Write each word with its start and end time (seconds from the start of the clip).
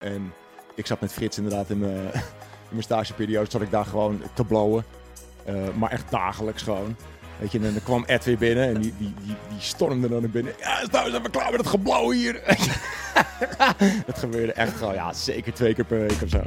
En 0.00 0.32
ik 0.74 0.86
zat 0.86 1.00
met 1.00 1.12
Frits 1.12 1.36
inderdaad 1.36 1.70
in 1.70 1.78
mijn, 1.78 1.96
in 2.68 2.70
mijn 2.70 2.82
stageperiode, 2.82 3.50
zat 3.50 3.62
ik 3.62 3.70
daar 3.70 3.84
gewoon 3.84 4.22
te 4.34 4.44
blowen. 4.44 4.84
Eh, 5.44 5.54
maar 5.76 5.90
echt 5.90 6.10
dagelijks 6.10 6.62
gewoon. 6.62 6.96
Weet 7.38 7.52
je, 7.52 7.58
en 7.58 7.72
dan 7.72 7.82
kwam 7.82 8.04
Ed 8.04 8.24
weer 8.24 8.38
binnen 8.38 8.68
en 8.68 8.80
die, 8.80 8.94
die, 8.98 9.14
die, 9.24 9.36
stormde 9.58 10.08
dan 10.08 10.20
naar 10.20 10.30
binnen. 10.30 10.52
Ja, 10.58 10.86
nou 10.90 11.10
zijn 11.10 11.22
we 11.22 11.30
klaar 11.30 11.50
met 11.50 11.60
het 11.60 11.68
geblauw 11.68 12.10
hier. 12.10 12.42
dat 14.06 14.18
gebeurde 14.18 14.52
echt 14.52 14.76
gewoon, 14.76 14.94
ja, 14.94 15.12
zeker 15.12 15.52
twee 15.52 15.74
keer 15.74 15.84
per 15.84 16.00
week 16.00 16.22
of 16.22 16.28
zo. 16.28 16.42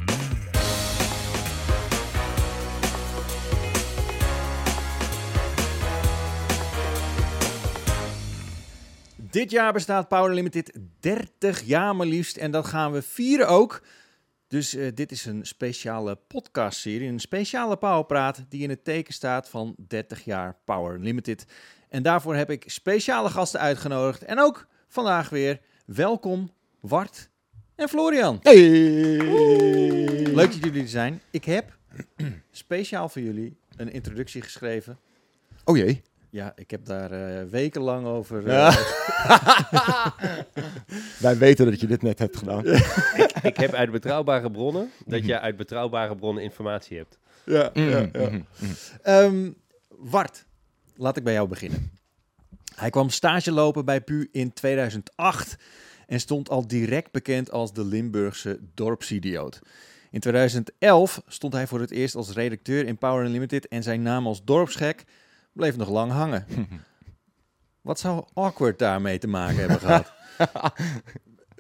Dit 9.34 9.52
jaar 9.52 9.74
bestaat 9.74 10.08
Power 10.08 10.34
Limited 10.34 10.78
30 11.00 11.62
jaar 11.62 11.96
maar 11.96 12.08
liefst 12.08 12.38
en 12.38 12.52
dat 12.52 12.66
gaan 12.66 12.92
we 12.92 13.02
vieren 13.02 13.48
ook. 13.48 13.84
Dus 14.48 14.76
eh, 14.76 14.88
dit 14.94 15.12
is 15.12 15.26
een 15.26 15.46
speciale 15.46 16.16
podcastserie, 16.28 17.08
een 17.08 17.20
speciale 17.20 17.78
Powerpraat 17.78 18.46
die 18.50 18.64
in 18.64 18.70
het 18.70 18.84
teken 18.84 19.14
staat 19.14 19.50
van 19.50 19.76
30 19.88 20.26
jaar 20.26 20.58
Power 20.66 21.00
Limited. 21.00 21.46
En 21.90 22.04
daarvoor 22.04 22.36
heb 22.36 22.50
ik 22.50 22.64
speciale 22.66 23.30
gasten 23.30 23.60
uitgenodigd 23.60 24.24
en 24.24 24.40
ook 24.40 24.68
vandaag 24.88 25.30
weer 25.30 25.60
welkom 25.86 26.52
Wart 26.80 27.30
en 27.76 27.90
Florian. 27.90 28.40
Hey! 28.42 28.58
Leuk 30.34 30.52
dat 30.52 30.64
jullie 30.64 30.82
er 30.82 30.88
zijn. 30.88 31.22
Ik 31.32 31.46
heb 31.46 31.78
speciaal 32.52 33.10
voor 33.10 33.22
jullie 33.22 33.58
een 33.76 33.92
introductie 33.92 34.42
geschreven. 34.42 35.00
Oh 35.64 35.78
jee. 35.78 36.02
Ja, 36.34 36.54
ik 36.56 36.72
heb 36.72 36.86
daar 36.86 37.12
eh, 37.12 37.44
wekenlang 37.50 38.06
over. 38.06 38.48
eh, 38.48 38.54
Ja. 38.54 38.72
Wij 41.20 41.38
weten 41.38 41.66
dat 41.66 41.80
je 41.80 41.88
dit 41.88 42.02
net 42.02 42.20
hebt 42.20 42.38
gedaan. 42.38 42.66
Ik 43.42 43.58
heb 43.58 43.74
uit 43.74 43.92
betrouwbare 43.92 44.52
bronnen 44.52 44.92
dat 45.06 45.26
je 45.26 45.40
uit 45.40 45.58
betrouwbare 45.58 46.16
bronnen 46.16 46.44
informatie 46.44 46.98
hebt. 46.98 47.18
Ja, 47.46 47.70
ja, 47.74 48.10
ja. 48.14 48.30
Mhm. 48.30 48.42
Ehm, 49.02 49.52
Wart, 49.90 50.46
laat 50.96 51.18
ik 51.18 51.24
bij 51.24 51.34
jou 51.34 51.48
beginnen. 51.48 51.92
Hij 52.76 52.90
kwam 52.90 53.10
stage 53.10 53.52
lopen 53.52 53.86
bij 53.86 54.02
PU 54.02 54.30
in 54.32 54.54
2008 54.54 55.56
en 56.08 56.20
stond 56.20 56.50
al 56.50 56.68
direct 56.68 57.12
bekend 57.12 57.52
als 57.52 57.74
de 57.74 57.86
Limburgse 57.86 58.60
dorpsidioot. 58.74 59.60
In 60.12 60.20
2011 60.20 61.22
stond 61.28 61.54
hij 61.54 61.68
voor 61.68 61.80
het 61.80 61.92
eerst 61.92 62.16
als 62.16 62.32
redacteur 62.32 62.86
in 62.88 62.98
Power 62.98 63.26
Unlimited 63.26 63.68
en 63.68 63.84
zijn 63.84 64.02
naam 64.02 64.28
als 64.28 64.44
dorpsgek 64.44 65.04
bleef 65.54 65.78
nog 65.78 65.90
lang 65.90 66.12
hangen. 66.12 66.46
Wat 67.82 68.00
zou 68.00 68.24
Awkward 68.34 68.80
daarmee 68.80 69.18
te 69.18 69.28
maken 69.28 69.56
hebben 69.60 69.80
gehad? 69.80 70.14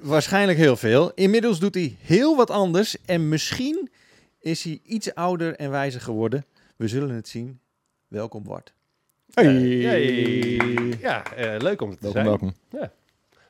Waarschijnlijk 0.01 0.57
heel 0.57 0.75
veel. 0.75 1.11
Inmiddels 1.13 1.59
doet 1.59 1.73
hij 1.75 1.95
heel 2.01 2.35
wat 2.35 2.49
anders 2.49 3.01
en 3.05 3.29
misschien 3.29 3.89
is 4.39 4.63
hij 4.63 4.79
iets 4.83 5.15
ouder 5.15 5.55
en 5.55 5.69
wijzer 5.69 6.01
geworden. 6.01 6.45
We 6.75 6.87
zullen 6.87 7.15
het 7.15 7.27
zien. 7.27 7.59
Welkom 8.07 8.43
Bart. 8.43 8.73
Hey. 9.33 9.57
Ja, 10.99 11.33
eh, 11.33 11.59
leuk 11.61 11.81
om 11.81 11.89
het 11.89 11.99
te 12.01 12.11
Welkom, 12.11 12.13
zijn. 12.13 12.25
welkom. 12.25 12.53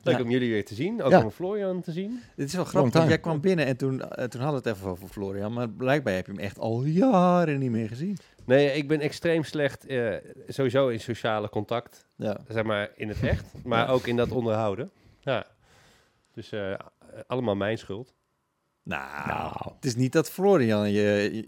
Leuk 0.03 0.17
Ja. 0.17 0.23
om 0.23 0.29
jullie 0.29 0.49
weer 0.51 0.65
te 0.65 0.75
zien. 0.75 1.03
Ook 1.03 1.11
Ja. 1.11 1.23
om 1.23 1.31
Florian 1.31 1.81
te 1.81 1.91
zien. 1.91 2.21
Dit 2.35 2.47
is 2.47 2.53
wel 2.53 2.65
grappig, 2.65 3.07
jij 3.07 3.19
kwam 3.19 3.41
binnen 3.41 3.65
en 3.65 3.77
toen, 3.77 4.01
eh, 4.01 4.25
toen 4.25 4.41
hadden 4.41 4.61
we 4.63 4.69
het 4.69 4.77
even 4.77 4.89
over 4.91 5.07
Florian. 5.07 5.53
Maar 5.53 5.69
blijkbaar 5.69 6.13
heb 6.13 6.25
je 6.25 6.31
hem 6.31 6.41
echt 6.41 6.59
al 6.59 6.83
jaren 6.83 7.59
niet 7.59 7.71
meer 7.71 7.87
gezien. 7.87 8.17
Nee, 8.45 8.71
ik 8.71 8.87
ben 8.87 8.99
extreem 8.99 9.43
slecht 9.43 9.85
eh, 9.85 10.15
sowieso 10.47 10.87
in 10.87 10.99
sociale 10.99 11.49
contact. 11.49 12.07
Ja. 12.15 12.39
Zeg 12.47 12.63
maar 12.63 12.91
in 12.95 13.09
het 13.09 13.23
echt, 13.23 13.45
maar 13.63 13.89
ook 13.89 14.07
in 14.07 14.15
dat 14.15 14.31
onderhouden. 14.31 14.91
Ja. 15.19 15.45
Dus 16.33 16.51
eh, 16.51 16.73
allemaal 17.27 17.55
mijn 17.55 17.77
schuld. 17.77 18.13
Nou, 18.83 19.53
het 19.75 19.85
is 19.85 19.95
niet 19.95 20.11
dat 20.11 20.29
Florian 20.29 20.91
je, 20.91 21.01
je, 21.33 21.45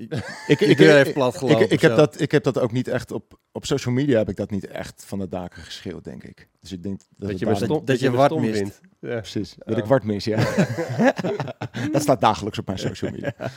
Ik, 0.48 0.60
je 0.60 0.66
ik, 0.66 0.78
deur 0.78 0.88
ik, 0.90 0.94
heeft 0.96 1.08
ik, 1.08 1.14
platgelopen. 1.14 1.70
ik, 1.72 1.82
heb 1.82 1.96
dat, 1.96 2.20
ik 2.22 2.32
heb 2.32 2.44
dat 2.44 2.60
ook 2.60 2.72
niet 2.72 2.88
echt 2.88 3.12
op, 3.12 3.40
op 3.52 3.66
social 3.66 3.94
media 3.94 4.18
heb 4.18 4.30
ik 4.30 4.36
dat 4.36 4.50
niet 4.52 4.68
echt 4.68 5.04
van 5.06 5.20
de 5.20 5.28
daken 5.30 5.62
geschreeuwd, 5.64 6.04
denk 6.04 6.24
ik. 6.24 6.48
Dus 6.60 6.72
ik 6.72 6.84
denk 6.84 7.02
dat, 7.18 7.40
je 7.40 7.56
stom, 7.56 7.68
dat 7.68 7.88
dat 7.88 8.00
je 8.00 8.06
je 8.10 8.16
Wart 8.16 8.40
mist. 8.40 8.58
vindt. 8.58 8.82
Ja. 9.00 9.16
Precies, 9.20 9.56
dat 9.58 9.74
Oh. 9.74 9.78
ik 9.78 9.86
Wart 9.86 10.04
mis, 10.04 10.24
ja. 10.26 10.38
dat 11.92 12.02
staat 12.02 12.22
dagelijks 12.22 12.60
op 12.60 12.66
mijn 12.66 12.80
social 12.80 13.12
media. 13.12 13.34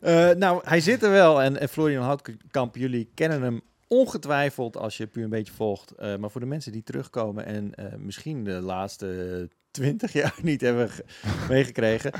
Eh, 0.00 0.30
nou, 0.30 0.60
hij 0.64 0.80
zit 0.80 1.02
er 1.02 1.10
wel. 1.10 1.42
En, 1.42 1.60
en 1.60 1.68
Florian 1.68 2.04
Houtkamp, 2.04 2.76
jullie 2.76 3.10
kennen 3.14 3.42
hem 3.42 3.60
ongetwijfeld 3.88 4.76
als 4.76 4.96
je 4.96 5.06
puur 5.06 5.24
een 5.24 5.30
beetje 5.30 5.52
volgt. 5.52 5.90
Eh, 5.90 6.16
maar 6.16 6.30
voor 6.30 6.40
de 6.40 6.46
mensen 6.46 6.72
die 6.72 6.82
terugkomen 6.82 7.46
en 7.46 7.74
eh, 7.74 7.84
misschien 7.98 8.44
de 8.44 8.50
laatste 8.60 9.48
twintig 9.70 10.12
jaar 10.12 10.34
niet 10.42 10.60
hebben 10.60 10.90
ge- 10.90 11.04
meegekregen. 11.48 12.12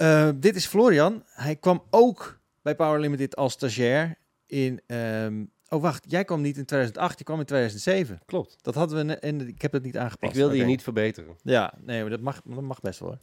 Eh, 0.00 0.28
dit 0.34 0.56
is 0.56 0.66
Florian. 0.66 1.22
Hij 1.26 1.56
kwam 1.56 1.82
ook 1.90 2.40
bij 2.62 2.74
Power 2.74 3.00
Limited 3.00 3.36
als 3.36 3.52
stagiair 3.52 4.18
in... 4.46 4.80
ehm, 4.86 5.44
oh, 5.68 5.82
wacht. 5.82 6.04
Jij 6.08 6.24
kwam 6.24 6.40
niet 6.40 6.56
in 6.56 6.64
2008, 6.64 7.18
je 7.18 7.24
kwam 7.24 7.38
in 7.38 7.44
2007. 7.44 8.18
Klopt. 8.26 8.56
Dat 8.62 8.74
hadden 8.74 9.06
we... 9.06 9.14
En 9.14 9.48
ik 9.48 9.62
heb 9.62 9.72
het 9.72 9.82
niet 9.82 9.96
aangepast. 9.96 10.32
Ik 10.32 10.38
wilde 10.38 10.56
je 10.56 10.64
niet 10.64 10.82
verbeteren. 10.82 11.36
Ja, 11.42 11.74
nee, 11.80 12.00
maar 12.00 12.10
dat 12.10 12.20
mag, 12.20 12.40
dat 12.44 12.62
mag 12.62 12.80
best 12.80 13.00
wel. 13.00 13.08
hoor. 13.08 13.18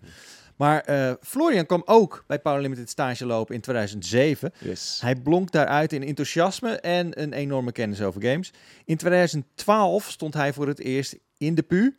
Maar 0.55 0.81
eh, 0.81 1.13
Florian 1.21 1.65
kwam 1.65 1.81
ook 1.85 2.23
bij 2.27 2.39
Power 2.39 2.61
Limited 2.61 2.89
stage 2.89 3.25
lopen 3.25 3.55
in 3.55 3.61
2007. 3.61 4.51
Yes. 4.59 5.01
Hij 5.01 5.15
blonk 5.15 5.51
daaruit 5.51 5.93
in 5.93 6.03
enthousiasme 6.03 6.79
en 6.79 7.21
een 7.21 7.33
enorme 7.33 7.71
kennis 7.71 8.01
over 8.01 8.21
games. 8.21 8.53
In 8.85 8.97
2012 8.97 10.09
stond 10.09 10.33
hij 10.33 10.53
voor 10.53 10.67
het 10.67 10.79
eerst 10.79 11.17
in 11.37 11.55
de 11.55 11.63
PU. 11.63 11.95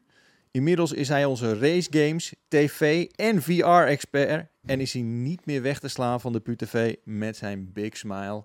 Inmiddels 0.51 0.93
is 0.93 1.09
hij 1.09 1.25
onze 1.25 1.59
race 1.59 1.89
games, 1.91 2.35
tv 2.49 3.05
en 3.05 3.43
VR-expert. 3.43 4.47
En 4.69 4.81
is 4.81 4.93
hij 4.93 5.03
niet 5.03 5.47
meer 5.47 5.63
weg 5.63 5.79
te 5.81 5.89
slaan 5.89 6.21
van 6.21 6.33
de 6.33 6.41
PU 6.41 6.57
TV 6.57 6.95
met 7.05 7.37
zijn 7.37 7.73
big 7.73 7.97
smile. 7.97 8.45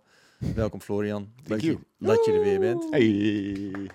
Welkom 0.55 0.81
Florian. 0.81 1.33
Dat 1.43 1.61
je, 1.61 1.67
you. 1.67 1.79
dat 1.97 2.25
je 2.25 2.31
er 2.33 2.39
weer 2.41 2.59
bent. 2.59 2.89
Hey. 2.89 3.89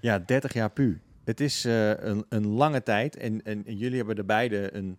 Ja, 0.00 0.18
30 0.18 0.52
jaar 0.52 0.70
pu. 0.70 1.00
Het 1.24 1.40
is 1.40 1.64
eh, 1.64 1.90
een, 1.90 2.26
een 2.28 2.46
lange 2.46 2.82
tijd 2.82 3.16
en, 3.16 3.42
en, 3.42 3.66
en 3.66 3.76
jullie 3.76 3.96
hebben 3.96 4.16
er 4.16 4.24
beide 4.24 4.74
een, 4.74 4.98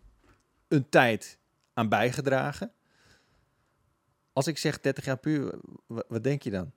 een 0.68 0.90
tijd 0.90 1.40
aan 1.74 1.90
bijgedragen. 1.90 2.72
Als 4.34 4.48
ik 4.48 4.58
zeg 4.58 4.80
30 4.80 5.06
jaar 5.06 5.18
pu, 5.18 5.50
wa- 5.86 6.04
wat 6.08 6.24
denk 6.24 6.42
je 6.42 6.50
dan? 6.50 6.72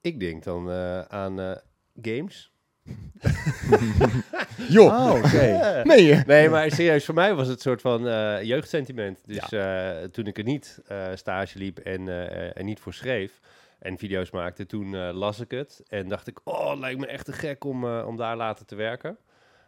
Ik 0.00 0.20
denk 0.20 0.44
dan 0.44 0.70
eh, 0.70 1.00
aan 1.00 1.40
eh, 1.40 1.56
games. 2.02 2.51
Joh, 4.68 5.10
Oh, 5.10 5.14
oké. 5.16 5.60
nee 5.84 6.04
je? 6.04 6.22
Nee, 6.26 6.48
maar 6.48 6.70
serieus, 6.70 7.04
voor 7.04 7.14
mij 7.14 7.34
was 7.34 7.46
het 7.46 7.56
een 7.56 7.62
soort 7.62 7.80
van 7.80 8.08
eh, 8.08 8.42
jeugdsentiment. 8.42 9.20
Dus 9.26 9.52
eh, 9.52 9.90
toen 10.02 10.26
ik 10.26 10.38
er 10.38 10.44
niet 10.44 10.80
eh, 10.86 11.06
stage 11.14 11.58
liep 11.58 11.78
en, 11.78 12.08
eh, 12.08 12.56
en 12.56 12.64
niet 12.64 12.80
voor 12.80 12.94
schreef 12.94 13.40
en 13.78 13.98
video's 13.98 14.30
maakte, 14.30 14.66
toen 14.66 14.96
las 15.12 15.40
ik 15.40 15.50
het 15.50 15.82
en 15.88 16.08
dacht 16.08 16.26
ik, 16.26 16.40
oh, 16.44 16.70
het 16.70 16.78
lijkt 16.78 17.00
me 17.00 17.06
echt 17.06 17.24
te 17.24 17.32
gek 17.32 17.64
om, 17.64 17.84
eh, 17.84 18.04
om 18.06 18.16
daar 18.16 18.36
later 18.36 18.66
te 18.66 18.74
werken. 18.74 19.16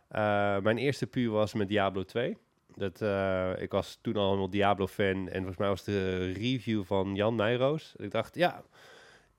Eh, 0.09 0.59
mijn 0.59 0.79
eerste 0.79 1.07
puur 1.07 1.31
was 1.31 1.55
met 1.55 1.69
Diablo 1.69 2.03
2. 2.05 2.37
Dat, 2.77 3.01
eh, 3.03 3.51
ik 3.59 3.71
was 3.71 3.99
toen 4.03 4.17
al 4.17 4.39
een 4.39 4.51
Diablo-fan 4.51 5.29
en 5.29 5.37
volgens 5.37 5.57
mij 5.57 5.69
was 5.69 5.85
de 5.85 6.33
review 6.33 6.85
van 6.85 7.15
Jan 7.15 7.35
Nijroos. 7.35 7.95
Ik 7.97 8.11
dacht, 8.11 8.35
ja, 8.35 8.63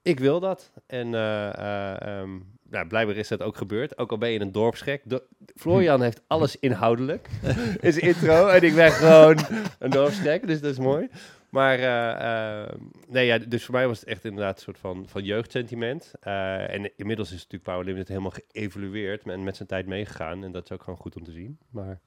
ik 0.01 0.19
wil 0.19 0.39
dat. 0.39 0.71
En 0.87 1.13
eh, 1.13 1.53
eh, 1.57 2.01
ehm, 2.01 2.29
nou, 2.75 2.87
blijkbaar 2.87 3.15
is 3.15 3.27
dat 3.27 3.41
ook 3.41 3.57
gebeurd. 3.57 3.97
Ook 3.97 4.11
al 4.11 4.17
ben 4.17 4.29
je 4.29 4.39
een 4.39 4.51
dorpsgek. 4.51 5.01
Do- 5.05 5.23
Florian 5.55 6.01
heeft 6.01 6.21
alles 6.27 6.59
inhoudelijk 6.69 7.29
in 7.81 7.93
zijn 7.93 8.05
intro. 8.05 8.47
En 8.47 8.61
ik 8.61 8.75
ben 8.75 8.91
gewoon 8.91 9.37
een 9.79 9.89
dorpsgek, 9.89 10.47
dus 10.47 10.61
dat 10.61 10.71
is 10.71 10.79
mooi. 10.79 11.07
Maar 11.49 11.79
eh, 11.79 12.61
eh, 12.63 12.73
nee, 13.07 13.25
ja, 13.25 13.37
dus 13.37 13.65
voor 13.65 13.73
mij 13.73 13.87
was 13.87 13.99
het 13.99 14.09
echt 14.09 14.25
inderdaad 14.25 14.55
een 14.55 14.63
soort 14.63 14.77
van, 14.77 15.05
van 15.07 15.23
jeugdsentiment. 15.23 16.11
Eh, 16.19 16.73
en 16.73 16.91
inmiddels 16.97 17.27
is 17.27 17.35
natuurlijk 17.35 17.63
Power 17.63 17.85
Limited 17.85 18.07
helemaal 18.07 18.33
geëvolueerd 18.51 19.27
en 19.27 19.43
met 19.43 19.55
zijn 19.55 19.67
tijd 19.67 19.85
meegegaan. 19.85 20.43
En 20.43 20.51
dat 20.51 20.63
is 20.63 20.71
ook 20.71 20.83
gewoon 20.83 20.99
goed 20.99 21.15
om 21.15 21.23
te 21.23 21.31
zien. 21.31 21.57
Maar 21.69 21.99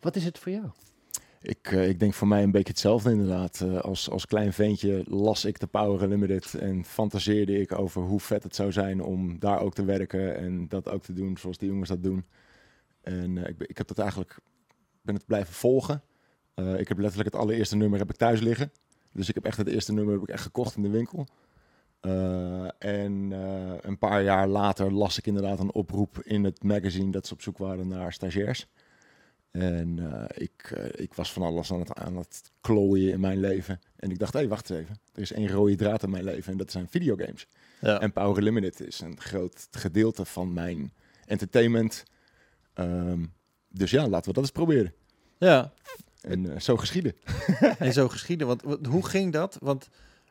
wat 0.00 0.16
is 0.16 0.24
het 0.24 0.38
voor 0.38 0.52
jou? 0.52 0.66
Ik, 1.42 1.72
eh, 1.72 1.88
ik 1.88 1.98
denk 1.98 2.14
voor 2.14 2.28
mij 2.28 2.42
een 2.42 2.50
beetje 2.50 2.72
hetzelfde 2.72 3.10
inderdaad. 3.10 3.60
Eh, 3.60 3.80
als, 3.80 4.10
als 4.10 4.26
klein 4.26 4.52
ventje 4.52 5.02
las 5.06 5.44
ik 5.44 5.60
de 5.60 5.66
Power 5.66 6.02
Unlimited 6.02 6.54
en 6.54 6.84
fantaseerde 6.84 7.60
ik 7.60 7.78
over 7.78 8.02
hoe 8.02 8.20
vet 8.20 8.42
het 8.42 8.54
zou 8.54 8.72
zijn 8.72 9.02
om 9.02 9.38
daar 9.38 9.60
ook 9.60 9.74
te 9.74 9.84
werken 9.84 10.36
en 10.36 10.68
dat 10.68 10.88
ook 10.88 11.02
te 11.02 11.12
doen 11.12 11.36
zoals 11.36 11.58
die 11.58 11.68
jongens 11.68 11.88
dat 11.88 12.02
doen. 12.02 12.24
En 13.00 13.38
eh, 13.38 13.48
ik, 13.48 13.60
ik 13.60 13.78
heb 13.78 13.88
dat 13.88 13.98
eigenlijk, 13.98 14.38
ben 15.02 15.14
het 15.14 15.26
blijven 15.26 15.54
volgen. 15.54 16.02
Ik 16.54 16.88
heb 16.88 16.98
letterlijk 16.98 17.32
het 17.32 17.40
allereerste 17.42 17.76
nummer 17.76 17.98
heb 17.98 18.10
ik 18.10 18.16
thuis 18.16 18.40
liggen. 18.40 18.72
Dus 19.12 19.28
ik 19.28 19.34
heb 19.34 19.44
echt 19.44 19.56
het 19.56 19.68
eerste 19.68 19.92
nummer 19.92 20.14
heb 20.14 20.22
ik 20.22 20.28
echt 20.28 20.42
gekocht 20.42 20.76
in 20.76 20.82
de 20.82 20.88
winkel. 20.88 21.26
En 22.78 23.30
een 23.80 23.98
paar 23.98 24.22
jaar 24.22 24.48
later 24.48 24.92
las 24.92 25.18
ik 25.18 25.26
inderdaad 25.26 25.58
een 25.58 25.72
oproep 25.72 26.18
in 26.22 26.44
het 26.44 26.62
magazine 26.62 27.10
dat 27.10 27.26
ze 27.26 27.32
op 27.32 27.42
zoek 27.42 27.58
waren 27.58 27.88
naar 27.88 28.12
stagiairs. 28.12 28.68
En 29.52 29.98
eh, 30.12 30.42
ik, 30.42 30.70
eh, 30.76 30.84
ik 31.04 31.14
was 31.14 31.32
van 31.32 31.42
alles 31.42 31.72
aan 31.72 31.78
het, 31.80 31.94
aan 31.94 32.16
het 32.16 32.50
klooien 32.60 33.12
in 33.12 33.20
mijn 33.20 33.40
leven. 33.40 33.80
En 33.96 34.10
ik 34.10 34.18
dacht, 34.18 34.32
hé, 34.32 34.48
wacht 34.48 34.70
eens 34.70 34.80
even. 34.80 34.96
Er 35.14 35.20
is 35.22 35.32
één 35.32 35.48
rode 35.48 35.74
draad 35.74 36.02
in 36.02 36.10
mijn 36.10 36.24
leven 36.24 36.52
en 36.52 36.58
dat 36.58 36.70
zijn 36.70 36.88
videogames. 36.88 37.46
Ja. 37.80 38.00
En 38.00 38.12
Power 38.12 38.42
Limited 38.42 38.80
is 38.80 39.00
een 39.00 39.20
groot 39.20 39.66
gedeelte 39.70 40.24
van 40.24 40.52
mijn 40.52 40.92
entertainment. 41.26 42.04
Ehm, 42.74 43.24
dus 43.68 43.90
ja, 43.90 44.08
laten 44.08 44.28
we 44.28 44.32
dat 44.34 44.42
eens 44.42 44.52
proberen. 44.52 44.94
Ja, 45.38 45.72
En 46.20 46.52
eh, 46.54 46.60
zo 46.60 46.76
geschieden. 46.76 47.14
en 47.78 47.92
zo 47.92 48.08
geschieden. 48.08 48.46
Want 48.46 48.62
hoe 48.86 49.06
ging 49.06 49.32
dat? 49.32 49.56
Want 49.60 49.88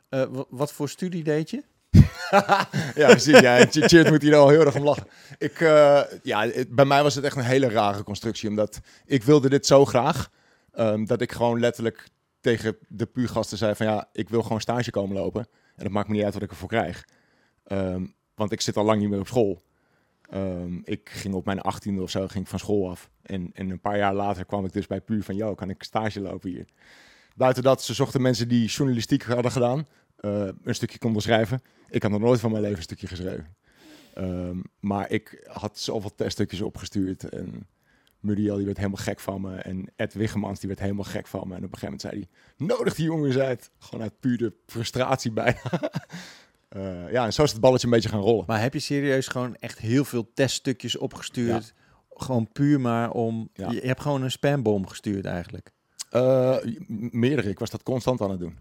wa- 0.10 0.46
wat 0.50 0.74
voor 0.74 0.90
studie 0.90 1.24
deed 1.24 1.50
je? 1.50 1.64
Ja, 2.96 3.08
precies. 3.08 3.40
Ja, 3.40 3.66
Ch- 3.66 3.88
Cheert 3.88 4.10
moet 4.10 4.22
hier 4.22 4.36
al 4.36 4.50
heel 4.50 4.66
erg 4.66 4.76
om 4.76 4.84
lachen. 4.84 5.08
Ik, 5.38 5.60
eh, 5.62 6.02
ja, 6.24 6.48
bij 6.70 6.86
mij 6.86 7.04
was 7.04 7.16
het 7.16 7.24
echt 7.24 7.36
een 7.36 7.44
hele 7.44 7.70
rare 7.70 8.04
constructie. 8.04 8.50
Omdat 8.50 8.80
ik 9.06 9.24
wilde 9.24 9.50
dit 9.50 9.66
zo 9.66 9.86
graag. 9.86 10.30
ehm, 10.72 11.06
dat 11.06 11.22
ik 11.22 11.32
gewoon 11.32 11.60
letterlijk 11.60 12.08
tegen 12.42 12.78
de 12.88 13.06
puurgasten 13.06 13.58
zei 13.58 13.76
van... 13.76 13.86
Ja, 13.86 14.10
ik 14.14 14.30
wil 14.30 14.42
gewoon 14.44 14.62
stage 14.62 14.92
komen 14.92 15.16
lopen. 15.18 15.48
En 15.76 15.84
het 15.84 15.92
maakt 15.92 16.08
me 16.08 16.16
niet 16.16 16.24
uit 16.24 16.34
wat 16.34 16.44
ik 16.44 16.50
ervoor 16.50 16.68
krijg. 16.70 17.06
Ehm, 17.64 18.06
want 18.36 18.52
ik 18.52 18.62
zit 18.62 18.78
al 18.78 18.84
lang 18.86 19.00
niet 19.00 19.10
meer 19.10 19.20
op 19.20 19.28
school. 19.28 19.62
Ehm, 20.30 20.80
ik 20.84 21.10
ging 21.14 21.34
op 21.34 21.46
mijn 21.46 21.62
achttiende 21.62 22.02
of 22.02 22.10
zo 22.10 22.28
ging 22.28 22.50
van 22.50 22.60
school 22.60 22.90
af. 22.90 23.10
En, 23.22 23.50
en 23.54 23.70
een 23.70 23.80
paar 23.82 23.98
jaar 23.98 24.14
later 24.14 24.46
kwam 24.46 24.66
ik 24.66 24.74
dus 24.74 24.88
bij 24.88 25.02
Puur 25.02 25.24
van... 25.24 25.36
Yo, 25.36 25.56
kan 25.56 25.70
ik 25.70 25.84
stage 25.84 26.22
lopen 26.22 26.50
hier? 26.50 26.66
Buiten 27.36 27.64
dat, 27.64 27.84
ze 27.84 27.94
zochten 27.94 28.22
mensen 28.22 28.48
die 28.48 28.68
journalistiek 28.68 29.24
hadden 29.24 29.52
gedaan. 29.52 29.88
Eh, 30.22 30.48
een 30.64 30.76
stukje 30.76 30.98
konden 30.98 31.22
schrijven. 31.22 31.62
Ik 31.90 32.02
had 32.02 32.12
nog 32.12 32.20
nooit 32.20 32.40
van 32.40 32.52
mijn 32.52 32.64
leven 32.64 32.78
een 32.78 32.84
stukje 32.84 33.08
geschreven. 33.08 33.56
Ehm, 34.14 34.60
maar 34.80 35.10
ik 35.10 35.48
had 35.48 35.80
zoveel 35.80 36.16
teststukjes 36.16 36.62
opgestuurd. 36.62 37.30
En 37.30 37.68
Muriel 38.20 38.56
die 38.56 38.66
werd 38.66 38.78
helemaal 38.78 39.04
gek 39.04 39.20
van 39.20 39.42
me. 39.42 39.56
En 39.56 39.92
Ed 39.96 40.14
Wiggemans 40.14 40.60
die 40.60 40.68
werd 40.68 40.80
helemaal 40.82 41.04
gek 41.04 41.28
van 41.28 41.48
me. 41.48 41.56
En 41.56 41.64
op 41.64 41.74
een 41.74 41.80
gegeven 41.80 41.86
moment 41.86 42.02
zei 42.02 42.28
hij... 42.58 42.68
Nodig 42.68 42.96
die 42.96 43.06
jongens 43.06 43.38
uit. 43.38 43.72
Gewoon 43.80 44.04
uit 44.04 44.20
pure 44.20 44.54
frustratie 44.66 45.32
bijna. 45.32 45.60
Eh, 46.72 47.12
ja, 47.12 47.26
en 47.26 47.34
zo 47.34 47.44
is 47.44 47.52
het 47.52 47.62
balletje 47.62 47.88
een 47.88 47.94
beetje 47.94 48.10
gaan 48.10 48.20
rollen. 48.20 48.44
Maar 48.48 48.62
heb 48.62 48.74
je 48.74 48.80
serieus 48.80 49.28
gewoon 49.28 49.56
echt 49.56 49.80
heel 49.80 50.06
veel 50.06 50.32
teststukjes 50.34 50.98
opgestuurd? 50.98 51.74
Gewoon 52.10 52.52
puur 52.52 52.80
maar 52.80 53.12
om... 53.12 53.50
Ja. 53.54 53.72
Je, 53.72 53.80
hebt 53.80 54.02
gewoon 54.02 54.22
een 54.22 54.32
spambom 54.32 54.88
gestuurd 54.88 55.26
eigenlijk. 55.26 55.72
Eh, 56.10 56.58
meerdere. 57.12 57.50
Ik 57.50 57.60
was 57.60 57.70
dat 57.70 57.84
constant 57.84 58.22
aan 58.22 58.30
het 58.30 58.40
doen. 58.40 58.58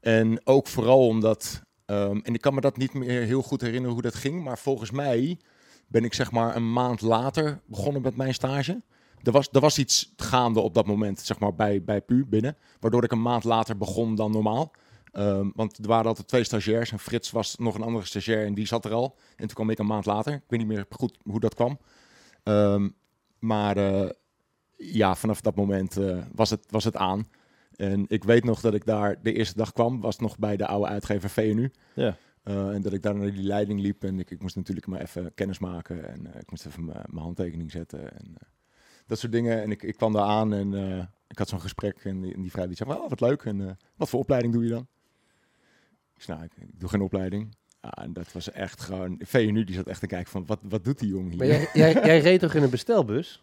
En 0.00 0.46
ook 0.46 0.66
vooral 0.66 1.06
omdat... 1.06 1.62
ehm, 1.84 2.18
en 2.22 2.34
ik 2.34 2.40
kan 2.40 2.54
me 2.54 2.60
dat 2.60 2.76
niet 2.76 2.94
meer 2.94 3.22
heel 3.22 3.42
goed 3.42 3.60
herinneren 3.60 3.92
hoe 3.92 4.02
dat 4.02 4.14
ging. 4.14 4.44
Maar 4.44 4.58
volgens 4.58 4.90
mij 4.90 5.38
ben 5.86 6.04
ik 6.04 6.14
zeg 6.14 6.30
maar 6.30 6.56
een 6.56 6.72
maand 6.72 7.00
later 7.00 7.60
begonnen 7.66 8.02
met 8.02 8.16
mijn 8.16 8.34
stage. 8.34 8.82
Er 9.22 9.32
was, 9.32 9.48
er 9.52 9.60
was 9.60 9.78
iets 9.78 10.12
gaande 10.16 10.60
op 10.60 10.74
dat 10.74 10.86
moment, 10.86 11.20
zeg 11.20 11.38
maar, 11.38 11.54
bij, 11.54 11.84
bij 11.84 12.00
PU 12.00 12.24
binnen. 12.26 12.56
Waardoor 12.80 13.04
ik 13.04 13.12
een 13.12 13.22
maand 13.22 13.44
later 13.44 13.76
begon 13.76 14.14
dan 14.14 14.30
normaal. 14.30 14.72
Ehm, 15.12 15.50
want 15.54 15.78
er 15.78 15.86
waren 15.86 16.06
altijd 16.06 16.28
twee 16.28 16.44
stagiairs. 16.44 16.92
En 16.92 16.98
Frits 16.98 17.30
was 17.30 17.56
nog 17.56 17.74
een 17.74 17.82
andere 17.82 18.06
stagiair 18.06 18.46
en 18.46 18.54
die 18.54 18.66
zat 18.66 18.84
er 18.84 18.92
al. 18.92 19.16
En 19.30 19.46
toen 19.46 19.54
kwam 19.54 19.70
ik 19.70 19.78
een 19.78 19.86
maand 19.86 20.06
later. 20.06 20.32
Ik 20.32 20.42
weet 20.48 20.58
niet 20.58 20.68
meer 20.68 20.86
goed 20.90 21.18
hoe 21.22 21.40
dat 21.40 21.54
kwam. 21.54 21.78
Ehm, 22.42 22.88
maar 23.38 23.76
eh, 23.76 24.10
ja, 24.76 25.14
vanaf 25.14 25.40
dat 25.40 25.56
moment 25.56 25.96
eh, 25.96 26.18
was, 26.34 26.50
het, 26.50 26.66
was 26.70 26.84
het 26.84 26.96
aan. 26.96 27.28
En 27.80 28.04
ik 28.08 28.24
weet 28.24 28.44
nog 28.44 28.60
dat 28.60 28.74
ik 28.74 28.84
daar 28.84 29.22
de 29.22 29.32
eerste 29.32 29.56
dag 29.56 29.72
kwam, 29.72 30.00
was 30.00 30.18
nog 30.18 30.38
bij 30.38 30.56
de 30.56 30.66
oude 30.66 30.86
uitgever 30.86 31.30
VNU. 31.30 31.70
Ja. 31.94 32.16
Eh, 32.42 32.68
en 32.68 32.82
dat 32.82 32.92
ik 32.92 33.02
daar 33.02 33.14
naar 33.14 33.32
die 33.32 33.42
leiding 33.42 33.80
liep 33.80 34.04
en 34.04 34.18
ik, 34.18 34.30
ik 34.30 34.42
moest 34.42 34.56
natuurlijk 34.56 34.86
maar 34.86 35.00
even 35.00 35.34
kennis 35.34 35.58
maken 35.58 36.08
en 36.08 36.32
eh, 36.32 36.40
ik 36.40 36.50
moest 36.50 36.66
even 36.66 36.84
mijn 36.84 37.24
handtekening 37.24 37.70
zetten 37.70 38.00
en 38.00 38.34
eh, 38.38 38.48
dat 39.10 39.18
soort 39.18 39.32
dingen. 39.32 39.62
En 39.62 39.70
ik, 39.70 39.82
ik 39.82 39.96
kwam 39.96 40.12
daar 40.12 40.22
aan 40.22 40.52
en 40.52 40.74
eh, 40.74 41.04
ik 41.28 41.38
had 41.38 41.48
zo'n 41.48 41.60
gesprek 41.60 42.04
en 42.04 42.20
die, 42.20 42.34
en 42.34 42.42
die 42.42 42.50
vrouw 42.50 42.66
die 42.66 42.76
zei, 42.76 42.90
oh, 42.90 43.08
wat 43.08 43.20
leuk 43.20 43.42
en 43.42 43.60
eh, 43.60 43.72
wat 43.96 44.08
voor 44.08 44.20
opleiding 44.20 44.52
doe 44.52 44.64
je 44.64 44.70
dan? 44.70 44.86
Ik 46.16 46.22
zei, 46.22 46.38
nou, 46.38 46.50
ik, 46.50 46.68
ik 46.68 46.80
doe 46.80 46.88
geen 46.88 47.00
opleiding. 47.00 47.56
Ja, 47.82 47.90
en 47.90 48.12
dat 48.12 48.32
was 48.32 48.50
echt 48.50 48.80
gewoon, 48.80 49.20
VNU 49.24 49.64
die 49.64 49.74
zat 49.74 49.86
echt 49.86 50.00
te 50.00 50.06
kijken 50.06 50.30
van, 50.30 50.46
wat, 50.46 50.58
wat 50.62 50.84
doet 50.84 50.98
die 50.98 51.08
jongen 51.08 51.28
hier? 51.28 51.38
Maar 51.38 51.46
jij, 51.46 51.68
jij, 51.72 51.92
jij 51.92 52.20
reed 52.20 52.40
toch 52.40 52.54
in 52.54 52.62
een 52.62 52.70
bestelbus? 52.70 53.42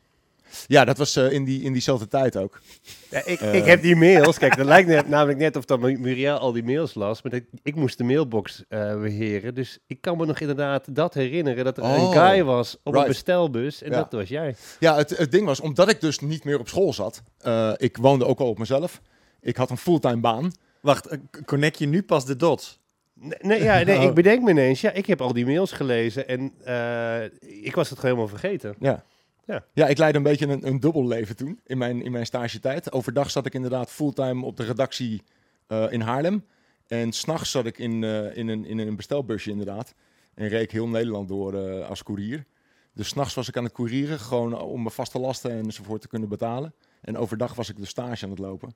Ja, 0.67 0.85
dat 0.85 0.97
was 0.97 1.15
eh, 1.15 1.31
in, 1.31 1.43
die, 1.45 1.61
in 1.61 1.71
diezelfde 1.71 2.07
tijd 2.07 2.37
ook. 2.37 2.61
Ja, 3.09 3.21
ik, 3.25 3.39
Eh. 3.41 3.53
ik 3.53 3.65
heb 3.65 3.81
die 3.81 3.95
mails. 3.95 4.37
Kijk, 4.37 4.57
dat 4.57 4.65
lijkt 4.65 4.87
net, 4.87 5.09
namelijk 5.09 5.37
net 5.39 5.55
of 5.55 5.65
dat 5.65 5.79
Mu- 5.79 5.97
Muriel 5.99 6.37
al 6.37 6.51
die 6.51 6.63
mails 6.63 6.93
las. 6.93 7.21
Maar 7.21 7.31
dat, 7.31 7.41
ik 7.63 7.75
moest 7.75 7.97
de 7.97 8.03
mailbox 8.03 8.63
eh, 8.69 8.99
beheren. 8.99 9.55
Dus 9.55 9.79
ik 9.87 10.01
kan 10.01 10.17
me 10.17 10.25
nog 10.25 10.39
inderdaad 10.39 10.95
dat 10.95 11.13
herinneren. 11.13 11.63
Dat 11.65 11.77
er 11.77 11.83
een 11.83 11.89
Oh, 11.99 12.11
guy 12.11 12.43
was 12.43 12.77
op 12.83 12.95
een 12.95 13.07
bestelbus. 13.07 13.81
En 13.81 13.91
Ja. 13.91 13.97
dat 13.97 14.11
was 14.11 14.29
jij. 14.29 14.55
Ja, 14.79 14.95
het, 14.95 15.17
het 15.17 15.31
ding 15.31 15.45
was, 15.45 15.59
omdat 15.59 15.89
ik 15.89 16.01
dus 16.01 16.19
niet 16.19 16.43
meer 16.43 16.59
op 16.59 16.67
school 16.67 16.93
zat, 16.93 17.21
eh, 17.37 17.71
ik 17.77 17.97
woonde 17.97 18.25
ook 18.25 18.39
al 18.39 18.49
op 18.49 18.57
mezelf. 18.59 19.01
Ik 19.41 19.55
had 19.55 19.69
een 19.69 19.77
fulltime 19.77 20.17
baan. 20.19 20.51
Wacht, 20.81 21.17
connect 21.45 21.79
je 21.79 21.87
nu 21.87 22.03
pas 22.03 22.25
de 22.25 22.35
dots? 22.35 22.79
Nee, 23.19 23.37
nee, 23.41 23.63
ja, 23.63 23.83
nee, 23.83 23.97
Oh. 23.97 24.03
ik 24.03 24.13
bedenk 24.13 24.43
me 24.43 24.49
ineens. 24.49 24.81
Ja, 24.81 24.91
ik 24.91 25.05
heb 25.05 25.21
al 25.21 25.33
die 25.33 25.45
mails 25.45 25.71
gelezen. 25.71 26.27
En 26.27 26.51
eh, 26.63 27.23
ik 27.65 27.75
was 27.75 27.89
het 27.89 27.99
gewoon 27.99 28.15
helemaal 28.15 28.37
vergeten. 28.39 28.75
Ja. 28.79 29.03
Ja. 29.47 29.65
ja, 29.73 29.87
ik 29.87 29.97
leidde 29.97 30.17
een 30.17 30.23
beetje 30.23 30.47
een, 30.47 30.67
een 30.67 30.79
dubbel 30.79 31.07
leven 31.07 31.35
toen, 31.35 31.59
in 31.63 31.77
mijn, 31.77 32.01
in 32.01 32.11
mijn 32.11 32.25
stagetijd. 32.25 32.91
Overdag 32.91 33.31
zat 33.31 33.45
ik 33.45 33.53
inderdaad 33.53 33.91
fulltime 33.91 34.45
op 34.45 34.57
de 34.57 34.63
redactie 34.63 35.23
eh, 35.67 35.91
in 35.91 36.01
Haarlem. 36.01 36.45
En 36.87 37.11
s'nachts 37.11 37.51
zat 37.51 37.65
ik 37.65 37.77
in, 37.77 38.03
eh, 38.03 38.37
in, 38.37 38.47
een, 38.47 38.65
in 38.65 38.77
een 38.77 38.95
bestelbusje 38.95 39.51
inderdaad. 39.51 39.93
En 40.33 40.47
reed 40.47 40.61
ik 40.61 40.71
heel 40.71 40.87
Nederland 40.87 41.27
door 41.27 41.53
eh, 41.53 41.89
als 41.89 42.03
koerier. 42.03 42.45
Dus 42.93 43.07
s'nachts 43.07 43.33
was 43.33 43.47
ik 43.47 43.57
aan 43.57 43.63
het 43.63 43.73
koerieren, 43.73 44.19
gewoon 44.19 44.61
om 44.61 44.81
mijn 44.81 44.93
vaste 44.93 45.19
lasten 45.19 45.51
enzovoort 45.51 46.01
te 46.01 46.07
kunnen 46.07 46.29
betalen. 46.29 46.73
En 47.01 47.17
overdag 47.17 47.53
was 47.53 47.69
ik 47.69 47.77
de 47.77 47.85
stage 47.85 48.23
aan 48.23 48.31
het 48.31 48.39
lopen. 48.39 48.75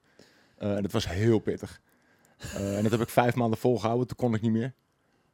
En 0.58 0.82
dat 0.82 0.92
was 0.92 1.08
heel 1.08 1.40
pittig. 1.40 1.82
En 2.56 2.84
dat 2.84 2.92
heb 2.92 3.02
ik 3.02 3.10
vijf 3.10 3.36
maanden 3.36 3.60
volgehouden, 3.60 4.08
toen 4.08 4.18
kon 4.18 4.34
ik 4.34 4.42
niet 4.42 4.52
meer. 4.52 4.74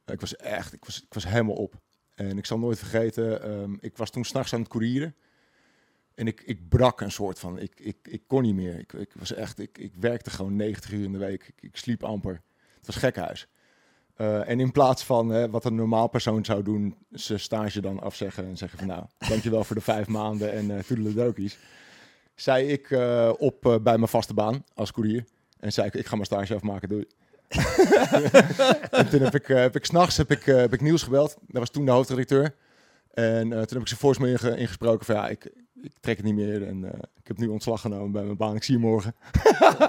Ik 0.06 0.20
was 0.20 0.36
echt, 0.36 0.72
ik 0.72 0.84
was, 0.84 1.02
ik 1.02 1.14
was 1.14 1.26
helemaal 1.26 1.54
op. 1.54 1.74
En 2.14 2.38
ik 2.38 2.46
zal 2.46 2.58
nooit 2.58 2.78
vergeten, 2.78 3.42
ehm, 3.42 3.74
ik 3.80 3.96
was 3.96 4.10
toen 4.10 4.24
s'nachts 4.24 4.52
aan 4.52 4.60
het 4.60 4.68
koerieren. 4.68 5.14
En 6.18 6.26
ik, 6.26 6.42
ik 6.44 6.68
brak 6.68 7.00
een 7.00 7.10
soort 7.10 7.38
van, 7.38 7.58
ik, 7.58 7.80
ik, 7.80 7.96
ik 8.02 8.22
kon 8.26 8.42
niet 8.42 8.54
meer. 8.54 8.78
Ik, 8.78 8.92
ik 8.92 9.10
was 9.18 9.34
echt, 9.34 9.58
ik, 9.58 9.78
ik 9.78 9.92
werkte 10.00 10.30
gewoon 10.30 10.56
90 10.56 10.92
uur 10.92 11.04
in 11.04 11.12
de 11.12 11.18
week. 11.18 11.42
Ik, 11.48 11.62
ik 11.62 11.76
sliep 11.76 12.04
amper. 12.04 12.42
Het 12.76 12.86
was 12.86 12.96
gekhuis. 12.96 13.48
Eh, 14.14 14.48
en 14.48 14.60
in 14.60 14.72
plaats 14.72 15.04
van 15.04 15.28
hè, 15.28 15.50
wat 15.50 15.64
een 15.64 15.74
normaal 15.74 16.08
persoon 16.08 16.44
zou 16.44 16.62
doen, 16.62 16.96
zijn 17.10 17.40
stage 17.40 17.80
dan 17.80 18.00
afzeggen 18.00 18.44
en 18.44 18.56
zeggen 18.56 18.78
van 18.78 18.88
nou, 18.88 19.04
dankjewel 19.28 19.64
voor 19.64 19.76
de 19.76 19.82
vijf 19.82 20.06
maanden 20.06 20.52
en 20.52 20.70
uh, 20.70 20.78
toedeledokies. 20.78 21.58
Zei 22.34 22.66
ik 22.66 22.90
eh, 22.90 23.32
op 23.36 23.60
bij 23.60 23.98
mijn 23.98 24.08
vaste 24.08 24.34
baan 24.34 24.64
als 24.74 24.92
koerier. 24.92 25.24
En 25.58 25.72
zei 25.72 25.86
ik, 25.86 25.94
ik 25.94 26.06
ga 26.06 26.14
mijn 26.14 26.26
stage 26.26 26.54
afmaken, 26.54 26.88
doei. 26.88 27.06
en 28.90 29.08
toen 29.08 29.20
heb 29.20 29.34
ik, 29.34 29.48
uh, 29.48 29.56
heb 29.56 29.76
ik 29.76 29.84
s'nachts 29.84 30.16
heb 30.16 30.30
ik, 30.30 30.46
uh, 30.46 30.56
heb 30.56 30.72
ik 30.72 30.80
Niels 30.80 31.02
gebeld. 31.02 31.36
Dat 31.46 31.58
was 31.58 31.70
toen 31.70 31.84
de 31.84 31.90
hoofdredacteur. 31.90 32.54
En 33.10 33.46
uh, 33.46 33.62
toen 33.62 33.78
heb 33.78 33.88
ik 33.88 33.98
zijn 33.98 34.28
inge 34.28 34.56
ingesproken 34.56 35.06
van 35.06 35.14
ja, 35.14 35.28
ik, 35.28 35.52
ik 35.82 35.92
trek 36.00 36.16
het 36.16 36.26
niet 36.26 36.34
meer. 36.34 36.66
En 36.66 36.82
uh, 36.82 36.90
ik 37.20 37.26
heb 37.26 37.38
nu 37.38 37.46
ontslag 37.46 37.80
genomen 37.80 38.12
bij 38.12 38.24
mijn 38.24 38.36
baan. 38.36 38.56
Ik 38.56 38.62
zie 38.62 38.74
je 38.74 38.80
morgen. 38.80 39.14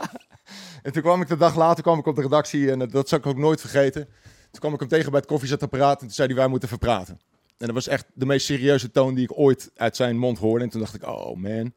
en 0.84 0.92
toen 0.92 1.02
kwam 1.02 1.22
ik 1.22 1.28
de 1.28 1.38
dag 1.38 1.56
later 1.56 1.84
kwam 1.84 2.00
ik 2.00 2.06
op 2.06 2.16
de 2.16 2.22
redactie 2.22 2.72
en 2.72 2.80
dat 2.80 3.10
zou 3.10 3.22
ik 3.22 3.28
ook 3.28 3.38
nooit 3.38 3.62
vergeten. 3.62 4.06
Toen 4.52 4.60
kwam 4.60 4.74
ik 4.74 4.80
hem 4.80 4.90
tegen 4.90 5.12
bij 5.12 5.20
het 5.20 5.30
koffiezetapparaat 5.30 6.00
en 6.02 6.06
toen 6.06 6.16
zei 6.16 6.28
hij 6.28 6.38
wij 6.38 6.48
moeten 6.48 6.68
even 6.68 6.80
praten. 6.80 7.20
En 7.58 7.66
dat 7.66 7.76
was 7.76 7.88
echt 7.88 8.06
de 8.14 8.26
meest 8.26 8.46
serieuze 8.46 8.92
toon 8.92 9.14
die 9.14 9.24
ik 9.24 9.38
ooit 9.38 9.72
uit 9.76 9.96
zijn 9.96 10.18
mond 10.18 10.38
hoorde. 10.38 10.64
En 10.64 10.70
toen 10.70 10.80
dacht 10.80 10.96
ik, 10.96 11.08
oh 11.08 11.36
man. 11.36 11.74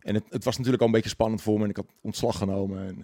En 0.00 0.14
het, 0.14 0.24
het 0.28 0.44
was 0.44 0.56
natuurlijk 0.56 0.82
al 0.82 0.88
een 0.88 0.94
beetje 0.94 1.08
spannend 1.08 1.42
voor 1.42 1.58
me 1.58 1.64
en 1.64 1.70
ik 1.70 1.76
had 1.76 1.86
ontslag 2.00 2.38
genomen. 2.38 2.86
En, 2.86 2.94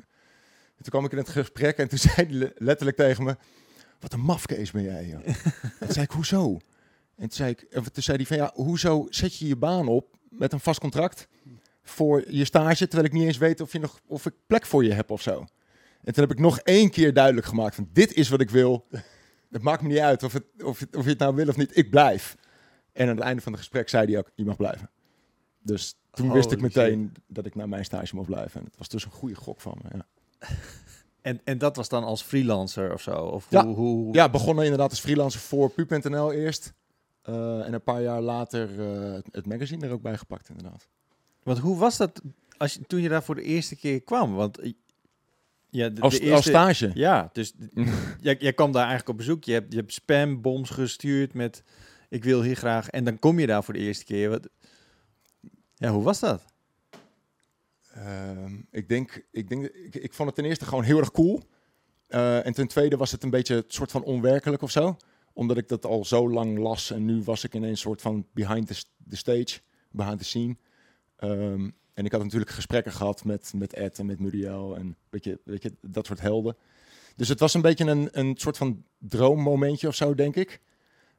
toen 0.75 0.93
kwam 0.93 1.05
ik 1.05 1.13
in 1.13 1.19
het 1.19 1.29
gesprek 1.29 1.77
en 1.77 1.89
toen 1.89 1.99
zei 2.09 2.27
hij 2.27 2.53
letterlijk 2.57 2.97
tegen 2.97 3.25
me... 3.25 3.37
Wat 4.01 4.13
een 4.13 4.21
mafkees 4.21 4.71
ben 4.71 4.83
jij, 4.83 5.07
joh. 5.07 5.21
toen 5.81 5.93
zei 5.93 6.05
ik, 6.05 6.11
hoezo? 6.11 6.59
En 7.17 7.29
toen 7.29 7.31
zei, 7.31 7.51
ik, 7.51 7.67
toen 7.71 8.03
zei 8.03 8.17
hij 8.17 8.27
van, 8.27 8.37
ja, 8.37 8.51
hoezo 8.55 9.07
zet 9.09 9.37
je 9.37 9.47
je 9.47 9.57
baan 9.57 9.89
op 9.89 10.17
met 10.39 10.53
een 10.53 10.61
vast 10.61 10.81
contract 10.81 11.29
voor 11.83 12.25
je 12.29 12.45
stage... 12.45 12.89
terwijl 12.89 13.09
ik 13.09 13.13
niet 13.13 13.27
eens 13.27 13.39
weet 13.39 13.61
of, 13.61 13.73
je 13.73 13.79
nog, 13.79 14.01
of 14.07 14.27
ik 14.27 14.35
plek 14.47 14.67
voor 14.67 14.85
je 14.85 14.93
heb 14.93 15.11
of 15.11 15.23
zo. 15.23 15.47
En 16.03 16.13
toen 16.13 16.23
heb 16.23 16.33
ik 16.33 16.39
nog 16.39 16.59
één 16.59 16.91
keer 16.91 17.15
duidelijk 17.15 17.47
gemaakt 17.47 17.75
van, 17.75 17.89
dit 17.93 18.13
is 18.13 18.29
wat 18.29 18.41
ik 18.41 18.51
wil. 18.51 18.87
Het 19.51 19.63
maakt 19.63 19.83
me 19.83 19.89
niet 19.89 19.99
uit 19.99 20.23
of, 20.23 20.33
het, 20.33 20.45
of, 20.65 20.79
het, 20.79 20.97
of 20.97 21.05
je 21.05 21.11
het 21.11 21.19
nou 21.19 21.35
wil 21.35 21.49
of 21.49 21.57
niet, 21.57 21.77
ik 21.77 21.91
blijf. 21.91 22.37
En 22.93 23.09
aan 23.09 23.17
het 23.17 23.25
einde 23.25 23.43
van 23.43 23.53
het 23.53 23.61
gesprek 23.61 23.89
zei 23.89 24.07
hij 24.07 24.19
ook, 24.19 24.31
je 24.35 24.45
mag 24.45 24.57
blijven. 24.57 24.91
Dus 25.59 25.95
toen 26.11 26.33
wist 26.33 26.51
ik 26.51 26.61
meteen 26.61 27.11
shit. 27.15 27.25
dat 27.27 27.47
ik 27.47 27.55
naar 27.55 27.69
mijn 27.69 27.85
stage 27.85 28.15
mocht 28.15 28.29
blijven. 28.29 28.61
En 28.61 28.67
het 28.67 28.77
was 28.77 28.89
dus 28.89 29.05
een 29.05 29.11
goede 29.11 29.35
gok 29.35 29.61
van 29.61 29.79
me, 29.83 29.89
ja. 29.93 30.07
En, 31.25 31.41
en 31.45 31.59
dat 31.59 31.77
was 31.77 31.89
dan 31.89 32.05
als 32.05 32.23
freelancer 32.23 32.93
of 32.93 33.03
zo? 33.03 33.15
Of 33.15 33.47
ja. 33.51 33.67
Hoe, 33.67 33.75
hoe... 33.75 34.15
ja, 34.15 34.29
begonnen 34.29 34.65
inderdaad 34.65 34.91
als 34.91 35.01
freelancer 35.01 35.41
voor 35.41 35.71
pu.nl 35.71 36.33
eerst. 36.33 36.73
Uh, 37.29 37.67
en 37.67 37.73
een 37.73 37.83
paar 37.83 38.03
jaar 38.03 38.21
later 38.21 38.71
uh, 38.71 39.19
het 39.31 39.47
magazine 39.47 39.87
er 39.87 39.93
ook 39.93 40.03
bij 40.03 40.17
gepakt, 40.17 40.49
inderdaad. 40.49 40.89
Want 41.43 41.59
hoe 41.59 41.79
was 41.79 41.97
dat 41.97 42.21
als 42.57 42.75
je, 42.75 42.81
toen 42.81 43.01
je 43.01 43.09
daar 43.09 43.23
voor 43.23 43.35
de 43.35 43.43
eerste 43.43 43.77
keer 43.77 44.03
kwam? 44.03 44.35
Want 44.35 44.59
ja, 45.71 45.89
de, 45.89 46.01
als, 46.01 46.15
de 46.15 46.21
eerste, 46.21 46.37
als 46.37 46.47
stage? 46.47 46.91
Ja, 46.95 47.31
dus 47.33 47.53
jij, 48.21 48.37
jij 48.39 48.53
kwam 48.53 48.73
daar 48.73 48.87
eigenlijk 48.87 49.11
op 49.11 49.17
bezoek. 49.17 49.45
Je 49.45 49.53
hebt, 49.53 49.73
je 49.73 49.79
hebt 49.79 49.93
spambombs 49.93 50.71
gestuurd 50.71 51.35
met 51.35 51.63
ik 52.09 52.25
wil 52.25 52.43
hier 52.43 52.57
graag. 52.57 52.89
En 52.89 53.05
dan 53.05 53.19
kom 53.19 53.39
je 53.39 53.47
daar 53.47 53.65
voor 53.65 53.75
de 53.75 53.81
eerste 53.81 54.05
keer. 54.05 54.31
Wat, 54.31 54.49
ja, 55.75 55.91
hoe 55.91 56.03
was 56.03 56.21
dat? 56.21 56.45
Uh, 57.97 58.45
ik 58.71 58.89
denk, 58.89 59.25
ik, 59.31 59.49
denk 59.49 59.67
ik, 59.67 59.95
ik 59.95 60.13
vond 60.13 60.29
het 60.29 60.37
ten 60.39 60.45
eerste 60.45 60.65
gewoon 60.65 60.85
heel 60.85 60.99
erg 60.99 61.11
cool. 61.11 61.43
Uh, 62.09 62.47
en 62.47 62.53
ten 62.53 62.67
tweede 62.67 62.97
was 62.97 63.13
het 63.13 63.23
een 63.23 63.31
beetje 63.31 63.55
het 63.55 63.75
soort 63.75 63.91
van 63.91 64.03
onwerkelijk 64.03 64.63
of 64.63 64.71
zo. 64.71 64.97
Omdat 65.35 65.57
ik 65.57 65.69
dat 65.69 65.87
al 65.87 66.05
zo 66.05 66.31
lang 66.31 66.59
las 66.59 66.91
en 66.91 67.05
nu 67.05 67.23
was 67.23 67.45
ik 67.45 67.55
in 67.55 67.63
een 67.63 67.77
soort 67.77 68.01
van 68.01 68.27
behind 68.33 68.67
the, 68.67 68.85
the 69.09 69.17
stage, 69.17 69.61
behind 69.91 70.19
the 70.19 70.25
scene. 70.25 70.57
Um, 71.19 71.75
en 71.95 72.05
ik 72.05 72.13
had 72.13 72.23
natuurlijk 72.23 72.51
gesprekken 72.51 72.93
gehad 72.93 73.25
met, 73.25 73.53
met 73.57 73.73
Ed 73.73 73.99
en 73.99 74.07
met 74.07 74.19
Muriel 74.19 74.77
en 74.77 74.97
weet 75.11 75.25
je, 75.25 75.41
weet 75.45 75.63
je, 75.63 75.73
dat 75.81 76.07
soort 76.07 76.21
helden. 76.21 76.57
Dus 77.17 77.29
het 77.29 77.41
was 77.41 77.55
een 77.55 77.61
beetje 77.61 77.85
een, 77.85 78.09
een 78.13 78.37
soort 78.37 78.57
van 78.57 78.85
droommomentje 78.99 79.89
of 79.89 79.95
zo, 79.95 80.15
denk 80.15 80.37
ik. 80.37 80.61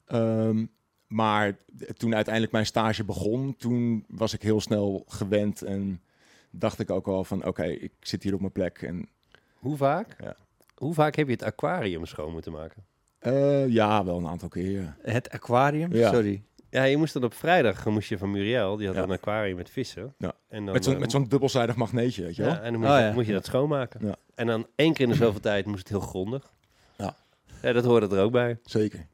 Ehm, 0.06 0.66
maar 1.08 1.58
toen 1.98 2.16
uiteindelijk 2.16 2.54
mijn 2.54 2.66
stage 2.66 3.04
begon, 3.04 3.56
toen 3.56 4.06
was 4.08 4.34
ik 4.34 4.42
heel 4.42 4.62
snel 4.62 5.04
gewend 5.08 5.62
en 5.62 6.02
dacht 6.50 6.80
ik 6.80 6.90
ook 6.90 7.08
al 7.08 7.24
van 7.24 7.46
oké, 7.46 7.66
ik 7.66 7.94
zit 8.00 8.24
hier 8.24 8.34
op 8.34 8.40
mijn 8.40 8.52
plek. 8.52 8.82
En, 8.82 9.10
Hoe 9.56 9.78
vaak? 9.78 10.16
Ja. 10.20 10.36
Hoe 10.76 10.94
vaak 10.94 11.16
heb 11.16 11.26
je 11.26 11.34
het 11.34 11.44
aquarium 11.44 12.06
schoon 12.06 12.32
moeten 12.32 12.52
maken? 12.52 12.84
Eh, 13.26 13.68
ja, 13.68 14.06
wel 14.06 14.18
een 14.18 14.28
aantal 14.28 14.50
keer. 14.50 14.96
Het 15.02 15.30
aquarium? 15.30 15.94
Ja. 15.94 16.12
Sorry. 16.14 16.44
Ja, 16.70 16.84
je 16.84 16.98
moest 16.98 17.14
dan 17.14 17.24
op 17.24 17.34
vrijdag, 17.34 17.86
moest 17.86 18.10
je 18.10 18.18
van 18.18 18.32
Muriel, 18.32 18.76
die 18.76 18.88
had 18.88 18.96
Ja. 18.96 19.02
een 19.04 19.12
aquarium 19.12 19.56
met 19.56 19.70
vissen. 19.70 20.14
Ja. 20.18 20.34
En 20.48 20.66
dan, 20.66 20.74
Met 20.74 20.84
zo'n 20.84 20.94
eh, 20.94 21.00
met 21.00 21.12
zo'n 21.12 21.28
dubbelzijdig 21.28 21.76
magneetje, 21.76 22.24
weet 22.24 22.36
je 22.36 22.42
wel? 22.44 22.52
ja, 22.52 22.62
en 22.62 22.72
dan 22.72 22.82
moet, 22.82 22.90
Oh, 22.90 22.98
je, 22.98 23.04
ja. 23.04 23.14
moet 23.14 23.26
je 23.26 23.34
dat 23.34 23.46
schoonmaken. 23.46 24.06
Ja. 24.08 24.16
En 24.36 24.48
dan 24.48 24.68
één 24.76 24.94
keer 24.94 25.06
in 25.06 25.12
de 25.12 25.18
zoveel 25.18 25.40
tijd 25.40 25.66
moest 25.66 25.80
het 25.80 25.88
heel 25.90 26.00
grondig. 26.08 26.54
Ja. 26.98 27.16
Ja, 27.62 27.74
dat 27.74 27.84
hoorde 27.86 28.16
er 28.16 28.24
ook 28.24 28.32
bij. 28.32 28.60
Zeker. 28.64 29.08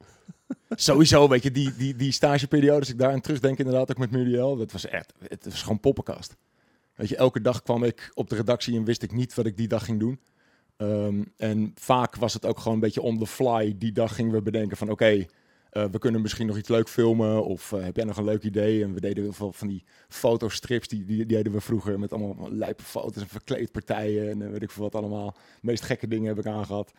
Sowieso, 0.69 1.27
weet 1.27 1.43
je, 1.43 1.51
die, 1.51 1.75
die, 1.75 1.95
die 1.95 2.11
stageperiode, 2.11 2.79
als 2.79 2.89
ik 2.89 2.97
daar 2.97 3.11
aan 3.11 3.21
terugdenk 3.21 3.57
inderdaad 3.57 3.89
ook 3.91 3.97
met 3.97 4.11
Muriel, 4.11 4.55
dat 4.57 4.71
was 4.71 4.85
echt, 4.85 5.13
het 5.27 5.45
was 5.45 5.61
gewoon 5.61 5.79
poppenkast. 5.79 6.35
Weet 6.95 7.09
je, 7.09 7.15
elke 7.15 7.41
dag 7.41 7.61
kwam 7.63 7.83
ik 7.83 8.11
op 8.13 8.29
de 8.29 8.35
redactie 8.35 8.75
en 8.77 8.83
wist 8.83 9.03
ik 9.03 9.11
niet 9.11 9.33
wat 9.33 9.45
ik 9.45 9.57
die 9.57 9.67
dag 9.67 9.85
ging 9.85 9.99
doen. 9.99 10.19
Ehm, 10.81 11.23
en 11.37 11.71
vaak 11.75 12.15
was 12.15 12.33
het 12.33 12.45
ook 12.45 12.57
gewoon 12.57 12.73
een 12.73 12.79
beetje 12.79 13.01
on 13.01 13.19
the 13.19 13.27
fly. 13.27 13.75
Die 13.77 13.91
dag 13.91 14.15
gingen 14.15 14.31
we 14.31 14.41
bedenken 14.41 14.77
van 14.77 14.89
oké, 14.89 15.25
eh, 15.69 15.85
we 15.91 15.99
kunnen 15.99 16.21
misschien 16.21 16.47
nog 16.47 16.57
iets 16.57 16.69
leuk 16.69 16.89
filmen. 16.89 17.45
Of 17.45 17.71
eh, 17.71 17.83
heb 17.83 17.95
jij 17.95 18.05
nog 18.05 18.17
een 18.17 18.23
leuk 18.23 18.43
idee? 18.43 18.83
En 18.83 18.93
we 18.93 18.99
deden 18.99 19.23
heel 19.23 19.33
veel 19.33 19.51
van 19.51 19.67
die 19.67 19.83
fotostrips, 20.07 20.87
die, 20.87 21.05
die, 21.05 21.17
die 21.17 21.25
deden 21.25 21.51
we 21.51 21.61
vroeger 21.61 21.99
met 21.99 22.13
allemaal 22.13 22.51
lijpe 22.51 22.83
foto's 22.83 23.21
en 23.21 23.27
verkleedpartijen 23.27 24.29
en 24.29 24.41
eh, 24.41 24.49
weet 24.49 24.61
ik 24.61 24.71
veel 24.71 24.83
wat 24.83 24.95
allemaal. 24.95 25.31
De 25.31 25.59
meest 25.61 25.83
gekke 25.83 26.07
dingen 26.07 26.27
heb 26.27 26.39
ik 26.39 26.45
aangehad. 26.45 26.91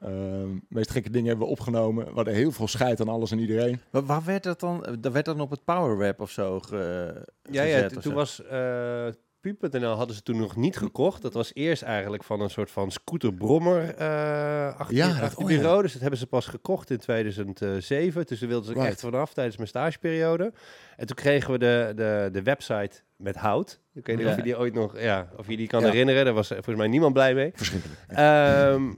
Ehm, 0.00 0.54
de 0.54 0.60
meest 0.68 0.90
gekke 0.90 1.10
dingen 1.10 1.28
hebben 1.28 1.46
we 1.46 1.52
opgenomen. 1.52 2.04
We 2.04 2.12
hadden 2.14 2.34
heel 2.34 2.52
veel 2.52 2.68
scheid 2.68 3.00
aan 3.00 3.08
alles 3.08 3.30
en 3.30 3.38
iedereen. 3.38 3.80
Waar, 3.90 4.04
waar 4.04 4.24
werd 4.24 4.42
dat 4.42 4.60
dan? 4.60 4.96
Dat 5.00 5.12
werd 5.12 5.24
dan 5.24 5.40
op 5.40 5.50
het 5.50 5.64
Power 5.64 5.96
Web 5.96 6.20
of 6.20 6.30
zo 6.30 6.60
ge, 6.60 7.14
Ja, 7.50 7.62
ja 7.62 7.88
toen 7.88 8.14
was 8.14 8.42
uh, 8.52 9.06
Pu.nl 9.40 9.94
hadden 9.94 10.16
ze 10.16 10.22
toen 10.22 10.36
nog 10.38 10.56
niet 10.56 10.76
gekocht. 10.76 11.22
Dat 11.22 11.32
was 11.34 11.50
eerst 11.54 11.82
eigenlijk 11.82 12.24
van 12.24 12.40
een 12.40 12.50
soort 12.50 12.70
van 12.70 12.90
scooter-brommer 12.90 13.94
eh 13.94 14.78
achter, 14.78 14.96
Ja, 14.96 15.04
achter 15.06 15.20
dat- 15.20 15.30
het 15.30 15.38
oh 15.38 15.50
ja. 15.50 15.56
bureau. 15.56 15.82
Dus 15.82 15.92
dat 15.92 16.00
hebben 16.00 16.18
ze 16.18 16.26
pas 16.26 16.46
gekocht 16.46 16.90
in 16.90 16.98
2007. 16.98 18.26
Dus 18.26 18.38
daar 18.40 18.48
wilden 18.48 18.66
ze 18.66 18.72
Right. 18.72 18.88
echt 18.88 19.00
vanaf 19.00 19.32
tijdens 19.32 19.56
mijn 19.56 19.68
stageperiode. 19.68 20.52
En 20.96 21.06
toen 21.06 21.16
kregen 21.16 21.52
we 21.52 21.58
de, 21.58 21.92
de, 21.96 22.28
de 22.32 22.42
website 22.42 23.00
met 23.16 23.36
hout. 23.36 23.80
Ik 23.94 24.06
weet 24.06 24.16
niet 24.16 24.24
Ja. 24.24 24.30
of 24.30 24.36
je 24.36 24.42
die 24.42 24.58
ooit 24.58 24.74
nog, 24.74 25.00
ja, 25.00 25.28
of 25.36 25.48
je 25.48 25.56
die 25.56 25.66
kan 25.66 25.84
herinneren. 25.84 26.24
Daar 26.24 26.34
was 26.34 26.48
volgens 26.48 26.76
mij 26.76 26.88
niemand 26.88 27.12
blij 27.12 27.34
mee. 27.34 27.52
Verschrikkelijk. 27.54 28.00
Ehm, 28.08 28.92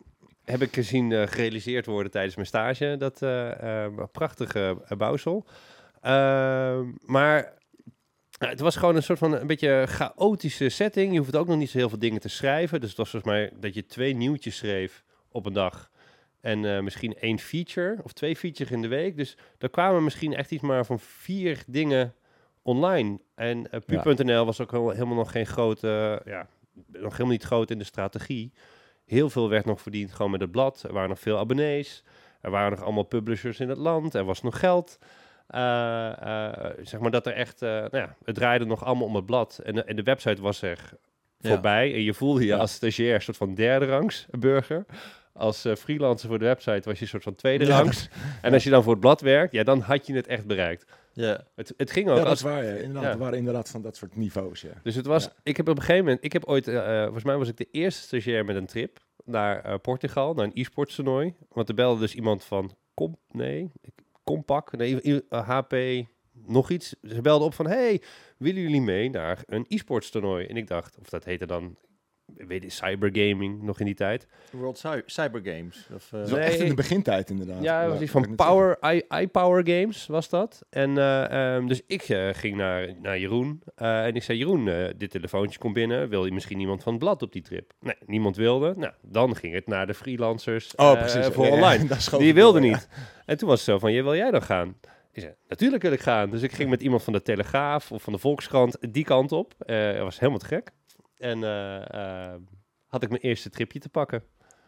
heb 0.45 0.63
ik 0.63 0.75
gezien 0.75 1.13
eh, 1.13 1.27
gerealiseerd 1.27 1.87
worden 1.87 2.13
tijdens 2.13 2.35
mijn 2.35 2.47
stage. 2.47 2.97
Dat 2.99 3.23
eh, 3.23 3.87
prachtige 4.13 4.77
bouwsel. 4.99 5.45
Ehm, 6.01 6.85
maar 7.05 7.53
ja, 8.43 8.49
het 8.49 8.61
was 8.61 8.77
gewoon 8.77 8.97
een 8.97 9.03
soort 9.03 9.19
van 9.19 9.33
een 9.33 9.47
beetje 9.47 9.85
chaotische 9.89 10.69
setting. 10.69 11.13
Je 11.13 11.19
hoeft 11.19 11.37
ook 11.37 11.47
nog 11.47 11.57
niet 11.57 11.71
zo 11.71 11.79
heel 11.79 11.89
veel 11.89 11.99
dingen 11.99 12.21
te 12.21 12.29
schrijven. 12.29 12.81
Dus 12.81 12.89
het 12.89 12.99
was 12.99 13.11
volgens 13.11 13.33
mij 13.33 13.51
dat 13.61 13.75
je 13.75 13.87
twee 13.87 14.15
nieuwtjes 14.15 14.57
schreef 14.57 15.05
op 15.29 15.47
een 15.47 15.53
dag. 15.53 15.91
En 16.41 16.65
eh, 16.65 16.83
misschien 16.83 17.15
één 17.15 17.39
feature 17.39 17.99
of 18.03 18.13
twee 18.13 18.37
features 18.37 18.73
in 18.73 18.83
de 18.83 18.89
week. 18.89 19.17
Dus 19.17 19.37
er 19.59 19.71
kwamen 19.71 20.05
misschien 20.05 20.35
echt 20.35 20.51
iets 20.51 20.63
maar 20.63 20.87
van 20.87 21.01
vier 21.01 21.63
dingen 21.67 22.15
online. 22.63 23.21
En 23.35 23.69
uh, 23.71 24.03
Pu.nl 24.03 24.45
was 24.45 24.61
ook 24.61 24.71
helemaal 24.71 25.17
nog 25.17 25.31
geen 25.31 25.47
grote, 25.47 26.23
ja, 26.25 26.47
nog 26.87 27.13
helemaal 27.13 27.33
niet 27.33 27.43
groot 27.43 27.71
in 27.71 27.79
de 27.79 27.85
strategie. 27.85 28.53
Heel 29.05 29.31
veel 29.31 29.49
werd 29.49 29.65
nog 29.65 29.81
verdiend 29.81 30.13
gewoon 30.13 30.31
met 30.31 30.41
het 30.41 30.51
blad. 30.51 30.83
Er 30.83 30.93
waren 30.93 31.09
nog 31.09 31.21
veel 31.21 31.39
abonnees. 31.39 32.05
Er 32.41 32.51
waren 32.51 32.71
nog 32.71 32.83
allemaal 32.83 33.03
publishers 33.03 33.61
in 33.61 33.69
het 33.69 33.79
land. 33.79 34.15
Er 34.15 34.25
was 34.25 34.43
nog 34.43 34.59
geld. 34.59 34.99
Eh, 35.53 36.47
eh, 36.47 36.71
zeg 36.83 37.01
maar 37.01 37.11
dat 37.11 37.27
er 37.27 37.33
echt, 37.33 37.63
eh, 37.63 37.69
nou 37.71 37.97
ja, 37.97 38.17
het 38.25 38.35
draaide 38.35 38.65
nog 38.65 38.85
allemaal 38.85 39.07
om 39.07 39.15
het 39.17 39.27
blad. 39.27 39.61
En 39.65 39.75
de, 39.75 39.85
en 39.85 39.97
de 39.97 40.03
website 40.03 40.43
was 40.43 40.63
er 40.63 40.79
Ja. 41.39 41.51
voorbij. 41.51 41.95
En 41.95 42.03
je 42.03 42.15
voelde 42.15 42.41
je 42.41 42.47
Ja. 42.47 42.57
als 42.57 42.73
stagiair 42.73 43.15
een 43.15 43.23
soort 43.23 43.37
van 43.37 43.55
derde 43.55 43.87
rangs 43.87 44.27
burger. 44.39 44.85
Als 45.33 45.65
eh, 45.65 45.75
freelancer 45.75 46.29
voor 46.29 46.39
de 46.39 46.45
website 46.45 46.81
was 46.89 46.97
je 46.99 47.03
een 47.05 47.11
soort 47.11 47.23
van 47.23 47.35
tweede 47.35 47.65
Ja, 47.67 47.77
rangs. 47.79 48.09
En 48.43 48.53
als 48.53 48.65
je 48.65 48.71
dan 48.71 48.83
voor 48.83 48.93
het 48.93 49.01
blad 49.01 49.21
werkt, 49.21 49.53
ja, 49.53 49.63
dan 49.63 49.81
had 49.81 50.07
je 50.07 50.15
het 50.15 50.27
echt 50.27 50.47
bereikt. 50.47 50.85
Ja. 51.13 51.41
Het, 51.55 51.75
het 51.77 51.91
ging 51.91 52.09
ook. 52.09 52.17
Ja, 52.17 52.21
dat 52.23 52.31
als, 52.31 52.39
is 52.39 52.45
waar. 52.45 52.65
Ja. 52.65 52.71
Inderdaad, 52.75 53.03
Ja. 53.03 53.11
Er 53.11 53.19
waren 53.19 53.39
inderdaad 53.39 53.71
van 53.71 53.83
dat 53.83 53.97
soort 53.97 54.17
niveaus. 54.17 54.61
Ja. 54.61 54.71
dus 54.83 54.95
het 54.95 55.07
was, 55.07 55.25
Ja. 55.25 55.31
ik 55.43 55.57
heb 55.57 55.69
op 55.69 55.77
een 55.77 55.83
gegeven 55.83 56.05
moment, 56.05 56.25
ik 56.25 56.33
heb 56.33 56.45
ooit, 56.45 56.65
volgens 57.05 57.25
mij 57.25 57.37
was 57.37 57.49
ik 57.49 57.57
de 57.57 57.69
eerste 57.71 58.03
stagiair 58.03 58.45
met 58.45 58.57
een 58.57 58.67
trip 58.67 58.99
naar 59.25 59.65
eh, 59.65 59.75
Portugal, 59.83 60.35
naar 60.35 60.45
een 60.45 60.51
e-sports 60.55 60.95
toernooi. 60.95 61.35
Want 61.49 61.69
er 61.69 61.75
belde 61.75 62.01
dus 62.01 62.15
iemand 62.15 62.45
van, 62.45 62.71
kom, 62.95 63.17
nee, 63.31 63.71
ik- 63.81 63.93
Compact, 64.25 64.77
nee, 64.77 65.03
i- 65.03 65.21
eh, 65.29 65.49
HP, 65.49 65.75
nog 66.33 66.71
iets. 66.71 66.95
Ze 67.03 67.21
belden 67.21 67.47
op 67.47 67.55
van, 67.55 67.67
hey, 67.67 68.03
willen 68.39 68.63
jullie 68.63 68.81
mee 68.81 69.11
naar 69.11 69.43
een 69.47 69.65
e-sports 69.69 70.11
toernooi? 70.11 70.47
En 70.47 70.57
ik 70.57 70.67
dacht, 70.67 70.99
of 70.99 71.09
dat 71.09 71.25
heette 71.25 71.47
dan, 71.47 71.77
weet 72.37 72.63
je, 72.63 72.71
cybergaming 72.71 73.63
nog 73.63 73.79
in 73.81 73.87
die 73.87 73.95
tijd. 73.95 74.27
World 74.53 74.79
Cy- 74.79 75.03
Cyber 75.07 75.41
Games. 75.45 75.89
Of, 75.95 76.13
eh, 76.13 76.21
was 76.21 76.31
Nee. 76.31 76.41
echt 76.41 76.59
in 76.59 76.69
de 76.69 76.75
begintijd 76.75 77.31
inderdaad. 77.31 77.63
Ja, 77.63 77.89
was 77.89 78.01
iets 78.01 78.11
van. 78.11 78.35
Power, 78.35 78.79
i- 78.95 79.03
iPower 79.21 79.67
Games 79.69 80.07
was 80.07 80.29
dat. 80.29 80.63
En 80.71 80.99
eh, 80.99 81.55
ehm, 81.55 81.67
dus 81.67 81.81
ik 81.87 82.03
eh, 82.03 82.29
ging 82.33 82.57
naar, 82.57 82.89
naar 83.01 83.19
Jeroen 83.19 83.63
eh, 83.75 84.05
en 84.05 84.15
ik 84.15 84.23
zei, 84.23 84.39
Jeroen, 84.39 84.69
eh, 84.69 84.89
dit 84.97 85.11
telefoontje 85.11 85.59
komt 85.59 85.75
binnen. 85.75 86.09
Wil 86.09 86.25
je 86.25 86.33
misschien 86.33 86.61
iemand 86.61 86.83
van 86.83 86.93
het 86.93 87.03
blad 87.03 87.23
op 87.23 87.33
die 87.33 87.43
trip? 87.43 87.73
Nee, 87.81 87.97
niemand 88.07 88.37
wilde. 88.37 88.75
Nou, 88.77 88.93
dan 89.03 89.37
ging 89.37 89.55
het 89.55 89.67
naar 89.67 89.87
de 89.87 89.95
freelancers 89.95 90.75
Oh, 90.75 90.93
precies. 90.93 91.27
voor 91.27 91.47
Ja, 91.47 91.51
online. 91.53 91.87
Die 92.19 92.29
ik 92.29 92.35
wilde 92.35 92.61
door, 92.61 92.69
ja. 92.69 92.75
niet. 92.75 92.89
En 93.27 93.37
toen 93.39 93.49
was 93.49 93.59
het 93.59 93.69
zo 93.69 93.79
van, 93.79 93.93
je 93.93 94.03
wil 94.03 94.15
jij 94.17 94.31
dan 94.31 94.43
gaan? 94.43 94.77
Ik 95.13 95.21
zei, 95.23 95.35
natuurlijk 95.49 95.83
wil 95.83 95.93
ik 95.93 96.01
gaan. 96.01 96.31
Dus 96.31 96.43
ik 96.43 96.53
ging 96.53 96.71
met 96.71 96.83
iemand 96.83 97.03
van 97.03 97.13
de 97.13 97.23
Telegraaf 97.23 97.93
of 97.93 98.03
van 98.03 98.13
de 98.13 98.19
Volkskrant 98.19 98.77
die 98.93 99.05
kant 99.05 99.33
op. 99.33 99.55
Eh 99.59 99.93
dat 99.93 100.03
was 100.03 100.19
helemaal 100.19 100.39
te 100.41 100.47
gek. 100.47 100.71
En 101.23 101.45
eh, 101.45 102.33
eh, 102.33 102.41
had 102.87 103.03
ik 103.03 103.09
mijn 103.09 103.21
eerste 103.21 103.51
tripje 103.51 103.79
te 103.79 103.89
pakken. 103.89 104.23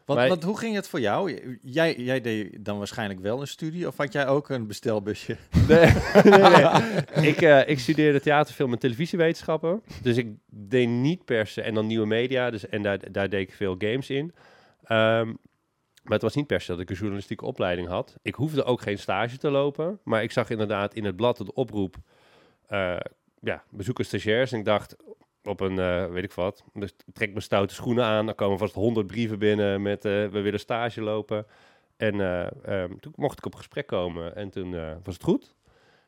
Want, 0.04 0.18
Maar- 0.18 0.28
want 0.28 0.42
hoe 0.42 0.58
ging 0.58 0.74
het 0.74 0.88
voor 0.88 1.00
jou? 1.00 1.40
Jij, 1.62 1.94
jij 1.96 2.20
deed 2.20 2.64
dan 2.64 2.78
waarschijnlijk 2.78 3.20
wel 3.20 3.40
een 3.40 3.46
studie 3.46 3.86
of 3.86 3.96
had 3.96 4.12
jij 4.12 4.26
ook 4.26 4.48
een 4.48 4.66
bestelbusje? 4.66 5.36
Nee, 5.68 5.92
nee, 6.24 6.40
nee. 6.40 7.28
Ik, 7.28 7.42
eh, 7.42 7.68
ik 7.68 7.78
studeerde 7.78 8.20
theaterfilm 8.20 8.72
en 8.72 8.78
televisiewetenschappen. 8.78 9.82
Dus 10.02 10.16
ik 10.16 10.28
deed 10.46 10.88
niet 10.88 11.24
per 11.24 11.46
se... 11.46 11.62
En 11.62 11.74
dan 11.74 11.86
nieuwe 11.86 12.06
media. 12.06 12.50
Dus, 12.50 12.68
en 12.68 12.82
daar, 12.82 13.12
daar 13.12 13.28
deed 13.28 13.48
ik 13.48 13.54
veel 13.54 13.74
games 13.78 14.10
in. 14.10 14.34
Ehm, 14.84 15.26
maar 16.02 16.12
het 16.12 16.22
was 16.22 16.34
niet 16.34 16.46
per 16.46 16.60
se 16.60 16.70
dat 16.70 16.80
ik 16.80 16.90
een 16.90 16.96
journalistieke 16.96 17.44
opleiding 17.44 17.88
had. 17.88 18.16
Ik 18.22 18.34
hoefde 18.34 18.64
ook 18.64 18.80
geen 18.82 18.98
stage 18.98 19.36
te 19.36 19.50
lopen. 19.50 20.00
Maar 20.04 20.22
ik 20.22 20.32
zag 20.32 20.50
inderdaad 20.50 20.94
in 20.94 21.04
het 21.04 21.16
blad 21.16 21.36
de 21.36 21.54
oproep... 21.54 21.96
eh 22.66 22.96
ja, 23.40 23.62
bezoeken 23.70 24.04
stagiairs. 24.04 24.52
En 24.52 24.58
ik 24.58 24.64
dacht 24.64 24.96
op 25.46 25.60
een, 25.60 25.78
eh, 25.78 26.06
weet 26.06 26.24
ik 26.24 26.32
wat... 26.32 26.64
Dus 26.72 26.94
trek 27.12 27.30
mijn 27.30 27.42
stoute 27.42 27.74
schoenen 27.74 28.04
aan. 28.04 28.26
Dan 28.26 28.34
komen 28.34 28.58
vast 28.58 28.74
honderd 28.74 29.06
brieven 29.06 29.38
binnen 29.38 29.82
met... 29.82 30.04
eh, 30.04 30.12
we 30.26 30.40
willen 30.40 30.60
stage 30.60 31.02
lopen. 31.02 31.46
En 31.96 32.20
eh, 32.20 32.46
ehm, 32.64 32.96
toen 33.00 33.12
mocht 33.16 33.38
ik 33.38 33.46
op 33.46 33.54
gesprek 33.54 33.86
komen. 33.86 34.36
En 34.36 34.50
toen 34.50 34.70
was 35.02 35.14
het 35.14 35.22
goed. 35.22 35.54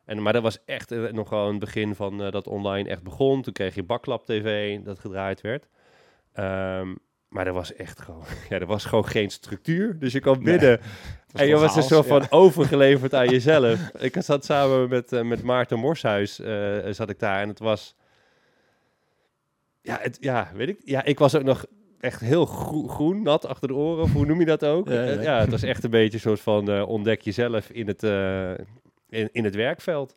En, 0.05 0.23
maar 0.23 0.33
dat 0.33 0.43
was 0.43 0.65
echt 0.65 0.91
nog 1.13 1.31
wel 1.31 1.49
een 1.49 1.59
begin 1.59 1.95
van 1.95 2.19
dat 2.31 2.47
online 2.47 2.89
echt 2.89 3.03
begon. 3.03 3.43
Toen 3.43 3.53
kreeg 3.53 3.75
je 3.75 3.83
Baklap 3.83 4.27
TV 4.27 4.79
dat 4.81 4.99
gedraaid 4.99 5.41
werd. 5.41 5.69
Ehm, 6.33 6.95
maar 7.29 7.47
er 7.47 7.53
was 7.53 7.75
echt 7.75 8.01
gewoon, 8.01 8.25
ja, 8.49 8.59
er 8.59 8.67
was 8.67 8.85
gewoon 8.85 9.07
geen 9.07 9.31
structuur. 9.31 9.99
Dus 9.99 10.13
je 10.13 10.21
kwam 10.21 10.43
binnen 10.43 10.81
en 11.33 11.47
je 11.47 11.57
was 11.57 11.77
een 11.77 11.83
soort 11.83 12.07
ja. 12.07 12.19
van 12.19 12.31
overgeleverd 12.41 13.15
aan 13.15 13.29
jezelf. 13.29 13.91
Ik 13.99 14.17
zat 14.19 14.45
samen 14.45 14.89
met, 14.89 15.11
met 15.25 15.43
Maarten 15.43 15.79
Morshuis, 15.79 16.35
zat 16.91 17.11
ik 17.11 17.19
daar. 17.19 17.41
En 17.41 17.49
het 17.49 17.59
was, 17.59 17.97
ja, 19.87 19.99
het, 20.01 20.17
ja, 20.21 20.51
weet 20.55 20.69
ik. 20.69 20.81
Ja, 20.85 21.05
ik 21.05 21.19
was 21.19 21.35
ook 21.35 21.43
nog 21.43 21.65
echt 22.01 22.21
heel 22.21 22.47
groen, 22.47 22.89
groen, 22.89 23.23
nat 23.23 23.47
achter 23.47 23.69
de 23.69 23.75
oren. 23.75 24.03
Of 24.03 24.13
hoe 24.13 24.27
noem 24.27 24.41
je 24.41 24.47
dat 24.47 24.65
ook? 24.65 24.89
Ja, 24.97 25.03
ja. 25.03 25.11
Eh, 25.11 25.23
ja 25.23 25.41
het 25.41 25.51
was 25.51 25.63
echt 25.63 25.85
een 25.85 25.91
beetje 25.91 26.15
een 26.15 26.21
soort 26.21 26.41
van 26.41 26.71
eh, 26.71 26.89
ontdek 26.89 27.21
jezelf 27.21 27.71
in 27.71 27.87
het, 27.87 28.03
eh, 28.03 28.51
in, 29.09 29.29
in 29.33 29.45
het 29.45 29.55
werkveld. 29.55 30.15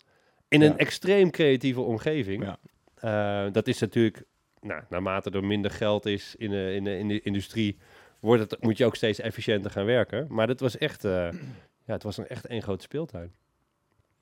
In 0.47 0.61
een 0.61 0.77
extreem 0.77 1.31
creatieve 1.31 1.81
omgeving. 1.81 2.57
Ja. 3.01 3.49
Dat 3.49 3.67
is 3.67 3.79
natuurlijk, 3.79 4.23
nou, 4.61 4.83
naarmate 4.89 5.29
er 5.29 5.43
minder 5.43 5.71
geld 5.71 6.05
is 6.05 6.35
in 6.37 6.49
de, 6.49 6.73
in 6.73 6.83
de, 6.83 6.97
in 6.97 7.07
de 7.07 7.21
industrie, 7.21 7.77
wordt 8.19 8.51
het, 8.51 8.63
moet 8.63 8.77
je 8.77 8.85
ook 8.85 8.95
steeds 8.95 9.19
efficiënter 9.19 9.71
gaan 9.71 9.85
werken. 9.85 10.27
Maar 10.29 10.47
dat 10.47 10.59
was 10.59 10.77
echt, 10.77 11.01
ja, 11.03 11.31
het 11.85 12.03
was 12.03 12.17
een 12.17 12.27
echt 12.27 12.45
één 12.45 12.61
grote 12.61 12.83
speeltuin. 12.83 13.31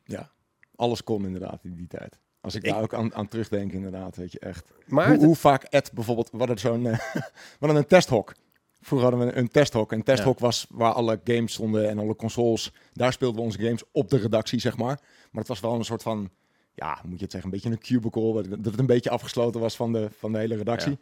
Ja, 0.04 0.32
alles 0.76 1.04
kon 1.04 1.26
inderdaad 1.26 1.64
in 1.64 1.76
die 1.76 1.88
tijd. 1.88 2.20
Als 2.42 2.56
ik, 2.56 2.64
Ik- 2.64 2.72
daar 2.72 2.82
ook 2.82 2.94
aan, 2.94 3.14
aan 3.16 3.28
terugdenk, 3.28 3.72
inderdaad, 3.72 4.16
weet 4.16 4.32
je 4.32 4.40
echt. 4.40 4.66
Maar 4.86 5.06
Hoe, 5.06 5.14
het- 5.16 5.24
hoe 5.26 5.36
vaak 5.36 5.64
Ed 5.64 5.92
bijvoorbeeld, 5.94 6.30
we 6.32 6.38
hadden 6.38 6.58
zo'n, 6.60 6.88
eh, 6.88 7.00
hadden 7.60 7.78
een 7.78 7.88
testhok. 7.88 8.34
Vroeger 8.82 9.10
hadden 9.10 9.28
we 9.28 9.36
een 9.36 9.48
testhok. 9.48 9.92
Een 9.92 10.04
testhok 10.04 10.40
was 10.40 10.68
waar 10.70 10.94
alle 10.94 11.20
games 11.24 11.54
stonden 11.54 11.90
en 11.90 12.00
alle 12.00 12.16
consoles. 12.16 12.72
Daar 12.94 13.14
speelden 13.14 13.38
we 13.38 13.44
onze 13.46 13.60
games 13.62 13.84
op 13.92 14.10
de 14.10 14.18
redactie, 14.18 14.60
zeg 14.60 14.78
maar. 14.78 15.00
Maar 15.32 15.40
het 15.42 15.48
was 15.48 15.60
wel 15.60 15.74
een 15.74 15.86
soort 15.86 16.04
van, 16.04 16.30
ja, 16.74 17.00
moet 17.06 17.18
je 17.18 17.24
het 17.24 17.32
zeggen, 17.32 17.52
een 17.54 17.56
beetje 17.62 17.70
een 17.72 17.80
cubicle. 18.02 18.48
Dat 18.48 18.66
het 18.72 18.80
een 18.80 18.86
beetje 18.86 19.10
afgesloten 19.10 19.62
was 19.62 19.76
van 19.76 19.92
de, 19.94 20.10
van 20.18 20.32
de 20.32 20.38
hele 20.38 20.56
redactie. 20.56 20.98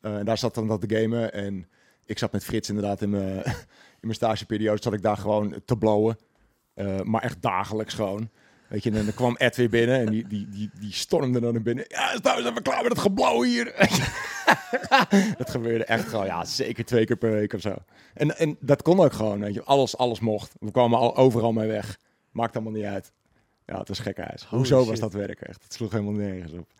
Eh, 0.00 0.16
en 0.16 0.24
daar 0.24 0.38
zat 0.38 0.54
dan 0.54 0.66
dat 0.68 0.88
te 0.88 0.96
gamen. 0.96 1.32
En 1.32 1.68
ik 2.04 2.18
zat 2.18 2.32
met 2.32 2.44
Frits 2.44 2.68
inderdaad 2.68 3.02
in 3.02 3.10
mijn, 3.10 3.36
in 4.00 4.00
mijn 4.00 4.14
stageperiode. 4.14 4.82
Zat 4.82 4.92
ik 4.92 5.02
daar 5.02 5.16
gewoon 5.16 5.54
te 5.64 5.76
blowen. 5.76 6.18
Eh, 6.74 7.00
maar 7.00 7.22
echt 7.22 7.42
dagelijks 7.42 7.94
gewoon. 7.94 8.30
Weet 8.70 8.82
je, 8.82 8.90
en 8.90 9.04
dan 9.04 9.14
kwam 9.14 9.36
Ed 9.36 9.56
weer 9.56 9.68
binnen 9.68 9.98
en 10.00 10.06
die, 10.06 10.26
die, 10.26 10.48
die, 10.48 10.70
die 10.80 10.92
stormde 10.92 11.40
dan 11.40 11.52
naar 11.52 11.62
binnen. 11.62 11.84
Ja, 11.88 12.12
is 12.12 12.20
nou 12.20 12.38
eens 12.38 12.48
even 12.48 12.62
klaar 12.62 12.82
met 12.82 12.92
het 12.92 13.00
geblauw 13.00 13.42
hier. 13.42 13.64
dat 15.38 15.50
gebeurde 15.50 15.84
echt 15.84 16.08
gewoon, 16.08 16.26
ja, 16.26 16.44
zeker 16.44 16.84
twee 16.84 17.04
keer 17.06 17.16
per 17.16 17.30
week 17.30 17.52
of 17.52 17.60
zo. 17.60 17.74
En, 18.14 18.38
en 18.38 18.56
dat 18.60 18.82
kon 18.82 19.00
ook 19.00 19.12
gewoon, 19.12 19.40
weet 19.40 19.54
je. 19.54 19.62
Alles, 19.62 19.96
alles 19.96 20.20
mocht. 20.20 20.52
We 20.60 20.70
kwamen 20.70 20.98
al, 20.98 21.16
overal 21.16 21.52
mee 21.52 21.68
weg. 21.68 21.98
Maakt 22.30 22.54
allemaal 22.54 22.72
niet 22.72 22.84
uit. 22.84 23.12
Ja, 23.66 23.78
het 23.78 23.88
is 23.88 23.98
gekhuis. 23.98 24.44
Hoezo 24.48 24.84
was 24.84 24.98
dat 24.98 25.12
werk 25.12 25.40
echt? 25.40 25.62
Het 25.62 25.72
sloeg 25.72 25.90
helemaal 25.92 26.12
nergens 26.12 26.52
op. 26.52 26.72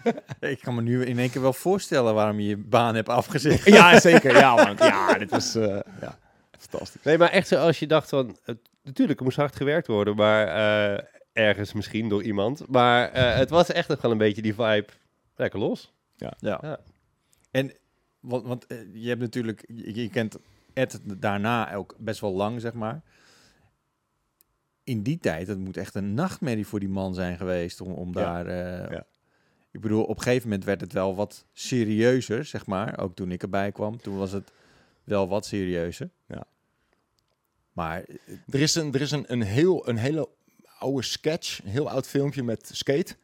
Ik 0.40 0.60
kan 0.60 0.74
me 0.74 0.82
nu 0.82 1.04
in 1.04 1.18
één 1.18 1.30
keer 1.30 1.42
wel 1.42 1.52
voorstellen 1.52 2.14
waarom 2.14 2.40
je 2.40 2.48
je 2.48 2.56
baan 2.56 2.94
hebt 2.94 3.08
afgezegd. 3.08 3.64
Ja, 3.66 4.00
zeker. 4.00 4.36
Ja, 4.36 4.54
man. 4.54 4.76
Ja, 4.78 5.14
dit 5.18 5.30
was 5.30 5.54
eh, 5.54 5.78
ja, 6.00 6.18
fantastisch. 6.58 7.02
Nee, 7.02 7.18
maar 7.18 7.30
echt 7.30 7.48
zo 7.48 7.56
als 7.56 7.78
je 7.78 7.86
dacht 7.86 8.08
van... 8.08 8.36
het- 8.44 8.68
natuurlijk, 8.82 9.18
er 9.18 9.24
moest 9.24 9.36
hard 9.36 9.56
gewerkt 9.56 9.86
worden, 9.86 10.16
maar 10.16 10.46
eh, 10.46 11.04
ergens 11.34 11.72
misschien 11.72 12.08
door 12.08 12.22
iemand. 12.22 12.68
Maar 12.68 13.08
eh, 13.10 13.36
het 13.42 13.50
was 13.50 13.68
echt 13.72 13.88
nog 13.88 14.00
wel 14.00 14.10
een 14.10 14.18
beetje 14.18 14.42
die 14.42 14.54
vibe. 14.54 14.86
Lekker 15.36 15.58
los. 15.58 15.92
Ja. 16.16 16.32
Ja. 16.38 16.80
En 17.50 17.72
want, 18.20 18.46
want 18.46 18.66
eh, 18.66 18.78
je 18.92 19.08
hebt 19.08 19.20
natuurlijk, 19.20 19.64
je, 19.74 19.94
je 20.02 20.08
kent 20.10 20.36
Ed 20.72 21.00
daarna 21.04 21.74
ook 21.74 21.94
best 21.98 22.20
wel 22.20 22.32
lang, 22.32 22.60
zeg 22.60 22.72
maar. 22.72 23.02
In 24.84 25.02
die 25.02 25.18
tijd, 25.18 25.46
het 25.46 25.58
moet 25.58 25.76
echt 25.76 25.94
een 25.94 26.14
nachtmerrie 26.14 26.66
voor 26.66 26.80
die 26.80 26.88
man 26.88 27.14
zijn 27.14 27.36
geweest 27.36 27.80
om, 27.80 27.92
om 27.92 28.08
Ja. 28.18 28.42
daar. 28.42 28.46
eh, 28.46 28.90
Ja. 28.90 29.06
Ik 29.70 29.80
bedoel, 29.80 30.02
op 30.04 30.16
een 30.16 30.22
gegeven 30.22 30.48
moment 30.48 30.64
werd 30.66 30.80
het 30.80 30.92
wel 30.92 31.14
wat 31.14 31.46
serieuzer, 31.52 32.44
zeg 32.44 32.66
maar. 32.66 32.98
Ook 32.98 33.14
toen 33.14 33.30
ik 33.32 33.42
erbij 33.42 33.72
kwam, 33.72 33.96
toen 34.00 34.16
was 34.16 34.32
het 34.32 34.52
wel 35.04 35.28
wat 35.28 35.46
serieuzer. 35.46 36.10
Ja. 36.26 36.44
Maar 37.72 38.04
Er 38.50 38.60
is 38.60 38.74
een, 38.74 38.92
er 38.94 39.00
is 39.00 39.10
een, 39.10 39.24
een, 39.32 39.42
heel, 39.42 39.88
een 39.88 39.96
hele 39.96 40.28
oude 40.84 41.02
sketch, 41.02 41.60
een 41.64 41.70
heel 41.70 41.90
oud 41.90 42.06
filmpje 42.06 42.42
met 42.42 42.70
Skate. 42.72 43.16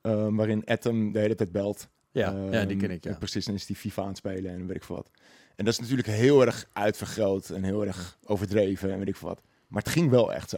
eh, 0.00 0.26
waarin 0.30 0.62
hem 0.80 1.12
de 1.12 1.18
hele 1.18 1.34
tijd 1.34 1.52
belt. 1.52 1.88
ja, 2.10 2.30
ja, 2.30 2.50
die 2.50 2.50
Ehm, 2.70 2.78
ken 2.78 2.90
ik, 2.90 3.04
ja. 3.04 3.14
Precies, 3.14 3.44
dan 3.44 3.54
is 3.54 3.66
die 3.66 3.76
FIFA 3.76 4.02
aan 4.02 4.08
het 4.08 4.16
spelen 4.16 4.52
en 4.52 4.66
weet 4.66 4.76
ik 4.76 4.84
veel 4.84 4.96
wat. 4.96 5.10
En 5.56 5.64
dat 5.64 5.74
is 5.74 5.80
natuurlijk 5.80 6.08
heel 6.08 6.46
erg 6.46 6.68
uitvergroot 6.72 7.48
en 7.50 7.62
heel 7.62 7.86
erg 7.86 8.18
overdreven 8.24 8.92
en 8.92 8.98
weet 8.98 9.08
ik 9.08 9.16
veel 9.16 9.28
wat. 9.28 9.42
Maar 9.68 9.82
het 9.82 9.92
ging 9.92 10.10
wel 10.10 10.32
echt 10.34 10.50
zo. 10.50 10.56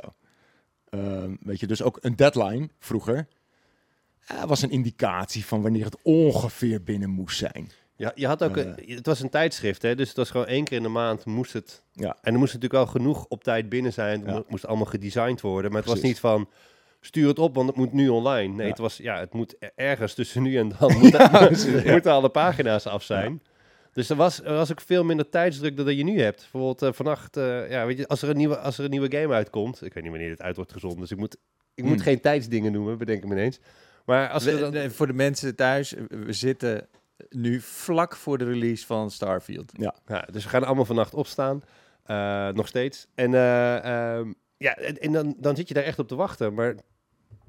Ehm, 0.89 1.35
weet 1.41 1.61
je, 1.61 1.67
dus 1.67 1.83
ook 1.83 1.99
een 2.01 2.17
deadline 2.17 2.69
vroeger 2.79 3.27
eh, 4.27 4.45
was 4.45 4.63
een 4.63 4.71
indicatie 4.71 5.45
van 5.45 5.63
wanneer 5.63 5.85
het 5.85 5.97
ongeveer 6.03 6.83
binnen 6.83 7.11
moest 7.11 7.39
zijn. 7.39 7.71
Ja, 7.99 8.13
je 8.15 8.27
had 8.27 8.43
ook 8.45 8.57
Eh. 8.57 8.65
een- 8.65 8.95
het 8.97 9.07
was 9.07 9.21
een 9.21 9.31
tijdschrift, 9.31 9.83
hè? 9.83 9.95
dus 9.95 10.09
het 10.09 10.17
was 10.17 10.31
gewoon 10.31 10.47
één 10.47 10.65
keer 10.65 10.77
in 10.77 10.83
de 10.83 10.89
maand 10.89 11.25
moest 11.25 11.53
het. 11.53 11.83
Ja. 11.93 12.17
En 12.23 12.33
er 12.33 12.39
moest 12.39 12.55
natuurlijk 12.55 12.85
wel 12.85 12.93
genoeg 12.93 13.27
op 13.29 13.45
tijd 13.45 13.69
binnen 13.69 13.93
zijn. 13.93 14.21
Het 14.27 14.35
Ja. 14.35 14.43
moest 14.49 14.67
allemaal 14.67 14.87
gedesigned 14.87 15.41
worden. 15.41 15.71
Maar 15.71 15.81
het 15.81 15.91
was 15.91 16.01
niet 16.01 16.21
van 16.21 16.49
stuur 17.01 17.29
het 17.29 17.39
op, 17.39 17.55
want 17.55 17.69
het 17.69 17.77
moet 17.77 17.93
nu 17.93 18.09
online. 18.09 18.55
Nee, 18.55 18.65
Ja. 18.65 18.71
het 18.71 18.79
was 18.79 18.97
ja, 18.97 19.19
het 19.19 19.33
moet 19.33 19.55
er- 19.59 19.71
ergens 19.75 20.15
tussen 20.15 20.43
nu 20.43 20.57
en 20.59 20.73
dan 20.79 20.93
moeten, 20.99 21.21
ja. 21.85 21.93
moeten 21.93 22.13
alle 22.13 22.29
pagina's 22.29 22.87
af 22.87 23.03
zijn. 23.03 23.43
Dus 23.93 24.11
er 24.11 24.17
was, 24.17 24.43
er 24.43 24.55
was 24.55 24.71
ook 24.71 24.81
veel 24.81 25.05
minder 25.05 25.29
tijdsdruk 25.29 25.77
dan 25.77 25.87
dat 25.87 25.97
je 25.97 26.05
nu 26.05 26.21
hebt. 26.21 26.37
Bijvoorbeeld 26.41 26.83
eh, 26.83 26.93
vannacht, 26.93 27.37
eh, 27.37 27.71
ja, 27.71 27.87
weet 27.87 27.99
je, 27.99 28.09
als 28.09 28.23
er, 28.23 28.29
een 28.29 28.37
nieuwe, 28.37 28.59
als 28.59 28.79
er 28.79 28.85
een 28.85 28.91
nieuwe 28.91 29.17
game 29.17 29.35
uitkomt, 29.35 29.83
ik 29.85 29.93
weet 29.95 30.03
niet 30.03 30.13
wanneer 30.13 30.31
dit 30.31 30.43
uit 30.43 30.57
wordt 30.57 30.73
gezonden, 30.73 31.01
dus 31.01 31.11
ik 31.11 31.19
moet, 31.19 31.37
ik 31.75 31.85
moet 31.85 31.93
Hmm. 31.95 32.03
geen 32.03 32.21
tijdsdingen 32.21 32.73
noemen, 32.73 32.99
bedenk 32.99 33.23
ik 33.23 33.29
me 33.29 33.35
ineens. 33.35 33.59
Maar 34.05 34.29
als 34.29 34.45
We- 34.45 34.59
dan, 34.59 34.73
nee, 34.73 34.91
voor 34.91 35.07
de 35.07 35.13
mensen 35.13 35.55
thuis, 35.57 35.95
eh, 35.95 36.03
we 36.09 36.33
zitten 36.33 36.87
nu 37.29 37.61
vlak 37.61 38.17
voor 38.17 38.39
de 38.39 38.45
release 38.45 38.87
van 38.87 39.11
Starfield. 39.11 39.73
Ja, 40.07 40.21
dus 40.33 40.45
we 40.45 40.51
gaan 40.51 40.65
allemaal 40.65 40.85
vannacht 40.85 41.15
opstaan. 41.15 41.63
eh, 42.05 42.49
nog 42.49 42.67
steeds. 42.67 43.07
En, 43.15 43.35
eh, 43.35 44.17
ehm, 44.17 44.33
ja, 44.57 44.75
en, 44.77 44.99
en 44.99 45.13
dan, 45.13 45.35
dan 45.39 45.57
zit 45.57 45.69
je 45.69 45.75
daar 45.75 45.85
echt 45.85 45.99
op 45.99 46.09
te 46.09 46.15
wachten. 46.15 46.55
Maar 46.55 46.75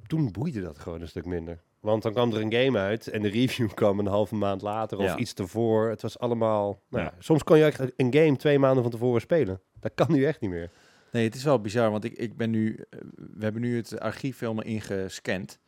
toen 0.08 0.32
boeide 0.32 0.62
dat 0.62 0.80
gewoon 0.80 1.02
een 1.02 1.08
stuk 1.08 1.26
minder. 1.26 1.62
Want 1.80 2.04
dan 2.04 2.12
kwam 2.12 2.32
er 2.34 2.42
een 2.42 2.54
game 2.54 2.80
uit 2.80 3.08
en 3.08 3.22
de 3.22 3.28
review 3.30 3.70
kwam 3.80 4.00
een 4.00 4.08
halve 4.08 4.36
maand 4.36 4.62
later 4.62 4.98
of 4.98 5.04
Ja. 5.04 5.18
iets 5.18 5.34
ervoor. 5.34 5.90
Het 5.90 6.02
was 6.02 6.20
allemaal... 6.20 6.82
Nou, 6.90 7.04
Ja. 7.04 7.10
ja, 7.16 7.22
soms 7.22 7.44
kon 7.44 7.58
je 7.58 7.64
echt 7.64 7.80
een 7.80 8.14
game 8.14 8.36
twee 8.36 8.60
maanden 8.60 8.82
van 8.82 8.92
tevoren 8.92 9.22
spelen. 9.22 9.62
Dat 9.80 9.92
kan 9.96 10.12
nu 10.12 10.26
echt 10.26 10.42
niet 10.42 10.50
meer. 10.52 10.70
Nee, 11.12 11.24
het 11.24 11.36
is 11.36 11.44
wel 11.44 11.62
bizar, 11.62 11.92
want 11.92 12.04
ik, 12.04 12.14
ik 12.14 12.38
ben 12.38 12.50
nu, 12.50 12.86
eh, 12.90 13.00
we 13.16 13.44
hebben 13.44 13.62
nu 13.62 13.76
het 13.76 14.00
archief 14.00 14.40
helemaal 14.40 14.64
ingescand. 14.64 15.60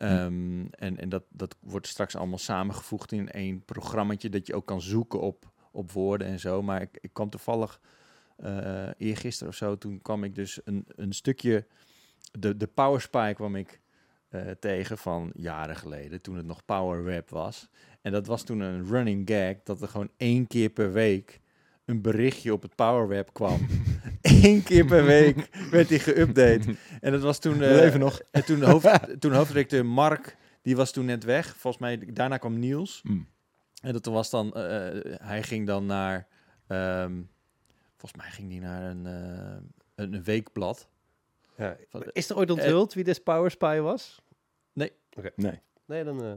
Ehm, 0.00 0.64
en 0.70 0.98
en 0.98 1.08
dat, 1.08 1.22
dat 1.28 1.56
wordt 1.60 1.86
straks 1.86 2.16
allemaal 2.16 2.38
samengevoegd 2.38 3.12
in 3.12 3.30
één 3.30 3.64
programmaatje 3.64 4.28
dat 4.28 4.46
je 4.46 4.54
ook 4.54 4.66
kan 4.66 4.80
zoeken 4.80 5.20
op, 5.20 5.52
op 5.70 5.92
woorden 5.92 6.26
en 6.26 6.40
zo. 6.40 6.62
Maar 6.62 6.82
ik, 6.82 6.98
ik 7.00 7.12
kwam 7.12 7.30
toevallig 7.30 7.80
eh 8.36 8.88
eergisteren 8.96 9.52
of 9.52 9.58
zo, 9.58 9.78
toen 9.78 10.02
kwam 10.02 10.24
ik 10.24 10.34
dus 10.34 10.60
een, 10.64 10.84
een 10.96 11.12
stukje, 11.12 11.66
de, 12.38 12.56
de 12.56 12.66
Power 12.66 13.00
Spy 13.00 13.32
kwam 13.32 13.56
ik 13.56 13.80
eh, 14.28 14.50
tegen 14.50 14.98
van 14.98 15.30
jaren 15.34 15.76
geleden, 15.76 16.20
toen 16.20 16.36
het 16.36 16.46
nog 16.46 16.64
Power 16.64 17.04
Web 17.04 17.30
was. 17.30 17.68
En 18.02 18.12
dat 18.12 18.26
was 18.26 18.42
toen 18.42 18.60
een 18.60 18.86
running 18.86 19.28
gag, 19.28 19.56
dat 19.64 19.82
er 19.82 19.88
gewoon 19.88 20.10
één 20.16 20.46
keer 20.46 20.70
per 20.70 20.92
week 20.92 21.40
een 21.90 22.00
berichtje 22.02 22.52
op 22.52 22.62
het 22.62 22.74
Power 22.74 23.08
Web 23.08 23.32
kwam. 23.32 23.66
Eén 24.22 24.62
keer 24.62 24.84
per 24.84 25.04
week 25.04 25.48
werd 25.70 25.88
die 25.88 26.00
geüpdate. 26.00 26.76
En 27.00 27.12
dat 27.12 27.22
was 27.22 27.38
toen... 27.38 27.54
eh, 27.54 27.58
Leven 27.70 28.00
nog. 28.00 28.20
En 28.30 28.44
toen, 28.44 28.62
hoofd, 28.62 28.88
toen 29.20 29.32
hoofdredacteur 29.32 29.86
Mark, 29.86 30.36
die 30.62 30.76
was 30.76 30.92
toen 30.92 31.04
net 31.04 31.24
weg. 31.24 31.56
Volgens 31.56 31.82
mij, 31.82 31.98
daarna 32.12 32.36
kwam 32.36 32.58
Niels. 32.58 33.00
Mm. 33.02 33.28
En 33.82 33.92
dat 33.92 34.06
was 34.06 34.30
dan... 34.30 34.52
eh, 34.54 34.96
eh, 35.12 35.20
hij 35.22 35.42
ging 35.42 35.66
dan 35.66 35.86
naar... 35.86 36.26
ehm, 36.66 37.12
volgens 37.96 38.22
mij 38.22 38.30
ging 38.30 38.50
hij 38.50 38.60
naar 38.60 38.90
een, 38.90 39.06
eh, 39.06 39.56
een, 39.94 40.12
een 40.14 40.24
weekblad. 40.24 40.88
Ja. 41.56 41.76
Is 42.12 42.30
er 42.30 42.36
ooit 42.36 42.50
onthuld 42.50 42.94
wie 42.94 43.04
deze 43.04 43.20
Power 43.20 43.50
Spy 43.50 43.78
was? 43.78 44.20
Nee. 44.72 45.60
Nee, 45.86 46.04
dan... 46.04 46.24
eh, 46.24 46.32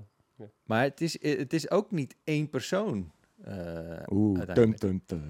Maar 0.64 0.84
het 0.84 1.02
is, 1.02 1.22
het 1.24 1.54
is 1.54 1.70
ook 1.70 1.92
niet 1.92 2.16
één 2.24 2.50
persoon. 2.50 3.12
Eh, 3.44 4.04
Oeh, 4.12 4.38
uiteindelijk. 4.38 4.80
dum, 4.80 5.02
dum. 5.06 5.22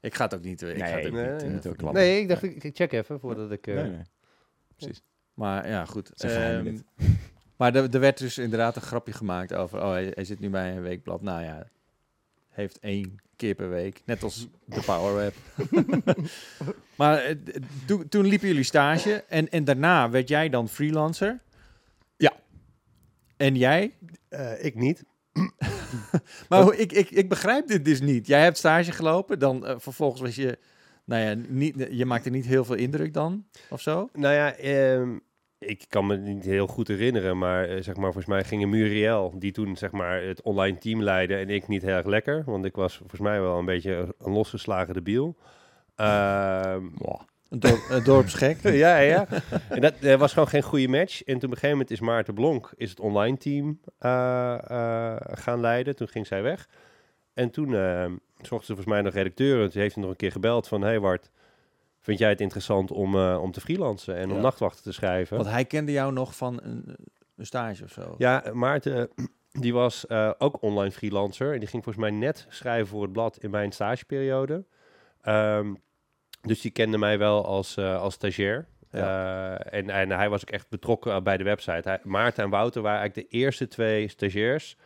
Ik 0.00 0.14
ga 0.14 0.24
het 0.24 0.34
ook 0.34 0.42
niet... 0.42 0.62
Ik 0.62 0.78
ga 0.78 0.86
het 0.98 1.06
ook 1.06 1.12
Nee, 1.12 1.22
niet, 1.22 1.30
nee, 1.30 1.40
eh, 1.40 1.46
niet 1.48 1.56
ook 1.56 1.62
verklappen. 1.62 2.00
nee, 2.02 2.20
ik 2.20 2.28
dacht, 2.28 2.42
ik, 2.42 2.64
ik 2.64 2.76
check 2.76 2.92
even 2.92 3.20
voordat 3.20 3.50
ik... 3.50 3.66
eh, 3.66 3.74
Nee, 3.74 3.90
nee. 3.90 4.92
Maar 5.34 5.68
ja, 5.68 5.84
goed. 5.84 6.22
Ehm, 6.22 6.76
maar 7.58 7.74
er, 7.74 7.90
er 7.94 8.00
werd 8.00 8.18
dus 8.18 8.38
inderdaad 8.38 8.76
een 8.76 8.82
grapje 8.82 9.12
gemaakt 9.12 9.54
over... 9.54 9.78
Oh, 9.82 9.90
hij, 9.90 10.10
hij 10.14 10.24
zit 10.24 10.40
nu 10.40 10.50
bij 10.50 10.76
een 10.76 10.82
weekblad. 10.82 11.22
Nou 11.22 11.42
ja, 11.42 11.66
heeft 12.48 12.78
één 12.78 13.20
keer 13.36 13.54
per 13.54 13.68
week. 13.70 14.02
Net 14.04 14.22
als 14.22 14.48
de 14.64 14.80
Power 14.86 15.14
Web. 15.14 15.34
maar 16.96 17.18
eh, 17.18 17.36
toen- 17.86 18.08
toen 18.08 18.26
liepen 18.26 18.48
jullie 18.48 18.62
stage. 18.62 19.24
En, 19.28 19.48
en 19.48 19.64
daarna 19.64 20.10
werd 20.10 20.28
jij 20.28 20.48
dan 20.48 20.68
freelancer. 20.68 21.40
Ja. 22.16 22.32
En 23.36 23.56
jij? 23.56 23.94
eh, 24.28 24.64
ik 24.64 24.74
niet. 24.74 25.04
Maar 26.48 26.62
hoe- 26.62 26.76
ik, 26.76 26.92
ik, 26.92 27.10
ik 27.10 27.28
begrijp 27.28 27.66
dit 27.66 27.84
dus 27.84 28.00
niet. 28.00 28.26
Jij 28.26 28.42
hebt 28.42 28.56
stage 28.56 28.92
gelopen. 28.92 29.38
Dan 29.38 29.66
eh, 29.66 29.74
vervolgens 29.78 30.20
was 30.20 30.34
je... 30.34 30.58
Nou 31.04 31.22
ja, 31.22 31.34
niet, 31.48 31.86
je 31.90 32.06
maakte 32.06 32.30
niet 32.30 32.46
heel 32.46 32.64
veel 32.64 32.74
indruk 32.74 33.14
dan, 33.14 33.44
of 33.70 33.80
zo? 33.80 34.08
Nou 34.12 34.34
ja, 34.34 34.54
ehm, 34.54 35.16
ik 35.58 35.84
kan 35.88 36.06
me 36.06 36.16
niet 36.16 36.44
heel 36.44 36.66
goed 36.66 36.88
herinneren, 36.88 37.38
maar 37.38 37.64
eh, 37.68 37.82
zeg 37.82 37.94
maar, 37.94 38.04
volgens 38.12 38.26
mij 38.26 38.44
ging 38.44 38.66
Muriel, 38.66 39.34
die 39.38 39.52
toen 39.52 39.76
zeg 39.76 39.90
maar 39.90 40.22
het 40.22 40.42
online 40.42 40.78
team 40.78 41.02
leidde 41.02 41.36
en 41.36 41.50
ik 41.50 41.68
niet 41.68 41.82
heel 41.82 41.94
erg 41.94 42.06
lekker, 42.06 42.42
want 42.46 42.64
ik 42.64 42.74
was 42.76 42.96
volgens 42.96 43.20
mij 43.20 43.40
wel 43.40 43.58
een 43.58 43.64
beetje 43.64 44.14
een 44.18 44.32
losgeslagen 44.32 44.94
debiel. 44.94 45.36
Ehm 45.94 46.84
Een, 47.50 47.60
dorp, 47.60 47.80
een 47.88 48.04
dorpsgek. 48.04 48.62
ja, 48.86 48.98
ja. 48.98 49.26
En 49.68 49.80
dat 49.80 50.18
was 50.18 50.32
gewoon 50.32 50.48
geen 50.48 50.62
goede 50.62 50.88
match. 50.88 51.22
En 51.22 51.24
toen 51.24 51.34
op 51.34 51.42
een 51.42 51.50
gegeven 51.50 51.70
moment 51.70 51.90
is 51.90 52.00
Maarten 52.00 52.34
Blonk 52.34 52.72
is 52.76 52.90
het 52.90 53.00
online 53.00 53.36
team 53.36 53.80
eh, 53.98 54.58
eh, 54.70 55.16
gaan 55.20 55.60
leiden. 55.60 55.96
Toen 55.96 56.08
ging 56.08 56.26
zij 56.26 56.42
weg. 56.42 56.68
En 57.34 57.50
toen 57.50 57.74
eh, 57.74 58.04
zochten 58.36 58.66
ze 58.66 58.74
volgens 58.74 58.86
mij 58.86 59.02
nog 59.02 59.12
redacteur. 59.12 59.62
En 59.62 59.70
toen 59.70 59.80
heeft 59.80 59.94
hij 59.94 60.02
nog 60.02 60.12
een 60.12 60.18
keer 60.18 60.32
gebeld 60.32 60.68
van... 60.68 60.82
Hey 60.82 61.00
Bart, 61.00 61.30
vind 62.00 62.18
jij 62.18 62.28
het 62.28 62.40
interessant 62.40 62.90
om, 62.90 63.14
eh, 63.14 63.38
om 63.42 63.52
te 63.52 63.60
freelancen 63.60 64.16
en 64.16 64.32
om 64.32 64.40
nachtwachten 64.40 64.82
te 64.82 64.92
schrijven? 64.92 65.36
Want 65.36 65.48
hij 65.48 65.64
kende 65.64 65.92
jou 65.92 66.12
nog 66.12 66.36
van 66.36 66.60
een, 66.62 66.96
een 67.36 67.46
stage 67.46 67.84
of 67.84 67.90
zo. 67.90 68.14
Ja, 68.18 68.44
Maarten, 68.52 69.10
die 69.64 69.72
was 69.72 70.10
ook 70.38 70.62
online 70.62 70.90
freelancer. 70.92 71.52
En 71.52 71.58
die 71.58 71.68
ging 71.68 71.84
volgens 71.84 72.04
mij 72.04 72.14
net 72.14 72.46
schrijven 72.48 72.86
voor 72.88 73.02
het 73.02 73.12
blad 73.12 73.38
in 73.38 73.50
mijn 73.50 73.72
stageperiode. 73.72 74.64
Ehm, 75.20 75.74
dus 76.42 76.60
die 76.60 76.70
kende 76.70 76.98
mij 76.98 77.18
wel 77.18 77.44
als, 77.44 77.76
eh, 77.76 78.00
als 78.00 78.14
stagiair. 78.14 78.66
Eh, 78.90 79.74
en, 79.74 79.90
en 79.90 80.10
hij 80.10 80.28
was 80.28 80.42
ook 80.42 80.50
echt 80.50 80.68
betrokken 80.68 81.22
bij 81.22 81.36
de 81.36 81.44
website. 81.44 81.88
Hij, 81.88 81.98
Maarten 82.02 82.44
en 82.44 82.50
Wouter 82.50 82.82
waren 82.82 82.98
eigenlijk 83.00 83.30
de 83.30 83.36
eerste 83.36 83.68
twee 83.68 84.08
stagiairs... 84.08 84.76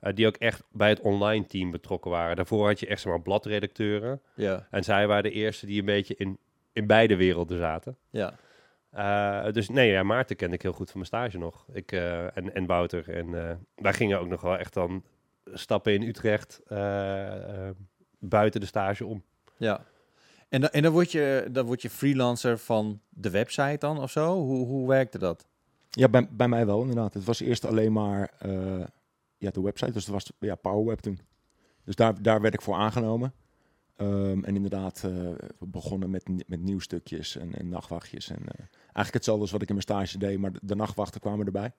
eh, 0.00 0.14
die 0.14 0.26
ook 0.26 0.36
echt 0.36 0.62
bij 0.72 0.88
het 0.88 1.00
online 1.00 1.46
team 1.46 1.70
betrokken 1.70 2.10
waren. 2.10 2.36
Daarvoor 2.36 2.66
had 2.66 2.80
je 2.80 2.86
echt 2.86 3.00
zeg 3.00 3.12
maar 3.12 3.22
bladredacteuren. 3.22 4.20
Ja, 4.34 4.66
En 4.70 4.84
zij 4.84 5.06
waren 5.06 5.22
de 5.22 5.30
eerste 5.30 5.66
die 5.66 5.78
een 5.78 5.84
beetje 5.84 6.14
in, 6.16 6.38
in 6.72 6.86
beide 6.86 7.16
werelden 7.16 7.58
zaten. 7.58 7.96
ja. 8.10 8.34
Dus 9.52 9.68
nee, 9.68 9.90
ja, 9.90 10.02
Maarten 10.02 10.36
kende 10.36 10.54
ik 10.54 10.62
heel 10.62 10.72
goed 10.72 10.90
van 10.90 11.00
mijn 11.00 11.06
stage 11.06 11.38
nog. 11.38 11.66
Ik, 11.72 11.92
en, 11.92 12.54
en 12.54 12.66
Wouter. 12.66 13.08
En 13.10 13.30
wij 13.74 13.92
gingen 13.92 14.20
ook 14.20 14.28
nog 14.28 14.40
wel 14.40 14.56
echt 14.56 14.74
dan 14.74 15.04
stappen 15.44 15.92
in 15.94 16.02
Utrecht 16.02 16.62
buiten 18.18 18.60
de 18.60 18.66
stage 18.66 19.06
om. 19.06 19.22
Ja. 19.56 19.84
En, 20.48 20.60
dan, 20.60 20.70
en 20.70 20.82
dan, 20.82 20.92
word 20.92 21.12
je, 21.12 21.48
dan 21.52 21.66
word 21.66 21.82
je 21.82 21.90
freelancer 21.90 22.58
van 22.58 23.00
de 23.08 23.30
website 23.30 23.76
dan 23.78 23.98
of 23.98 24.10
zo? 24.10 24.34
Hoe, 24.34 24.66
hoe 24.66 24.88
werkte 24.88 25.18
dat? 25.18 25.46
Ja, 25.90 26.08
bij, 26.08 26.28
bij 26.30 26.48
mij 26.48 26.66
wel 26.66 26.80
inderdaad. 26.80 27.14
Het 27.14 27.24
was 27.24 27.40
eerst 27.40 27.64
alleen 27.64 27.92
maar 27.92 28.32
eh, 28.38 28.84
ja, 29.36 29.50
de 29.50 29.60
website, 29.60 29.92
dus 29.92 30.04
het 30.04 30.12
was 30.12 30.32
ja, 30.38 30.54
PowerWeb 30.54 30.98
toen. 30.98 31.20
Dus 31.84 31.94
daar, 31.94 32.22
daar 32.22 32.40
werd 32.40 32.54
ik 32.54 32.62
voor 32.62 32.74
aangenomen. 32.74 33.34
Ehm, 33.96 34.44
en 34.44 34.54
inderdaad, 34.54 34.96
eh, 35.04 35.10
we 35.58 35.66
begonnen 35.66 36.10
met, 36.10 36.48
met 36.48 36.60
nieuwstukjes 36.60 37.36
en, 37.36 37.54
en 37.54 37.68
nachtwachtjes. 37.68 38.28
En, 38.28 38.38
eh, 38.38 38.64
eigenlijk 38.82 39.14
hetzelfde 39.14 39.42
als 39.42 39.50
wat 39.50 39.62
ik 39.62 39.68
in 39.68 39.74
mijn 39.74 39.86
stage 39.86 40.18
deed, 40.18 40.38
maar 40.38 40.52
de, 40.52 40.60
de 40.62 40.74
nachtwachten 40.74 41.20
kwamen 41.20 41.46
erbij. 41.46 41.72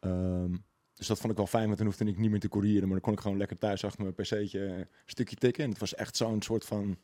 Ehm, 0.00 0.56
dus 0.94 1.06
dat 1.06 1.18
vond 1.18 1.32
ik 1.32 1.38
wel 1.38 1.46
fijn, 1.46 1.66
want 1.66 1.78
dan 1.78 1.86
hoefde 1.86 2.04
ik 2.04 2.18
niet 2.18 2.30
meer 2.30 2.40
te 2.40 2.48
courieren. 2.48 2.82
Maar 2.82 2.92
dan 2.92 3.00
kon 3.00 3.12
ik 3.12 3.20
gewoon 3.20 3.36
lekker 3.36 3.58
thuis 3.58 3.84
achter 3.84 4.02
mijn 4.02 4.14
pc'tje 4.14 4.60
een 4.60 4.86
stukje 5.06 5.36
tikken. 5.36 5.64
En 5.64 5.70
het 5.70 5.78
was 5.78 5.94
echt 5.94 6.16
zo'n 6.16 6.42
soort 6.42 6.64
van 6.64 6.96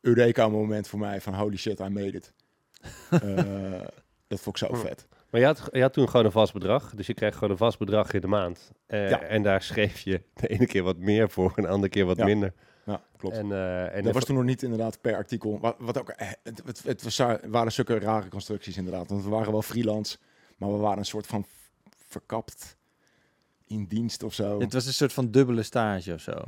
Eureka-moment 0.00 0.88
voor 0.88 0.98
mij 0.98 1.20
van 1.20 1.34
holy 1.34 1.56
shit, 1.56 1.80
I 1.80 1.88
made 1.88 2.12
it. 2.12 2.32
Eh, 3.10 3.80
dat 4.28 4.40
vond 4.40 4.60
ik 4.60 4.68
zo 4.68 4.74
vet. 4.74 5.06
Maar 5.30 5.40
je 5.40 5.46
had, 5.46 5.68
je 5.72 5.80
had 5.80 5.92
toen 5.92 6.08
gewoon 6.08 6.26
een 6.26 6.32
vast 6.32 6.52
bedrag. 6.52 6.94
Dus 6.94 7.06
je 7.06 7.14
kreeg 7.14 7.34
gewoon 7.34 7.50
een 7.50 7.56
vast 7.56 7.78
bedrag 7.78 8.12
in 8.12 8.20
de 8.20 8.26
maand. 8.26 8.72
Eh, 8.86 9.08
Ja. 9.10 9.20
En 9.22 9.42
daar 9.42 9.62
schreef 9.62 10.00
je 10.00 10.22
de 10.40 10.48
ene 10.48 10.66
keer 10.66 10.82
wat 10.82 10.96
meer 10.96 11.30
voor 11.30 11.52
en 11.56 11.62
de 11.62 11.68
andere 11.68 11.88
keer 11.92 12.04
wat 12.04 12.16
Ja. 12.16 12.24
minder. 12.24 12.52
Ja, 12.84 13.00
klopt. 13.16 13.36
En, 13.36 13.52
eh, 13.52 13.96
en 13.96 14.04
dat 14.04 14.14
was 14.14 14.24
toen 14.24 14.36
nog 14.36 14.44
niet 14.44 14.62
inderdaad 14.62 15.00
per 15.00 15.14
artikel. 15.14 15.58
Wat, 15.60 15.76
wat 15.78 15.98
ook, 15.98 16.12
het, 16.16 16.62
het, 16.64 16.82
het 16.82 17.02
was, 17.02 17.16
waren 17.48 17.72
zulke 17.72 17.98
rare 17.98 18.28
constructies 18.28 18.76
inderdaad. 18.76 19.08
Want 19.08 19.24
we 19.24 19.30
waren 19.30 19.52
wel 19.52 19.62
freelance, 19.62 20.16
maar 20.56 20.72
we 20.72 20.78
waren 20.78 20.98
een 20.98 21.04
soort 21.04 21.26
van 21.26 21.46
verkapt 22.06 22.76
in 23.66 23.84
dienst 23.86 24.22
of 24.22 24.34
zo. 24.34 24.60
Het 24.60 24.72
was 24.72 24.86
een 24.86 24.92
soort 24.92 25.12
van 25.12 25.30
dubbele 25.30 25.62
stage 25.62 26.12
of 26.14 26.20
zo. 26.20 26.32
ja. 26.32 26.44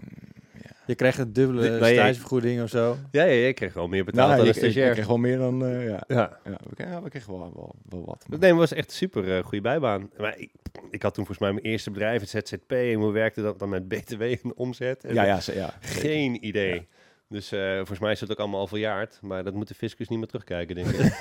Je 0.86 0.94
krijgt 0.94 1.18
een 1.18 1.32
dubbele 1.32 1.78
Nee, 1.80 1.94
stagevergoeding 1.94 2.62
of 2.62 2.68
zo. 2.68 2.96
Ja, 3.10 3.24
ja, 3.24 3.46
je 3.46 3.52
kreeg 3.52 3.74
wel 3.74 3.88
meer 3.88 4.04
betaald 4.04 4.28
Nou, 4.28 4.40
dan 4.40 4.48
ik, 4.48 4.54
een 4.56 4.60
ik, 4.60 4.66
ik 4.66 4.70
stagiair. 4.72 4.94
kreeg 4.94 5.06
wel 5.06 5.16
meer 5.18 5.38
dan... 5.38 5.64
eh, 5.66 5.86
ja. 5.88 6.02
ja. 6.08 6.38
Ja, 6.44 6.58
we, 6.68 6.74
kregen, 6.74 7.02
we 7.02 7.08
kregen 7.10 7.32
wel, 7.32 7.52
wel, 7.54 7.74
wel 7.88 8.04
wat. 8.04 8.24
maar- 8.28 8.38
Nee, 8.38 8.50
maar 8.50 8.58
was 8.60 8.72
echt 8.72 8.90
een 8.90 8.96
super 8.96 9.36
eh, 9.36 9.42
goede 9.44 9.60
bijbaan. 9.60 10.10
Maar 10.18 10.38
ik, 10.38 10.50
ik 10.90 11.02
had 11.02 11.14
toen 11.14 11.26
volgens 11.26 11.38
mij 11.38 11.52
mijn 11.52 11.64
eerste 11.72 11.90
bedrijf, 11.90 12.20
het 12.20 12.30
ZZP. 12.48 12.72
En 12.72 12.94
hoe 12.94 13.12
werkte 13.12 13.42
dat 13.42 13.58
dan 13.58 13.68
met 13.68 13.88
BTW 13.88 14.22
en 14.22 14.52
omzet? 14.56 15.04
En 15.04 15.14
ja, 15.14 15.22
ja, 15.24 15.40
ze- 15.40 15.54
ja. 15.54 15.74
Geen 15.80 16.46
idee. 16.46 16.74
Ja. 16.74 16.80
Dus 17.28 17.52
eh, 17.52 17.76
volgens 17.76 17.98
mij 17.98 18.12
is 18.12 18.20
het 18.20 18.30
ook 18.30 18.38
allemaal 18.38 18.60
al 18.60 18.66
verjaard. 18.66 19.18
Maar 19.22 19.44
dat 19.44 19.54
moet 19.54 19.68
de 19.68 19.74
fiscus 19.74 20.08
niet 20.08 20.18
meer 20.18 20.28
terugkijken, 20.28 20.74
denk 20.74 20.86
ik. 20.88 21.12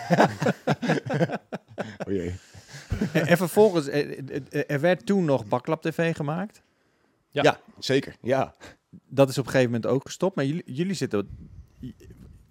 Oh 2.07 2.13
jee. 2.13 2.35
en, 3.13 3.27
en 3.27 3.37
vervolgens, 3.37 3.87
er 4.67 4.79
werd 4.79 5.05
toen 5.05 5.25
nog 5.25 5.45
Baklap 5.45 5.81
TV 5.81 6.15
gemaakt. 6.15 6.61
Ja. 7.29 7.41
Ja. 7.43 7.59
zeker. 7.79 8.15
Ja. 8.21 8.53
Dat 9.05 9.29
is 9.29 9.37
op 9.37 9.45
een 9.45 9.51
gegeven 9.51 9.71
moment 9.71 9.91
ook 9.91 10.01
gestopt. 10.05 10.35
Maar 10.35 10.45
jullie, 10.45 10.63
jullie 10.73 10.93
zitten, 10.93 11.29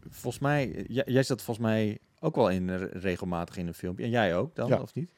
volgens 0.09 0.39
mij, 0.39 0.85
jij, 0.89 1.05
jij 1.07 1.23
zat 1.23 1.43
volgens 1.43 1.67
mij 1.67 1.99
ook 2.21 2.35
wel 2.35 2.51
in 2.51 2.71
eh, 2.71 2.83
regelmatig 2.91 3.57
in 3.57 3.67
een 3.67 3.75
filmpje. 3.75 4.05
En 4.05 4.11
jij 4.11 4.37
ook 4.37 4.55
dan, 4.55 4.69
Ja. 4.69 4.81
of 4.81 4.95
niet? 4.95 5.13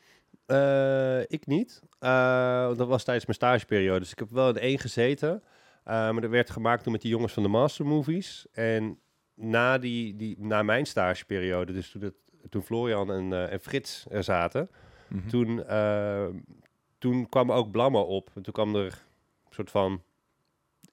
Eh, 0.47 1.21
ik 1.21 1.47
niet. 1.47 1.83
Eh, 1.99 2.77
dat 2.77 2.89
was 2.89 3.05
tijdens 3.05 3.27
mijn 3.27 3.39
stageperiode. 3.39 3.99
Dus 4.01 4.13
ik 4.13 4.19
heb 4.19 4.31
wel 4.31 4.49
in 4.49 4.57
één 4.59 4.79
gezeten. 4.79 5.43
Maar 5.85 6.21
dat 6.21 6.31
werd 6.31 6.51
gemaakt 6.51 6.83
toen 6.83 6.93
met 6.93 7.01
die 7.03 7.11
jongens 7.11 7.33
van 7.33 7.43
de 7.43 7.49
Master 7.49 7.87
Movies. 7.87 8.47
En 8.53 8.99
na, 9.35 9.79
die, 9.79 10.17
die, 10.17 10.37
na 10.41 10.63
mijn 10.63 10.87
stageperiode, 10.87 11.73
dus 11.73 11.91
toen, 11.91 12.03
het, 12.03 12.15
toen 12.49 12.63
Florian 12.63 13.11
en, 13.13 13.51
en 13.51 13.61
Frits 13.61 14.07
er 14.11 14.25
zaten, 14.25 14.71
Mhm. 15.09 15.29
toen, 15.29 15.63
toen 16.99 17.29
kwam 17.29 17.53
ook 17.53 17.71
Blammo 17.71 18.01
op. 18.01 18.31
En 18.35 18.43
toen 18.43 18.53
kwam 18.53 18.75
er 18.77 18.85
een 18.85 19.55
soort 19.55 19.71
van... 19.71 20.03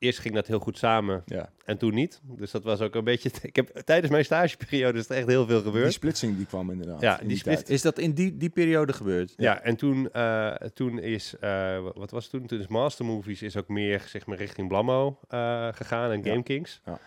Eerst 0.06 0.20
ging 0.20 0.34
dat 0.36 0.48
heel 0.48 0.60
goed 0.60 0.78
samen 0.78 1.24
ja. 1.26 1.50
en 1.66 1.78
toen 1.78 1.94
niet. 1.94 2.22
Dus 2.24 2.52
dat 2.52 2.64
was 2.64 2.82
ook 2.82 2.96
een 2.96 3.04
beetje... 3.04 3.32
Ik 3.42 3.56
heb, 3.56 3.68
tijdens 3.86 4.12
mijn 4.12 4.26
stageperiode 4.26 5.00
is 5.00 5.10
er 5.10 5.16
echt 5.16 5.28
heel 5.28 5.46
veel 5.46 5.62
Die 5.64 5.72
gebeurd. 5.72 5.94
splitsing 5.94 6.38
die 6.38 6.46
kwam 6.46 6.72
inderdaad. 6.72 7.02
Ja, 7.02 7.20
in 7.20 7.28
die 7.28 7.42
tijd. 7.42 7.60
split- 7.60 7.70
Is 7.76 7.82
dat 7.82 8.00
in 8.00 8.14
die, 8.14 8.38
die 8.38 8.50
periode 8.50 8.94
gebeurd? 8.94 9.34
Ja, 9.38 9.62
en 9.62 9.76
toen, 9.76 10.12
eh, 10.12 10.52
toen 10.54 11.00
is, 11.00 11.34
eh, 11.40 11.50
wa- 11.82 11.94
wat 11.94 12.12
was 12.12 12.24
het 12.24 12.32
toen? 12.32 12.46
Toen 12.48 12.60
is 12.60 12.68
Master 12.68 13.06
Movies 13.06 13.42
is 13.42 13.58
ook 13.58 13.68
meer, 13.68 14.02
zeg 14.08 14.26
maar, 14.26 14.38
richting 14.38 14.68
Blammo 14.68 15.20
eh, 15.30 15.68
gegaan 15.72 16.12
en 16.12 16.24
Ja. 16.24 16.30
Game 16.32 16.44
Kings. 16.44 16.82
Ja. 16.86 17.00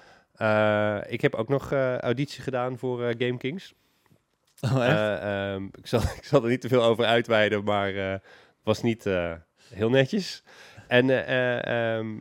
Eh, 1.05 1.13
ik 1.13 1.21
heb 1.21 1.35
ook 1.35 1.49
nog 1.49 1.73
eh, 1.73 1.97
auditie 1.99 2.43
gedaan 2.43 2.79
voor 2.79 3.03
eh, 3.05 3.15
Game 3.19 3.39
Kings. 3.39 3.75
Oh, 4.61 4.85
echt? 4.87 4.97
Eh, 4.97 5.53
ehm, 5.55 5.65
ik, 5.65 5.87
zal, 5.87 6.01
ik 6.21 6.25
zal 6.25 6.43
er 6.43 6.49
niet 6.51 6.61
te 6.61 6.69
veel 6.69 6.83
over 6.83 7.05
uitweiden, 7.05 7.65
maar 7.65 7.95
eh, 7.95 8.11
het 8.11 8.23
was 8.63 8.83
niet 8.83 9.07
eh, 9.07 9.33
heel 9.75 9.91
netjes. 9.91 10.43
En 10.89 11.27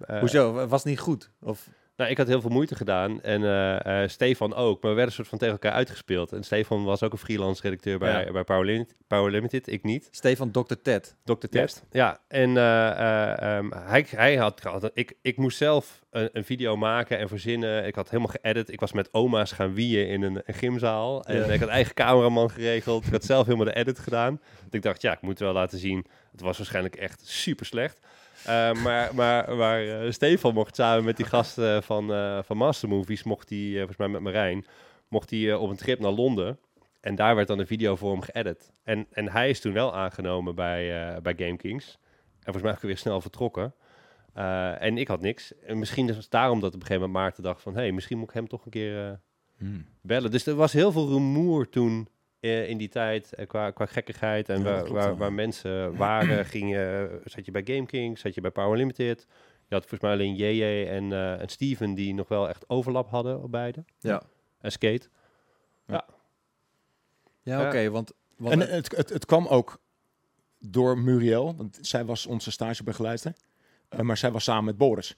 eh, 0.07 0.19
Hoezo? 0.19 0.67
Was 0.67 0.83
niet 0.83 0.99
goed? 0.99 1.29
Of, 1.41 1.69
nou, 1.95 2.09
ik 2.09 2.17
had 2.17 2.27
heel 2.27 2.41
veel 2.41 2.49
moeite 2.49 2.75
gedaan 2.75 3.21
en 3.21 3.43
eh, 3.43 4.03
eh, 4.03 4.09
Stefan 4.09 4.53
ook, 4.55 4.81
maar 4.81 4.91
we 4.91 4.97
werden 4.97 5.13
soort 5.15 5.27
van 5.27 5.37
tegen 5.37 5.53
elkaar 5.53 5.71
uitgespeeld. 5.71 6.31
En 6.31 6.43
Stefan 6.43 6.83
was 6.83 7.03
ook 7.03 7.11
een 7.11 7.17
freelance 7.17 7.61
redacteur 7.61 7.97
bij, 7.99 8.25
Ja. 8.25 8.31
bij 8.31 8.43
Power, 8.43 8.65
Limit, 8.65 8.95
Power 9.07 9.31
Limited, 9.31 9.67
ik 9.71 9.83
niet. 9.83 10.07
Stefan 10.11 10.51
Dr. 10.51 10.73
Ted. 10.83 11.15
Dr. 11.23 11.47
Ted. 11.47 11.83
Ja, 11.91 12.19
en 12.27 12.57
ehm, 12.57 13.69
hij, 13.75 14.05
hij 14.09 14.35
had, 14.35 14.61
had- 14.63 14.91
ik, 14.93 15.13
ik 15.21 15.37
moest 15.37 15.57
zelf 15.57 16.01
een, 16.09 16.29
een 16.33 16.43
video 16.45 16.75
maken 16.77 17.17
en 17.17 17.27
verzinnen. 17.27 17.85
Ik 17.85 17.95
had 17.95 18.09
helemaal 18.09 18.33
geëdit. 18.41 18.71
Ik 18.71 18.79
was 18.79 18.91
met 18.91 19.13
oma's 19.13 19.51
gaan 19.51 19.73
wieën 19.73 20.07
in 20.07 20.21
een, 20.21 20.41
een 20.45 20.53
gymzaal. 20.53 21.23
En 21.25 21.37
Ja. 21.37 21.45
ik 21.45 21.59
had 21.59 21.69
eigen 21.69 21.93
cameraman 21.93 22.49
geregeld. 22.51 23.05
Ik 23.05 23.11
had 23.11 23.23
zelf 23.25 23.45
helemaal 23.45 23.65
de 23.65 23.75
edit 23.75 23.99
gedaan. 23.99 24.39
Want 24.61 24.73
ik 24.73 24.81
dacht, 24.81 25.01
ja, 25.01 25.11
ik 25.11 25.21
moet 25.21 25.39
wel 25.39 25.53
laten 25.53 25.77
zien. 25.77 26.05
Het 26.31 26.41
was 26.41 26.57
waarschijnlijk 26.57 26.95
echt 26.95 27.27
super 27.27 27.65
slecht. 27.65 27.99
Eh, 28.45 28.83
maar 28.83 29.15
maar, 29.15 29.55
maar 29.55 29.87
eh, 29.87 30.11
Stefan 30.11 30.53
mocht 30.53 30.75
samen 30.75 31.03
met 31.03 31.17
die 31.17 31.25
gasten 31.25 31.83
van, 31.83 32.13
eh, 32.13 32.39
van 32.43 32.57
Master 32.57 32.89
Movies, 32.89 33.23
mocht 33.23 33.49
hij, 33.49 33.73
volgens 33.75 33.97
mij 33.97 34.07
met 34.07 34.21
Marijn, 34.21 34.65
mocht 35.07 35.29
hij 35.29 35.53
op 35.53 35.69
een 35.69 35.77
trip 35.77 35.99
naar 35.99 36.11
Londen. 36.11 36.59
En 36.99 37.15
daar 37.15 37.35
werd 37.35 37.47
dan 37.47 37.59
een 37.59 37.67
video 37.67 37.95
voor 37.95 38.11
hem 38.11 38.21
geëdit. 38.21 38.71
En, 38.83 39.07
en 39.11 39.29
hij 39.31 39.49
is 39.49 39.59
toen 39.59 39.73
wel 39.73 39.95
aangenomen 39.95 40.55
bij, 40.55 41.15
bij 41.21 41.33
Game 41.37 41.57
Kings. 41.57 41.97
En 42.33 42.43
volgens 42.43 42.63
mij 42.63 42.73
ook 42.73 42.81
weer 42.81 42.97
snel 42.97 43.21
vertrokken. 43.21 43.73
En 44.79 44.97
ik 44.97 45.07
had 45.07 45.21
niks. 45.21 45.53
En 45.59 45.79
misschien 45.79 46.09
is 46.09 46.17
het 46.17 46.29
daarom 46.29 46.59
dat 46.59 46.73
op 46.73 46.79
een 46.81 46.85
gegeven 46.85 47.07
moment 47.07 47.23
Maarten 47.23 47.43
dacht 47.43 47.61
van... 47.61 47.73
hé, 47.73 47.79
hey, 47.79 47.91
misschien 47.91 48.17
moet 48.17 48.27
ik 48.27 48.33
hem 48.33 48.47
toch 48.47 48.65
een 48.65 48.71
keer 48.71 49.19
Hmm. 49.57 49.85
bellen. 50.01 50.31
Dus 50.31 50.45
er 50.45 50.55
was 50.55 50.73
heel 50.73 50.91
veel 50.91 51.07
rumoer 51.07 51.69
toen 51.69 52.07
in 52.39 52.77
die 52.77 52.89
tijd 52.89 53.33
eh, 53.33 53.47
qua, 53.47 53.71
qua 53.71 53.85
gekkigheid. 53.85 54.49
En 54.49 54.57
Ja, 54.57 54.63
waar, 54.63 54.83
klopt 54.83 54.91
waar, 54.91 55.17
waar 55.17 55.33
mensen 55.33 55.95
waren, 55.97 56.45
ging 56.45 56.69
je, 56.69 57.19
zat 57.23 57.45
je 57.45 57.51
bij 57.51 57.61
Game 57.65 57.85
Kings, 57.85 58.21
zat 58.21 58.33
je 58.33 58.41
bij 58.41 58.51
Power 58.51 58.77
Limited. 58.77 59.25
Je 59.67 59.73
had 59.75 59.85
volgens 59.85 60.01
mij 60.01 60.11
alleen 60.11 60.35
JJ 60.35 60.87
en, 60.87 61.11
eh, 61.11 61.41
en 61.41 61.49
Steven 61.49 61.93
die 61.93 62.13
nog 62.13 62.27
wel 62.27 62.49
echt 62.49 62.69
overlap 62.69 63.09
hadden 63.09 63.43
op 63.43 63.51
beide. 63.51 63.85
Ja. 63.99 64.21
En 64.59 64.71
Skate. 64.71 65.09
Ja, 65.87 66.05
Ja. 67.43 67.67
oké, 67.67 67.89
want... 67.89 68.13
want 68.37 68.53
En 68.53 68.59
het, 68.59 68.95
het, 68.95 69.09
het 69.09 69.25
kwam 69.25 69.47
ook 69.47 69.79
door 70.59 70.97
Muriel, 70.97 71.55
want 71.55 71.77
zij 71.81 72.05
was 72.05 72.25
onze 72.25 72.51
stagebegeleider. 72.51 73.33
Eh, 73.89 73.99
maar 73.99 74.17
zij 74.17 74.31
was 74.31 74.43
samen 74.43 74.65
met 74.65 74.77
Boris. 74.77 75.17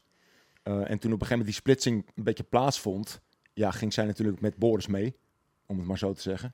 Eh, 0.63 0.73
en 0.73 0.99
toen 0.99 1.13
op 1.13 1.21
een 1.21 1.27
gegeven 1.27 1.27
moment 1.29 1.45
die 1.45 1.53
splitsing 1.53 2.11
een 2.15 2.23
beetje 2.23 2.43
plaatsvond, 2.43 3.21
ja, 3.53 3.71
ging 3.71 3.93
zij 3.93 4.05
natuurlijk 4.05 4.41
met 4.41 4.57
Boris 4.57 4.87
mee, 4.87 5.15
om 5.65 5.77
het 5.77 5.87
maar 5.87 5.97
zo 5.97 6.13
te 6.13 6.21
zeggen. 6.21 6.53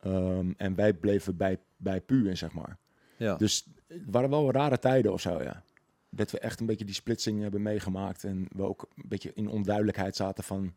Ehm, 0.00 0.52
en 0.56 0.74
wij 0.74 0.92
bleven 0.92 1.36
bij, 1.36 1.58
bij 1.76 2.00
Pu, 2.00 2.36
zeg 2.36 2.52
maar. 2.52 2.78
ja. 3.16 3.36
Dus 3.36 3.66
het 3.86 4.02
waren 4.10 4.30
wel 4.30 4.52
rare 4.52 4.78
tijden 4.78 5.12
of 5.12 5.20
zo, 5.20 5.42
ja. 5.42 5.62
Dat 6.10 6.30
we 6.30 6.38
echt 6.38 6.60
een 6.60 6.66
beetje 6.66 6.84
die 6.84 6.94
splitsing 6.94 7.42
hebben 7.42 7.62
meegemaakt. 7.62 8.24
En 8.24 8.46
we 8.56 8.62
ook 8.62 8.88
een 8.94 9.08
beetje 9.08 9.30
in 9.34 9.48
onduidelijkheid 9.48 10.16
zaten 10.16 10.44
van 10.44 10.74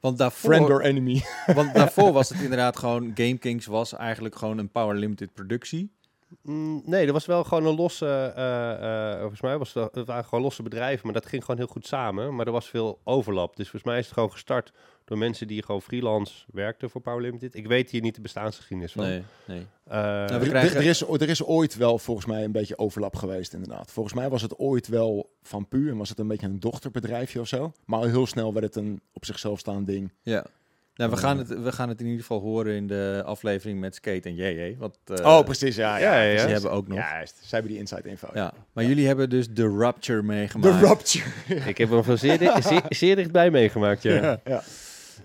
want, 0.00 0.18
daarvoor, 0.18 0.54
friend 0.54 0.70
or 0.70 0.80
enemy. 0.80 1.22
want 1.54 1.74
daarvoor 1.74 2.12
was 2.12 2.28
het 2.28 2.40
inderdaad 2.46 2.76
gewoon... 2.76 3.10
Game 3.14 3.38
Kings 3.38 3.66
was 3.66 3.92
eigenlijk 3.92 4.34
gewoon 4.36 4.58
een 4.58 4.70
Power 4.70 4.96
Limited 4.96 5.32
productie. 5.32 5.94
Mm, 6.42 6.82
nee, 6.84 7.06
er 7.06 7.12
was 7.12 7.26
wel 7.26 7.44
gewoon 7.44 7.66
een 7.66 7.74
losse, 7.74 8.32
eh, 8.36 9.12
eh, 9.12 9.18
volgens 9.20 9.40
mij 9.40 9.58
was 9.58 9.74
het, 9.74 9.94
het 9.94 10.06
waren 10.06 10.24
gewoon 10.24 10.44
losse 10.44 10.62
bedrijven, 10.62 11.04
maar 11.04 11.14
dat 11.14 11.26
ging 11.26 11.44
gewoon 11.44 11.60
heel 11.60 11.72
goed 11.72 11.86
samen. 11.86 12.34
Maar 12.34 12.46
er 12.46 12.52
was 12.52 12.68
veel 12.68 13.00
overlap. 13.04 13.56
Dus 13.56 13.68
volgens 13.68 13.90
mij 13.90 13.98
is 13.98 14.04
het 14.04 14.14
gewoon 14.14 14.32
gestart 14.32 14.72
door 15.06 15.18
mensen 15.18 15.46
die 15.46 15.62
gewoon 15.64 15.82
freelance 15.82 16.44
werkten 16.52 16.90
voor 16.90 17.00
Power 17.00 17.20
Limited. 17.22 17.54
Ik 17.54 17.66
weet 17.66 17.90
hier 17.90 18.00
niet 18.00 18.14
de 18.14 18.20
bestaansgeschiedenis 18.20 18.92
van. 18.92 19.04
Nee, 19.04 19.22
nee. 19.46 19.66
Eh, 19.84 19.94
Nou, 20.02 20.26
we 20.26 20.32
Er- 20.34 20.48
krijgen- 20.48 20.76
er, 20.76 20.84
is, 20.86 21.00
er 21.02 21.28
is 21.28 21.44
ooit 21.44 21.76
wel 21.76 21.98
volgens 21.98 22.26
mij 22.26 22.44
een 22.44 22.52
beetje 22.52 22.78
overlap 22.78 23.16
geweest, 23.16 23.52
inderdaad. 23.52 23.90
Volgens 23.92 24.14
mij 24.14 24.28
was 24.28 24.42
het 24.42 24.58
ooit 24.58 24.88
wel 24.88 25.30
van 25.42 25.68
Pu 25.68 25.90
en 25.90 25.96
was 25.96 26.08
het 26.08 26.18
een 26.18 26.28
beetje 26.28 26.46
een 26.46 26.60
dochterbedrijfje 26.60 27.40
of 27.40 27.48
zo. 27.48 27.72
Maar 27.84 27.98
al 27.98 28.06
heel 28.06 28.26
snel 28.26 28.52
werd 28.52 28.64
het 28.64 28.76
een 28.76 29.00
op 29.12 29.24
zichzelf 29.24 29.58
staand 29.58 29.86
ding. 29.86 30.12
Ja. 30.22 30.44
Nou, 30.94 31.10
we, 31.10 31.16
Eh. 31.16 31.22
gaan 31.22 31.38
het, 31.38 31.48
we 31.62 31.72
gaan 31.72 31.88
het 31.88 32.00
in 32.00 32.06
ieder 32.06 32.20
geval 32.20 32.40
horen 32.40 32.74
in 32.74 32.86
de 32.86 33.22
aflevering 33.24 33.80
met 33.80 33.94
Skate 33.94 34.28
en 34.28 34.34
JJ. 34.34 34.76
Want, 34.78 34.96
eh, 35.04 35.26
oh, 35.26 35.44
precies, 35.44 35.76
ja. 35.76 35.96
ja, 35.96 36.22
ja. 36.22 36.46
hebben 36.46 36.70
ook 36.70 36.88
nog. 36.88 36.98
Ja, 36.98 37.10
juist. 37.14 37.34
Zij 37.36 37.48
hebben 37.50 37.70
die 37.70 37.80
inside 37.80 38.08
info. 38.08 38.28
Ja, 38.34 38.52
maar 38.72 38.84
jullie 38.84 39.06
hebben 39.06 39.30
dus 39.30 39.48
de 39.50 39.68
Rupture 39.78 40.22
meegemaakt. 40.22 40.80
De 40.80 40.86
Rupture. 40.86 41.30
ik 41.70 41.78
heb 41.78 41.90
hem 41.90 42.04
van 42.04 42.18
zeer, 42.18 42.38
zeer, 42.60 42.82
zeer 42.88 43.16
dichtbij 43.16 43.50
meegemaakt, 43.50 44.02
ja. 44.02 44.14
Ja, 44.14 44.40
ja. 44.44 44.62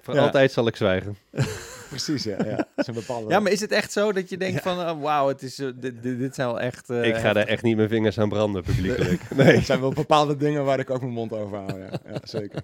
Voor 0.01 0.13
Ja. 0.13 0.21
altijd 0.21 0.51
zal 0.51 0.67
ik 0.67 0.75
zwijgen. 0.75 1.17
precies, 1.89 2.23
ja. 2.23 2.37
ja. 2.45 2.67
Is 2.75 2.85
bepaalde... 2.85 3.29
Ja, 3.29 3.39
maar 3.39 3.51
is 3.51 3.61
het 3.61 3.71
echt 3.71 3.91
zo 3.91 4.11
dat 4.11 4.29
je 4.29 4.37
denkt 4.37 4.61
van, 4.61 4.79
oh, 4.79 5.01
wauw, 5.01 5.27
het 5.27 5.41
is, 5.41 5.59
eh, 5.59 5.67
dit, 5.75 6.03
dit, 6.03 6.35
zijn 6.35 6.47
wel 6.47 6.59
echt... 6.59 6.89
eh, 6.89 7.03
ik 7.03 7.15
ga 7.15 7.33
daar 7.33 7.47
echt 7.47 7.63
niet 7.63 7.75
mijn 7.75 7.89
vingers 7.89 8.19
aan 8.19 8.29
branden, 8.29 8.63
publiekelijk. 8.63 9.35
Nee, 9.35 9.55
er 9.55 9.61
zijn 9.61 9.79
wel 9.79 9.93
bepaalde 9.93 10.37
dingen 10.37 10.65
waar 10.65 10.79
ik 10.79 10.89
ook 10.89 11.01
mijn 11.01 11.13
mond 11.13 11.33
over 11.33 11.57
hou. 11.57 11.79
Ja, 11.79 11.89
ja 12.05 12.19
zeker. 12.23 12.63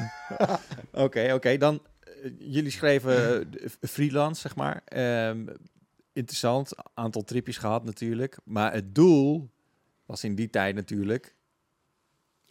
Oké, 1.04 1.32
oké. 1.34 1.56
Dan, 1.56 1.82
eh, 2.00 2.30
jullie 2.38 2.70
schreven 2.70 3.48
freelance, 3.80 4.40
zeg 4.40 4.56
maar. 4.56 4.82
Ehm, 4.84 5.46
interessant, 6.12 6.72
aantal 6.94 7.24
tripjes 7.24 7.56
gehad 7.56 7.84
natuurlijk. 7.84 8.38
Maar 8.44 8.72
het 8.72 8.94
doel 8.94 9.50
was 10.06 10.24
in 10.24 10.34
die 10.34 10.50
tijd 10.50 10.74
natuurlijk 10.74 11.34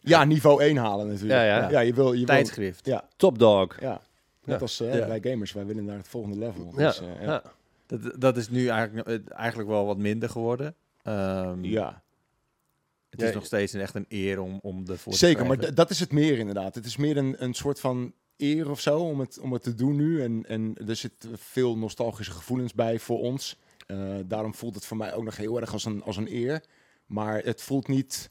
Ja, 0.08 0.24
niveau 0.24 0.62
1 0.62 0.76
halen 0.76 1.06
natuurlijk. 1.06 1.32
Ja, 1.32 1.44
ja. 1.44 1.70
ja 1.70 1.80
je 1.80 1.94
wil... 1.94 2.12
Je 2.12 2.16
wil 2.18 2.26
tijdschrift. 2.26 2.86
ja, 2.86 3.08
Top 3.16 3.38
dog. 3.38 3.80
ja. 3.80 4.00
Net 4.44 4.56
Ja. 4.56 4.62
als 4.62 4.80
eh, 4.80 4.94
Ja. 4.98 5.06
bij 5.06 5.20
gamers, 5.30 5.52
wij 5.52 5.66
willen 5.66 5.84
naar 5.84 5.96
het 5.96 6.08
volgende 6.08 6.38
level. 6.38 6.72
Ja, 6.76 6.86
Dus, 6.86 7.00
eh, 7.00 7.06
ja. 7.22 7.22
ja. 7.22 7.42
Dat, 7.86 8.20
dat 8.20 8.36
is 8.36 8.48
nu 8.48 8.66
eigenlijk, 8.68 9.08
eh, 9.08 9.18
eigenlijk 9.38 9.68
wel 9.68 9.86
wat 9.86 9.98
minder 9.98 10.28
geworden. 10.30 10.74
Ehm, 11.02 11.64
ja. 11.64 12.02
Het 13.10 13.22
is 13.22 13.34
nog 13.34 13.44
steeds 13.46 13.72
een, 13.72 13.80
echt 13.80 13.94
een 13.94 14.06
eer 14.08 14.40
om, 14.40 14.58
om 14.62 14.84
ervoor 14.88 15.12
te 15.12 15.18
Zeker, 15.18 15.46
maar 15.46 15.74
dat 15.74 15.90
is 15.90 16.00
het 16.00 16.12
meer 16.12 16.38
inderdaad. 16.38 16.74
Het 16.74 16.84
is 16.86 16.96
meer 16.96 17.16
een, 17.16 17.34
een 17.38 17.54
soort 17.54 17.80
van 17.80 18.12
eer 18.36 18.70
of 18.70 18.80
zo 18.80 18.98
om 19.00 19.20
het, 19.20 19.38
om 19.38 19.52
het 19.52 19.62
te 19.62 19.74
doen 19.74 19.96
nu. 19.96 20.22
En, 20.22 20.44
en 20.48 20.74
er 20.86 20.96
zitten 20.96 21.30
veel 21.38 21.76
nostalgische 21.76 22.32
gevoelens 22.32 22.74
bij 22.74 22.98
voor 22.98 23.18
ons. 23.18 23.56
Eh, 23.86 23.98
daarom 24.24 24.54
voelt 24.54 24.74
het 24.74 24.84
voor 24.86 24.96
mij 24.96 25.14
ook 25.14 25.24
nog 25.24 25.36
heel 25.36 25.60
erg 25.60 25.72
als 25.72 25.84
een, 25.84 26.02
als 26.02 26.16
een 26.16 26.32
eer. 26.34 26.62
Maar 27.06 27.42
het 27.44 27.62
voelt 27.62 27.88
niet 27.88 28.30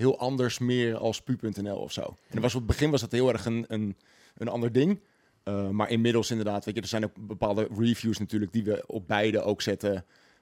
heel 0.00 0.18
anders 0.18 0.58
meer 0.58 0.96
als 0.96 1.20
pu.nl 1.22 1.76
of 1.76 1.92
zo. 1.92 2.14
En 2.28 2.40
was, 2.40 2.54
op 2.54 2.58
het 2.60 2.68
begin 2.70 2.90
was 2.90 3.00
dat 3.00 3.12
heel 3.12 3.32
erg 3.32 3.44
een, 3.44 3.64
een, 3.68 3.96
een 4.36 4.48
ander 4.48 4.72
ding. 4.72 5.00
Eh, 5.42 5.68
maar 5.68 5.90
inmiddels 5.90 6.30
inderdaad, 6.30 6.64
weet 6.64 6.74
je, 6.74 6.80
er 6.80 6.86
zijn 6.88 7.04
ook 7.04 7.12
bepaalde 7.26 7.68
reviews 7.78 8.18
natuurlijk 8.18 8.52
die 8.52 8.64
we 8.64 8.84
op 8.86 9.08
beide 9.08 9.42
ook 9.42 9.62
zetten. 9.62 9.94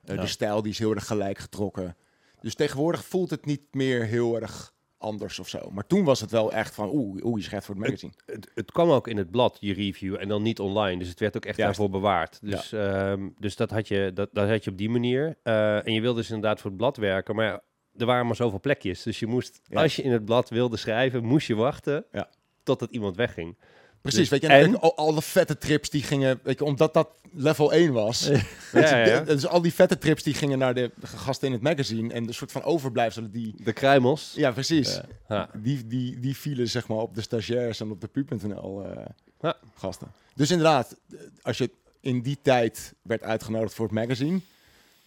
Eh, 0.05 0.15
Ja. 0.15 0.21
De 0.21 0.27
stijl 0.27 0.63
die 0.63 0.73
is 0.73 0.79
heel 0.79 0.95
erg 0.95 1.07
gelijk 1.07 1.39
getrokken. 1.39 1.97
Dus 2.41 2.55
tegenwoordig 2.55 3.05
voelt 3.05 3.31
het 3.31 3.45
niet 3.47 3.63
meer 3.73 4.05
heel 4.05 4.41
erg 4.41 4.75
anders 4.99 5.39
of 5.39 5.49
zo. 5.49 5.71
Maar 5.73 5.87
toen 5.87 6.05
was 6.05 6.21
het 6.21 6.31
wel 6.31 6.53
echt 6.53 6.75
van, 6.75 6.89
oeh, 6.93 7.25
oeh 7.25 7.39
je 7.39 7.45
schrijft 7.45 7.67
voor 7.67 7.75
het 7.75 7.85
magazine. 7.85 8.13
Het, 8.27 8.51
het 8.55 8.73
kwam 8.73 8.91
ook 8.91 9.09
in 9.09 9.17
het 9.17 9.31
blad, 9.31 9.57
je 9.61 9.73
review, 9.75 10.17
en 10.21 10.29
dan 10.29 10.43
niet 10.43 10.61
online. 10.61 10.99
Dus 10.99 11.09
het 11.09 11.21
werd 11.21 11.37
ook 11.37 11.45
echt 11.45 11.57
Juist. 11.57 11.79
daarvoor 11.79 12.01
bewaard. 12.01 12.39
Dus, 12.43 12.73
ehm, 12.73 13.29
dus 13.39 13.57
dat, 13.57 13.71
had 13.71 13.89
je, 13.89 14.11
dat, 14.15 14.29
dat 14.33 14.49
had 14.49 14.65
je 14.65 14.71
op 14.71 14.79
die 14.79 14.89
manier. 14.91 15.39
Eh, 15.43 15.87
en 15.87 15.93
je 15.93 16.01
wilde 16.01 16.19
dus 16.21 16.31
inderdaad 16.31 16.61
voor 16.61 16.71
het 16.71 16.79
blad 16.79 16.97
werken. 16.97 17.35
Maar 17.35 17.47
ja, 17.47 17.63
er 17.99 18.07
waren 18.07 18.27
maar 18.27 18.37
zoveel 18.37 18.61
plekjes. 18.61 19.03
Dus 19.03 19.19
je 19.19 19.27
moest, 19.27 19.61
Ja. 19.69 19.83
als 19.83 19.97
je 19.97 20.03
in 20.03 20.13
het 20.13 20.25
blad 20.25 20.49
wilde 20.51 20.77
schrijven, 20.77 21.25
moest 21.25 21.47
je 21.47 21.55
wachten 21.55 22.05
Ja. 22.13 22.29
totdat 22.63 22.91
iemand 22.91 23.17
wegging. 23.17 23.57
Precies, 24.01 24.21
Dus- 24.21 24.29
weet 24.29 24.41
je, 24.41 24.47
en- 24.49 24.65
en 24.65 24.81
al, 24.81 24.97
alle 24.97 25.23
vette 25.23 25.59
trips 25.59 25.91
die 25.91 26.03
gingen, 26.03 26.41
weet 26.43 26.59
je, 26.59 26.65
omdat 26.65 26.95
dat 26.95 27.09
level 27.33 27.73
1 27.73 27.93
was. 27.93 28.27
Ja. 28.73 28.97
Ja, 28.97 29.21
de- 29.21 29.25
dus 29.35 29.47
al 29.47 29.61
die 29.63 29.73
vette 29.75 29.99
trips 29.99 30.23
die 30.23 30.35
gingen 30.35 30.59
naar 30.59 30.75
de 30.75 30.91
gasten 31.03 31.47
in 31.47 31.53
het 31.53 31.63
magazine 31.63 32.13
en 32.13 32.27
de 32.27 32.33
soort 32.33 32.53
van 32.53 32.63
overblijfselen 32.63 33.31
die, 33.31 33.55
De 33.65 33.73
kruimels. 33.73 34.33
ja 34.37 34.51
precies, 34.53 34.95
Ja. 34.95 35.05
Ja. 35.29 35.51
die, 35.57 35.87
die, 35.87 36.19
die 36.21 36.37
vielen 36.37 36.69
zeg 36.69 36.89
maar 36.89 36.99
op 36.99 37.15
de 37.15 37.21
stagiairs 37.21 37.81
en 37.81 37.91
op 37.91 38.01
de 38.01 38.07
pu.nl 38.07 38.85
eh, 38.85 39.05
Ja. 39.41 39.57
gasten. 39.75 40.13
Dus 40.35 40.51
inderdaad, 40.51 40.97
eh, 41.13 41.19
als 41.43 41.59
je 41.59 41.71
in 42.01 42.23
die 42.23 42.39
tijd 42.43 42.95
werd 43.03 43.23
uitgenodigd 43.23 43.75
voor 43.75 43.85
het 43.87 43.95
magazine, 43.95 44.41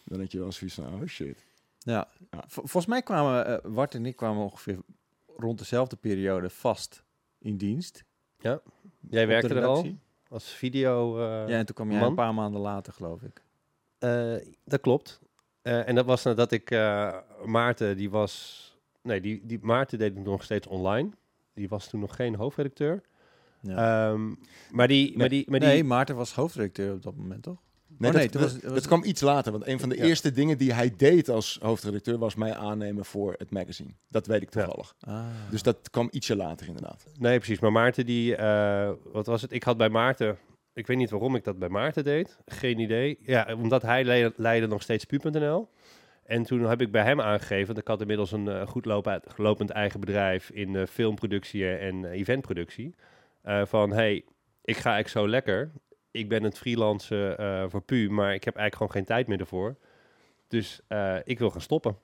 dan 0.03 0.19
had 0.19 0.31
je 0.31 0.39
wel 0.39 0.51
zoiets 0.51 0.75
van, 0.75 0.85
oh 0.85 1.07
shit. 1.07 1.37
Ja. 1.83 2.07
Ja. 2.31 2.43
Vol- 2.47 2.63
volgens 2.67 2.85
mij 2.85 3.01
kwamen 3.01 3.49
uh, 3.49 3.57
Wart 3.63 3.95
en 3.95 4.05
ik 4.05 4.15
kwamen 4.15 4.43
ongeveer 4.43 4.79
rond 5.37 5.57
dezelfde 5.59 5.95
periode 5.95 6.49
vast 6.49 7.03
in 7.39 7.57
dienst. 7.57 8.03
Jij 8.39 8.53
op 8.53 8.63
de 8.99 9.25
werkte 9.25 9.53
er 9.55 9.65
al 9.65 9.85
als 10.29 10.49
video. 10.49 11.17
eh, 11.17 11.23
ja, 11.49 11.57
en 11.57 11.65
toen 11.65 11.75
kwam 11.75 11.91
jij 11.91 11.99
man. 11.99 12.09
een 12.09 12.15
paar 12.15 12.33
maanden 12.33 12.61
later, 12.61 12.93
geloof 12.93 13.21
ik. 13.21 13.43
Eh, 13.97 14.35
dat 14.65 14.81
klopt. 14.81 15.19
Eh, 15.61 15.87
en 15.87 15.95
dat 15.95 16.05
was 16.05 16.23
nadat 16.23 16.51
ik 16.51 16.71
eh, 16.71 17.17
Maarten, 17.45 17.97
die 17.97 18.09
was. 18.09 18.59
Nee, 19.01 19.21
die, 19.21 19.45
die 19.45 19.59
Maarten 19.61 19.97
deed 19.97 20.15
het 20.15 20.23
nog 20.25 20.43
steeds 20.43 20.67
online. 20.67 21.09
Die 21.53 21.69
was 21.69 21.87
toen 21.89 21.99
nog 21.99 22.15
geen 22.15 22.35
hoofdredacteur. 22.35 23.01
Ja. 23.61 24.09
Ehm, 24.11 24.33
maar 24.71 24.87
die. 24.87 25.17
Maar 25.17 25.29
die, 25.29 25.49
maar 25.49 25.59
die 25.59 25.69
nee, 25.69 25.83
Maarten 25.83 26.15
was 26.15 26.33
hoofdredacteur 26.33 26.93
op 26.93 27.01
dat 27.03 27.15
moment, 27.15 27.43
toch? 27.43 27.61
Nee, 28.01 28.09
Oh, 28.11 28.15
nee, 28.15 28.23
dat, 28.23 28.31
toen 28.31 28.41
was- 28.41 28.53
dat, 28.53 28.63
was- 28.63 28.73
dat 28.73 28.87
kwam 28.87 29.03
iets 29.03 29.21
later, 29.21 29.51
want 29.51 29.67
een 29.67 29.79
van 29.79 29.89
de 29.89 29.95
Ja. 29.97 30.03
eerste 30.03 30.31
dingen 30.31 30.57
die 30.57 30.73
hij 30.73 30.93
deed 30.97 31.29
als 31.29 31.59
hoofdredacteur 31.61 32.17
was 32.17 32.35
mij 32.35 32.53
aannemen 32.55 33.05
voor 33.05 33.35
het 33.37 33.51
magazine. 33.51 33.89
Dat 34.07 34.27
weet 34.27 34.41
ik 34.41 34.53
Ja. 34.53 34.61
toevallig. 34.63 34.95
Ah. 34.99 35.25
Dus 35.49 35.63
dat 35.63 35.89
kwam 35.89 36.07
ietsje 36.11 36.35
later 36.35 36.67
inderdaad. 36.67 37.05
Nee, 37.19 37.37
precies. 37.37 37.59
Maar 37.59 37.71
Maarten, 37.71 38.05
die. 38.05 38.35
eh, 38.35 38.91
wat 39.11 39.25
was 39.25 39.41
het? 39.41 39.51
Ik 39.51 39.63
had 39.63 39.77
bij 39.77 39.89
Maarten. 39.89 40.37
Ik 40.73 40.87
weet 40.87 40.97
niet 40.97 41.09
waarom 41.09 41.35
ik 41.35 41.43
dat 41.43 41.59
bij 41.59 41.69
Maarten 41.69 42.03
deed. 42.03 42.37
Geen 42.45 42.79
idee. 42.79 43.17
Ja, 43.21 43.47
omdat 43.57 43.81
hij 43.81 44.03
leidde, 44.03 44.33
leidde 44.35 44.67
nog 44.67 44.81
steeds 44.81 45.05
pu.nl. 45.05 45.69
En 46.25 46.43
toen 46.43 46.61
heb 46.61 46.81
ik 46.81 46.91
bij 46.91 47.03
hem 47.03 47.21
aangegeven, 47.21 47.65
want 47.67 47.77
ik 47.77 47.87
had 47.87 48.01
inmiddels 48.01 48.31
een 48.31 48.47
eh, 48.47 48.67
goed 48.67 48.85
lopen, 48.85 49.21
lopend 49.35 49.69
eigen 49.69 49.99
bedrijf 49.99 50.49
in 50.49 50.75
eh, 50.75 50.85
filmproductie 50.87 51.75
en 51.77 52.05
eventproductie. 52.05 52.95
Van, 53.63 53.91
hey, 53.91 54.13
ik 54.63 54.77
ga 54.77 54.91
eigenlijk 54.93 55.07
zo 55.07 55.27
lekker. 55.27 55.71
Ik 56.11 56.29
ben 56.29 56.43
het 56.43 56.57
freelance 56.57 57.35
eh, 57.35 57.63
voor 57.69 57.81
pu, 57.81 58.09
maar 58.09 58.33
ik 58.33 58.43
heb 58.43 58.55
eigenlijk 58.55 58.75
gewoon 58.75 58.91
geen 58.91 59.15
tijd 59.15 59.27
meer 59.27 59.39
ervoor. 59.39 59.75
Dus 60.47 60.79
eh, 60.87 61.15
ik 61.23 61.39
wil 61.39 61.49
gaan 61.49 61.61
stoppen. 61.61 61.97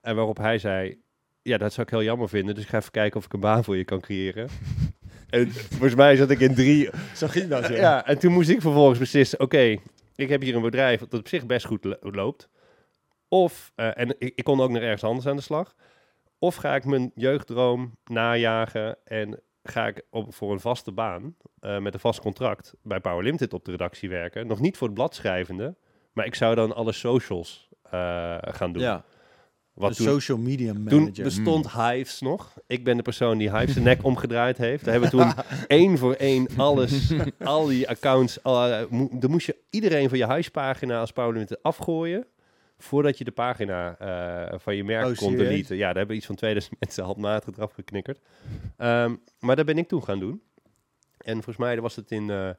En 0.00 0.16
waarop 0.16 0.36
hij 0.36 0.58
zei, 0.58 1.00
ja, 1.42 1.58
dat 1.58 1.72
zou 1.72 1.86
ik 1.86 1.92
heel 1.92 2.02
jammer 2.02 2.28
vinden. 2.28 2.54
Dus 2.54 2.64
ik 2.64 2.70
ga 2.70 2.78
even 2.78 2.90
kijken 2.90 3.18
of 3.18 3.24
ik 3.24 3.32
een 3.32 3.40
baan 3.40 3.64
voor 3.64 3.76
je 3.76 3.84
kan 3.84 4.00
creëren. 4.00 4.48
en 5.30 5.50
volgens 5.52 5.94
mij 5.94 6.16
zat 6.16 6.30
ik 6.30 6.40
in 6.40 6.54
drie... 6.54 6.90
Zo 7.14 7.26
ging 7.26 7.48
dat, 7.48 7.68
Ja. 7.68 8.06
en 8.06 8.18
toen 8.18 8.32
moest 8.32 8.48
ik 8.48 8.60
vervolgens 8.60 8.98
beslissen, 8.98 9.40
oké, 9.40 9.76
ik 10.16 10.28
heb 10.28 10.40
hier 10.42 10.54
een 10.56 10.62
bedrijf 10.62 11.00
dat 11.00 11.14
op 11.20 11.28
zich 11.28 11.46
best 11.46 11.66
goed 11.66 11.84
lo- 11.84 11.96
loopt. 12.00 12.48
Of, 13.28 13.72
eh, 13.74 13.98
en 13.98 14.08
ik, 14.18 14.32
ik 14.36 14.44
kon 14.44 14.60
ook 14.60 14.70
nog 14.70 14.82
ergens 14.82 15.04
anders 15.04 15.26
aan 15.26 15.36
de 15.36 15.42
slag. 15.42 15.74
Of 16.38 16.54
ga 16.54 16.74
ik 16.74 16.84
mijn 16.84 17.12
jeugddroom 17.14 17.96
najagen 18.04 18.96
en 19.04 19.40
ga 19.64 19.86
ik 19.86 20.02
op, 20.10 20.34
voor 20.34 20.52
een 20.52 20.60
vaste 20.60 20.92
baan 20.92 21.36
eh, 21.60 21.78
met 21.78 21.94
een 21.94 22.00
vast 22.00 22.20
contract 22.20 22.74
bij 22.82 23.00
Power 23.00 23.22
Limited 23.24 23.52
op 23.52 23.64
de 23.64 23.70
redactie 23.70 24.08
werken. 24.08 24.46
Nog 24.46 24.60
niet 24.60 24.76
voor 24.76 24.86
het 24.86 24.96
blad 24.96 25.14
schrijvende, 25.14 25.74
maar 26.12 26.26
ik 26.26 26.34
zou 26.34 26.54
dan 26.54 26.74
alle 26.74 26.92
socials 26.92 27.68
eh, 27.90 28.36
gaan 28.40 28.72
doen. 28.72 28.82
Ja, 28.82 29.04
Wat 29.74 29.90
de 29.90 29.96
toen, 29.96 30.06
social 30.06 30.38
media 30.38 30.72
toen 30.72 30.82
manager. 30.84 31.24
bestond 31.24 31.70
Hives 31.72 32.20
nog. 32.20 32.52
Ik 32.66 32.84
ben 32.84 32.96
de 32.96 33.02
persoon 33.02 33.38
die 33.38 33.56
Hives 33.56 33.74
de 33.74 33.80
nek 33.80 34.04
omgedraaid 34.10 34.56
heeft. 34.58 34.84
Daar 34.84 34.92
hebben 34.92 35.10
we 35.10 35.16
toen 35.16 35.32
één 35.66 35.98
voor 35.98 36.12
één 36.14 36.48
alles, 36.56 37.12
al 37.44 37.66
die 37.66 37.88
accounts. 37.88 38.42
Al, 38.42 38.66
eh, 38.68 38.86
mo- 38.90 39.08
dan 39.12 39.30
moest 39.30 39.46
je 39.46 39.56
iedereen 39.70 40.08
van 40.08 40.18
je 40.18 40.26
Hives-pagina 40.26 41.00
als 41.00 41.12
Power 41.12 41.32
Limited 41.32 41.62
afgooien. 41.62 42.26
Voordat 42.84 43.18
je 43.18 43.24
de 43.24 43.30
pagina 43.30 43.98
eh, 43.98 44.58
van 44.58 44.76
je 44.76 44.84
merk 44.84 45.06
Oh, 45.06 45.16
kon 45.16 45.36
deleten. 45.36 45.76
Ja, 45.76 45.86
daar 45.86 45.96
hebben 45.96 46.16
iets 46.16 46.26
van 46.26 46.34
2000 46.34 46.76
mensen 46.80 47.04
handmatig 47.04 47.56
eraf 47.56 47.72
geknikkerd. 47.72 48.20
Ehm, 48.76 49.14
maar 49.40 49.56
dat 49.56 49.66
ben 49.66 49.78
ik 49.78 49.88
toen 49.88 50.04
gaan 50.04 50.18
doen. 50.18 50.42
En 51.18 51.32
volgens 51.34 51.56
mij 51.56 51.80
was 51.80 51.96
het 51.96 52.10
in 52.10 52.30
eh, 52.30 52.50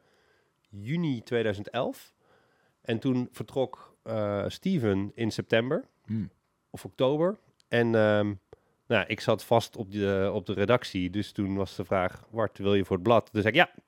juni 0.69 1.23
2011. 1.23 2.13
En 2.81 2.99
toen 2.99 3.27
vertrok 3.31 3.97
eh, 4.03 4.43
Steven 4.47 5.11
in 5.15 5.31
september 5.31 5.83
Hmm. 6.05 6.29
of 6.69 6.85
oktober. 6.85 7.37
En 7.67 7.95
ehm, 7.95 8.33
nou, 8.87 9.05
ik 9.07 9.19
zat 9.19 9.43
vast 9.43 9.75
op 9.75 9.91
de, 9.91 10.31
op 10.33 10.45
de 10.45 10.53
redactie. 10.53 11.09
Dus 11.09 11.31
toen 11.31 11.55
was 11.55 11.75
de 11.75 11.85
vraag, 11.85 12.25
Wart, 12.29 12.57
wil 12.57 12.75
je 12.75 12.85
voor 12.85 12.95
het 12.95 13.05
blad? 13.05 13.29
Dus 13.31 13.41
zei 13.43 13.55
ik 13.57 13.59
ja. 13.59 13.83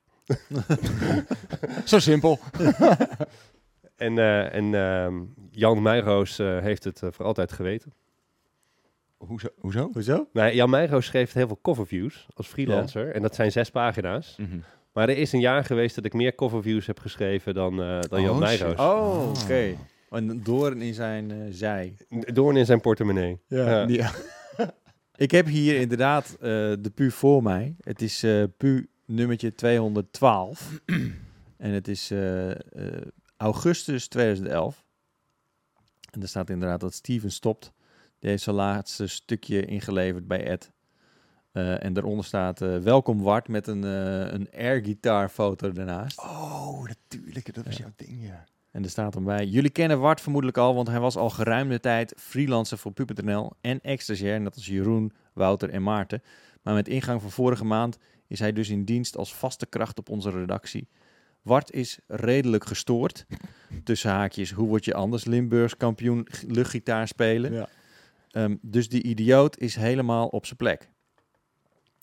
Zo 1.84 1.98
simpel. 1.98 2.38
En, 3.98 4.18
eh, 4.18 4.54
en 4.54 4.74
ehm, 4.74 5.22
Jan 5.50 5.82
Meijroos 5.82 6.38
eh, 6.38 6.58
heeft 6.58 6.84
het 6.84 7.02
eh, 7.02 7.08
voor 7.12 7.24
altijd 7.24 7.52
geweten. 7.52 7.92
Hoezo? 9.16 9.48
Hoezo? 9.58 9.90
Hoezo? 9.92 10.28
Nou, 10.32 10.54
Jan 10.54 10.70
Meijroos 10.70 11.06
schreef 11.06 11.32
heel 11.32 11.46
veel 11.46 11.58
coverviews 11.62 12.26
als 12.34 12.46
freelancer. 12.46 13.14
En 13.14 13.22
dat 13.22 13.34
zijn 13.34 13.52
zes 13.52 13.70
pagina's. 13.70 14.36
Mhm. 14.36 14.58
Maar 14.92 15.08
er 15.08 15.16
is 15.16 15.32
een 15.32 15.40
jaar 15.40 15.64
geweest 15.64 15.94
dat 15.94 16.04
ik 16.04 16.12
meer 16.12 16.34
coverviews 16.34 16.86
heb 16.86 16.98
geschreven 16.98 17.54
dan, 17.54 17.82
eh, 17.82 18.00
dan 18.00 18.22
Jan 18.22 18.30
Oh, 18.30 18.38
Meijroos. 18.38 18.78
Oh, 18.78 19.32
oké. 19.42 19.76
Een 20.10 20.42
doorn 20.42 20.82
in 20.82 20.94
zijn 20.94 21.30
eh, 21.30 21.36
zij. 21.50 21.94
Doorn 22.08 22.56
in 22.56 22.66
zijn 22.66 22.80
portemonnee. 22.80 23.38
Ja. 23.46 23.88
Ja. 23.88 24.10
Ik 25.16 25.30
heb 25.30 25.46
hier 25.46 25.80
inderdaad 25.80 26.36
eh, 26.40 26.48
de 26.80 26.90
pu 26.94 27.10
voor 27.10 27.42
mij. 27.42 27.74
Het 27.80 28.02
is 28.02 28.22
eh 28.22 28.42
pu 28.56 28.88
nummertje 29.04 29.54
212. 29.54 30.80
en 31.56 31.70
het 31.70 31.88
is 31.88 32.10
eh, 32.10 32.50
eh, 32.50 32.56
augustus 33.38 34.08
2011. 34.08 34.84
En 36.10 36.22
er 36.22 36.28
staat 36.28 36.50
inderdaad 36.50 36.80
dat 36.80 36.94
Steven 36.94 37.32
stopt. 37.32 37.72
Die 38.18 38.30
heeft 38.30 38.42
zijn 38.42 38.56
laatste 38.56 39.06
stukje 39.06 39.64
ingeleverd 39.64 40.26
bij 40.26 40.44
Ed. 40.44 40.72
Eh, 41.52 41.84
en 41.84 41.92
daaronder 41.92 42.24
staat 42.24 42.60
eh, 42.60 42.76
welkom 42.76 43.22
Wart 43.22 43.48
met 43.48 43.66
een, 43.66 43.84
eh 43.84 44.32
een 44.32 44.48
air 44.50 45.28
foto 45.28 45.72
ernaast. 45.72 46.18
Oh, 46.20 46.82
natuurlijk. 46.86 47.54
Dat 47.54 47.64
was 47.64 47.76
jouw 47.76 47.92
ding, 47.96 48.26
ja. 48.26 48.44
En 48.70 48.82
er 48.84 48.90
staat 48.90 49.14
erbij, 49.14 49.46
jullie 49.46 49.70
kennen 49.70 50.00
Wart 50.00 50.20
vermoedelijk 50.20 50.58
al, 50.58 50.74
want 50.74 50.88
hij 50.88 51.00
was 51.00 51.16
al 51.16 51.30
geruime 51.30 51.80
tijd 51.80 52.14
freelancer 52.16 52.78
voor 52.78 52.92
Pu.nl 52.92 53.52
en 53.60 53.80
ex-stagiair, 53.80 54.40
net 54.40 54.54
als 54.54 54.66
Jeroen, 54.66 55.12
Wouter 55.32 55.70
en 55.70 55.82
Maarten. 55.82 56.22
Maar 56.62 56.74
met 56.74 56.88
ingang 56.88 57.20
van 57.20 57.30
vorige 57.30 57.64
maand 57.64 57.98
is 58.26 58.38
hij 58.38 58.52
dus 58.52 58.68
in 58.68 58.84
dienst 58.84 59.16
als 59.16 59.34
vaste 59.34 59.66
kracht 59.66 59.98
op 59.98 60.08
onze 60.08 60.30
redactie. 60.30 60.88
Wart 61.42 61.72
is 61.72 61.98
redelijk 62.06 62.66
gestoord. 62.66 63.26
Tussen 63.84 64.10
haakjes, 64.10 64.50
hoe 64.50 64.68
word 64.68 64.84
je 64.84 64.94
anders 64.94 65.24
Limburgs 65.24 65.76
kampioen 65.76 66.26
luchtgitaar 66.46 67.08
spelen? 67.08 67.52
Ja. 67.52 67.68
Ehm, 68.30 68.56
dus 68.60 68.88
die 68.88 69.02
idioot 69.02 69.58
is 69.58 69.76
helemaal 69.76 70.26
op 70.26 70.46
zijn 70.46 70.56
plek. 70.56 70.88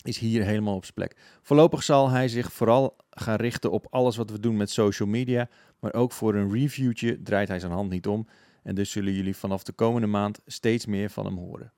Is 0.04 0.18
hier 0.18 0.44
helemaal 0.44 0.76
op 0.76 0.84
zijn 0.84 0.94
plek. 0.94 1.16
Voorlopig 1.42 1.84
zal 1.84 2.10
hij 2.10 2.28
zich 2.28 2.54
vooral 2.54 2.96
gaan 3.10 3.36
richten 3.36 3.72
op 3.72 3.88
alles 3.90 4.16
wat 4.16 4.30
we 4.30 4.40
doen 4.40 4.58
met 4.58 4.70
social 4.70 5.08
media. 5.08 5.50
Maar 5.80 5.94
ook 5.94 6.12
voor 6.12 6.36
een 6.36 6.52
reviewtje 6.52 7.22
draait 7.22 7.48
hij 7.48 7.60
zijn 7.60 7.72
hand 7.72 7.90
niet 7.90 8.08
om. 8.08 8.28
En 8.64 8.76
dus 8.76 8.92
zullen 8.92 9.14
jullie 9.14 9.36
vanaf 9.36 9.64
de 9.64 9.72
komende 9.72 10.08
maand 10.08 10.40
steeds 10.46 10.86
meer 10.86 11.10
van 11.10 11.26
hem 11.26 11.38
horen. 11.38 11.74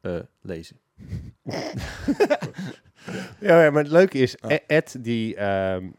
Eh, 0.00 0.18
lezen. 0.40 0.76
Ja, 3.40 3.62
ja, 3.64 3.70
maar 3.70 3.82
het 3.82 3.92
leuke 3.92 4.18
is, 4.18 4.36
Ed 4.66 4.96
die... 5.00 5.36
ehm, 5.36 5.90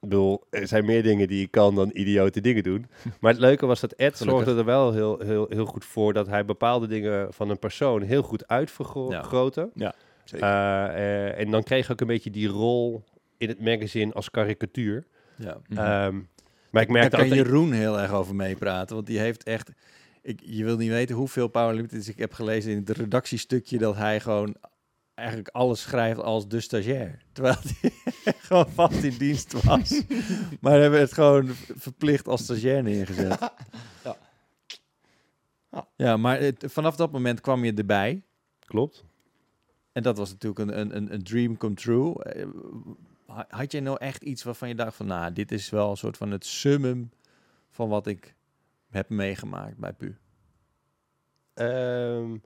ik 0.00 0.08
bedoel, 0.08 0.44
er 0.50 0.68
zijn 0.68 0.84
meer 0.84 1.02
dingen 1.02 1.28
die 1.28 1.40
je 1.40 1.46
kan 1.46 1.74
dan 1.74 1.90
idiote 1.92 2.40
dingen 2.40 2.62
doen. 2.62 2.86
Maar 3.20 3.32
het 3.32 3.40
leuke 3.40 3.66
was 3.66 3.80
dat 3.80 3.92
Ed 3.92 4.16
Gelukkig. 4.16 4.44
zorgde 4.44 4.60
er 4.60 4.66
wel 4.66 4.92
heel, 4.92 5.18
heel, 5.18 5.46
heel 5.48 5.64
goed 5.64 5.84
voor... 5.84 6.12
dat 6.12 6.26
hij 6.26 6.44
bepaalde 6.44 6.86
dingen 6.86 7.32
van 7.32 7.50
een 7.50 7.58
persoon 7.58 8.02
heel 8.02 8.22
goed 8.22 8.48
uitvergroten. 8.48 9.70
Zeker. 10.24 10.46
Eh, 10.46 10.84
eh, 10.84 11.38
en 11.38 11.50
dan 11.50 11.62
kreeg 11.62 11.86
je 11.86 11.92
ook 11.92 12.00
een 12.00 12.06
beetje 12.06 12.30
die 12.30 12.48
rol 12.48 13.04
in 13.36 13.48
het 13.48 13.60
magazine 13.60 14.12
als 14.12 14.30
karikatuur. 14.30 15.06
Ja. 15.36 15.56
Mhm. 15.68 15.78
Ehm, 15.78 16.14
maar 16.70 16.82
ik 16.82 16.88
Daar 16.88 16.90
merkte 16.90 17.16
kan 17.16 17.24
altijd... 17.24 17.46
Jeroen 17.46 17.72
heel 17.72 18.00
erg 18.00 18.12
over 18.12 18.34
meepraten, 18.34 18.94
want 18.94 19.06
die 19.06 19.18
heeft 19.18 19.42
echt... 19.42 19.70
Ik, 20.22 20.40
je 20.44 20.64
wil 20.64 20.76
niet 20.76 20.90
weten 20.90 21.16
hoeveel 21.16 21.48
Power 21.48 21.74
Limiteds 21.74 22.08
ik 22.08 22.18
heb 22.18 22.32
gelezen 22.32 22.70
in 22.70 22.78
het 22.78 22.90
redactiestukje 22.90 23.78
dat 23.78 23.96
hij 23.96 24.20
gewoon 24.20 24.56
eigenlijk 25.18 25.48
alles 25.48 25.80
schrijft 25.80 26.20
als 26.20 26.48
de 26.48 26.60
stagiair. 26.60 27.22
Terwijl 27.32 27.56
hij 27.62 27.92
gewoon 28.48 28.68
vast 28.70 29.02
in 29.02 29.16
dienst 29.18 29.62
was. 29.64 30.02
maar 30.60 30.80
hebben 30.80 31.00
het 31.00 31.12
gewoon 31.12 31.48
verplicht 31.76 32.28
als 32.28 32.42
stagiair 32.42 32.82
neergezet. 32.82 33.38
Ja. 34.04 34.16
Ja. 35.70 35.88
Ja, 35.96 36.16
maar 36.16 36.40
het- 36.40 36.64
vanaf 36.68 36.96
dat 36.96 37.12
moment 37.12 37.40
kwam 37.40 37.64
je 37.64 37.72
erbij. 37.74 38.22
Klopt. 38.64 39.04
En 39.92 40.02
dat 40.02 40.16
was 40.16 40.30
natuurlijk 40.30 40.60
een, 40.60 40.80
een, 40.80 40.96
een, 40.96 41.12
een 41.12 41.22
dream 41.22 41.56
come 41.56 41.74
true. 41.74 42.22
Eh, 42.22 42.46
ha- 43.26 43.46
Had 43.48 43.72
je 43.72 43.80
nou 43.80 43.96
echt 44.00 44.22
iets 44.22 44.42
waarvan 44.42 44.68
je 44.68 44.74
dacht 44.74 44.96
van... 44.96 45.06
nou, 45.06 45.32
dit 45.32 45.52
is 45.52 45.70
wel 45.70 45.90
een 45.90 45.96
soort 45.96 46.16
van 46.16 46.30
het 46.30 46.46
summum 46.46 47.10
van 47.70 47.88
wat 47.88 48.06
ik 48.06 48.34
heb 48.90 49.08
meegemaakt 49.08 49.76
bij 49.78 49.92
Pu? 49.92 50.16
Ehm, 51.54 52.36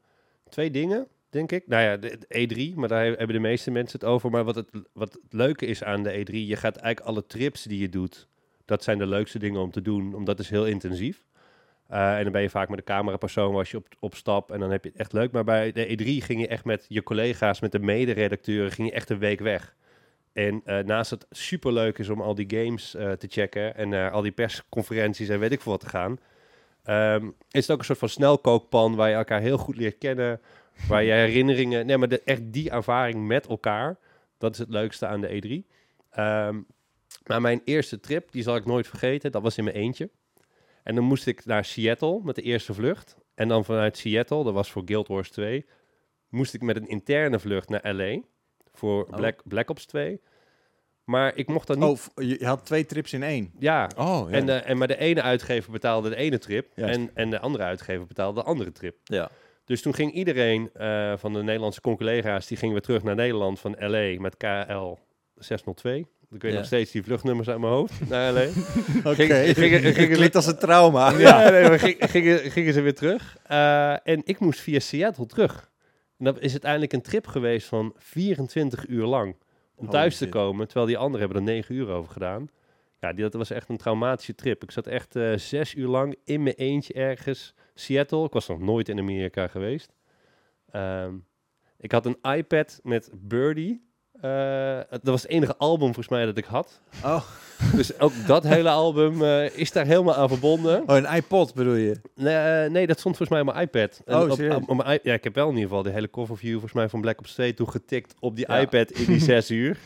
twee 0.48 0.70
dingen, 0.70 1.06
denk 1.32 1.52
ik. 1.52 1.66
Nou 1.66 1.82
ja, 1.82 1.96
de, 1.96 2.18
de 2.28 2.72
E3, 2.72 2.74
maar 2.74 2.88
daar 2.88 3.04
hebben 3.04 3.32
de 3.32 3.38
meeste 3.38 3.70
mensen 3.70 3.98
het 4.00 4.08
over. 4.08 4.30
Maar 4.30 4.44
wat 4.44 4.54
het, 4.54 4.70
wat 4.92 5.18
leuke 5.28 5.66
is 5.66 5.84
aan 5.84 6.02
de 6.02 6.10
E3, 6.10 6.32
je 6.32 6.56
gaat 6.56 6.76
eigenlijk 6.76 7.00
alle 7.00 7.26
trips 7.26 7.62
die 7.62 7.80
je 7.80 7.88
doet, 7.88 8.28
dat 8.64 8.82
zijn 8.82 8.98
de 8.98 9.06
leukste 9.06 9.38
dingen 9.38 9.60
om 9.60 9.70
te 9.70 9.82
doen, 9.82 10.14
omdat 10.14 10.36
het 10.38 10.46
is 10.46 10.52
heel 10.52 10.66
intensief. 10.66 11.24
Eh, 11.88 12.16
en 12.16 12.22
dan 12.22 12.32
ben 12.32 12.42
je 12.42 12.50
vaak 12.50 12.68
met 12.68 12.78
de 12.78 12.84
camerapersoon 12.84 13.54
als 13.54 13.70
je 13.70 13.76
op, 13.76 13.86
op 14.00 14.14
stap 14.14 14.52
en 14.52 14.60
dan 14.60 14.70
heb 14.70 14.84
je 14.84 14.90
het 14.90 14.98
echt 14.98 15.12
leuk. 15.12 15.32
Maar 15.32 15.44
bij 15.44 15.72
de 15.72 15.86
E3 15.86 16.24
ging 16.24 16.40
je 16.40 16.48
echt 16.48 16.64
met 16.64 16.84
je 16.88 17.02
collega's, 17.02 17.60
met 17.60 17.72
de 17.72 17.78
mederedacteuren, 17.78 18.72
ging 18.72 18.88
je 18.88 18.94
echt 18.94 19.10
een 19.10 19.18
week 19.18 19.40
weg. 19.40 19.74
En 20.32 20.62
eh, 20.64 20.78
naast 20.78 21.10
het 21.10 21.26
superleuk 21.30 21.98
is 21.98 22.08
om 22.08 22.20
al 22.20 22.34
die 22.34 22.50
games 22.50 22.94
eh, 22.94 23.12
te 23.12 23.26
checken 23.30 23.76
en 23.76 23.88
naar 23.88 24.10
al 24.10 24.22
die 24.22 24.32
persconferenties 24.32 25.28
en 25.28 25.38
weet 25.38 25.52
ik 25.52 25.60
veel 25.60 25.72
wat 25.72 25.80
te 25.80 25.88
gaan, 25.88 26.18
Ehm, 26.82 27.26
is 27.50 27.60
het 27.60 27.70
ook 27.70 27.78
een 27.78 27.84
soort 27.84 27.98
van 27.98 28.08
snelkookpan 28.08 28.94
waar 28.94 29.08
je 29.08 29.14
elkaar 29.14 29.40
heel 29.40 29.58
goed 29.58 29.76
leert 29.76 29.98
kennen. 29.98 30.40
Waar 30.88 31.02
je 31.02 31.12
herinneringen... 31.12 31.86
Nee, 31.86 31.96
maar 31.98 32.08
de, 32.08 32.22
echt 32.24 32.52
die 32.52 32.70
ervaring 32.70 33.26
met 33.26 33.46
elkaar. 33.46 33.98
Dat 34.38 34.52
is 34.52 34.58
het 34.58 34.68
leukste 34.68 35.06
aan 35.06 35.20
de 35.20 35.42
E3. 35.64 35.70
Ehm, 36.10 36.60
maar 37.26 37.40
mijn 37.40 37.60
eerste 37.64 38.00
trip, 38.00 38.32
die 38.32 38.42
zal 38.42 38.56
ik 38.56 38.64
nooit 38.66 38.86
vergeten. 38.88 39.32
Dat 39.32 39.42
was 39.42 39.58
in 39.58 39.64
mijn 39.64 39.76
eentje. 39.76 40.10
En 40.82 40.94
dan 40.94 41.04
moest 41.04 41.26
ik 41.26 41.44
naar 41.44 41.64
Seattle 41.64 42.20
met 42.22 42.34
de 42.34 42.42
eerste 42.42 42.74
vlucht. 42.74 43.16
En 43.34 43.48
dan 43.48 43.64
vanuit 43.64 43.96
Seattle, 43.96 44.44
dat 44.44 44.52
was 44.54 44.70
voor 44.70 44.82
Guild 44.84 45.08
Wars 45.08 45.30
2... 45.30 45.66
moest 46.28 46.54
ik 46.54 46.62
met 46.62 46.76
een 46.76 46.88
interne 46.88 47.38
vlucht 47.38 47.68
naar 47.68 47.94
LA. 47.94 48.20
Voor 48.72 49.04
Oh. 49.04 49.16
Black, 49.16 49.40
Black 49.44 49.70
Ops 49.70 49.86
2. 49.86 50.20
Maar 51.04 51.36
ik 51.36 51.46
mocht 51.48 51.66
dan 51.66 51.78
niet... 51.78 52.10
Oh, 52.14 52.24
je 52.24 52.44
had 52.46 52.64
twee 52.64 52.86
trips 52.86 53.12
in 53.12 53.22
één. 53.22 53.52
Ja, 53.58 53.90
Oh, 53.96 54.30
ja. 54.30 54.36
en, 54.36 54.48
eh, 54.48 54.70
en 54.70 54.78
maar 54.78 54.88
de 54.88 54.98
ene 54.98 55.22
uitgever 55.22 55.72
betaalde 55.72 56.08
de 56.08 56.16
ene 56.16 56.38
trip 56.38 56.66
Juist. 56.74 56.94
en, 56.98 57.10
en 57.14 57.30
de 57.30 57.38
andere 57.40 57.64
uitgever 57.64 58.06
betaalde 58.06 58.40
de 58.40 58.46
andere 58.46 58.72
trip. 58.72 58.96
Ja. 59.04 59.30
Dus 59.64 59.82
toen 59.82 59.94
ging 59.94 60.12
iedereen 60.12 60.70
eh, 60.74 61.12
van 61.16 61.32
de 61.32 61.42
Nederlandse 61.42 61.80
collega's, 61.80 62.46
die 62.46 62.56
gingen 62.56 62.72
weer 62.74 62.82
terug 62.82 63.02
naar 63.02 63.14
Nederland 63.14 63.60
van 63.60 63.76
LA 63.78 64.20
met 64.20 64.36
KL 64.36 64.96
602. 65.36 66.06
Ik 66.30 66.42
weet 66.42 66.52
Ja. 66.52 66.56
nog 66.58 66.66
steeds 66.66 66.90
die 66.90 67.02
vluchtnummers 67.02 67.48
uit 67.48 67.58
mijn 67.58 67.72
hoofd 67.72 68.08
naar 68.08 68.32
LA. 68.32 68.46
Oké, 69.10 69.52
klinkt 69.92 70.34
als 70.36 70.46
een 70.46 70.58
trauma. 70.58 71.10
ja, 71.18 71.50
nee, 71.50 71.68
maar 71.68 71.78
gingen, 71.78 72.38
gingen 72.50 72.72
ze 72.72 72.80
weer 72.80 72.94
terug. 72.94 73.36
Eh, 73.46 73.92
en 74.08 74.20
ik 74.24 74.38
moest 74.38 74.60
via 74.60 74.78
Seattle 74.80 75.26
terug. 75.26 75.70
En 76.18 76.24
dat 76.24 76.40
is 76.40 76.50
uiteindelijk 76.50 76.92
een 76.92 77.02
trip 77.02 77.26
geweest 77.26 77.66
van 77.66 77.94
24 77.96 78.86
uur 78.88 79.04
lang. 79.06 79.34
Om 79.74 79.86
Holy 79.86 79.90
thuis 79.90 80.16
te 80.16 80.24
shit. 80.24 80.32
komen, 80.32 80.64
terwijl 80.66 80.86
die 80.86 80.96
anderen 80.98 81.20
hebben 81.20 81.36
er 81.46 81.52
9 81.52 81.74
uur 81.74 81.88
over 81.88 82.12
gedaan. 82.12 82.48
Ja, 83.00 83.12
die, 83.12 83.22
dat 83.22 83.34
was 83.34 83.50
echt 83.50 83.68
een 83.68 83.76
traumatische 83.76 84.34
trip. 84.34 84.62
Ik 84.62 84.70
zat 84.70 84.86
echt 84.86 85.16
eh, 85.16 85.32
zes 85.36 85.74
uur 85.74 85.88
lang 85.88 86.16
in 86.24 86.42
mijn 86.42 86.54
eentje 86.56 86.92
ergens. 86.92 87.54
Seattle, 87.74 88.24
ik 88.24 88.32
was 88.32 88.48
nog 88.48 88.58
nooit 88.60 88.88
in 88.88 88.98
Amerika 88.98 89.46
geweest. 89.46 89.92
Ehm, 90.70 91.14
ik 91.78 91.92
had 91.92 92.06
een 92.06 92.18
iPad 92.36 92.80
met 92.82 93.10
Birdie. 93.14 93.90
Eh, 94.20 94.78
dat 94.90 95.00
was 95.02 95.22
het 95.22 95.30
enige 95.30 95.56
album 95.56 95.84
volgens 95.84 96.08
mij 96.08 96.24
dat 96.24 96.36
ik 96.38 96.44
had. 96.44 96.80
Oh. 97.04 97.22
Dus 97.76 97.98
ook 98.00 98.12
dat 98.26 98.44
hele 98.44 98.68
album 98.70 99.22
eh, 99.22 99.56
is 99.58 99.72
daar 99.72 99.86
helemaal 99.86 100.14
aan 100.14 100.28
verbonden. 100.28 100.82
oh, 100.88 100.96
een 100.96 101.14
iPod 101.16 101.54
bedoel 101.54 101.74
je? 101.74 102.00
Nee, 102.14 102.34
eh, 102.64 102.70
nee, 102.70 102.86
dat 102.86 102.98
stond 102.98 103.16
volgens 103.16 103.38
mij 103.38 103.48
op 103.48 103.54
mijn 103.54 103.66
iPad. 103.66 104.02
En 104.06 104.14
Oh, 104.16 104.22
op, 104.22 104.30
op- 104.62 104.68
op 104.70 104.84
mijn 104.84 104.98
ja, 105.02 105.12
ik 105.14 105.24
heb 105.24 105.34
wel 105.34 105.44
in 105.48 105.54
ieder 105.54 105.68
geval 105.68 105.82
de 105.82 105.90
hele 105.90 106.10
coverview 106.10 106.52
volgens 106.52 106.72
mij 106.72 106.88
van 106.88 107.00
Black 107.00 107.18
Ops 107.18 107.32
2 107.34 107.54
toegetikt 107.54 108.14
op 108.20 108.36
die 108.36 108.44
Ja. 108.48 108.58
iPad 108.60 108.90
in 108.90 109.04
die 109.06 109.20
zes 109.32 109.50
uur. 109.50 109.78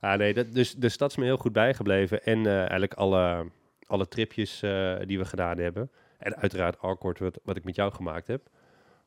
Ah, 0.00 0.18
nee, 0.18 0.34
dat, 0.34 0.52
dus, 0.52 0.74
dus 0.74 0.96
dat 0.96 1.10
is 1.10 1.16
me 1.16 1.24
heel 1.24 1.36
goed 1.36 1.52
bijgebleven. 1.52 2.22
En 2.24 2.46
eigenlijk 2.46 2.94
alle, 2.94 3.46
alle 3.86 4.08
tripjes 4.08 4.60
die 5.06 5.18
we 5.18 5.24
gedaan 5.24 5.58
hebben. 5.58 5.90
En 6.18 6.36
uiteraard 6.36 6.78
Awkward, 6.78 7.18
wat, 7.18 7.38
wat 7.44 7.56
ik 7.56 7.64
met 7.64 7.76
jou 7.76 7.92
gemaakt 7.92 8.26
heb. 8.26 8.48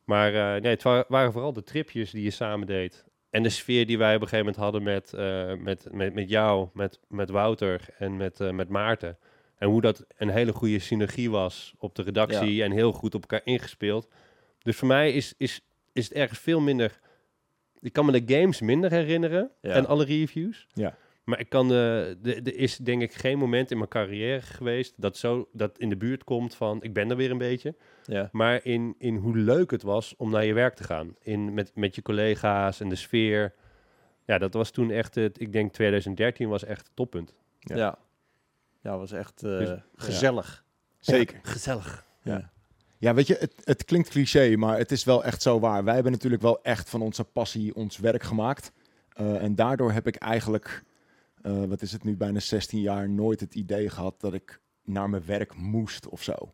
Maar 0.03 0.33
eh, 0.55 0.61
nee, 0.61 0.71
het 0.71 0.83
wa- 0.83 1.05
waren 1.07 1.31
vooral 1.31 1.53
de 1.53 1.63
tripjes 1.63 2.11
die 2.11 2.23
je 2.23 2.29
samen 2.31 2.67
deed. 2.67 3.05
En 3.29 3.43
de 3.43 3.49
sfeer 3.49 3.85
die 3.85 3.97
wij 3.97 4.15
op 4.15 4.21
een 4.21 4.27
gegeven 4.27 4.45
moment 4.45 4.63
hadden 4.63 4.83
met, 4.83 5.13
eh, 5.13 5.53
met, 5.63 5.87
met, 5.91 6.13
met 6.13 6.29
jou, 6.29 6.69
met, 6.73 6.99
met 7.07 7.29
Wouter 7.29 7.85
en 7.97 8.17
met, 8.17 8.39
eh, 8.39 8.49
met 8.51 8.69
Maarten. 8.69 9.17
En 9.57 9.67
hoe 9.67 9.81
dat 9.81 10.05
een 10.17 10.29
hele 10.29 10.51
goede 10.53 10.79
synergie 10.79 11.31
was 11.31 11.73
op 11.77 11.95
de 11.95 12.01
redactie 12.01 12.63
en 12.63 12.71
heel 12.71 12.91
goed 12.91 13.15
op 13.15 13.21
elkaar 13.21 13.41
ingespeeld. 13.43 14.07
Dus 14.59 14.75
voor 14.75 14.87
mij 14.87 15.11
is, 15.11 15.33
is, 15.37 15.61
is 15.93 16.03
het 16.07 16.13
ergens 16.17 16.39
veel 16.39 16.59
minder... 16.59 16.99
Ik 17.79 17.93
kan 17.93 18.05
me 18.05 18.21
de 18.21 18.35
games 18.35 18.61
minder 18.61 18.91
herinneren 18.91 19.51
Ja. 19.61 19.69
en 19.73 19.85
alle 19.85 20.05
reviews. 20.05 20.67
Ja. 20.73 20.95
Maar 21.23 21.39
ik 21.39 21.49
kan 21.49 21.67
de, 21.67 22.17
de, 22.21 22.35
er 22.35 22.55
is 22.55 22.77
denk 22.77 23.01
ik 23.01 23.13
geen 23.13 23.37
moment 23.37 23.71
in 23.71 23.77
mijn 23.77 23.89
carrière 23.89 24.41
geweest 24.41 24.93
dat 24.97 25.17
zo 25.17 25.49
dat 25.53 25.77
in 25.77 25.89
de 25.89 25.97
buurt 25.97 26.23
komt 26.23 26.55
van 26.55 26.83
ik 26.83 26.93
ben 26.93 27.09
er 27.09 27.15
weer 27.15 27.31
een 27.31 27.37
beetje. 27.37 27.75
Ja. 28.05 28.29
Maar 28.31 28.65
in, 28.65 28.95
in 28.97 29.15
hoe 29.15 29.37
leuk 29.37 29.71
het 29.71 29.81
was 29.81 30.13
om 30.17 30.31
naar 30.31 30.45
je 30.45 30.53
werk 30.53 30.75
te 30.75 30.83
gaan. 30.83 31.15
In, 31.21 31.53
met, 31.53 31.71
met 31.75 31.95
je 31.95 32.01
collega's 32.01 32.79
en 32.79 32.89
de 32.89 32.95
sfeer. 32.95 33.53
Ja, 34.25 34.37
dat 34.37 34.53
was 34.53 34.71
toen 34.71 34.91
echt 34.91 35.15
het, 35.15 35.39
ik 35.39 35.51
denk 35.53 35.73
2013 35.73 36.49
was 36.49 36.63
echt 36.63 36.85
het 36.85 36.95
toppunt. 36.95 37.33
Ja. 37.59 37.75
Ja. 37.75 37.97
Ja, 38.81 38.97
was 38.97 39.11
echt 39.11 39.43
eh, 39.43 39.57
Dus- 39.57 39.79
gezellig. 39.95 40.63
Zeker. 40.99 41.39
Gezellig. 41.41 42.05
Ja. 42.23 42.51
Ja, 42.97 43.13
weet 43.13 43.27
je, 43.27 43.35
het, 43.39 43.53
het 43.63 43.85
klinkt 43.85 44.09
cliché, 44.09 44.55
maar 44.55 44.77
het 44.77 44.91
is 44.91 45.03
wel 45.03 45.23
echt 45.23 45.41
zo 45.41 45.59
waar. 45.59 45.83
Wij 45.83 45.93
hebben 45.93 46.11
natuurlijk 46.11 46.41
wel 46.41 46.63
echt 46.63 46.89
van 46.89 47.01
onze 47.01 47.23
passie 47.23 47.75
ons 47.75 47.97
werk 47.97 48.23
gemaakt. 48.23 48.71
Eh, 49.13 49.43
en 49.43 49.55
daardoor 49.55 49.91
heb 49.91 50.07
ik 50.07 50.15
eigenlijk, 50.15 50.83
eh, 51.41 51.63
wat 51.63 51.81
is 51.81 51.91
het 51.91 52.03
nu, 52.03 52.15
bijna 52.17 52.39
16 52.39 52.81
jaar 52.81 53.09
nooit 53.09 53.39
het 53.39 53.55
idee 53.55 53.89
gehad 53.89 54.21
dat 54.21 54.33
ik 54.33 54.61
naar 54.83 55.09
mijn 55.09 55.25
werk 55.25 55.55
moest 55.55 56.07
of 56.07 56.23
zo. 56.23 56.53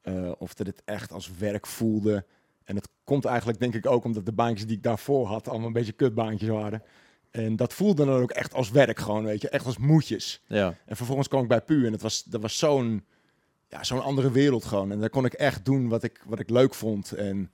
Eh, 0.00 0.32
of 0.38 0.54
dat 0.54 0.66
het 0.66 0.82
echt 0.84 1.12
als 1.12 1.36
werk 1.36 1.66
voelde. 1.66 2.24
En 2.64 2.76
het 2.76 2.88
komt 3.04 3.24
eigenlijk 3.24 3.58
denk 3.58 3.74
ik 3.74 3.86
ook 3.86 4.04
omdat 4.04 4.26
de 4.26 4.32
baantjes 4.32 4.66
die 4.66 4.76
ik 4.76 4.82
daarvoor 4.82 5.26
had 5.26 5.48
allemaal 5.48 5.66
een 5.66 5.72
beetje 5.72 5.92
kutbaantjes 5.92 6.48
waren. 6.48 6.82
En 7.30 7.56
dat 7.56 7.72
voelde 7.72 8.04
dan 8.04 8.20
ook 8.20 8.30
echt 8.30 8.54
als 8.54 8.70
werk 8.70 8.98
gewoon, 8.98 9.24
weet 9.24 9.40
je. 9.40 9.48
Echt 9.48 9.66
als 9.66 9.78
moedjes. 9.78 10.42
Ja. 10.46 10.74
En 10.86 10.96
vervolgens 10.96 11.28
kwam 11.28 11.42
ik 11.42 11.48
bij 11.48 11.60
Pu 11.60 11.86
en 11.86 11.92
het 11.92 12.02
was, 12.02 12.24
dat 12.24 12.40
was 12.40 12.58
zo'n 12.58 13.04
ja, 13.68 13.84
zo'n 13.84 14.02
andere 14.02 14.30
wereld 14.30 14.64
gewoon. 14.64 14.92
En 14.92 15.00
daar 15.00 15.10
kon 15.10 15.24
ik 15.24 15.32
echt 15.32 15.64
doen 15.64 15.88
wat 15.88 16.02
ik, 16.02 16.22
wat 16.26 16.38
ik 16.38 16.50
leuk 16.50 16.74
vond. 16.74 17.12
En 17.12 17.50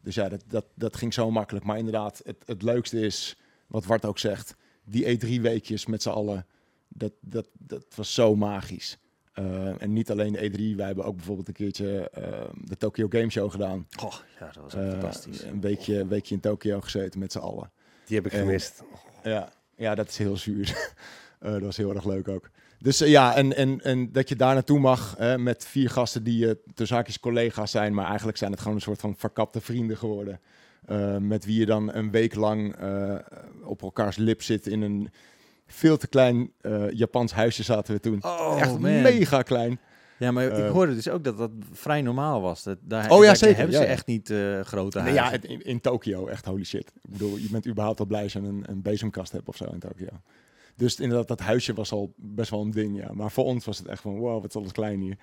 dus 0.00 0.14
ja, 0.14 0.28
dat, 0.28 0.44
dat, 0.46 0.66
dat 0.74 0.96
ging 0.96 1.14
zo 1.14 1.30
makkelijk. 1.30 1.64
Maar 1.64 1.78
inderdaad, 1.78 2.20
het, 2.24 2.42
het 2.46 2.62
leukste 2.62 3.00
is, 3.00 3.36
wat 3.66 3.84
Wart 3.84 4.04
ook 4.04 4.18
zegt, 4.18 4.56
die 4.86 5.04
E3-weekjes 5.18 5.86
met 5.86 6.02
z'n 6.02 6.08
allen. 6.08 6.46
Dat, 6.88 7.12
dat, 7.20 7.48
dat 7.58 7.84
was 7.94 8.14
zo 8.14 8.36
magisch. 8.36 8.98
Eh, 9.32 9.82
en 9.82 9.92
niet 9.92 10.10
alleen 10.10 10.32
de 10.32 10.50
E3, 10.50 10.76
wij 10.76 10.86
hebben 10.86 11.04
ook 11.04 11.16
bijvoorbeeld 11.16 11.48
een 11.48 11.54
keertje 11.54 12.10
eh, 12.10 12.44
de 12.64 12.76
Tokyo 12.76 13.06
Game 13.08 13.30
Show 13.30 13.50
gedaan. 13.50 13.86
Oh, 14.04 14.14
ja, 14.40 14.46
dat 14.52 14.62
was 14.62 14.74
Eh, 14.74 14.90
fantastisch. 14.90 15.42
Een 15.42 15.60
weekje, 15.60 15.98
een 15.98 16.08
weekje 16.08 16.34
in 16.34 16.40
Tokyo 16.40 16.80
gezeten 16.80 17.20
met 17.20 17.32
z'n 17.32 17.38
allen. 17.38 17.70
Die 18.06 18.16
heb 18.16 18.26
ik 18.26 18.32
En- 18.32 18.38
gemist. 18.38 18.82
Ja, 19.22 19.52
ja 19.76 19.94
dat 19.94 20.08
is 20.08 20.18
heel 20.18 20.36
zuur. 20.36 20.74
Eh, 21.40 21.52
dat 21.52 21.60
was 21.62 21.76
heel 21.76 21.94
erg 21.94 22.04
leuk 22.04 22.28
ook. 22.28 22.50
Dus 22.78 22.98
ja, 22.98 23.34
en, 23.36 23.56
en, 23.56 23.80
en 23.80 24.12
dat 24.12 24.28
je 24.28 24.36
daar 24.36 24.54
naartoe 24.54 24.78
mag 24.78 25.14
hè, 25.18 25.38
met 25.38 25.64
vier 25.66 25.90
gasten 25.90 26.22
die 26.24 26.38
je 26.38 26.58
uh, 26.80 26.86
zaakjes 26.86 27.20
collega's 27.20 27.70
zijn, 27.70 27.94
maar 27.94 28.06
eigenlijk 28.06 28.38
zijn 28.38 28.50
het 28.50 28.60
gewoon 28.60 28.74
een 28.76 28.82
soort 28.82 29.00
van 29.00 29.16
verkapte 29.16 29.60
vrienden 29.60 29.96
geworden. 29.96 30.40
Uh, 30.90 31.16
met 31.16 31.44
wie 31.44 31.58
je 31.58 31.66
dan 31.66 31.94
een 31.94 32.10
week 32.10 32.34
lang 32.34 32.80
uh, 32.82 33.14
op 33.64 33.82
elkaars 33.82 34.16
lip 34.16 34.42
zit 34.42 34.66
in 34.66 34.82
een 34.82 35.10
veel 35.66 35.96
te 35.96 36.06
klein 36.06 36.52
uh, 36.62 36.90
Japans 36.90 37.32
huisje 37.32 37.62
zaten 37.62 37.94
we 37.94 38.00
toen. 38.00 38.24
Oh, 38.24 38.56
Echt 38.60 38.70
man. 38.70 39.02
mega 39.02 39.42
klein. 39.42 39.80
Ja, 40.18 40.30
maar 40.30 40.44
ik 40.44 40.52
Eh, 40.52 40.70
hoorde 40.70 40.94
dus 40.94 41.08
ook 41.08 41.24
dat 41.24 41.38
dat 41.38 41.50
vrij 41.72 42.02
normaal 42.02 42.40
was. 42.40 42.62
Dat, 42.62 42.78
daar, 42.82 43.10
Oh 43.10 43.24
ja, 43.24 43.34
zeker, 43.34 43.56
hebben 43.56 43.74
ja, 43.74 43.80
ze 43.80 43.86
ja. 43.86 43.92
echt 43.92 44.06
niet 44.06 44.30
eh, 44.30 44.60
grote 44.60 45.00
Nee, 45.02 45.16
huizen. 45.18 45.40
ja, 45.48 45.54
in, 45.54 45.62
in 45.64 45.80
Tokio, 45.80 46.26
echt 46.26 46.44
holy 46.44 46.64
shit. 46.64 46.92
Ik 47.02 47.10
bedoel, 47.10 47.36
je 47.36 47.48
bent 47.50 47.66
überhaupt 47.66 48.00
al 48.00 48.06
blij 48.06 48.22
als 48.22 48.32
je 48.32 48.38
een, 48.38 48.64
een 48.66 48.82
bezemkast 48.82 49.32
hebt 49.32 49.48
of 49.48 49.56
zo 49.56 49.64
in 49.64 49.78
Tokio. 49.78 50.08
Dus 50.76 51.00
inderdaad, 51.00 51.28
dat 51.28 51.40
huisje 51.40 51.74
was 51.74 51.92
al 51.92 52.12
best 52.16 52.50
wel 52.50 52.60
een 52.62 52.70
ding, 52.70 52.96
ja. 52.96 53.12
Maar 53.12 53.30
voor 53.30 53.44
ons 53.44 53.64
was 53.64 53.78
het 53.78 53.86
echt 53.86 54.02
van, 54.02 54.18
wow, 54.18 54.40
wat 54.40 54.50
is 54.50 54.56
alles 54.56 54.72
klein 54.72 55.00
hier. 55.00 55.16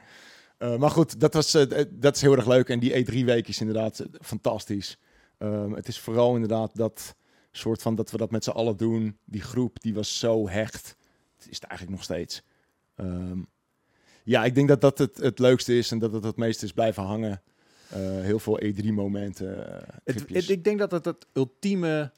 Maar 0.78 0.90
goed, 0.90 1.20
dat, 1.20 1.34
was, 1.34 1.52
dat 1.90 2.16
is 2.16 2.22
heel 2.22 2.36
erg 2.36 2.48
leuk. 2.48 2.70
En 2.70 2.80
die 2.80 3.06
E3-week 3.06 3.48
is 3.48 3.60
inderdaad 3.60 4.06
fantastisch. 4.22 4.98
Um, 5.44 5.74
het 5.74 5.88
is 5.88 6.00
vooral 6.00 6.34
inderdaad 6.34 6.76
dat 6.76 7.16
soort 7.52 7.82
van 7.82 7.96
dat 7.96 8.12
we 8.12 8.18
dat 8.18 8.32
met 8.32 8.44
z'n 8.44 8.50
allen 8.50 8.78
doen. 8.78 9.18
Die 9.26 9.42
groep, 9.42 9.82
die 9.82 9.94
was 9.94 10.20
zo 10.20 10.50
hecht. 10.50 10.98
Het 11.38 11.48
is 11.50 11.56
het 11.56 11.64
eigenlijk 11.64 11.98
nog 11.98 12.04
steeds. 12.04 12.44
Um, 12.96 13.48
ja, 14.24 14.46
ik 14.46 14.56
denk 14.56 14.68
dat 14.68 14.82
dat 14.82 14.98
het, 14.98 15.18
het 15.18 15.40
leukste 15.40 15.78
is 15.78 15.92
en 15.92 16.00
dat 16.00 16.14
het 16.14 16.24
het 16.24 16.36
meest 16.38 16.64
is 16.64 16.72
blijven 16.72 17.04
hangen. 17.04 17.42
Uh, 17.94 18.00
heel 18.00 18.40
veel 18.40 18.60
E3-momenten. 18.64 19.58
Uh, 19.58 19.66
Het, 20.04 20.30
het, 20.30 20.50
ik 20.50 20.64
denk 20.64 20.80
dat 20.80 20.92
het 20.92 21.06
het 21.06 21.26
ultieme. 21.34 22.12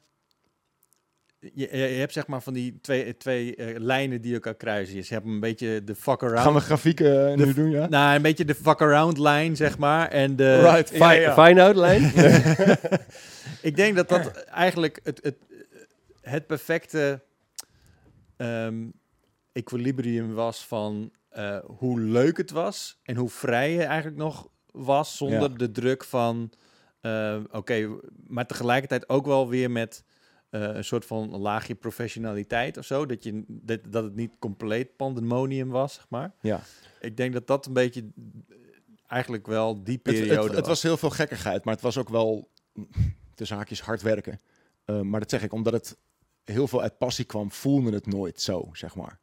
Je, 1.38 1.68
je, 1.76 1.76
hebt 1.76 2.12
zeg 2.12 2.26
maar 2.26 2.42
van 2.42 2.52
die 2.52 2.78
twee, 2.80 3.16
twee 3.16 3.56
uh, 3.56 3.78
lijnen 3.78 4.20
die 4.20 4.34
elkaar 4.34 4.54
kruisen. 4.54 4.96
Je 4.96 5.04
hebt 5.08 5.26
een 5.26 5.40
beetje 5.40 5.84
de 5.84 5.94
fuck 5.94 6.22
around. 6.22 6.40
Gaan 6.40 6.54
we 6.54 6.60
grafieken 6.60 7.30
uh, 7.30 7.46
nu 7.46 7.54
doen, 7.54 7.70
ja? 7.70 7.88
Nou, 7.88 8.16
een 8.16 8.22
beetje 8.22 8.44
de 8.44 8.54
fuck 8.54 8.80
around 8.80 9.18
lijn, 9.18 9.56
zeg 9.56 9.78
maar. 9.78 10.08
En 10.08 10.36
de 10.36 10.60
right. 10.60 10.90
Fi 10.90 10.98
ja, 10.98 11.12
ja. 11.12 11.44
fine 11.44 11.62
out 11.62 11.76
lijn. 11.76 12.02
ik 13.70 13.76
denk 13.76 13.96
dat 13.96 14.08
dat 14.08 14.44
eigenlijk 14.44 15.00
het, 15.02 15.20
het, 15.22 15.36
het 16.20 16.46
perfecte 16.46 17.22
um, 18.36 18.92
equilibrium 19.52 20.34
was 20.34 20.66
van 20.66 21.12
uh, 21.36 21.58
hoe 21.64 22.00
leuk 22.00 22.36
het 22.36 22.50
was 22.50 23.00
en 23.02 23.16
hoe 23.16 23.30
vrij 23.30 23.72
je 23.72 23.82
eigenlijk 23.82 24.16
nog 24.16 24.48
was 24.70 25.16
zonder 25.16 25.50
ja. 25.50 25.56
de 25.56 25.70
druk 25.70 26.04
van 26.04 26.50
oké, 27.00 27.56
okay, 27.56 27.88
maar 28.26 28.46
tegelijkertijd 28.46 29.08
ook 29.08 29.26
wel 29.26 29.48
weer 29.48 29.70
met 29.70 30.04
een 30.50 30.84
soort 30.84 31.04
van 31.04 31.36
laagje 31.36 31.74
professionaliteit 31.74 32.76
of 32.76 32.84
zo, 32.84 33.06
dat, 33.06 33.22
je, 33.24 33.44
dat, 33.46 33.80
dat 33.88 34.04
het 34.04 34.14
niet 34.14 34.38
compleet 34.38 34.96
pandemonium 34.96 35.68
was, 35.68 35.94
zeg 35.94 36.06
maar. 36.08 36.34
Ja. 36.40 36.60
Ik 37.00 37.16
denk 37.16 37.32
dat 37.32 37.46
dat 37.46 37.66
een 37.66 37.72
beetje 37.72 38.04
eigenlijk 39.06 39.46
wel 39.46 39.84
die 39.84 39.98
periode 39.98 40.34
het, 40.34 40.44
het, 40.44 40.56
het 40.56 40.66
was. 40.66 40.82
heel 40.82 40.96
veel 40.96 41.10
gekkigheid, 41.10 41.64
maar 41.64 41.74
het 41.74 41.82
was 41.82 41.98
ook 41.98 42.08
wel 42.08 42.50
de 43.34 43.44
zaakjes 43.44 43.80
hard 43.80 44.02
werken. 44.02 44.40
Uh, 44.86 45.00
maar 45.00 45.20
dat 45.20 45.30
zeg 45.30 45.42
ik 45.42 45.52
omdat 45.52 45.72
het 45.72 45.96
heel 46.44 46.68
veel 46.68 46.82
uit 46.82 46.98
passie 46.98 47.24
kwam, 47.24 47.52
voelde 47.52 47.92
het 47.92 48.06
nooit 48.06 48.40
zo, 48.40 48.68
zeg 48.72 48.94
maar. 48.94 49.18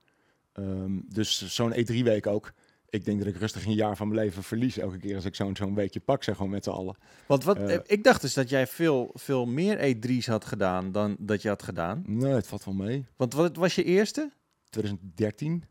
Um, 0.54 1.06
dus 1.10 1.54
zo'n 1.56 1.74
E3-week 1.74 2.28
ook. 2.28 2.54
Ik 2.94 3.06
denk 3.06 3.20
dat 3.20 3.28
ik 3.28 3.36
rustig 3.36 3.66
een 3.66 3.74
jaar 3.74 3.98
van 3.98 4.08
mijn 4.08 4.20
leven 4.20 4.44
verlies 4.44 4.78
elke 4.78 4.98
keer 4.98 5.16
als 5.16 5.26
ik 5.26 5.36
zo'n 5.36 5.56
zo'n 5.56 5.76
weekje 5.76 6.00
pak, 6.00 6.24
zeg 6.24 6.36
gewoon 6.36 6.52
met 6.52 6.64
z'n 6.64 6.70
allen. 6.70 6.96
Want 7.28 7.44
wat, 7.44 7.60
uh, 7.60 7.78
ik 7.86 8.04
dacht 8.04 8.22
dus 8.22 8.34
dat 8.34 8.50
jij 8.50 8.68
veel, 8.68 9.12
veel 9.14 9.46
meer 9.46 9.96
E3's 9.96 10.28
had 10.28 10.46
gedaan 10.46 10.92
dan 10.92 11.16
dat 11.20 11.42
je 11.42 11.48
had 11.48 11.64
gedaan. 11.64 12.04
Nee, 12.06 12.34
het 12.34 12.48
valt 12.48 12.66
wel 12.66 12.74
mee. 12.74 13.06
Want 13.16 13.34
wat 13.34 13.56
was 13.56 13.76
je 13.76 13.84
eerste? 13.84 14.32
2013. 14.70 15.64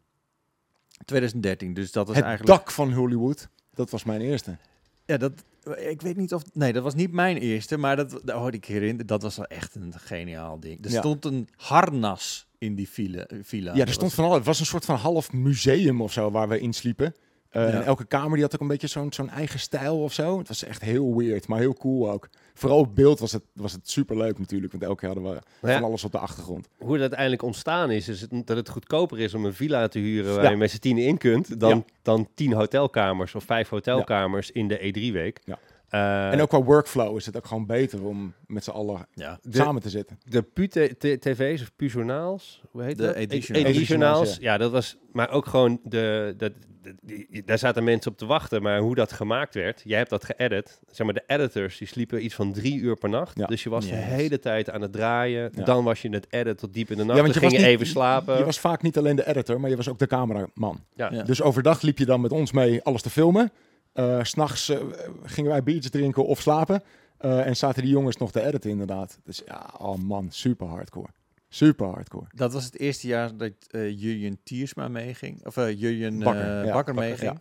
2013, 1.04 1.74
dus 1.74 1.92
dat 1.92 2.06
was 2.06 2.16
het 2.16 2.24
eigenlijk... 2.24 2.58
dak 2.58 2.70
van 2.70 2.92
Hollywood, 2.92 3.48
dat 3.74 3.90
was 3.90 4.04
mijn 4.04 4.20
eerste. 4.20 4.56
Ja, 5.04 5.16
dat, 5.16 5.32
ik 5.76 6.02
weet 6.02 6.16
niet 6.16 6.34
of... 6.34 6.42
Nee, 6.52 6.72
dat 6.72 6.82
was 6.82 6.94
niet 6.94 7.12
mijn 7.12 7.36
eerste, 7.36 7.76
maar 7.76 7.96
dat, 7.96 8.22
hoorde 8.26 8.56
ik 8.56 8.64
hierin. 8.64 8.96
Dat 8.96 9.22
was 9.22 9.36
wel 9.36 9.46
echt 9.46 9.74
een 9.74 9.92
geniaal 9.96 10.60
ding. 10.60 10.84
Er 10.84 10.90
Ja. 10.90 10.98
stond 10.98 11.24
een 11.24 11.48
harnas 11.56 12.46
in 12.62 12.74
die 12.74 12.88
villa. 12.88 13.26
villa. 13.42 13.74
Ja, 13.74 13.84
er 13.84 13.92
stond 13.92 14.14
van 14.14 14.24
alles. 14.24 14.36
Het 14.36 14.46
was 14.46 14.60
een 14.60 14.66
soort 14.66 14.84
van 14.84 14.96
half 14.96 15.32
museum 15.32 16.00
of 16.00 16.12
zo 16.12 16.30
waar 16.30 16.48
we 16.48 16.60
in 16.60 16.72
sliepen. 16.72 17.14
Uh, 17.56 17.62
Ja. 17.62 17.68
En 17.68 17.84
elke 17.84 18.04
kamer 18.04 18.32
die 18.32 18.42
had 18.42 18.54
ook 18.54 18.60
een 18.60 18.66
beetje 18.66 18.86
zo'n 18.86 19.12
zo'n 19.12 19.28
eigen 19.30 19.58
stijl 19.58 20.02
of 20.02 20.12
zo. 20.12 20.38
Het 20.38 20.48
was 20.48 20.64
echt 20.64 20.82
heel 20.82 21.16
weird, 21.16 21.46
maar 21.48 21.58
heel 21.58 21.74
cool 21.74 22.10
ook. 22.10 22.28
Vooral 22.54 22.78
op 22.78 22.94
beeld 22.94 23.18
was 23.18 23.32
het, 23.32 23.42
was 23.54 23.72
het 23.72 23.90
super 23.90 24.16
leuk 24.16 24.38
natuurlijk, 24.38 24.72
want 24.72 24.84
elke 24.84 24.96
keer 25.06 25.08
hadden 25.14 25.32
we 25.32 25.68
Ja. 25.68 25.74
van 25.74 25.84
alles 25.84 26.04
op 26.04 26.12
de 26.12 26.18
achtergrond. 26.18 26.68
Hoe 26.78 26.90
dat 26.92 27.00
uiteindelijk 27.00 27.42
ontstaan 27.42 27.90
is, 27.90 28.08
is 28.08 28.20
het, 28.20 28.30
dat 28.46 28.56
het 28.56 28.68
goedkoper 28.68 29.18
is 29.20 29.34
om 29.34 29.44
een 29.44 29.54
villa 29.54 29.88
te 29.88 29.98
huren 29.98 30.34
waar 30.34 30.44
Ja. 30.44 30.50
je 30.50 30.56
met 30.56 30.70
z'n 30.70 30.78
tien 30.78 30.98
in 30.98 31.18
kunt, 31.18 31.60
dan, 31.60 31.70
Ja. 31.76 31.84
dan 32.02 32.28
tien 32.34 32.52
hotelkamers 32.52 33.34
of 33.34 33.44
vijf 33.44 33.68
hotelkamers 33.68 34.50
in 34.50 34.68
de 34.68 34.78
E3-week. 34.78 35.40
Ja. 35.44 35.58
Eh, 35.92 36.32
en 36.32 36.40
ook 36.40 36.48
qua 36.48 36.62
workflow 36.62 37.16
is 37.16 37.26
het 37.26 37.36
ook 37.36 37.46
gewoon 37.46 37.66
beter 37.66 38.04
om 38.06 38.34
met 38.46 38.64
z'n 38.64 38.70
allen 38.70 39.06
Ja. 39.14 39.38
De- 39.42 39.56
samen 39.56 39.82
te 39.82 39.90
zitten. 39.90 40.18
de 40.24 40.42
PU-tv's 40.42 41.62
of 41.62 41.70
PU-journaals, 41.76 42.62
hoe 42.70 42.82
heet 42.82 42.96
De 42.98 43.02
dat? 43.06 43.14
editionals. 43.14 43.66
Editionals, 43.66 44.36
Ja. 44.40 44.52
ja. 44.52 44.58
dat 44.58 44.70
was, 44.70 44.96
maar 45.12 45.30
ook 45.30 45.46
gewoon 45.46 45.80
de, 45.84 46.34
de, 46.36 46.52
de- 46.82 46.94
die- 47.02 47.42
daar 47.44 47.58
zaten 47.58 47.84
mensen 47.84 48.10
op 48.10 48.18
te 48.18 48.26
wachten, 48.26 48.62
maar 48.62 48.78
hoe 48.78 48.94
dat 48.94 49.12
gemaakt 49.12 49.54
werd, 49.54 49.80
jij 49.84 49.98
hebt 49.98 50.10
dat 50.10 50.24
geëdit, 50.24 50.80
zeg 50.90 51.06
maar 51.06 51.14
de 51.14 51.22
editors, 51.26 51.78
die 51.78 51.88
sliepen 51.88 52.24
iets 52.24 52.34
van 52.34 52.52
drie 52.52 52.78
uur 52.80 52.96
per 52.96 53.08
nacht, 53.08 53.38
Ja. 53.38 53.46
dus 53.46 53.62
je 53.62 53.70
was 53.70 53.86
de 53.88 53.94
hele 53.94 54.38
tijd 54.38 54.70
aan 54.70 54.82
het 54.82 54.92
draaien, 54.92 55.50
Ja. 55.54 55.64
dan 55.64 55.84
was 55.84 56.02
je 56.02 56.08
in 56.08 56.14
het 56.14 56.26
edit 56.30 56.58
tot 56.58 56.74
diep 56.74 56.90
in 56.90 56.96
de 56.96 57.04
nacht, 57.04 57.20
want 57.20 57.32
dan 57.32 57.42
je 57.42 57.48
ging 57.48 57.60
niet- 57.60 57.70
even 57.70 57.86
slapen. 57.86 58.38
Je 58.38 58.44
was 58.44 58.58
vaak 58.60 58.82
niet 58.82 58.98
alleen 58.98 59.16
de 59.16 59.26
editor, 59.28 59.60
maar 59.60 59.70
je 59.70 59.76
was 59.76 59.88
ook 59.88 59.98
de 59.98 60.06
cameraman. 60.06 60.80
ja. 60.94 61.12
Ja. 61.12 61.22
Dus 61.22 61.42
overdag 61.42 61.82
liep 61.82 61.98
je 61.98 62.04
dan 62.06 62.20
met 62.20 62.32
ons 62.32 62.52
mee 62.52 62.82
alles 62.82 63.02
te 63.02 63.10
filmen. 63.10 63.50
Uh, 63.94 64.18
S'nachts 64.22 64.68
eh, 64.68 64.80
gingen 65.24 65.50
wij 65.50 65.62
biertjes 65.62 65.90
drinken 65.90 66.26
of 66.26 66.40
slapen. 66.40 66.82
Eh, 67.18 67.46
en 67.46 67.56
zaten 67.56 67.82
die 67.82 67.90
jongens 67.92 68.16
nog 68.16 68.32
te 68.32 68.42
editen 68.46 68.70
inderdaad. 68.70 69.18
Dus 69.24 69.42
ja, 69.46 69.70
oh 69.78 69.98
man, 69.98 70.26
super 70.30 70.66
hardcore. 70.66 71.08
Super 71.48 71.86
hardcore. 71.86 72.26
Dat 72.34 72.52
was 72.52 72.64
het 72.64 72.78
eerste 72.78 73.06
jaar 73.06 73.36
dat 73.36 73.52
Jurjen 73.70 74.38
Tiersma 74.44 74.88
meeging. 74.88 75.46
Of 75.46 75.54
Jurjen 75.56 76.18
Bakker, 76.18 76.64
ja, 76.64 76.72
Bakker 76.72 76.94
meeging. 76.94 77.38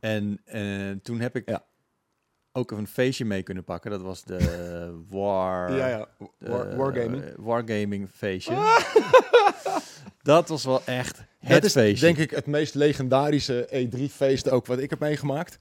En 0.00 0.40
toen 1.02 1.20
heb 1.20 1.36
ik 1.36 1.48
Ja. 1.48 1.64
ook 2.52 2.70
een 2.70 2.86
feestje 2.86 3.24
mee 3.24 3.42
kunnen 3.42 3.64
pakken. 3.64 3.90
Dat 3.90 4.02
was 4.02 4.24
de 4.24 4.38
War... 5.10 5.72
ja. 5.76 6.08
War, 6.38 6.76
wargaming. 6.76 7.24
Wargaming 7.36 8.08
feestje. 8.14 8.54
dat 10.22 10.48
was 10.48 10.64
wel 10.64 10.84
echt 10.84 11.16
het 11.38 11.48
Dat 11.48 11.64
is 11.64 11.72
feestje. 11.72 12.06
denk 12.06 12.18
ik 12.18 12.30
het 12.30 12.46
meest 12.46 12.74
legendarische 12.74 13.88
E3-feest 13.88 14.50
ook 14.50 14.66
wat 14.66 14.78
ik 14.78 14.90
heb 14.90 14.98
meegemaakt. 15.00 15.58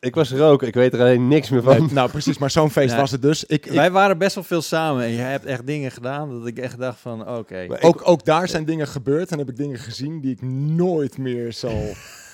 Ik 0.00 0.14
was 0.14 0.30
er 0.30 0.42
ook, 0.42 0.62
ik 0.62 0.74
weet 0.74 0.92
er 0.92 1.00
alleen 1.00 1.28
niks 1.28 1.48
meer 1.50 1.62
van. 1.62 1.78
Nee, 1.78 1.92
nou 1.92 2.10
precies, 2.10 2.38
maar 2.38 2.50
zo'n 2.50 2.70
feest 2.70 2.92
Ja. 2.94 3.00
was 3.00 3.10
het 3.10 3.22
dus. 3.22 3.44
Ik, 3.44 3.66
ik- 3.66 3.72
Wij 3.72 3.90
waren 3.90 4.18
best 4.18 4.34
wel 4.34 4.44
veel 4.44 4.62
samen 4.62 5.02
en 5.04 5.12
jij 5.14 5.30
hebt 5.30 5.44
echt 5.44 5.66
dingen 5.66 5.90
gedaan 5.90 6.30
dat 6.38 6.46
ik 6.46 6.58
echt 6.58 6.78
dacht 6.78 7.00
van 7.00 7.28
oké. 7.28 7.66
Ook, 7.80 8.00
ook 8.08 8.24
daar 8.24 8.48
zijn 8.48 8.64
dingen 8.64 8.86
gebeurd 8.88 9.30
en 9.30 9.38
heb 9.38 9.48
ik 9.48 9.56
dingen 9.56 9.78
gezien 9.78 10.20
die 10.20 10.30
ik 10.32 10.42
nooit 10.42 11.18
meer 11.18 11.52
zal 11.52 11.82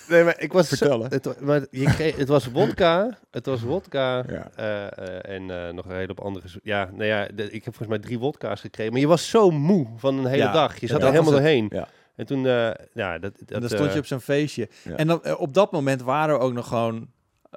Nee, 0.08 0.24
maar 0.24 0.40
ik 0.40 0.52
was 0.52 0.68
vertellen. 0.68 1.10
Het, 1.10 1.40
maar 1.40 1.66
je 1.70 1.84
kreeg, 1.84 2.16
het 2.16 2.28
was 2.28 2.46
wodka, 2.50 3.18
het 3.30 3.46
was 3.46 3.62
wodka 3.62 4.24
Ja. 4.28 4.50
eh, 4.56 4.84
eh, 4.86 5.34
en 5.36 5.50
eh, 5.66 5.72
nog 5.74 5.84
een 5.84 5.94
hele 5.94 6.06
hoop 6.06 6.20
andere. 6.20 6.46
Ja, 6.62 6.90
nou 6.92 7.04
ja, 7.04 7.28
de- 7.34 7.44
ik 7.50 7.64
heb 7.64 7.74
volgens 7.74 7.88
mij 7.88 7.98
drie 7.98 8.18
wodka's 8.18 8.60
gekregen. 8.60 8.92
Maar 8.92 9.00
je 9.00 9.06
was 9.06 9.28
zo 9.30 9.50
moe 9.50 9.86
van 9.96 10.18
een 10.18 10.26
hele 10.26 10.42
Ja, 10.42 10.52
dag. 10.52 10.80
Je 10.80 10.86
zat 10.86 11.00
ja, 11.00 11.06
er 11.06 11.12
helemaal 11.12 11.32
doorheen. 11.32 11.66
Ja. 11.72 11.88
En 12.16 12.26
toen, 12.26 12.46
eh, 12.46 12.70
ja, 12.94 13.18
dat, 13.18 13.38
dat, 13.38 13.50
En 13.50 13.60
dan 13.60 13.68
stond 13.68 13.92
je 13.92 13.98
op 13.98 14.06
zo'n 14.06 14.20
feestje. 14.20 14.68
Ja. 14.82 14.96
En 14.96 15.06
dan, 15.06 15.36
op 15.36 15.54
dat 15.54 15.72
moment 15.72 16.02
waren 16.02 16.38
we 16.38 16.44
ook 16.44 16.52
nog 16.52 16.68
gewoon 16.68 17.08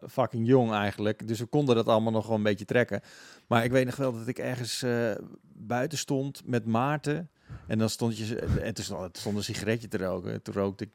fucking 0.07 0.47
jong 0.47 0.71
eigenlijk. 0.71 1.27
Dus 1.27 1.39
we 1.39 1.45
konden 1.45 1.75
dat 1.75 1.87
allemaal 1.87 2.11
nog 2.11 2.23
gewoon 2.23 2.37
een 2.37 2.43
beetje 2.43 2.65
trekken. 2.65 3.01
Maar 3.47 3.63
ik 3.63 3.71
weet 3.71 3.85
nog 3.85 3.95
wel 3.95 4.13
dat 4.13 4.27
ik 4.27 4.39
ergens 4.39 4.83
eh, 4.83 5.11
buiten 5.43 5.97
stond 5.97 6.41
met 6.45 6.65
Maarten. 6.65 7.29
En 7.67 7.77
dan 7.77 7.89
stond 7.89 8.17
je... 8.17 8.35
En 8.39 8.73
toen 8.73 8.83
stond, 9.11 9.25
een 9.35 9.43
sigaretje 9.43 9.87
te 9.87 9.97
roken. 9.97 10.41
Toen 10.41 10.53
rookte 10.53 10.83
ik 10.83 10.91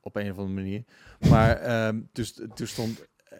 op 0.00 0.16
een 0.16 0.30
of 0.30 0.38
andere 0.38 0.54
manier. 0.54 0.84
Maar 1.30 1.56
ehm, 1.56 2.00
dus, 2.12 2.40
toen 2.54 2.66
stond... 2.66 3.06
eh, 3.28 3.38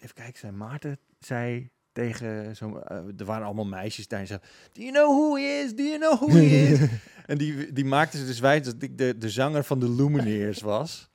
even 0.00 0.14
kijken, 0.14 0.38
zei 0.38 0.52
Maarten... 0.52 0.98
Zei 1.18 1.70
tegen 1.92 2.56
zo'n... 2.56 2.82
eh, 2.82 2.96
er 3.18 3.24
waren 3.24 3.46
allemaal 3.46 3.64
meisjes 3.64 4.08
daar. 4.08 4.20
En 4.20 4.26
zei, 4.26 4.40
Do 4.72 4.82
you 4.82 4.92
know 4.92 5.06
who 5.06 5.36
he 5.36 5.62
is? 5.64 5.74
Do 5.74 5.82
you 5.82 5.98
know 5.98 6.14
who 6.20 6.28
he 6.28 6.44
is? 6.44 6.78
En 7.26 7.38
die, 7.38 7.72
die 7.72 7.84
maakte 7.84 8.18
ze 8.18 8.26
dus 8.26 8.40
wijs 8.40 8.62
dat 8.62 8.82
ik 8.82 8.98
de, 8.98 9.18
de 9.18 9.30
zanger 9.30 9.64
van 9.64 9.80
de 9.80 9.90
Lumineers 9.90 10.60
was. 10.60 11.10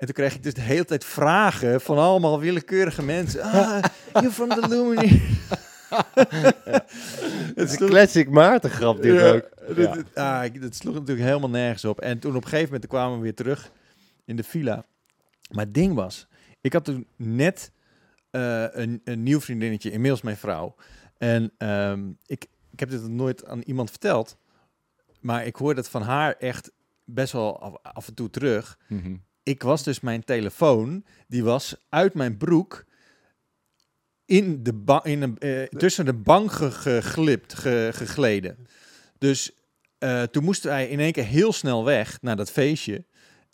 En 0.00 0.06
toen 0.06 0.14
kreeg 0.14 0.34
ik 0.34 0.42
dus 0.42 0.54
de 0.54 0.60
hele 0.60 0.84
tijd 0.84 1.04
vragen 1.04 1.80
van 1.80 1.98
allemaal 1.98 2.40
willekeurige 2.40 3.02
mensen. 3.02 3.42
Ah, 3.42 3.82
you're 4.12 4.30
from 4.30 4.48
the 4.48 4.68
Lumineers. 4.68 5.38
Het 7.54 7.70
is 7.70 7.80
een 7.80 7.88
classic 7.88 8.28
Maarten 8.30 8.70
grap 8.70 9.02
dit 9.02 9.14
Ja, 9.20 9.28
ook. 9.30 9.48
dit- 9.76 9.92
dit- 9.94 10.14
ah, 10.14 10.60
dat 10.60 10.74
sloeg 10.74 10.94
natuurlijk 10.94 11.26
helemaal 11.26 11.50
nergens 11.50 11.84
op. 11.84 12.00
En 12.00 12.18
toen 12.18 12.36
op 12.36 12.42
een 12.42 12.48
gegeven 12.48 12.72
moment 12.72 12.86
kwamen 12.90 13.16
we 13.16 13.22
weer 13.22 13.34
terug 13.34 13.70
in 14.24 14.36
de 14.36 14.42
villa. 14.42 14.84
Maar 15.50 15.64
het 15.64 15.74
ding 15.74 15.94
was, 15.94 16.26
ik 16.60 16.72
had 16.72 16.84
toen 16.84 17.06
net 17.16 17.72
eh, 18.30 18.64
een, 18.70 19.00
een 19.04 19.22
nieuw 19.22 19.40
vriendinnetje, 19.40 19.90
inmiddels 19.90 20.22
mijn 20.22 20.36
vrouw. 20.36 20.74
En 21.18 21.52
ehm, 21.58 22.08
ik, 22.26 22.46
ik 22.70 22.80
heb 22.80 22.90
dit 22.90 23.00
nog 23.00 23.10
nooit 23.10 23.46
aan 23.46 23.60
iemand 23.60 23.90
verteld. 23.90 24.36
maar 25.20 25.46
ik 25.46 25.56
hoor 25.56 25.74
dat 25.74 25.88
van 25.88 26.02
haar 26.02 26.34
echt 26.38 26.70
best 27.04 27.32
wel 27.32 27.60
af, 27.60 27.74
af 27.82 28.08
en 28.08 28.14
toe 28.14 28.30
terug. 28.30 28.78
Mhm. 28.88 29.14
Ik 29.50 29.62
was 29.62 29.82
dus 29.82 30.00
mijn 30.00 30.24
telefoon, 30.24 31.04
die 31.28 31.44
was 31.44 31.74
uit 31.88 32.14
mijn 32.14 32.36
broek 32.36 32.84
in 34.24 34.62
de 34.62 34.72
ba- 34.72 35.04
in 35.04 35.22
een, 35.22 35.38
eh, 35.38 35.62
tussen 35.62 36.04
de 36.04 36.12
bank 36.12 36.52
ge- 36.52 36.70
geglipt, 36.70 37.54
ge- 37.54 37.90
gegleden. 37.92 38.66
Dus 39.18 39.50
eh, 39.98 40.22
toen 40.22 40.44
moesten 40.44 40.70
wij 40.70 40.88
in 40.88 41.00
één 41.00 41.12
keer 41.12 41.24
heel 41.24 41.52
snel 41.52 41.84
weg 41.84 42.18
naar 42.20 42.36
dat 42.36 42.50
feestje. 42.50 43.04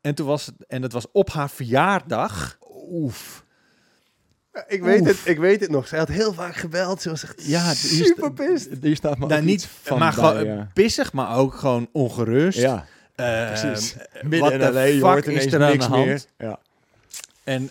En 0.01 0.15
toen 0.15 0.27
was 0.27 0.47
het, 0.47 0.55
en 0.67 0.83
het 0.83 0.93
was 0.93 1.07
op 1.13 1.31
haar 1.31 1.51
verjaardag. 1.51 2.59
Oef. 2.91 3.45
Ik 4.67 4.83
weet, 4.83 5.01
Oef. 5.01 5.07
het, 5.09 5.21
ik 5.25 5.39
weet 5.39 5.61
het 5.61 5.71
nog. 5.71 5.89
Ze 5.89 5.97
had 5.97 6.09
heel 6.09 6.33
vaak 6.33 6.55
gebeld. 6.57 7.03
Ze 7.03 7.09
was 7.11 7.23
echt 7.23 7.47
Ja, 7.47 7.75
super 7.75 8.33
pissed. 8.33 8.79
Hier 8.83 8.97
staat 8.97 9.19
me 9.19 9.27
Nou, 9.27 9.41
ook 9.41 9.47
niet, 9.47 9.67
van 9.67 9.99
maar 9.99 10.15
bij, 10.15 10.25
gewoon 10.25 10.45
ja. 10.45 10.71
pissig, 10.75 11.13
maar 11.13 11.37
ook 11.37 11.55
gewoon 11.55 11.89
ongerust. 11.93 12.59
Ja, 12.59 12.87
Eh, 13.17 13.47
precies. 13.47 13.95
wat 13.95 14.23
Midden 14.23 14.53
in 14.53 14.59
de 14.59 14.73
LA, 14.73 14.81
je 14.83 14.93
fuck 14.93 15.03
hoort 15.03 15.27
is 15.27 15.33
ineens 15.33 15.53
er 15.53 15.59
niks 15.61 15.85
hand? 15.87 16.05
meer. 16.07 16.25
Ja. 16.39 16.59
En, 17.45 17.71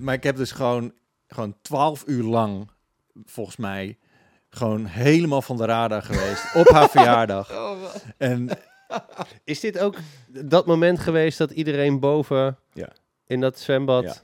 maar 0.00 0.14
ik 0.14 0.22
heb 0.22 0.36
dus 0.36 0.52
gewoon, 0.52 0.92
gewoon 1.28 1.54
12 1.62 2.02
uur 2.06 2.22
lang, 2.24 2.68
volgens 3.24 3.56
mij, 3.56 3.98
gewoon 4.50 4.84
helemaal 4.86 5.42
van 5.42 5.56
de 5.56 5.64
radar 5.64 6.02
geweest 6.02 6.54
op 6.54 6.68
haar 6.68 6.88
verjaardag. 6.96 7.52
En 8.16 8.48
Is 9.44 9.60
dit 9.60 9.78
ook 9.78 9.96
dat 10.28 10.66
moment 10.66 10.98
geweest 11.00 11.38
dat 11.38 11.50
iedereen 11.50 12.00
boven 12.00 12.58
Ja. 12.72 12.88
in 13.26 13.40
dat 13.40 13.58
zwembad, 13.58 14.02
Ja. 14.04 14.14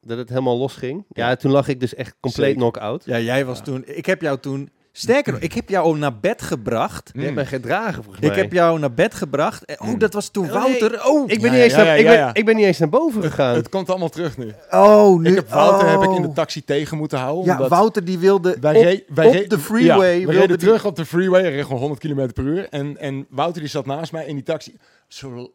dat 0.00 0.18
het 0.18 0.28
helemaal 0.28 0.58
losging? 0.58 1.04
Ja, 1.08 1.28
Ja. 1.28 1.36
toen 1.36 1.50
lag 1.52 1.68
ik 1.68 1.80
dus 1.80 1.94
echt 1.94 2.14
compleet 2.20 2.54
knock-out. 2.56 3.04
ja, 3.04 3.18
jij 3.18 3.44
was 3.44 3.58
Ja. 3.58 3.64
toen, 3.64 3.82
ik 3.86 4.06
heb 4.06 4.20
jou 4.20 4.38
toen, 4.38 4.70
sterker 4.92 5.32
nog, 5.32 5.42
ik 5.42 5.52
heb 5.52 5.68
jou 5.68 5.98
naar 5.98 6.18
bed 6.18 6.42
gebracht. 6.42 7.10
Je 7.14 7.20
hebt 7.20 7.34
mij 7.34 7.46
gedragen 7.46 8.02
volgens 8.02 8.24
Ik 8.24 8.30
mij. 8.30 8.38
heb 8.42 8.52
jou 8.52 8.78
naar 8.78 8.92
bed 8.94 9.14
gebracht. 9.14 9.64
En, 9.64 9.80
oh, 9.80 9.86
Mm. 9.88 9.98
dat 9.98 10.12
was 10.12 10.28
toen 10.28 10.50
Oh, 10.50 10.64
nee. 10.64 10.78
Wouter. 10.78 11.06
Oh, 11.06 11.30
Ik 11.30 11.40
ben, 11.40 11.50
Ja, 11.50 11.54
niet 11.56 11.62
eens 11.64 11.72
ja, 11.72 11.78
naar, 11.78 11.86
ja, 11.86 11.94
ik, 11.94 12.04
ben, 12.06 12.14
ja. 12.14 12.34
ik 12.34 12.44
ben 12.44 12.56
niet 12.56 12.64
eens 12.64 12.78
naar 12.78 12.88
boven 12.88 13.22
gegaan. 13.22 13.54
Het 13.54 13.68
komt 13.68 13.88
allemaal 13.90 14.08
terug 14.08 14.36
nu. 14.38 14.52
oh 14.70 15.18
nu, 15.20 15.28
Ik 15.30 15.34
heb 15.34 15.48
Wouter 15.50 15.88
heb 15.88 16.02
ik 16.02 16.10
in 16.10 16.16
oh. 16.16 16.22
de 16.22 16.32
taxi 16.32 16.64
tegen 16.64 16.96
moeten 16.96 17.18
houden. 17.18 17.44
Ja, 17.44 17.52
omdat 17.52 17.68
Wouter 17.68 18.04
die 18.04 18.18
wilde 18.18 18.56
wij 18.60 18.76
op, 18.76 18.82
re- 18.82 19.04
wij 19.14 19.26
op 19.26 19.32
re- 19.32 19.46
de 19.46 19.58
freeway. 19.58 20.12
Ja, 20.12 20.18
we 20.18 20.26
wilde 20.26 20.32
reden 20.32 20.48
die- 20.58 20.66
terug 20.66 20.84
op 20.84 20.96
de 20.96 21.04
freeway. 21.06 21.40
Hij 21.42 21.50
reed 21.52 21.64
gewoon 21.64 21.78
100 21.80 22.00
km 22.00 22.32
per 22.32 22.44
uur. 22.44 22.68
En, 22.68 22.96
en 22.98 23.26
Wouter 23.30 23.60
die 23.60 23.70
zat 23.70 23.86
naast 23.86 24.12
mij 24.12 24.26
in 24.26 24.34
die 24.34 24.44
taxi. 24.44 24.76
Zo 25.08 25.30
l- 25.30 25.52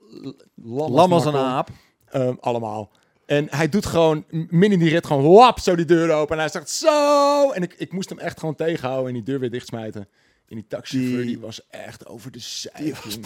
lam, 0.64 0.94
Lam 0.94 1.14
als 1.14 1.24
maar 1.24 1.34
een 1.34 1.40
kon. 1.40 1.50
aap. 1.50 1.70
Ehm, 2.10 2.34
allemaal. 2.40 2.90
En 3.28 3.48
hij 3.50 3.70
doet 3.70 3.86
gewoon 3.86 4.26
m- 4.30 4.38
midden 4.50 4.72
in 4.72 4.80
die 4.80 4.90
rit 4.90 5.06
gewoon 5.06 5.34
wap, 5.34 5.60
zo 5.60 5.76
die 5.76 5.86
deur 5.86 6.12
open. 6.14 6.36
En 6.36 6.42
hij 6.42 6.52
zegt 6.52 6.70
zo. 6.70 7.52
En 7.52 7.64
ik, 7.64 7.74
ik 7.78 7.92
moest 7.92 8.10
hem 8.10 8.20
echt 8.20 8.40
gewoon 8.40 8.56
tegenhouden 8.56 9.08
en 9.08 9.14
die 9.14 9.24
deur 9.24 9.40
weer 9.40 9.52
dichtsmijten. 9.52 10.02
En 10.48 10.56
die 10.56 10.68
taxichauffeur 10.68 11.18
Die- 11.18 11.26
die 11.26 11.40
was 11.40 11.68
echt 11.70 12.06
over 12.08 12.32
de 12.32 12.40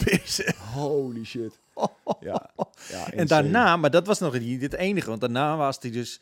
pissig. 0.04 0.56
Holy 0.74 1.24
shit. 1.24 1.58
Ja, 2.20 2.50
ja 2.90 3.12
En 3.12 3.26
daarna, 3.26 3.76
maar 3.76 3.90
dat 3.90 4.06
was 4.06 4.18
nog 4.18 4.38
niet 4.38 4.62
het 4.62 4.74
enige, 4.74 5.08
want 5.08 5.20
daarna 5.20 5.56
was 5.56 5.76
hij 5.80 5.90
dus 5.90 6.20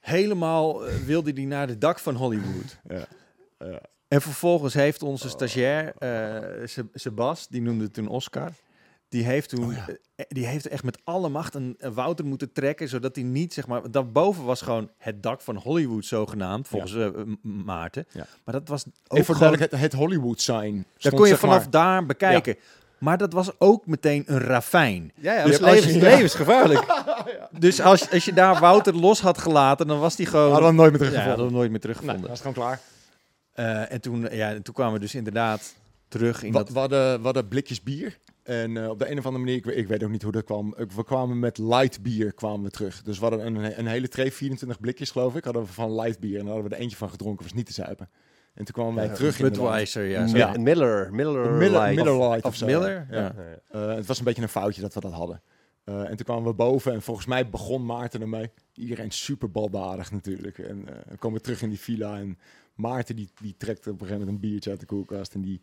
helemaal, 0.00 0.86
eh, 0.86 0.94
wilde 0.94 1.32
hij 1.34 1.44
naar 1.44 1.68
het 1.68 1.80
dak 1.80 1.98
van 1.98 2.14
Hollywood. 2.14 2.76
Ja, 2.88 3.06
ja. 3.58 3.80
En 4.08 4.22
vervolgens 4.22 4.74
heeft 4.74 5.02
onze 5.02 5.28
stagiair, 5.28 5.92
eh 5.98 6.66
Se- 6.66 6.88
Sebas, 6.94 7.48
die 7.48 7.62
noemde 7.62 7.90
toen 7.90 8.08
Oscar, 8.08 8.50
die 9.16 9.24
heeft 9.24 9.48
toen, 9.48 9.64
Oh 9.64 9.72
ja. 9.72 9.86
eh, 10.16 10.24
die 10.28 10.46
heeft 10.46 10.66
echt 10.68 10.82
met 10.84 10.98
alle 11.04 11.28
macht 11.28 11.54
een, 11.54 11.74
een 11.78 11.94
Wouter 11.94 12.24
moeten 12.24 12.52
trekken, 12.52 12.88
zodat 12.88 13.14
hij 13.16 13.24
niet, 13.24 13.52
zeg 13.54 13.66
maar, 13.66 13.90
daarboven 13.90 14.44
was 14.44 14.60
gewoon 14.62 14.90
het 14.98 15.22
dak 15.22 15.40
van 15.40 15.56
Hollywood 15.56 16.04
zogenaamd, 16.04 16.68
volgens 16.68 16.94
eh, 16.94 17.08
Maarten. 17.42 18.06
Ja. 18.12 18.26
Maar 18.44 18.54
dat 18.54 18.68
was 18.68 18.84
ook 18.86 19.18
Even 19.18 19.24
gewoon, 19.34 19.40
duidelijkheid, 19.40 19.82
het 19.92 20.00
Hollywood 20.00 20.40
sign. 20.40 20.86
stond, 20.96 21.14
kon 21.14 21.28
je 21.28 21.36
vanaf 21.36 21.56
maar- 21.62 21.70
daar 21.70 22.06
bekijken. 22.06 22.56
Maar 22.98 23.18
dat 23.18 23.32
was 23.32 23.50
ook 23.58 23.86
meteen 23.86 24.22
een 24.26 24.38
ravijn. 24.38 25.12
ja, 25.20 25.32
ja, 25.34 25.44
Dus 25.44 25.62
als 25.62 25.74
je- 25.74 25.80
levens, 25.84 26.02
levensgevaarlijk. 26.02 26.84
Dus 27.58 27.80
als, 27.80 28.10
als 28.10 28.24
je 28.24 28.32
daar 28.32 28.60
Wouter 28.60 28.94
los 28.96 29.20
had 29.20 29.38
gelaten, 29.38 29.86
dan 29.86 29.98
was 30.00 30.16
die 30.16 30.26
gewoon... 30.26 30.50
Hadden 30.52 30.60
we 30.60 30.66
hem 30.66 30.76
nooit 30.76 30.90
meer 30.92 31.00
ja, 31.00 31.06
teruggevonden. 31.06 31.28
hadden 31.38 31.46
we 31.52 31.58
nooit 31.58 31.70
meer 31.70 31.80
teruggevonden. 31.80 32.22
dat 32.22 32.30
is 32.32 32.38
gewoon 32.38 32.54
klaar. 32.54 32.80
Eh, 33.52 33.92
en 33.92 34.00
toen, 34.00 34.28
ja, 34.30 34.50
en 34.50 34.62
toen 34.62 34.74
kwamen 34.74 34.92
we 34.94 35.00
dus 35.00 35.14
inderdaad 35.14 35.74
terug 36.08 36.42
in 36.42 36.52
We, 36.52 36.58
dat... 36.58 36.68
hadden, 36.68 37.18
we 37.18 37.24
hadden 37.24 37.48
blikjes 37.48 37.82
bier. 37.82 38.18
En 38.46 38.76
eh, 38.76 38.88
op 38.88 38.98
de 38.98 39.10
een 39.10 39.18
of 39.18 39.26
andere 39.26 39.44
manier, 39.44 39.58
ik, 39.58 39.64
we- 39.64 39.74
ik 39.74 39.86
weet 39.88 40.02
ook 40.04 40.10
niet 40.10 40.22
hoe 40.22 40.32
dat 40.32 40.44
kwam. 40.44 40.74
We 40.94 41.04
kwamen 41.04 41.38
met 41.38 41.58
light 41.58 42.02
bier 42.02 42.32
kwamen 42.32 42.62
we 42.62 42.70
terug. 42.70 43.02
Dus 43.02 43.18
we 43.18 43.26
hadden 43.26 43.46
een, 43.46 43.78
een 43.78 43.86
hele 43.86 44.08
tray, 44.08 44.30
24 44.32 44.80
blikjes 44.80 45.10
geloof 45.10 45.36
ik, 45.36 45.44
hadden 45.44 45.62
we 45.62 45.68
van 45.72 45.94
light 45.94 46.20
bier. 46.20 46.38
En 46.38 46.44
daar 46.44 46.52
hadden 46.52 46.70
we 46.70 46.76
er 46.76 46.82
eentje 46.82 46.96
van 46.96 47.10
gedronken, 47.10 47.42
was 47.44 47.52
niet 47.52 47.66
te 47.66 47.72
zuipen. 47.72 48.08
En 48.54 48.64
toen 48.64 48.74
kwamen 48.74 48.94
wij 48.94 49.06
Ja, 49.06 49.12
terug 49.14 49.38
in 49.38 49.44
Budweiser, 49.44 50.04
ja. 50.04 50.20
Ja. 50.20 50.26
zo. 50.26 50.36
Ja. 50.36 50.52
Miller, 50.58 51.14
Miller, 51.14 51.50
Miller, 51.52 51.80
Lite. 51.82 52.02
Miller 52.02 52.28
Light 52.28 52.44
of, 52.44 52.50
Of 52.50 52.56
zo. 52.56 52.66
Miller? 52.66 53.06
Ja. 53.10 53.34
Eh, 53.70 53.94
het 53.94 54.06
was 54.06 54.18
een 54.18 54.24
beetje 54.24 54.42
een 54.42 54.48
foutje 54.48 54.80
dat 54.80 54.94
we 54.94 55.00
dat 55.00 55.12
hadden. 55.12 55.42
Eh, 55.84 56.00
en 56.00 56.16
toen 56.16 56.24
kwamen 56.26 56.44
we 56.44 56.54
boven 56.54 56.92
en 56.92 57.02
volgens 57.02 57.26
mij 57.26 57.48
begon 57.48 57.86
Maarten 57.86 58.20
ermee. 58.20 58.50
Iedereen 58.74 59.10
super 59.10 59.50
baldadig 59.50 60.12
natuurlijk. 60.12 60.58
En 60.58 60.88
eh, 60.88 60.94
dan 61.08 61.18
komen 61.18 61.38
we 61.38 61.44
terug 61.44 61.62
in 61.62 61.68
die 61.68 61.80
villa 61.80 62.18
en 62.18 62.38
Maarten 62.74 63.16
die, 63.16 63.28
die 63.40 63.54
trekt 63.58 63.78
op 63.86 63.86
een 63.86 63.92
gegeven 63.98 64.18
moment 64.18 64.34
een 64.44 64.50
biertje 64.50 64.70
uit 64.70 64.80
de 64.80 64.86
koelkast 64.86 65.34
en 65.34 65.40
die 65.40 65.60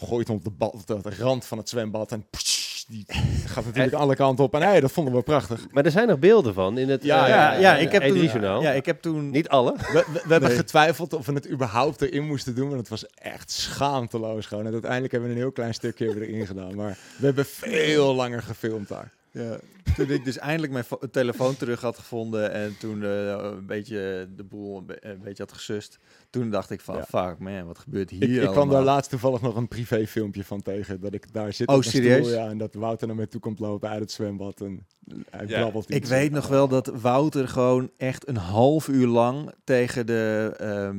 gooit 0.00 0.28
hem 0.28 0.36
op 0.36 0.44
de, 0.44 0.50
bal, 0.50 0.80
de 0.86 1.00
rand 1.18 1.44
van 1.44 1.58
het 1.58 1.68
zwembad 1.68 2.12
en 2.12 2.26
pssst, 2.30 2.88
die 2.88 3.04
gaat 3.52 3.64
natuurlijk 3.64 3.94
alle 3.94 4.16
kanten 4.16 4.44
op. 4.44 4.54
En 4.54 4.62
hey, 4.62 4.80
dat 4.80 4.92
vonden 4.92 5.14
we 5.14 5.22
prachtig. 5.22 5.66
Maar 5.70 5.84
er 5.84 5.90
zijn 5.90 6.08
nog 6.08 6.18
beelden 6.18 6.54
van 6.54 6.78
in 6.78 6.88
het 6.88 7.02
Ja, 7.02 7.22
eh, 7.22 7.28
Ja, 7.28 7.52
ja, 7.52 7.76
ik 7.76 7.92
heb 7.92 8.02
toen, 8.02 8.16
E3-journaal. 8.18 8.62
ja, 8.62 8.70
ik 8.70 8.86
heb 8.86 9.02
toen... 9.02 9.30
Niet 9.30 9.48
alle. 9.48 9.74
We, 9.76 10.04
we, 10.12 10.22
we 10.24 10.32
hebben 10.32 10.50
getwijfeld 10.50 11.12
of 11.14 11.26
we 11.26 11.32
het 11.32 11.50
überhaupt 11.50 12.02
erin 12.02 12.26
moesten 12.26 12.54
doen, 12.54 12.66
want 12.68 12.80
het 12.80 12.88
was 12.88 13.06
echt 13.06 13.50
schaamteloos 13.50 14.46
gewoon. 14.46 14.66
En 14.66 14.72
uiteindelijk 14.72 15.12
hebben 15.12 15.30
we 15.30 15.36
een 15.36 15.42
heel 15.42 15.52
klein 15.52 15.74
stukje 15.74 16.06
erin 16.06 16.46
gedaan, 16.46 16.74
maar 16.74 16.98
we 17.16 17.24
hebben 17.26 17.46
veel 17.46 18.14
langer 18.14 18.42
gefilmd 18.42 18.88
daar. 18.88 19.12
Ja, 19.32 19.58
toen 19.96 20.10
ik 20.10 20.24
dus 20.24 20.38
eindelijk 20.38 20.72
mijn 20.72 20.84
fo- 20.84 20.98
telefoon 21.10 21.56
terug 21.56 21.80
had 21.80 21.98
gevonden 21.98 22.52
en 22.52 22.76
toen 22.78 23.02
eh, 23.04 23.26
een 23.40 23.66
beetje 23.66 24.28
de 24.36 24.44
boel 24.44 24.78
een, 24.78 24.86
be- 24.86 24.98
een 25.06 25.20
beetje 25.22 25.42
had 25.42 25.52
gesust, 25.52 25.98
toen 26.30 26.50
dacht 26.50 26.70
ik 26.70 26.80
van, 26.80 26.96
Ja. 26.96 27.04
fuck 27.04 27.38
man, 27.38 27.66
wat 27.66 27.78
gebeurt 27.78 28.10
hier 28.10 28.22
Ik, 28.22 28.28
ik 28.30 28.36
kwam 28.40 28.54
allemaal? 28.54 28.74
daar 28.74 28.84
laatst 28.84 29.10
toevallig 29.10 29.40
nog 29.40 29.56
een 29.56 29.68
privé 29.68 30.06
filmpje 30.06 30.44
van 30.44 30.62
tegen. 30.62 31.00
Dat 31.00 31.14
ik 31.14 31.32
daar 31.32 31.52
zit 31.52 31.68
Oh, 31.68 31.76
op 31.76 31.84
serieus? 31.84 32.26
stoel, 32.26 32.38
ja, 32.38 32.48
en 32.48 32.58
dat 32.58 32.74
Wouter 32.74 33.06
naar 33.06 33.16
mij 33.16 33.26
toe 33.26 33.40
komt 33.40 33.58
lopen 33.58 33.88
uit 33.88 34.00
het 34.00 34.12
zwembad. 34.12 34.60
En 34.60 34.86
hij 35.30 35.46
Ja. 35.46 35.72
Ik 35.86 36.04
weet 36.06 36.30
nog 36.32 36.46
wel 36.46 36.68
dat 36.68 36.86
Wouter 36.86 37.48
gewoon 37.48 37.90
echt 37.96 38.28
een 38.28 38.36
half 38.36 38.88
uur 38.88 39.06
lang 39.06 39.52
tegen 39.64 40.06
de... 40.06 40.52
ehm, 40.58 40.98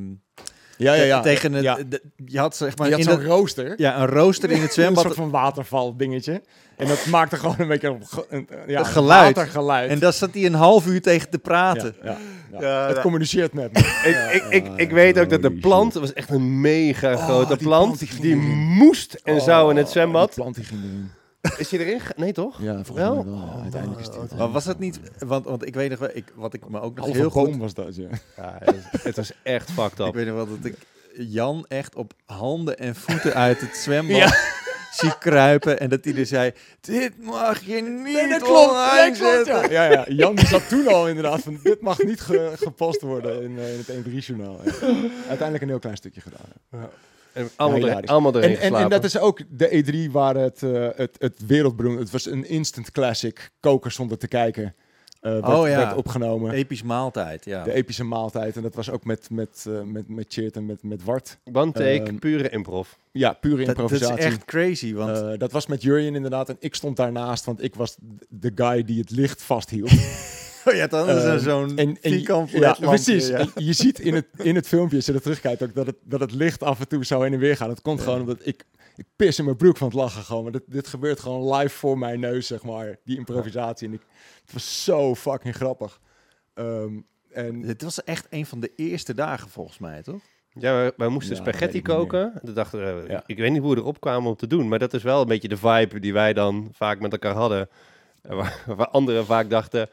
Ja, 0.82 0.94
ja, 0.94 1.04
ja. 1.04 1.20
Tegen 1.22 1.54
het, 1.54 1.64
ja. 1.64 1.78
de- 1.90 2.02
je 2.26 2.40
had 2.40 2.56
zeg 2.56 2.78
maar 2.78 2.88
je 2.88 2.94
had 2.94 3.02
in 3.04 3.10
zo'n 3.10 3.20
dat- 3.20 3.26
rooster. 3.26 3.74
ja, 3.78 4.00
een 4.02 4.08
rooster 4.08 4.50
in 4.52 4.56
het 4.62 4.66
Een 4.68 4.74
zwembad. 4.74 5.04
soort 5.04 5.16
van 5.16 5.30
waterval 5.30 5.98
dingetje. 5.98 6.42
En 6.78 6.88
dat 6.88 7.06
maakte 7.06 7.36
gewoon 7.38 7.56
een 7.58 7.68
beetje 7.68 7.88
een, 7.88 8.04
een, 8.30 8.48
ja, 8.68 8.80
Een 8.80 8.86
geluid. 8.86 9.36
watergeluid. 9.36 9.90
En 9.90 10.00
daar 10.00 10.14
zat 10.14 10.30
hij 10.34 10.46
een 10.46 10.54
half 10.54 10.86
uur 10.88 11.02
tegen 11.02 11.30
te 11.30 11.40
praten. 11.40 11.96
ja, 12.04 12.18
ja, 12.60 12.88
het 12.88 13.02
communiceert 13.02 13.54
met 13.54 13.74
me. 13.74 13.80
Ik, 13.80 14.44
ik, 14.44 14.66
ik, 14.66 14.72
ik 14.76 14.92
weet 14.92 15.20
ook 15.20 15.30
dat 15.30 15.42
de 15.42 15.52
plant, 15.52 15.94
dat 15.94 16.02
was 16.02 16.14
echt 16.14 16.30
een 16.30 16.62
mega 16.62 17.14
Oh, 17.14 17.24
grote 17.24 17.58
die 17.58 17.68
plant, 17.68 18.22
die 18.22 18.36
moest 18.36 19.14
en 19.24 19.42
zou 19.42 19.70
in 19.70 19.78
het 19.78 19.86
Oh, 19.86 19.92
zwembad. 19.92 20.26
Die 20.34 20.36
plant 20.44 20.56
die 20.56 20.64
ging 20.64 20.80
erin. 20.84 21.12
Is 21.58 21.72
hij 21.72 21.80
erin? 21.80 22.00
Nee 22.16 22.32
toch? 22.34 22.62
Ja, 22.62 22.74
volgens 22.74 22.98
Wel? 22.98 23.16
mij 23.16 23.26
wel. 23.26 23.36
ja. 23.56 23.62
Uiteindelijk 23.62 24.02
is 24.02 24.10
die 24.10 24.20
het. 24.20 24.38
Maar 24.38 24.52
was 24.52 24.64
dat 24.64 24.80
niet... 24.80 25.00
Want, 25.20 25.46
want 25.46 25.66
ik 25.66 25.74
weet 25.76 25.90
nog 25.90 26.00
wel, 26.00 26.10
ik, 26.14 26.32
wat 26.36 26.54
ik 26.54 26.70
me 26.70 26.82
ook 26.82 26.96
nog 26.98 27.06
heel 27.12 27.30
goed... 27.30 27.58
was 27.58 27.74
dat, 27.74 27.96
ja. 27.96 28.08
Ja, 28.38 28.58
het, 28.60 28.76
was, 28.92 29.02
het 29.04 29.16
was 29.16 29.32
echt 29.44 29.72
fucked 29.72 30.00
Ik 30.00 30.06
up. 30.06 30.14
weet 30.14 30.26
nog 30.26 30.36
wel 30.36 30.48
dat 30.48 30.66
ik 30.66 30.76
Jan 31.18 31.66
echt 31.68 31.96
op 31.96 32.14
handen 32.26 32.78
en 32.78 32.96
voeten 32.96 33.34
uit 33.34 33.62
het 33.62 33.76
zwembad 33.76 34.16
Ja. 34.18 34.34
zie 34.92 35.18
kruipen. 35.18 35.80
En 35.80 35.90
dat 35.90 36.04
hij 36.06 36.16
er 36.16 36.26
zei, 36.26 36.52
dit 36.82 37.24
mag 37.24 37.62
je 37.64 37.82
niet 37.82 38.14
Nee, 38.14 38.28
dat 38.30 38.42
klopt. 38.42 38.70
online 38.70 39.16
Ja, 39.18 39.44
klopt, 39.44 39.48
ja. 39.72 39.84
ja, 39.86 39.92
ja. 39.92 40.06
Jan 40.10 40.38
zat 40.38 40.70
toen 40.70 40.88
al 40.88 41.08
inderdaad 41.08 41.42
van 41.42 41.60
dit 41.64 41.82
mag 41.82 42.04
niet 42.04 42.22
ge- 42.22 42.52
gepost 42.56 43.02
worden 43.02 43.42
in, 43.44 43.58
eh, 43.60 43.74
in 43.74 43.78
het 43.86 44.06
1-3-journaal. 44.08 44.60
Uiteindelijk 45.28 45.62
een 45.62 45.68
heel 45.70 45.80
klein 45.80 45.98
stukje 45.98 46.22
gedaan. 46.22 46.46
ja. 46.72 46.90
En 47.34 47.50
allemaal, 47.56 47.80
Ja, 47.80 47.86
hilarisch. 47.86 48.10
allemaal 48.10 48.36
erin 48.36 48.56
En, 48.58 48.62
en, 48.62 48.76
en 48.76 48.90
dat 48.90 49.04
is 49.04 49.18
ook 49.18 49.40
de 49.50 49.84
E3 50.08 50.12
waar 50.12 50.36
het, 50.36 50.64
eh, 50.64 50.88
het, 50.96 51.16
het 51.20 51.46
wereldberoemd... 51.46 52.00
Het 52.00 52.12
was 52.12 52.26
een 52.26 52.46
instant 52.50 52.92
classic, 52.92 53.52
koken 53.60 53.92
zonder 53.92 54.18
te 54.18 54.28
kijken. 54.28 54.76
eh 55.22 55.32
werd, 55.32 55.46
Oh, 55.48 55.68
ja. 55.68 55.78
werd 55.78 55.96
opgenomen. 55.96 56.52
Episch 56.52 56.84
maaltijd, 56.84 57.46
ja. 57.46 57.64
De 57.64 57.74
epische 57.74 58.04
maaltijd. 58.04 58.56
En 58.56 58.62
dat 58.62 58.76
was 58.76 58.90
ook 58.90 59.04
met, 59.06 59.30
met, 59.30 59.66
eh, 59.68 59.82
met, 59.82 60.08
met 60.08 60.26
Cheert 60.30 60.56
en 60.56 60.66
met, 60.66 60.84
met 60.84 61.04
Wart. 61.04 61.38
One 61.54 61.72
take, 61.72 62.04
Ehm, 62.04 62.16
pure 62.16 62.50
improv. 62.50 62.88
Ja, 63.12 63.34
pure 63.34 63.66
Dat, 63.66 63.76
dat 63.76 63.92
is 63.92 64.00
improvisatie. 64.00 64.26
echt 64.26 64.46
crazy, 64.46 64.94
want... 64.94 65.18
Eh, 65.18 65.32
dat 65.38 65.52
was 65.52 65.68
met 65.68 65.82
Jurjen 65.82 66.16
inderdaad. 66.16 66.50
En 66.50 66.56
ik 66.60 66.76
stond 66.76 66.98
daarnaast, 66.98 67.46
want 67.46 67.64
ik 67.64 67.76
was 67.76 67.96
de 68.30 68.52
guy 68.56 68.84
die 68.84 69.00
het 69.00 69.12
licht 69.12 69.42
vasthield. 69.42 69.92
oh 70.68 70.74
ja, 70.74 70.88
dan 70.88 71.10
is 71.10 71.24
er 71.24 71.34
ehm, 71.34 71.40
zo'n 71.44 71.78
en, 71.78 71.98
en 72.02 72.12
vierkant 72.12 72.50
ja, 72.52 72.74
precies. 72.80 73.28
ja. 73.28 73.38
En 73.38 73.52
Je 73.56 73.74
ziet 73.74 74.00
in 74.00 74.14
het, 74.14 74.26
in 74.38 74.56
het 74.56 74.68
filmpje, 74.68 74.96
als 74.96 75.06
je 75.06 75.14
er 75.14 75.22
terugkijkt, 75.22 75.64
ook 75.64 75.74
dat 75.74 75.86
het, 75.86 75.96
dat 76.04 76.20
het 76.20 76.32
licht 76.32 76.64
af 76.64 76.80
en 76.80 76.88
toe 76.88 77.06
zo 77.06 77.22
heen 77.22 77.34
en 77.34 77.40
weer 77.40 77.58
gaat. 77.58 77.68
Dat 77.68 77.82
komt 77.82 77.98
Ja. 78.00 78.04
gewoon 78.06 78.20
omdat 78.20 78.40
ik, 78.44 78.64
ik 78.96 79.06
pis 79.16 79.40
in 79.40 79.46
mijn 79.46 79.58
broek 79.58 79.78
van 79.78 79.88
het 79.88 79.96
lachen 79.96 80.24
gewoon. 80.24 80.44
Maar 80.44 80.52
dit, 80.52 80.64
dit 80.66 80.88
gebeurt 80.88 81.20
gewoon 81.20 81.56
live 81.56 81.76
voor 81.76 81.98
mijn 81.98 82.20
neus, 82.20 82.48
zeg 82.48 82.64
maar. 82.64 82.98
Die 83.04 83.18
improvisatie. 83.18 83.88
En 83.88 83.94
ik, 83.94 84.02
het 84.44 84.54
was 84.54 84.84
zo 84.84 85.16
fucking 85.16 85.56
grappig. 85.56 86.00
Ehm, 86.54 86.94
en 87.32 87.62
Het 87.62 87.82
was 87.82 88.04
echt 88.04 88.28
een 88.30 88.46
van 88.46 88.60
de 88.60 88.72
eerste 88.76 89.14
dagen 89.14 89.50
volgens 89.50 89.78
mij, 89.80 90.02
toch? 90.02 90.22
Ja, 90.54 90.74
wij, 90.74 90.92
wij 90.98 91.08
moesten 91.08 91.36
Ja, 91.36 91.42
spaghetti 91.42 91.82
koken. 91.82 92.34
Toen 92.46 92.54
dachten 92.54 93.24
ik 93.26 93.38
weet 93.38 93.52
niet 93.52 93.62
hoe 93.62 93.74
we 93.74 93.80
erop 93.82 94.00
kwamen 94.00 94.30
om 94.30 94.36
te 94.36 94.48
doen, 94.48 94.68
maar 94.68 94.80
dat 94.80 94.94
is 94.94 95.04
wel 95.04 95.22
een 95.22 95.28
beetje 95.28 95.48
de 95.48 95.58
vibe 95.58 96.00
die 96.00 96.14
wij 96.14 96.34
dan 96.34 96.70
vaak 96.74 97.00
met 97.00 97.12
elkaar 97.12 97.34
hadden. 97.36 97.70
Waar, 98.22 98.64
waar 98.78 98.88
anderen 98.88 99.26
vaak 99.26 99.50
dachten, 99.50 99.90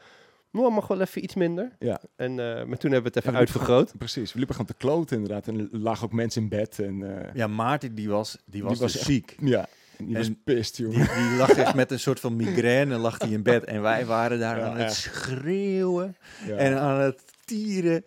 nou, 0.51 0.71
mag 0.71 0.87
wel 0.87 1.01
even 1.01 1.23
iets 1.23 1.35
minder. 1.35 1.75
Ja. 1.79 2.01
En 2.15 2.29
eh, 2.31 2.63
maar 2.65 2.77
toen 2.77 2.91
hebben 2.91 3.01
we 3.01 3.07
het 3.07 3.15
even 3.15 3.23
Ja, 3.23 3.31
we 3.31 3.37
uitvergroot. 3.37 3.93
Precies, 3.97 4.31
we 4.31 4.37
liepen 4.37 4.55
gewoon 4.55 4.71
te 4.71 4.77
kloten 4.77 5.17
inderdaad. 5.17 5.47
En 5.47 5.59
er 5.59 5.79
lagen 5.79 6.05
ook 6.05 6.13
mensen 6.13 6.41
in 6.41 6.49
bed. 6.49 6.79
En, 6.79 7.23
eh, 7.27 7.33
Ja, 7.33 7.47
Maarten 7.47 7.95
die 7.95 8.09
was, 8.09 8.37
die 8.45 8.63
was, 8.63 8.79
was 8.79 8.91
dus 8.91 8.95
echt- 9.01 9.05
ziek. 9.09 9.35
ja, 9.39 9.67
en 9.97 10.05
die 10.05 10.17
was 10.17 10.29
pist, 10.43 10.77
joh. 10.77 10.89
Die, 10.89 10.99
die 11.03 11.37
lag 11.37 11.49
echt 11.49 11.75
met 11.75 11.91
een 11.91 11.99
soort 11.99 12.19
van 12.19 12.35
migraine 12.35 12.97
lag 12.97 13.17
hij 13.19 13.29
in 13.29 13.43
bed. 13.43 13.63
En 13.63 13.81
wij 13.81 14.05
waren 14.05 14.39
daar 14.39 14.57
Ja, 14.57 14.65
aan 14.69 14.77
het 14.77 14.93
schreeuwen 14.93 16.15
Ja, 16.45 16.55
en 16.55 16.79
aan 16.79 16.99
het 16.99 17.21
tieren. 17.45 18.03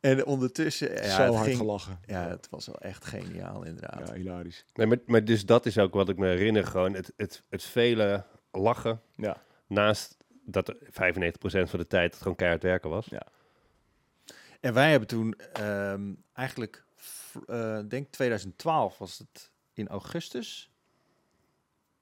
En 0.00 0.26
ondertussen, 0.26 0.90
ja, 0.94 1.26
zo 1.26 1.32
hard 1.32 1.44
ging, 1.46 1.56
gelachen. 1.56 1.98
ja, 2.06 2.28
het 2.28 2.46
was 2.50 2.66
wel 2.66 2.80
echt 2.80 3.04
geniaal 3.04 3.64
inderdaad. 3.64 4.08
Ja, 4.08 4.14
hilarisch. 4.14 4.64
Nee, 4.74 4.86
maar, 4.86 4.98
maar 5.06 5.24
dus 5.24 5.46
dat 5.46 5.66
is 5.66 5.78
ook 5.78 5.94
wat 5.94 6.08
ik 6.08 6.16
me 6.18 6.26
herinner. 6.26 6.66
Gewoon 6.66 6.94
het, 6.94 7.12
het, 7.16 7.42
het 7.50 7.62
vele 7.62 8.24
lachen. 8.52 9.00
Ja. 9.16 9.36
Naast 9.66 10.16
dat 10.50 10.68
er 10.68 10.76
95% 10.76 11.70
van 11.70 11.78
de 11.78 11.86
tijd 11.86 12.12
het 12.12 12.22
gewoon 12.22 12.36
keihard 12.36 12.62
werken 12.62 12.90
was. 12.90 13.08
En 14.60 14.74
wij 14.74 14.90
hebben 14.90 15.08
toen 15.08 15.34
ehm, 15.52 16.12
eigenlijk, 16.32 16.84
eh, 17.46 17.80
denk 17.88 18.10
2012 18.10 18.98
was 18.98 19.18
het 19.18 19.50
in 19.72 19.88
augustus 19.88 20.70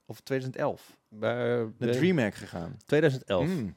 of 0.07 0.21
2011 0.21 0.99
Bij, 1.09 1.67
naar 1.79 1.93
DreamHack 1.93 2.35
gegaan. 2.35 2.77
2011. 2.87 3.47
Mm. 3.47 3.75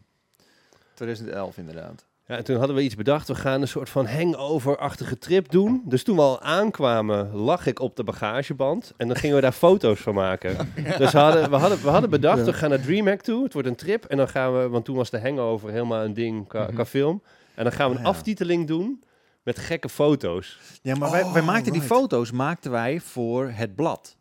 2011 0.93 1.57
inderdaad. 1.57 2.05
Ja, 2.32 2.38
en 2.38 2.43
toen 2.43 2.57
hadden 2.57 2.75
we 2.75 2.82
iets 2.82 2.95
bedacht. 2.95 3.27
We 3.27 3.36
gaan 3.36 3.61
een 3.61 3.67
soort 3.67 3.89
van 3.89 4.05
hangover-achtige 4.05 5.17
trip 5.17 5.51
doen. 5.51 5.82
Dus 5.86 6.03
toen 6.03 6.15
we 6.15 6.21
al 6.21 6.41
aankwamen, 6.41 7.32
lag 7.36 7.65
ik 7.65 7.79
op 7.79 7.95
de 7.95 8.03
bagageband. 8.03 8.93
En 8.97 9.07
dan 9.07 9.15
gingen 9.17 9.36
we 9.36 9.41
daar 9.41 9.51
foto's 9.51 9.99
van 9.99 10.13
maken. 10.13 10.55
Dus 10.97 11.11
we 11.11 11.17
hadden, 11.17 11.49
we, 11.49 11.55
hadden, 11.55 11.82
we 11.82 11.89
hadden 11.89 12.09
bedacht, 12.09 12.38
Ja. 12.38 12.43
we 12.45 12.53
gaan 12.53 12.69
naar 12.69 12.82
DreamHack 12.82 13.21
toe. 13.21 13.43
Het 13.43 13.53
wordt 13.53 13.67
een 13.67 13.75
trip. 13.75 14.05
En 14.05 14.17
dan 14.17 14.27
gaan 14.29 14.57
we, 14.59 14.67
want 14.69 14.86
toen 14.86 14.95
was 14.95 15.09
de 15.09 15.19
hangover 15.21 15.71
helemaal 15.71 16.03
een 16.03 16.13
ding 16.13 16.47
qua, 16.47 16.63
Mhm. 16.63 16.73
qua 16.73 16.86
film. 16.86 17.21
En 17.55 17.63
dan 17.63 17.73
gaan 17.73 17.86
we 17.89 17.91
een 17.95 18.01
Ah, 18.01 18.05
ja. 18.11 18.11
aftiteling 18.17 18.67
doen 18.67 19.03
met 19.43 19.59
gekke 19.59 19.89
foto's. 19.89 20.59
Ja, 20.82 20.95
maar 20.95 21.11
wij, 21.11 21.23
wij 21.32 21.41
Oh, 21.41 21.47
maakten 21.47 21.73
die 21.73 21.82
foto's 21.82 22.32
maakten 22.32 22.71
wij 22.71 22.99
voor 22.99 23.49
het 23.53 23.75
blad. 23.75 24.17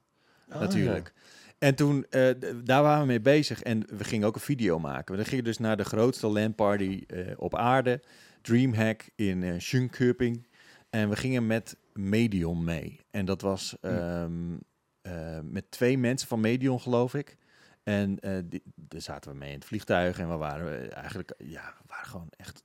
natuurlijk. 0.58 1.12
En 1.60 1.74
toen, 1.74 2.06
eh, 2.10 2.30
daar 2.64 2.82
waren 2.82 3.00
we 3.00 3.06
mee 3.06 3.20
bezig 3.20 3.62
en 3.62 3.84
we 3.96 4.04
gingen 4.04 4.26
ook 4.26 4.34
een 4.34 4.40
video 4.40 4.78
maken. 4.78 5.16
We 5.16 5.24
gingen 5.24 5.44
dus 5.44 5.58
naar 5.58 5.76
de 5.76 5.84
grootste 5.84 6.26
LAN-party 6.26 7.04
eh, 7.06 7.26
op 7.36 7.56
aarde, 7.56 8.02
Dreamhack 8.42 9.10
in 9.14 9.60
Schönköping. 9.60 10.46
En 10.90 11.08
we 11.08 11.16
gingen 11.16 11.46
met 11.46 11.76
Medion 11.92 12.64
mee. 12.64 13.00
En 13.10 13.24
dat 13.24 13.40
was 13.40 13.76
ehm, 13.80 14.56
eh, 15.02 15.38
met 15.42 15.70
twee 15.70 15.98
mensen 15.98 16.28
van 16.28 16.40
Medion, 16.40 16.80
geloof 16.80 17.14
ik. 17.14 17.36
En 17.82 18.18
die, 18.44 18.62
daar 18.74 19.00
zaten 19.00 19.30
we 19.30 19.36
mee 19.36 19.52
in 19.52 19.58
het 19.58 19.64
vliegtuig 19.64 20.18
en 20.18 20.28
we 20.28 20.36
waren 20.36 20.92
eigenlijk, 20.92 21.34
ja, 21.38 21.74
we 21.78 21.84
waren 21.86 22.08
gewoon 22.08 22.30
echt 22.36 22.62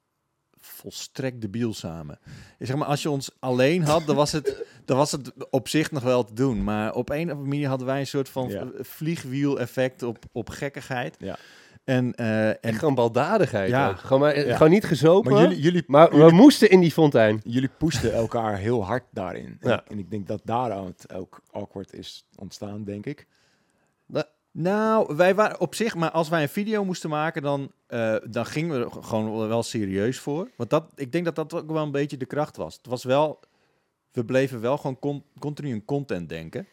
volstrekt 0.65 1.41
debiel 1.41 1.73
samen. 1.73 2.19
Ik 2.59 2.65
zeg 2.67 2.75
maar, 2.75 2.87
als 2.87 3.01
je 3.01 3.09
ons 3.09 3.29
alleen 3.39 3.83
had, 3.83 4.05
dan 4.05 4.15
was 4.15 4.31
het, 4.31 4.65
dan 4.85 4.97
was 4.97 5.11
het 5.11 5.31
op 5.49 5.67
zich 5.67 5.91
nog 5.91 6.03
wel 6.03 6.23
te 6.23 6.33
doen. 6.33 6.63
Maar 6.63 6.93
op 6.93 7.09
een 7.09 7.15
of 7.25 7.31
andere 7.31 7.47
manier 7.49 7.67
hadden 7.67 7.87
wij 7.87 7.99
een 7.99 8.07
soort 8.07 8.29
van 8.29 8.49
Ja. 8.49 8.67
vliegwiel-effect 8.79 10.03
op, 10.03 10.17
op 10.31 10.49
gekkigheid. 10.49 11.15
Ja. 11.19 11.37
En, 11.83 12.15
eh, 12.15 12.47
En 12.49 12.61
en 12.61 12.73
gewoon 12.73 12.95
baldadigheid. 12.95 13.69
Ja. 13.69 13.89
ook. 13.89 13.97
Gewoon, 13.99 14.19
maar, 14.21 14.45
Ja. 14.47 14.55
gewoon 14.55 14.71
niet 14.71 14.85
gezopen. 14.85 15.31
Maar 15.31 15.41
Maar, 15.41 15.49
jullie, 15.49 15.63
jullie, 15.63 15.83
we 15.87 16.07
jullie, 16.11 16.31
moesten 16.33 16.69
in 16.69 16.79
die 16.79 16.91
fontein. 16.91 17.41
jullie 17.43 17.69
pushten 17.77 18.13
elkaar 18.13 18.57
heel 18.57 18.85
hard 18.85 19.03
daarin. 19.11 19.57
En, 19.59 19.69
Ja. 19.69 19.83
en 19.87 19.99
ik 19.99 20.11
denk 20.11 20.27
dat 20.27 20.41
daaruit 20.43 21.13
ook 21.13 21.41
awkward 21.51 21.93
is 21.93 22.25
ontstaan, 22.35 22.83
denk 22.83 23.05
ik. 23.05 23.27
Nou, 24.57 25.15
wij 25.15 25.35
waren 25.35 25.59
op 25.59 25.75
zich, 25.75 25.95
maar 25.95 26.11
als 26.11 26.29
wij 26.29 26.41
een 26.41 26.49
video 26.49 26.85
moesten 26.85 27.09
maken, 27.09 27.41
dan, 27.41 27.71
eh, 27.87 28.15
dan 28.29 28.45
gingen 28.45 28.79
we 28.79 28.85
er 28.85 29.03
gewoon 29.03 29.47
wel 29.47 29.63
serieus 29.63 30.19
voor. 30.19 30.49
Want 30.55 30.69
dat, 30.69 30.91
ik 30.95 31.11
denk 31.11 31.25
dat 31.25 31.35
dat 31.35 31.53
ook 31.53 31.71
wel 31.71 31.83
een 31.83 31.91
beetje 31.91 32.17
de 32.17 32.25
kracht 32.25 32.57
was. 32.57 32.75
Het 32.75 32.85
was 32.85 33.03
wel, 33.03 33.39
we 34.11 34.25
bleven 34.25 34.61
wel 34.61 34.77
gewoon 34.77 34.99
con- 34.99 35.23
continu 35.39 35.69
in 35.69 35.85
content 35.85 36.29
denken. 36.29 36.67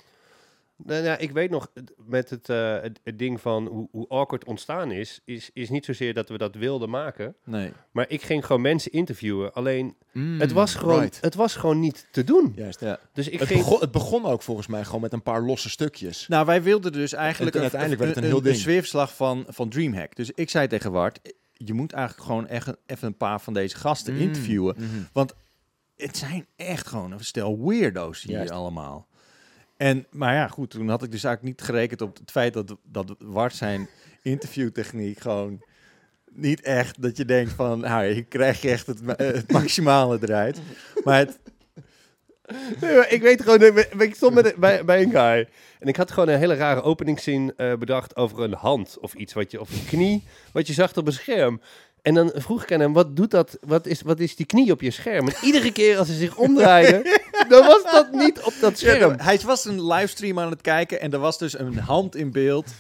Nou, 0.85 1.03
nou, 1.03 1.19
ik 1.21 1.31
weet 1.31 1.51
nog, 1.51 1.71
met 2.07 2.31
het, 2.31 2.49
eh, 2.49 2.81
het, 2.81 3.01
het 3.05 3.19
ding 3.19 3.41
van 3.41 3.67
hoe, 3.67 3.89
hoe 3.91 4.09
awkward 4.09 4.45
ontstaan 4.45 4.91
is, 4.91 5.21
is, 5.25 5.51
is 5.53 5.71
niet 5.71 5.85
zozeer 5.85 6.15
dat 6.15 6.29
we 6.29 6.39
dat 6.39 6.55
wilden 6.55 6.91
maken. 6.91 7.35
Nee. 7.45 7.73
Maar 7.93 8.05
ik 8.09 8.23
ging 8.23 8.47
gewoon 8.47 8.63
mensen 8.63 8.93
interviewen. 8.93 9.53
Alleen, 9.53 9.97
Mm, 10.13 10.41
het, 10.41 10.53
was 10.53 10.75
gewoon, 10.75 11.01
right. 11.01 11.19
het 11.21 11.35
was 11.35 11.57
gewoon 11.57 11.81
niet 11.81 12.07
te 12.11 12.25
doen. 12.25 12.53
Juist. 12.57 12.81
Ja. 12.81 12.99
Dus 13.13 13.29
ik 13.29 13.39
Het, 13.39 13.49
ging... 13.49 13.61
begon, 13.61 13.81
het 13.81 13.91
begon 13.91 14.25
ook 14.25 14.43
volgens 14.43 14.67
mij 14.67 14.85
gewoon 14.85 15.01
met 15.01 15.13
een 15.13 15.23
paar 15.23 15.43
losse 15.43 15.71
stukjes. 15.71 16.29
Nou, 16.29 16.47
wij 16.47 16.63
wilden 16.63 16.93
dus 16.93 17.13
eigenlijk 17.13 17.55
En 17.55 17.61
uiteindelijk 17.61 18.01
werd 18.01 18.15
het 18.15 18.25
een 18.25 18.31
heel 18.31 18.43
ding. 18.43 18.57
zweefslag 18.57 19.15
van, 19.17 19.45
van 19.49 19.69
Dreamhack. 19.69 20.17
Dus 20.17 20.31
ik 20.35 20.51
zei 20.51 20.67
tegen 20.67 20.93
Wart, 20.93 21.19
je 21.53 21.73
moet 21.73 21.93
eigenlijk 21.93 22.27
gewoon 22.27 22.47
echt 22.47 22.67
een- 22.67 22.77
even 22.87 23.07
een 23.07 23.17
paar 23.17 23.41
van 23.41 23.53
deze 23.53 23.77
gasten 23.77 24.15
Mm, 24.15 24.21
interviewen. 24.21 24.75
mhm. 24.79 25.27
Het 25.97 26.17
zijn 26.17 26.47
echt 26.57 26.87
gewoon 26.87 27.13
een 27.13 27.25
stel 27.25 27.65
weirdo's 27.69 28.23
hier 28.23 28.37
Juist. 28.37 28.51
allemaal. 28.51 29.07
En, 29.83 30.07
maar 30.11 30.35
ja, 30.35 30.49
goed, 30.49 30.71
toen 30.71 30.89
had 30.89 31.03
ik 31.03 31.11
dus 31.11 31.25
eigenlijk 31.25 31.57
niet 31.57 31.67
gerekend 31.69 32.01
op 32.01 32.17
het 32.17 32.31
feit 32.31 32.53
dat, 32.53 32.77
dat 32.83 33.15
Wart 33.19 33.55
zijn 33.55 33.89
interviewtechniek 34.23 35.21
gewoon 35.21 35.63
niet 36.33 36.61
echt, 36.61 37.03
dat 37.03 37.17
je 37.17 37.25
denkt 37.25 37.53
van, 37.53 37.81
nou, 37.81 38.07
hier 38.07 38.25
krijg 38.25 38.61
je 38.61 38.71
echt 38.71 38.87
het, 38.87 39.03
eh, 39.05 39.27
het 39.27 39.53
maximale 39.53 40.19
eruit. 40.21 40.61
Maar 41.05 41.19
het, 41.19 41.39
Nee, 42.81 42.97
maar 42.97 43.13
ik 43.13 43.23
weet 43.23 43.43
gewoon, 43.43 43.79
ik 43.99 44.15
stond 44.15 44.35
met, 44.35 44.57
bij, 44.57 44.85
bij 44.85 45.03
een 45.03 45.11
guy. 45.11 45.49
En 45.79 45.89
ik 45.89 45.97
had 45.97 46.11
gewoon 46.11 46.29
een 46.29 46.39
hele 46.39 46.55
rare 46.55 46.83
openingszin 46.83 47.53
eh 47.57 47.75
bedacht 47.75 48.17
over 48.17 48.41
een 48.41 48.55
hand 48.55 48.99
of 49.01 49.15
iets, 49.15 49.33
wat 49.33 49.51
je, 49.51 49.61
of 49.61 49.71
een 49.71 49.87
knie, 49.87 50.25
wat 50.53 50.67
je 50.67 50.73
zag 50.73 50.97
op 50.97 51.07
een 51.07 51.13
scherm. 51.13 51.61
En 52.03 52.15
dan 52.15 52.33
vroeg 52.35 52.63
ik 52.63 52.73
aan 52.73 52.81
hem, 52.81 52.93
wat 52.93 53.17
doet 53.17 53.31
dat, 53.31 53.59
wat 53.61 53.87
is, 53.87 54.03
wat 54.03 54.21
is 54.21 54.37
die 54.37 54.47
knie 54.47 54.73
op 54.73 54.81
je 54.81 54.91
scherm? 54.91 55.29
En 55.29 55.35
iedere 55.43 55.73
keer 55.73 55.99
als 55.99 56.09
hij 56.09 56.17
zich 56.17 56.37
omdraaide, 56.37 57.21
dan 57.49 57.67
was 57.67 57.83
dat 57.83 58.13
niet 58.13 58.41
op 58.41 58.55
dat 58.61 58.81
Ja, 58.81 58.91
scherm. 58.95 59.15
hij 59.19 59.41
was 59.45 59.65
een 59.65 59.87
livestream 59.87 60.39
aan 60.39 60.51
het 60.51 60.61
kijken 60.61 61.01
en 61.01 61.13
er 61.13 61.19
was 61.19 61.39
dus 61.39 61.59
een 61.59 61.79
hand 61.79 62.17
in 62.17 62.31
beeld. 62.33 62.71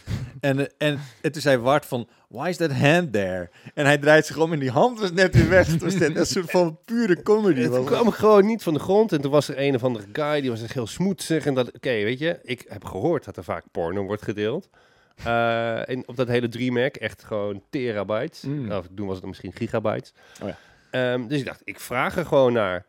En, 0.40 0.78
en, 0.78 1.00
en 1.20 1.32
toen 1.32 1.42
zei 1.42 1.56
Wart 1.56 1.86
van, 1.86 2.08
why 2.28 2.48
is 2.48 2.56
that 2.56 2.72
hand 2.72 3.12
there? 3.12 3.50
En 3.74 3.84
hij 3.84 3.98
draait 3.98 4.26
zich 4.26 4.38
om 4.38 4.52
en 4.52 4.58
die 4.58 4.70
hand 4.70 5.00
was 5.00 5.12
net 5.12 5.34
weer 5.34 5.48
weg. 5.48 5.66
Het 5.66 5.82
was 5.82 5.94
net 5.94 6.16
een 6.16 6.26
soort 6.26 6.50
van 6.50 6.78
pure 6.84 7.22
comedy. 7.22 7.60
Het 7.60 7.70
was 7.70 7.86
kwam 7.86 8.10
gewoon 8.10 8.46
niet 8.46 8.62
van 8.62 8.74
de 8.74 8.80
grond. 8.80 9.12
En 9.12 9.20
toen 9.20 9.30
was 9.30 9.48
er 9.48 9.58
een 9.58 9.74
of 9.74 9.84
andere 9.84 10.04
guy, 10.12 10.40
die 10.40 10.50
was 10.50 10.62
echt 10.62 10.72
heel 10.74 10.86
smoetsig. 10.86 11.46
En 11.46 11.54
dat, 11.54 11.66
oké, 11.72 11.90
weet 11.90 12.18
je, 12.18 12.38
ik 12.42 12.64
heb 12.68 12.84
gehoord 12.84 13.24
dat 13.24 13.36
er 13.36 13.44
vaak 13.44 13.64
porno 13.72 14.02
wordt 14.04 14.22
gedeeld. 14.22 14.68
Eh, 15.16 15.88
en 15.88 16.08
op 16.08 16.16
dat 16.16 16.28
hele 16.28 16.48
DreamHack, 16.48 16.96
echt 16.96 17.24
gewoon 17.24 17.62
terabytes. 17.70 18.42
Mm. 18.42 18.72
Of 18.72 18.86
toen 18.94 19.06
was 19.06 19.16
het 19.16 19.26
misschien 19.26 19.52
gigabytes. 19.52 20.12
Oh 20.42 20.48
ja. 20.48 20.56
Ehm, 20.90 21.26
dus 21.26 21.38
ik 21.38 21.46
dacht, 21.46 21.60
ik 21.64 21.80
vraag 21.80 22.16
er 22.16 22.26
gewoon 22.26 22.52
naar. 22.52 22.84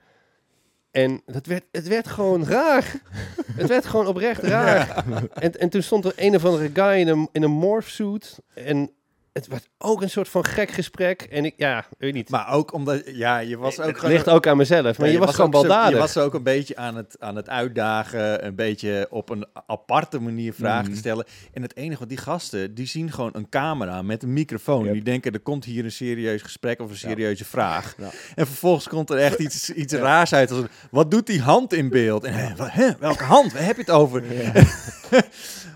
En 0.91 1.21
dat 1.26 1.45
werd, 1.45 1.63
het 1.71 1.88
werd 1.88 2.07
gewoon 2.07 2.45
raar. 2.45 2.93
het 3.59 3.67
werd 3.67 3.86
gewoon 3.86 4.07
oprecht 4.07 4.41
raar. 4.41 5.03
En, 5.34 5.59
en 5.59 5.69
toen 5.69 5.82
stond 5.82 6.05
er 6.05 6.13
een 6.15 6.36
of 6.36 6.45
andere 6.45 6.69
guy 6.74 6.99
in 6.99 7.07
een, 7.07 7.30
in 7.32 7.43
een 7.43 7.51
morphsuit. 7.51 8.39
En 8.53 8.91
het 9.34 9.47
werd 9.47 9.69
ook 9.77 10.01
een 10.01 10.09
soort 10.09 10.29
van 10.29 10.45
gek 10.45 10.71
gesprek. 10.71 11.21
En 11.21 11.45
ik, 11.45 11.53
ja, 11.57 11.86
weet 11.97 12.13
niet. 12.13 12.29
Maar 12.29 12.51
ook 12.51 12.73
omdat, 12.73 13.01
ja, 13.05 13.38
je 13.39 13.57
was 13.57 13.79
ook 13.79 13.86
het 13.86 13.95
gewoon... 13.97 14.11
ligt 14.13 14.29
ook 14.29 14.47
aan 14.47 14.57
mezelf. 14.57 14.97
Maar 14.97 15.07
Ja, 15.07 15.13
je, 15.13 15.19
was, 15.19 15.36
gewoon 15.36 15.51
zo- 15.53 15.59
baldadig. 15.59 15.89
Je 15.89 15.97
was 15.97 16.17
ook 16.17 16.34
een 16.34 16.43
beetje 16.43 16.75
aan 16.75 16.95
het, 16.95 17.15
aan 17.19 17.36
het 17.36 17.49
uitdagen, 17.49 18.45
een 18.45 18.55
beetje 18.55 19.07
op 19.09 19.29
een 19.29 19.45
aparte 19.67 20.19
manier 20.19 20.53
vragen 20.53 20.84
Mhm. 20.84 20.91
te 20.93 20.97
stellen. 20.97 21.25
En 21.53 21.61
het 21.61 21.75
enige 21.75 21.99
wat 21.99 22.09
die 22.09 22.17
gasten, 22.17 22.73
die 22.73 22.86
zien 22.88 23.11
gewoon 23.11 23.29
een 23.34 23.49
camera 23.49 24.01
met 24.01 24.23
een 24.23 24.34
microfoon. 24.34 24.84
Yep. 24.84 24.93
die 24.93 25.03
denken, 25.03 25.31
er 25.34 25.39
komt 25.39 25.65
hier 25.65 25.84
een 25.84 25.91
serieus 25.91 26.41
gesprek 26.41 26.79
of 26.79 26.88
een 26.88 26.97
Ja. 27.01 27.09
serieuze 27.09 27.45
vraag. 27.45 27.95
Ja. 27.97 28.09
En 28.36 28.45
vervolgens 28.47 28.88
komt 28.88 29.09
er 29.09 29.17
echt 29.17 29.39
iets, 29.39 29.69
iets 29.84 29.93
raars 29.93 30.34
uit. 30.34 30.51
Als, 30.51 30.59
een, 30.59 30.69
wat 30.91 31.11
doet 31.11 31.27
die 31.27 31.41
hand 31.41 31.73
in 31.73 31.89
beeld? 31.89 32.23
En, 32.23 32.34
hè, 32.57 32.95
welke 32.99 33.23
hand? 33.23 33.53
Waar 33.53 33.65
heb 33.65 33.75
je 33.75 33.81
het 33.81 33.91
over? 33.91 34.23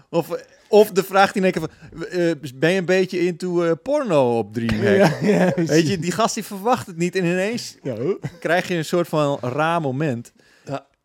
Of, 0.10 0.28
of 0.70 0.92
de 0.92 1.04
vraag 1.04 1.32
die 1.32 1.44
in 1.44 1.52
één 1.54 1.62
keer 1.62 1.70
van, 1.92 2.06
eh, 2.08 2.32
ben 2.56 2.72
je 2.72 2.78
een 2.78 2.86
beetje 2.86 3.20
into 3.20 3.64
eh, 3.64 3.72
porno 3.84 4.38
op 4.38 4.54
Dreamhack? 4.54 5.20
Weet 5.68 5.88
je, 5.90 6.00
die 6.00 6.12
gast 6.12 6.34
die 6.34 6.44
verwacht 6.44 6.88
het 6.88 6.98
niet 6.98 7.16
en 7.16 7.26
ineens 7.26 7.78
Ja, 7.84 7.96
krijg 8.40 8.68
je 8.68 8.76
een 8.76 8.86
soort 8.86 9.08
van 9.08 9.38
raar 9.42 9.82
moment. 9.82 10.34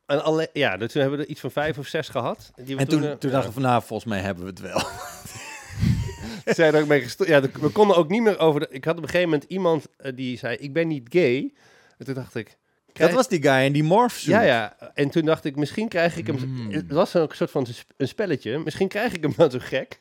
En 0.07 0.23
alle, 0.25 0.51
ja, 0.53 0.77
dus 0.77 0.93
toen 0.93 1.01
hebben 1.01 1.19
we 1.19 1.25
er 1.25 1.31
iets 1.31 1.41
van 1.41 1.51
vijf 1.51 1.79
of 1.79 1.87
zes 1.87 2.09
gehad. 2.09 2.51
Die 2.65 2.75
we 2.75 2.81
En 2.81 2.89
toen, 2.89 3.05
eh, 3.05 3.11
toen 3.13 3.31
dachten 3.31 3.49
we 3.49 3.53
van, 3.61 3.63
nou, 3.63 3.83
volgens 3.85 4.09
mij 4.09 4.21
hebben 4.21 4.45
we 4.45 4.51
het 4.51 4.61
wel. 4.61 4.83
ja, 6.45 6.55
zijn 6.55 6.75
er 6.75 6.81
ook 6.81 6.87
mee 6.89 7.01
gesto- 7.01 7.27
Ja, 7.27 7.41
we 7.41 7.69
konden 7.69 7.97
ook 7.97 8.09
niet 8.09 8.23
meer 8.23 8.39
over. 8.39 8.61
De, 8.61 8.67
ik 8.71 8.85
had 8.85 8.97
op 8.97 9.03
een 9.03 9.09
gegeven 9.09 9.31
moment 9.31 9.51
iemand 9.51 9.87
eh, 9.97 10.13
die 10.17 10.39
zei: 10.39 10.57
Ik 10.57 10.73
ben 10.73 10.89
niet 10.89 11.07
gay. 11.11 11.53
En 11.99 12.05
toen 12.05 12.15
dacht 12.15 12.35
ik. 12.35 12.57
Dat 12.93 13.13
was 13.13 13.29
die 13.29 13.43
guy 13.43 13.65
in 13.65 13.73
die 13.73 13.83
morphsuit. 13.83 14.37
Ja, 14.37 14.41
ja. 14.43 14.77
En 14.95 15.11
toen 15.11 15.25
dacht 15.25 15.45
ik: 15.45 15.57
Misschien 15.57 15.89
krijg 15.89 16.17
ik 16.17 16.27
hem. 16.27 16.37
Mm. 16.47 16.73
Het 16.73 16.93
was 16.93 17.17
ook 17.17 17.31
een 17.31 17.37
soort 17.37 17.51
van 17.51 17.67
een 17.97 18.09
spelletje. 18.09 18.59
Misschien 18.59 18.89
krijg 18.89 19.13
ik 19.13 19.23
hem 19.23 19.33
wel 19.37 19.51
zo 19.51 19.59
gek. 19.61 20.01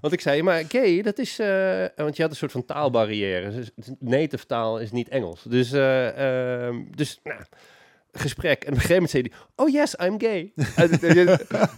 Want 0.00 0.12
ik 0.12 0.20
zei: 0.20 0.42
Maar 0.42 0.62
gay, 0.68 1.02
dat 1.02 1.18
is. 1.18 1.38
eh, 1.38 1.84
want 1.96 2.16
je 2.16 2.22
had 2.22 2.30
een 2.30 2.36
soort 2.36 2.52
van 2.52 2.64
taalbarrière. 2.64 3.50
Dus 3.50 3.70
native 3.98 4.46
taal 4.46 4.78
is 4.78 4.90
niet 4.90 5.08
Engels. 5.08 5.42
Dus. 5.42 5.72
eh, 5.72 6.66
ehm, 6.66 6.76
dus 6.94 7.20
nou. 7.24 7.40
Gesprek. 8.18 8.62
En 8.62 8.68
op 8.72 8.74
een 8.74 8.80
gegeven 8.80 8.94
moment 8.94 9.10
zei 9.10 9.22
hij, 9.22 9.64
oh 9.66 9.72
yes, 9.72 9.94
I'm 10.04 10.20
gay. 10.20 10.52
En 10.76 11.26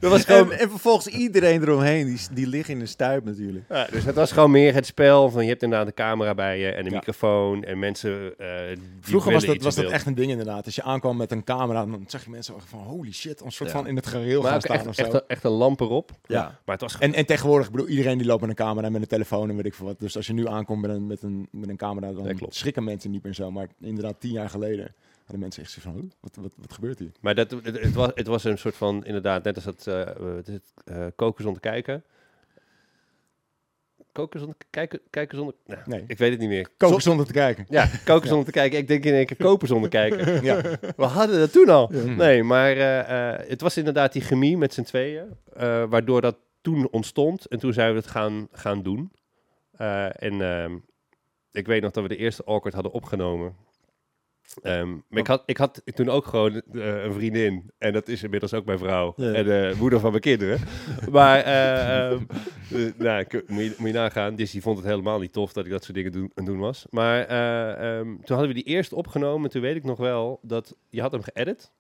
dat- 0.01 0.11
was 0.11 0.25
gewoon... 0.25 0.53
En, 0.53 0.59
en 0.59 0.71
vervolgens 0.71 1.07
iedereen 1.07 1.63
eromheen, 1.63 2.07
die, 2.07 2.19
die 2.33 2.47
liggen 2.47 2.75
in 2.75 2.81
de 2.81 2.87
stuip 2.87 3.25
natuurlijk. 3.25 3.65
Ja, 3.69 3.87
dus 3.91 4.05
het 4.05 4.15
was 4.15 4.33
gewoon 4.33 4.51
meer 4.51 4.75
het 4.75 4.87
spel 4.87 5.31
van 5.31 5.43
je 5.43 5.49
hebt 5.49 5.63
inderdaad 5.63 5.87
een 5.87 5.95
camera 5.95 6.35
bij 6.35 6.59
je 6.59 6.69
en 6.71 6.85
een 6.85 6.91
Ja. 6.91 6.97
microfoon 6.97 7.65
en 7.65 7.79
mensen. 7.79 8.39
eh, 8.39 8.49
die 8.69 8.79
Vroeger 9.01 9.33
was 9.33 9.41
willen 9.45 9.47
dat, 9.47 9.67
iets 9.67 9.77
was 9.77 9.85
dat 9.85 9.93
echt 9.95 10.07
een 10.07 10.15
ding 10.15 10.31
inderdaad. 10.31 10.65
Als 10.65 10.75
je 10.75 10.83
aankwam 10.83 11.17
met 11.17 11.31
een 11.33 11.45
camera, 11.45 11.87
dan 11.87 12.05
zag 12.07 12.25
je 12.25 12.31
mensen 12.31 12.55
van 12.67 12.79
holy 12.81 13.13
shit, 13.13 13.41
een 13.41 13.53
soort 13.53 13.71
Ja. 13.71 13.77
van 13.77 13.87
in 13.87 13.97
het 13.97 14.07
gereel 14.07 14.43
Maar 14.43 14.51
gaan 14.51 14.61
staan 14.61 14.77
echt, 14.77 14.87
of 14.87 14.95
zo. 14.95 15.03
echt, 15.03 15.13
een, 15.13 15.23
echt 15.27 15.45
een 15.45 15.51
lamp 15.51 15.81
erop. 15.81 16.11
Ja. 16.27 16.43
Maar 16.65 16.75
het 16.75 16.81
was 16.81 16.95
gewoon. 16.95 17.09
En, 17.13 17.19
en 17.19 17.27
tegenwoordig, 17.27 17.71
bedoel, 17.71 17.89
iedereen 17.89 18.19
die 18.19 18.27
loopt 18.27 18.41
met 18.41 18.51
een 18.51 18.57
camera 18.57 18.87
en 18.87 18.93
met 18.93 19.01
een 19.01 19.09
telefoon 19.09 19.49
en 19.51 19.57
weet 19.57 19.67
ik 19.67 19.75
veel 19.75 19.87
wat. 19.87 19.99
Dus 19.99 20.17
als 20.17 20.27
je 20.27 20.33
nu 20.33 20.47
aankomt 20.49 20.81
met 20.81 20.91
een, 20.91 21.07
met 21.07 21.23
een, 21.23 21.49
met 21.51 21.69
een 21.69 21.77
camera, 21.77 22.13
dan 22.13 22.39
schrikken 22.49 22.85
mensen 22.85 23.11
niet 23.11 23.23
meer 23.23 23.35
zo. 23.35 23.51
Maar 23.51 23.67
inderdaad, 23.81 24.21
tien 24.21 24.33
jaar 24.33 24.51
geleden 24.51 24.95
hadden 25.27 25.41
mensen 25.41 25.63
echt 25.63 25.71
zo 25.73 25.81
van, 25.81 25.93
"Huh? 25.95 26.03
wat, 26.21 26.37
wat, 26.41 26.53
wat 26.57 26.73
gebeurt 26.73 26.99
hier? 26.99 27.11
Maar 27.21 27.35
dat, 27.35 27.51
het, 27.51 27.65
het 27.81 27.95
was, 27.95 28.11
het 28.15 28.27
was 28.27 28.45
een 28.45 28.59
soort 28.59 28.77
van, 28.77 29.05
inderdaad, 29.05 29.45
net 29.45 29.55
als 29.55 29.65
dat 29.65 29.87
eh 29.87 30.55
eh, 30.85 31.07
koken 31.17 31.43
zonder 31.45 31.61
kijken. 31.61 32.05
Koken 34.13 34.39
zonder 34.41 34.57
kijken, 34.71 35.01
kijken 35.11 35.37
zonder. 35.37 35.55
Nou, 35.67 35.81
Nee. 35.87 36.05
Ik 36.07 36.19
weet 36.19 36.31
het 36.31 36.41
niet 36.41 36.49
meer. 36.49 36.63
Koken 36.77 36.89
Zon- 36.89 37.01
zonder 37.01 37.27
te 37.27 37.33
kijken. 37.33 37.67
ja, 37.69 37.89
koken 38.05 38.29
zonder 38.29 38.47
te 38.47 38.53
kijken. 38.53 38.79
Ik 38.79 38.89
denk 38.89 39.05
in 39.05 39.13
één 39.15 39.27
keer 39.27 39.37
kopen 39.37 39.69
zonder 39.69 39.91
kijken. 39.91 40.43
Ja. 40.45 40.61
We 40.97 41.05
hadden 41.05 41.39
dat 41.39 41.53
toen 41.53 41.69
al. 41.69 41.93
Ja. 41.95 42.03
Nee, 42.03 42.43
maar 42.43 42.77
eh, 42.77 43.49
het 43.49 43.61
was 43.61 43.77
inderdaad 43.77 44.13
die 44.13 44.23
chemie 44.23 44.57
met 44.57 44.75
z'n 44.75 44.83
tweeën, 44.83 45.37
waardoor 45.89 46.21
dat 46.21 46.37
toen 46.61 46.89
ontstond. 46.91 47.47
En 47.47 47.59
toen 47.59 47.73
zijn 47.73 47.91
we 47.91 47.97
het 47.97 48.07
gaan, 48.07 48.49
gaan 48.53 48.83
doen. 48.83 49.13
En 50.17 50.41
ehm, 50.41 50.77
ik 51.53 51.67
weet 51.67 51.83
nog 51.83 51.91
dat 51.91 52.03
we 52.03 52.09
de 52.09 52.17
eerste 52.17 52.45
Awkward 52.45 52.75
hadden 52.75 52.93
opgenomen. 52.93 53.57
Ehm, 54.63 54.91
maar 55.09 55.21
ik 55.21 55.27
had, 55.27 55.43
ik 55.47 55.57
had 55.57 55.83
toen 55.85 56.09
ook 56.09 56.27
gewoon 56.27 56.53
eh, 56.73 57.05
een 57.05 57.13
vriendin. 57.13 57.71
En 57.79 57.93
dat 57.93 58.09
is 58.09 58.23
inmiddels 58.23 58.55
ook 58.55 58.65
mijn 58.65 58.79
vrouw. 58.79 59.13
Ja. 59.17 59.33
En 59.33 59.45
de 59.45 59.75
moeder 59.79 60.01
van 60.01 60.11
mijn 60.11 60.23
kinderen. 60.23 60.61
maar, 61.11 61.39
eh, 61.41 62.11
ehm, 62.11 62.23
eh, 62.73 62.93
nou, 62.99 63.21
ik- 63.21 63.49
moet, 63.49 63.63
je, 63.65 63.75
moet 63.79 63.89
je 63.89 63.95
nagaan. 63.95 64.35
Dus 64.37 64.51
die 64.51 64.63
vond 64.63 64.79
het 64.79 64.87
helemaal 64.87 65.19
niet 65.19 65.33
tof 65.33 65.53
dat 65.53 65.65
ik 65.65 65.71
dat 65.71 65.83
soort 65.85 65.97
dingen 65.97 66.13
doen, 66.13 66.23
aan 66.23 66.31
het 66.35 66.47
doen 66.47 66.59
was. 66.59 66.87
Maar 66.91 67.25
eh, 67.27 67.99
ehm, 67.99 68.07
toen 68.07 68.37
hadden 68.37 68.49
we 68.49 68.55
die 68.55 68.65
eerst 68.75 68.93
opgenomen. 68.93 69.51
Toen 69.51 69.63
weet 69.63 69.77
ik 69.77 69.85
nog 69.85 69.99
wel 69.99 70.39
dat 70.43 70.77
je 70.91 71.01
had 71.01 71.13
hem 71.13 71.23
geëdit. 71.23 71.73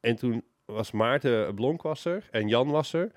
En 0.00 0.16
toen 0.16 0.44
was 0.64 0.90
Maarten 0.90 1.54
Blonk 1.54 1.82
was 1.82 2.04
er 2.04 2.28
en 2.30 2.48
Jan 2.48 2.70
was 2.70 2.92
er. 2.92 3.10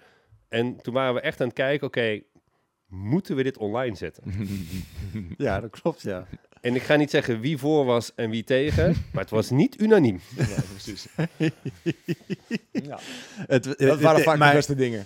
En 0.49 0.81
toen 0.81 0.93
waren 0.93 1.13
we 1.13 1.19
echt 1.21 1.41
aan 1.41 1.47
het 1.47 1.55
kijken, 1.55 1.87
oké, 1.87 2.21
moeten 2.87 3.35
we 3.35 3.43
dit 3.43 3.57
online 3.57 3.95
zetten? 3.95 4.23
Ja, 5.37 5.59
dat 5.61 5.69
klopt, 5.81 6.01
ja. 6.01 6.27
En 6.65 6.75
ik 6.75 6.81
ga 6.83 6.95
niet 6.95 7.09
zeggen 7.09 7.39
wie 7.39 7.57
voor 7.57 7.85
was 7.85 8.11
en 8.15 8.29
wie 8.29 8.43
tegen, 8.43 8.95
maar 9.13 9.21
het 9.21 9.31
was 9.31 9.49
niet 9.49 9.81
unaniem. 9.81 10.19
Ja, 10.37 10.45
precies. 10.71 11.07
ja. 12.71 12.99
Het, 13.47 13.63
Dat 13.63 13.99
waren 13.99 14.15
het- 14.15 14.23
vaak 14.23 14.37
maar- 14.37 14.49
de 14.49 14.55
beste 14.55 14.75
dingen. 14.75 15.05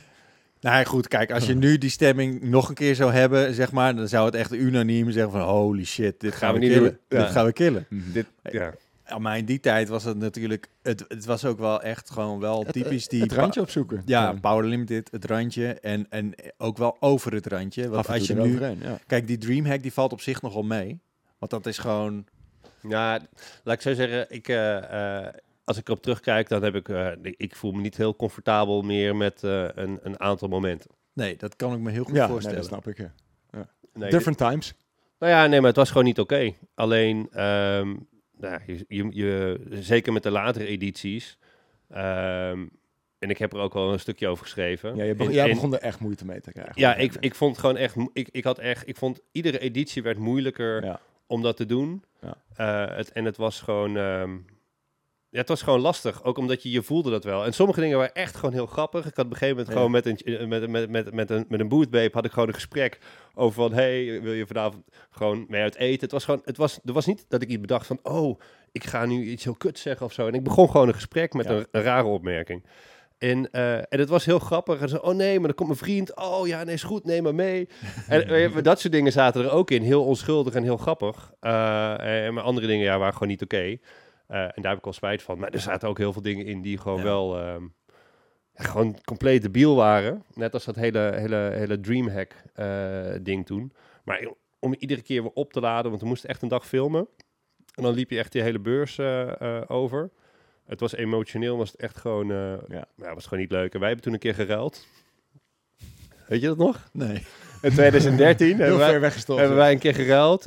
Nou 0.61 0.77
ja, 0.77 0.83
goed, 0.83 1.07
kijk, 1.07 1.31
als 1.31 1.45
je 1.45 1.55
nu 1.55 1.77
die 1.77 1.89
stemming 1.89 2.41
nog 2.41 2.69
een 2.69 2.75
keer 2.75 2.95
zou 2.95 3.11
hebben, 3.11 3.53
zeg 3.53 3.71
maar, 3.71 3.95
dan 3.95 4.07
zou 4.07 4.25
het 4.25 4.35
echt 4.35 4.53
unaniem 4.53 5.11
zeggen 5.11 5.31
van 5.31 5.41
holy 5.41 5.85
shit, 5.85 6.19
dit 6.19 6.35
gaan, 6.35 6.53
we, 6.53 6.59
niet 6.59 6.71
killen. 6.71 6.89
doen. 7.07 7.19
Ja. 7.19 7.23
Dit 7.25 7.31
gaan 7.33 7.45
we 7.45 7.53
killen. 7.53 7.85
Dit, 7.89 8.25
ja. 8.43 8.73
Maar 9.17 9.37
in 9.37 9.45
die 9.45 9.59
tijd 9.59 9.89
was 9.89 10.03
het 10.03 10.17
natuurlijk, 10.17 10.67
het, 10.81 11.05
het 11.07 11.25
was 11.25 11.45
ook 11.45 11.59
wel 11.59 11.81
echt 11.81 12.09
gewoon 12.11 12.39
wel 12.39 12.63
typisch 12.71 13.07
die... 13.07 13.21
Het 13.21 13.31
randje 13.31 13.61
opzoeken. 13.61 14.01
Ja, 14.05 14.33
Power 14.41 14.65
Limited, 14.65 15.11
het 15.11 15.25
randje 15.25 15.73
en, 15.73 16.05
en 16.09 16.33
ook 16.57 16.77
wel 16.77 16.97
over 16.99 17.33
het 17.33 17.47
randje. 17.47 17.81
Want 17.89 17.95
Af 17.95 18.07
en 18.07 18.13
als 18.19 18.27
je 18.27 18.35
nu... 18.35 18.59
ja. 18.59 18.99
Kijk, 19.07 19.27
die 19.27 19.37
Dreamhack 19.37 19.81
die 19.81 19.93
valt 19.93 20.11
op 20.11 20.21
zich 20.21 20.41
nogal 20.41 20.63
mee. 20.63 20.99
Want 21.39 21.51
dat 21.51 21.65
is 21.65 21.77
gewoon... 21.77 22.25
ja, 22.81 23.19
laat 23.63 23.75
ik 23.75 23.81
zo 23.81 23.93
zeggen, 23.93 24.25
ik, 24.29 24.47
eh, 24.47 25.17
eh, 25.27 25.33
als 25.63 25.77
ik 25.77 25.87
erop 25.87 26.01
terugkijk, 26.01 26.49
dan 26.49 26.63
heb 26.63 26.75
ik, 26.75 26.89
eh, 26.89 27.11
ik, 27.21 27.33
ik 27.37 27.55
voel 27.55 27.71
me 27.71 27.81
niet 27.81 27.97
heel 27.97 28.15
comfortabel 28.15 28.81
meer 28.81 29.15
met 29.15 29.43
eh, 29.43 29.67
een, 29.75 29.99
een 30.01 30.19
aantal 30.19 30.47
momenten. 30.47 30.89
Nee, 31.13 31.35
dat 31.35 31.55
kan 31.55 31.73
ik 31.73 31.79
me 31.79 31.91
heel 31.91 32.03
goed 32.03 32.15
Ja, 32.15 32.19
nee, 32.21 32.29
voorstellen. 32.31 32.57
dat 32.57 32.67
snap 32.67 32.87
ik. 32.87 32.97
Ja. 32.97 33.13
Nee, 33.93 34.09
Different 34.09 34.37
times. 34.37 34.73
Nou 35.19 35.31
ja, 35.33 35.45
nee, 35.47 35.59
maar 35.59 35.67
het 35.67 35.77
was 35.77 35.87
gewoon 35.89 36.03
niet 36.03 36.19
oké. 36.19 36.53
Alleen, 36.75 37.27
ehm, 37.31 37.87
nou, 38.37 38.53
ja, 38.53 38.59
je, 38.65 38.85
je, 38.87 39.09
je- 39.11 39.59
zeker 39.69 40.13
met 40.13 40.23
de 40.23 40.31
latere 40.31 40.65
edities. 40.65 41.37
ehm, 41.89 42.67
en 43.19 43.29
ik 43.29 43.37
heb 43.37 43.53
er 43.53 43.59
ook 43.59 43.75
al 43.75 43.93
een 43.93 43.99
stukje 43.99 44.27
over 44.27 44.43
geschreven. 44.43 44.95
Ja, 44.95 45.03
je 45.03 45.15
begon, 45.15 45.27
En- 45.33 45.37
jij 45.39 45.49
begon 45.49 45.73
er 45.73 45.79
echt 45.79 45.99
moeite 45.99 46.25
mee 46.25 46.41
te 46.41 46.51
krijgen. 46.51 46.73
ja, 46.75 46.95
ik, 46.95 47.15
ik 47.19 47.35
vond 47.35 47.57
gewoon 47.57 47.77
echt, 47.77 47.95
ik, 48.13 48.29
ik 48.31 48.43
had 48.43 48.59
echt, 48.59 48.87
ik 48.87 48.97
vond 48.97 49.19
iedere 49.31 49.59
editie 49.59 50.03
werd 50.03 50.17
moeilijker 50.17 50.83
Ja. 50.85 50.99
Om 51.29 51.41
dat 51.41 51.57
te 51.57 51.65
doen. 51.65 52.03
Ja. 52.21 52.37
Eh, 52.55 52.95
het, 52.97 53.11
en 53.11 53.25
het 53.25 53.37
was 53.37 53.61
gewoon, 53.61 53.97
ehm, 53.97 54.31
ja, 55.29 55.39
het 55.39 55.47
was 55.49 55.61
gewoon 55.61 55.79
lastig. 55.79 56.23
Ook 56.23 56.37
omdat 56.37 56.63
je, 56.63 56.71
je 56.71 56.81
voelde 56.81 57.09
dat 57.09 57.23
wel. 57.23 57.45
En 57.45 57.53
sommige 57.53 57.79
dingen 57.81 57.97
waren 57.97 58.13
echt 58.13 58.35
gewoon 58.35 58.53
heel 58.53 58.65
grappig. 58.65 59.05
Ik 59.05 59.15
had 59.15 59.25
op 59.25 59.31
een 59.31 59.37
gegeven 59.37 59.55
moment 59.55 59.67
Ja. 59.67 59.73
gewoon 59.73 59.91
met 59.91 60.05
een, 60.05 60.17
eh, 60.17 60.47
met, 60.47 60.69
met, 60.69 60.89
met, 60.89 61.13
met 61.13 61.29
een, 61.29 61.45
met 61.49 61.59
een 61.59 61.67
bootbabe 61.67 62.09
had 62.13 62.25
ik 62.25 62.31
gewoon 62.31 62.47
een 62.47 62.53
gesprek 62.53 62.99
over 63.33 63.53
van, 63.53 63.73
hey, 63.73 64.21
wil 64.21 64.33
je 64.33 64.47
vanavond 64.47 64.83
gewoon 65.09 65.45
mee 65.47 65.61
uit 65.61 65.75
eten? 65.75 66.01
Het 66.01 66.11
was 66.11 66.25
gewoon, 66.25 66.41
het 66.45 66.57
was, 66.57 66.79
er 66.85 66.93
was 66.93 67.05
niet 67.05 67.25
dat 67.27 67.41
ik 67.41 67.49
iets 67.49 67.61
bedacht 67.61 67.87
van, 67.87 67.99
oh, 68.03 68.39
ik 68.71 68.83
ga 68.83 69.05
nu 69.05 69.23
iets 69.23 69.43
heel 69.43 69.55
kut 69.55 69.79
zeggen 69.79 70.05
of 70.05 70.13
zo. 70.13 70.27
En 70.27 70.33
ik 70.33 70.43
begon 70.43 70.69
gewoon 70.69 70.87
een 70.87 70.93
gesprek 70.93 71.33
met 71.33 71.45
Ja. 71.45 71.51
een, 71.51 71.67
een 71.71 71.81
rare 71.81 72.07
opmerking. 72.07 72.63
En, 73.19 73.51
eh, 73.51 73.77
en 73.77 73.99
het 73.99 74.09
was 74.09 74.25
heel 74.25 74.39
grappig. 74.39 74.81
En 74.81 74.89
zo, 74.89 74.97
oh 74.97 75.15
nee, 75.15 75.37
maar 75.37 75.47
dan 75.47 75.55
komt 75.55 75.67
mijn 75.69 75.79
vriend. 75.81 76.15
Oh 76.15 76.47
ja, 76.47 76.63
nee, 76.63 76.73
is 76.73 76.83
goed, 76.83 77.03
neem 77.05 77.23
maar 77.23 77.35
mee. 77.35 77.67
en 78.07 78.27
eh, 78.27 78.63
dat 78.63 78.79
soort 78.79 78.93
dingen 78.93 79.11
zaten 79.11 79.43
er 79.43 79.51
ook 79.51 79.71
in. 79.71 79.81
Heel 79.81 80.05
onschuldig 80.05 80.53
en 80.53 80.63
heel 80.63 80.77
grappig. 80.77 81.33
Eh, 81.39 82.25
en 82.25 82.33
maar 82.33 82.43
andere 82.43 82.67
dingen 82.67 82.85
ja, 82.85 82.97
waren 82.97 83.13
gewoon 83.13 83.27
niet 83.27 83.41
oké. 83.43 83.57
Eh, 83.57 83.77
en 84.27 84.61
daar 84.61 84.71
heb 84.71 84.77
ik 84.77 84.85
al 84.85 84.93
spijt 84.93 85.21
van. 85.21 85.39
Maar 85.39 85.49
er 85.49 85.59
zaten 85.59 85.89
ook 85.89 85.97
heel 85.97 86.13
veel 86.13 86.21
dingen 86.21 86.45
in 86.45 86.61
die 86.61 86.77
gewoon 86.77 86.97
Ja. 86.97 87.03
wel... 87.03 87.37
ehm, 87.39 87.63
gewoon 88.53 88.97
compleet 89.05 89.41
debiel 89.41 89.75
waren. 89.75 90.23
Net 90.33 90.53
als 90.53 90.65
dat 90.65 90.75
hele, 90.75 91.11
hele, 91.15 91.51
hele 91.53 91.79
Dreamhack 91.79 92.35
eh, 92.53 93.13
ding 93.21 93.45
toen. 93.45 93.73
Maar 94.03 94.27
om 94.59 94.75
iedere 94.79 95.01
keer 95.01 95.21
weer 95.21 95.31
op 95.33 95.53
te 95.53 95.59
laden, 95.59 95.89
want 95.89 96.01
we 96.01 96.07
moesten 96.07 96.29
echt 96.29 96.41
een 96.41 96.47
dag 96.47 96.67
filmen. 96.67 97.07
En 97.75 97.83
dan 97.83 97.93
liep 97.93 98.09
je 98.09 98.17
echt 98.17 98.31
die 98.31 98.41
hele 98.41 98.59
beurs 98.59 98.97
eh, 98.97 99.41
eh, 99.41 99.63
over. 99.67 100.09
Het 100.69 100.79
was 100.79 100.95
emotioneel, 100.95 101.57
was 101.57 101.71
het 101.71 101.79
echt 101.81 101.97
gewoon, 101.97 102.31
eh, 102.31 102.53
Ja. 102.67 102.85
ja. 102.97 103.13
was 103.13 103.23
gewoon 103.23 103.39
niet 103.39 103.51
leuk. 103.51 103.73
En 103.73 103.79
wij 103.79 103.87
hebben 103.87 104.05
toen 104.05 104.13
een 104.13 104.19
keer 104.19 104.33
geruild. 104.33 104.87
Weet 106.27 106.41
je 106.41 106.47
dat 106.47 106.57
nog? 106.57 106.89
Nee. 106.93 107.25
In 107.61 107.71
2013 107.71 108.47
Heel 108.55 108.57
hebben, 108.57 108.77
wij, 108.77 108.99
weggestopt. 108.99 109.39
hebben 109.39 109.57
wij 109.57 109.71
een 109.71 109.79
keer 109.79 109.93
geruild. 109.95 110.43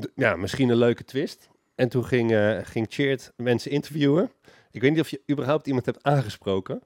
D- 0.00 0.08
ja, 0.14 0.36
misschien 0.36 0.68
een 0.68 0.76
leuke 0.76 1.04
twist. 1.04 1.48
En 1.74 1.88
toen 1.88 2.04
ging, 2.04 2.32
eh 2.32 2.58
ging 2.62 2.86
Cheert 2.88 3.32
mensen 3.36 3.70
interviewen. 3.70 4.30
Ik 4.70 4.80
weet 4.80 4.90
niet 4.90 5.00
of 5.00 5.08
je 5.08 5.20
überhaupt 5.30 5.66
iemand 5.66 5.86
hebt 5.86 6.02
aangesproken. 6.02 6.80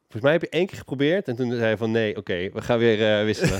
Volgens 0.00 0.22
mij 0.22 0.32
heb 0.32 0.40
je 0.42 0.48
één 0.48 0.66
keer 0.66 0.78
geprobeerd 0.78 1.28
en 1.28 1.36
toen 1.36 1.50
zei 1.52 1.70
je 1.70 1.76
van 1.76 1.90
nee, 1.90 2.16
oké, 2.16 2.50
we 2.52 2.62
gaan 2.62 2.78
weer 2.78 3.24
wisselen. 3.24 3.58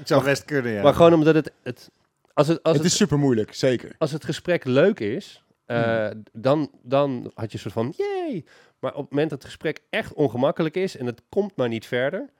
Ik 0.00 0.06
zou 0.12 0.24
best 0.24 0.44
kunnen, 0.44 0.72
ja. 0.72 0.82
Maar 0.82 0.94
gewoon 0.94 1.12
omdat 1.14 1.34
het, 1.34 1.52
het 1.62 1.90
als 2.34 2.48
het, 2.48 2.62
als 2.62 2.72
het 2.76 2.82
het, 2.82 2.92
is 2.92 2.98
super 2.98 3.18
moeilijk, 3.18 3.54
zeker. 3.54 3.94
als 3.98 4.12
het 4.12 4.24
gesprek 4.24 4.64
leuk 4.64 5.00
is, 5.00 5.41
eh, 5.66 6.10
dan, 6.32 6.70
dan 6.82 7.30
had 7.34 7.52
je 7.52 7.52
een 7.52 7.70
soort 7.70 7.74
van 7.74 7.94
yay. 7.96 8.44
Maar 8.78 8.94
op 8.94 9.00
het 9.00 9.10
moment 9.10 9.30
dat 9.30 9.38
het 9.42 9.50
gesprek 9.50 9.82
echt 9.90 10.12
ongemakkelijk 10.12 10.74
is 10.74 10.96
en 10.96 11.06
het 11.06 11.22
komt 11.28 11.56
maar 11.56 11.68
niet 11.68 11.86
verder, 11.86 12.30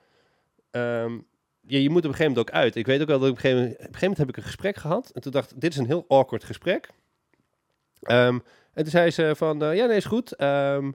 ja, 1.65 1.79
je 1.79 1.89
moet 1.89 2.05
op 2.05 2.09
een 2.09 2.15
gegeven 2.15 2.31
moment 2.31 2.49
ook 2.49 2.55
uit. 2.55 2.75
Ik 2.75 2.85
weet 2.85 3.01
ook 3.01 3.07
wel 3.07 3.19
dat 3.19 3.27
ik 3.27 3.33
op 3.33 3.43
een 3.43 3.43
gegeven 3.43 3.63
moment, 3.63 3.79
op 3.79 3.93
een 3.93 3.93
gegeven 3.93 4.09
moment 4.09 4.27
heb 4.27 4.29
ik 4.29 4.37
een 4.37 4.51
gesprek 4.51 4.75
gehad 4.75 5.09
en 5.09 5.21
toen 5.21 5.31
dacht 5.31 5.51
ik, 5.51 5.61
dit 5.61 5.71
is 5.71 5.77
een 5.77 5.85
heel 5.85 6.05
awkward 6.07 6.43
gesprek. 6.43 6.89
Ehm, 8.01 8.39
en 8.73 8.83
toen 8.83 8.91
zei 8.91 9.11
ze 9.11 9.33
van, 9.35 9.63
eh, 9.63 9.75
ja 9.75 9.85
nee 9.85 9.97
is 9.97 10.05
goed, 10.05 10.35
ehm, 10.35 10.91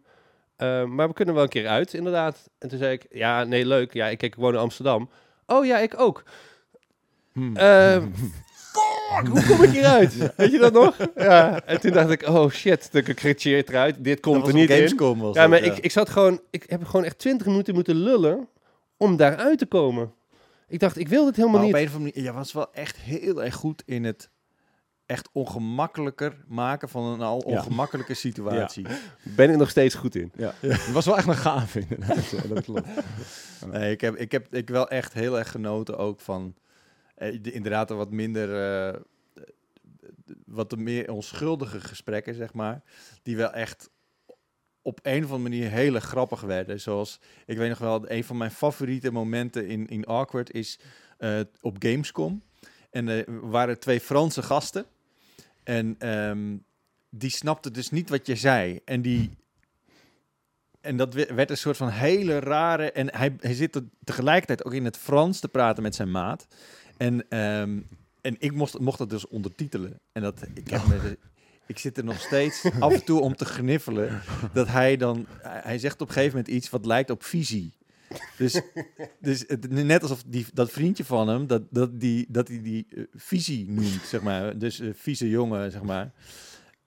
maar 0.94 1.08
we 1.08 1.12
kunnen 1.12 1.34
wel 1.34 1.42
een 1.42 1.48
keer 1.48 1.68
uit 1.68 1.94
inderdaad. 1.94 2.50
En 2.58 2.68
toen 2.68 2.78
zei 2.78 2.92
ik, 2.92 3.06
ja 3.10 3.44
nee 3.44 3.66
leuk, 3.66 3.92
ja 3.92 4.06
ik, 4.06 4.18
kijk, 4.18 4.32
ik 4.32 4.40
woon 4.40 4.52
in 4.52 4.58
Amsterdam. 4.58 5.10
Oh 5.46 5.66
ja, 5.66 5.78
ik 5.78 6.00
ook. 6.00 6.22
Hmm. 7.32 7.56
Fuck, 8.72 9.26
hoe 9.28 9.46
kom 9.46 9.62
ik 9.62 9.70
hieruit? 9.70 10.14
Weet 10.36 10.50
je 10.50 10.58
dat 10.58 10.72
nog? 10.72 10.96
Ja, 11.16 11.64
en 11.64 11.80
toen 11.80 11.92
dacht 11.92 12.10
ik, 12.10 12.26
oh 12.28 12.50
shit, 12.50 12.88
ik 12.92 13.14
creëert 13.14 13.68
eruit. 13.68 13.96
Dit 14.04 14.20
komt 14.20 14.46
er 14.46 14.54
niet 14.54 14.70
in. 14.70 14.76
Gamescom 14.76 15.18
was 15.18 15.34
Ja, 15.34 15.46
maar 15.46 15.62
ik, 15.62 15.78
ik 15.78 15.90
zat 15.90 16.08
gewoon, 16.08 16.40
ik 16.50 16.64
heb 16.66 16.84
gewoon 16.84 17.04
echt 17.04 17.18
20 17.18 17.46
minuten 17.46 17.74
moeten 17.74 17.94
lullen 17.96 18.48
om 18.96 19.16
daaruit 19.16 19.58
te 19.58 19.66
komen. 19.66 20.12
Ik 20.68 20.80
dacht, 20.80 20.98
ik 20.98 21.08
wil 21.08 21.24
dit 21.24 21.36
helemaal 21.36 21.58
Maar 21.58 21.68
op 21.68 21.72
niet. 21.74 21.80
een 21.82 21.88
of 21.88 21.94
andere 21.94 22.12
manier, 22.14 22.30
je 22.30 22.36
was 22.38 22.52
wel 22.52 22.72
echt 22.72 22.96
heel 22.96 23.44
erg 23.44 23.54
goed 23.54 23.82
in 23.86 24.04
het 24.04 24.30
echt 25.06 25.28
ongemakkelijker 25.32 26.36
maken 26.48 26.88
van 26.88 27.04
een 27.04 27.20
al 27.20 27.42
Ja. 27.46 27.56
ongemakkelijke 27.56 28.14
situatie. 28.14 28.86
Ben 29.22 29.50
ik 29.50 29.56
nog 29.56 29.70
steeds 29.70 29.94
goed 29.94 30.14
in. 30.14 30.32
Ja. 30.36 30.54
Het 30.60 30.92
was 30.92 31.06
wel 31.06 31.16
echt 31.16 31.26
een 31.26 31.36
gaaf 31.36 31.74
inderdaad. 31.76 32.34
Dat 32.54 32.64
klopt. 32.64 32.88
Nee, 33.72 33.90
ik 33.92 34.00
heb, 34.00 34.16
ik 34.16 34.32
heb 34.32 34.54
ik 34.54 34.68
wel 34.68 34.88
echt 34.88 35.12
heel 35.12 35.38
erg 35.38 35.50
genoten 35.50 35.98
ook 35.98 36.20
van 36.20 36.54
inderdaad 37.42 37.90
een 37.90 37.96
wat 37.96 38.10
minder, 38.10 38.48
eh, 38.94 39.00
wat 40.46 40.76
meer 40.76 41.12
onschuldige 41.12 41.80
gesprekken, 41.80 42.34
zeg 42.34 42.52
maar, 42.52 42.82
die 43.22 43.36
wel 43.36 43.52
echt 43.52 43.90
op 44.82 45.00
een 45.02 45.24
of 45.24 45.30
andere 45.30 45.50
manier 45.50 45.70
hele 45.70 46.00
grappig 46.00 46.40
werden. 46.40 46.80
Zoals, 46.80 47.20
ik 47.46 47.56
weet 47.56 47.68
nog 47.68 47.78
wel, 47.78 48.10
een 48.10 48.24
van 48.24 48.36
mijn 48.36 48.50
favoriete 48.50 49.12
momenten 49.12 49.66
in, 49.66 49.86
in 49.86 50.06
Awkward 50.06 50.52
is 50.52 50.78
eh, 51.18 51.40
op 51.60 51.76
Gamescom. 51.78 52.42
En 52.90 53.08
eh, 53.08 53.18
er 53.18 53.48
waren 53.50 53.78
twee 53.78 54.00
Franse 54.00 54.42
gasten. 54.42 54.86
En 55.64 55.94
ehm, 55.98 56.56
die 57.10 57.30
snapte 57.30 57.70
dus 57.70 57.90
niet 57.90 58.08
wat 58.08 58.26
je 58.26 58.36
zei. 58.36 58.80
En 58.84 59.02
die... 59.02 59.30
En 60.80 60.96
dat 60.96 61.14
we- 61.14 61.34
werd 61.34 61.50
een 61.50 61.56
soort 61.56 61.76
van 61.76 61.88
hele 61.88 62.38
rare... 62.38 62.92
En 62.92 63.14
hij, 63.16 63.36
hij 63.40 63.54
zit 63.54 63.74
er 63.74 63.84
tegelijkertijd 64.04 64.64
ook 64.64 64.72
in 64.74 64.84
het 64.84 64.96
Frans 64.96 65.40
te 65.40 65.48
praten 65.48 65.82
met 65.82 65.94
zijn 65.94 66.10
maat. 66.10 66.46
En, 66.98 67.28
ehm, 67.28 67.78
en 68.20 68.36
ik 68.38 68.52
mocht, 68.52 68.78
mocht 68.78 68.98
dat 68.98 69.10
dus 69.10 69.28
ondertitelen. 69.28 70.00
En 70.12 70.22
dat, 70.22 70.42
ik, 70.54 70.70
heb 70.70 70.86
me 70.86 71.00
de- 71.00 71.18
ik 71.66 71.78
zit 71.78 71.98
er 71.98 72.04
nog 72.04 72.20
steeds 72.20 72.64
af 72.80 72.92
en 72.92 73.04
toe 73.04 73.20
om 73.20 73.36
te 73.36 73.44
gniffelen. 73.44 74.20
Dat 74.52 74.68
hij 74.68 74.96
dan... 74.96 75.26
Hij 75.42 75.78
zegt 75.78 76.00
op 76.00 76.08
een 76.08 76.14
gegeven 76.14 76.36
moment 76.36 76.54
iets 76.54 76.70
wat 76.70 76.86
lijkt 76.86 77.10
op 77.10 77.22
visie. 77.24 77.76
Dus, 78.36 78.60
dus 79.20 79.44
het, 79.46 79.70
net 79.70 80.02
alsof 80.02 80.22
die, 80.26 80.46
dat 80.52 80.70
vriendje 80.70 81.04
van 81.04 81.28
hem, 81.28 81.46
dat, 81.46 81.62
dat 81.70 82.00
die, 82.00 82.26
dat 82.28 82.48
hij 82.48 82.62
die 82.62 82.86
eh, 82.90 83.02
visie 83.14 83.70
noemt, 83.70 84.02
zeg 84.04 84.22
maar. 84.22 84.58
Dus 84.58 84.80
eh, 84.80 84.88
vieze 84.94 85.28
jongen, 85.28 85.70
zeg 85.70 85.82
maar. 85.82 86.12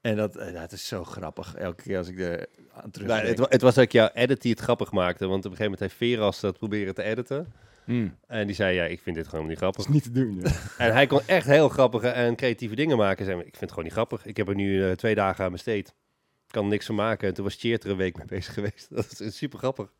En 0.02 0.16
dat, 0.16 0.36
eh, 0.36 0.62
het 0.62 0.72
is 0.72 0.88
zo 0.88 1.04
grappig, 1.04 1.56
elke 1.56 1.84
keer 1.84 1.98
als 1.98 2.08
ik 2.08 2.20
er 2.20 2.48
aan 2.74 2.92
terug 2.92 3.22
het, 3.22 3.40
het 3.50 3.62
was 3.62 3.78
ook 3.78 3.92
jouw 3.92 4.10
edit 4.14 4.42
die 4.42 4.52
het 4.52 4.60
grappig 4.60 4.92
maakte. 4.92 5.28
Want 5.28 5.46
op 5.46 5.52
een 5.52 5.58
gegeven 5.58 5.72
moment 5.72 5.80
heeft 6.00 6.14
Veras 6.14 6.40
dat 6.40 6.58
proberen 6.58 6.96
te 6.96 7.04
editen. 7.04 7.54
Mm. 7.92 8.16
En 8.28 8.46
die 8.48 8.56
zei, 8.56 8.76
ja, 8.76 8.84
ik 8.84 9.00
vind 9.02 9.16
dit 9.16 9.28
gewoon 9.28 9.48
niet 9.48 9.60
Dat 9.60 9.74
grappig. 9.76 9.86
is 9.86 9.94
niet 9.94 10.04
te 10.04 10.12
doen. 10.12 10.40
Ja. 10.44 10.52
En 10.86 10.94
hij 10.94 11.08
kon 11.08 11.22
echt 11.26 11.46
heel 11.46 11.70
grappige 11.70 12.08
en 12.08 12.36
creatieve 12.36 12.76
dingen 12.76 12.98
maken. 12.98 13.26
Zei, 13.26 13.38
ik 13.38 13.44
vind 13.44 13.60
het 13.60 13.70
gewoon 13.70 13.84
niet 13.84 13.94
grappig. 13.94 14.26
Ik 14.26 14.38
heb 14.38 14.48
er 14.48 14.56
nu 14.56 14.86
eh, 14.86 14.92
twee 14.92 15.16
dagen 15.16 15.46
aan 15.46 15.52
besteed. 15.52 15.88
Ik 16.48 16.52
kan 16.58 16.64
er 16.64 16.70
niks 16.70 16.86
van 16.86 16.96
maken. 16.96 17.28
En 17.28 17.34
toen 17.34 17.44
was 17.44 17.56
Cheert 17.56 17.84
er 17.84 17.90
een 17.90 17.98
week 17.98 18.18
mee 18.18 18.26
bezig 18.28 18.54
geweest. 18.60 18.88
Dat 18.96 19.20
is 19.20 19.38
super 19.38 19.60
grappig. 19.60 19.94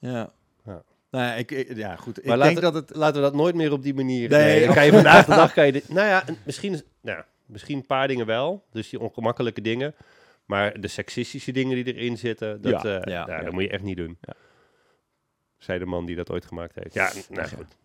Ja. 0.00 0.32
Ja. 0.64 0.82
Nou, 1.10 1.26
ja, 1.26 1.34
ik, 1.34 1.50
ik- 1.50 1.76
ja, 1.76 1.96
goed. 1.96 2.18
Ik 2.18 2.24
Maar 2.24 2.38
denk 2.38 2.48
laten, 2.60 2.72
dat 2.72 2.74
het... 2.88 2.96
laten 2.96 3.14
we 3.16 3.20
dat 3.20 3.34
nooit 3.34 3.54
meer 3.54 3.72
op 3.72 3.82
die 3.82 3.94
manier... 3.94 4.28
Nee. 4.28 4.66
kan 4.68 4.84
je 4.84 4.92
vandaag 4.92 5.24
de 5.26 5.34
dag... 5.34 5.52
Kan 5.54 5.66
je 5.66 5.72
dit, 5.72 5.88
nou 5.88 6.08
ja, 6.08 6.26
en 6.26 6.36
misschien, 6.44 6.72
is- 6.72 6.82
nou, 7.00 7.22
misschien 7.46 7.76
een 7.76 7.86
paar 7.86 8.08
dingen 8.08 8.26
wel. 8.26 8.64
Dus 8.72 8.88
die 8.90 9.00
ongemakkelijke 9.00 9.60
dingen. 9.60 9.94
Maar 10.44 10.80
de 10.80 10.88
seksistische 10.88 11.52
dingen 11.52 11.84
die 11.84 11.94
erin 11.94 12.18
zitten... 12.18 12.60
Dat, 12.62 12.82
Ja, 12.82 13.00
eh, 13.00 13.12
ja, 13.12 13.26
nou, 13.26 13.38
ja. 13.38 13.44
dat 13.44 13.52
moet 13.52 13.62
je 13.62 13.68
echt 13.68 13.82
niet 13.82 13.96
doen. 13.96 14.18
Ja. 15.66 15.72
Zei 15.72 15.78
de 15.78 15.86
man 15.86 16.06
die 16.06 16.16
dat 16.16 16.30
ooit 16.30 16.44
gemaakt 16.46 16.74
heeft. 16.74 16.94
Ja, 16.94 17.12
nou 17.28 17.48
Ja. 17.50 17.56
goed. 17.56 17.76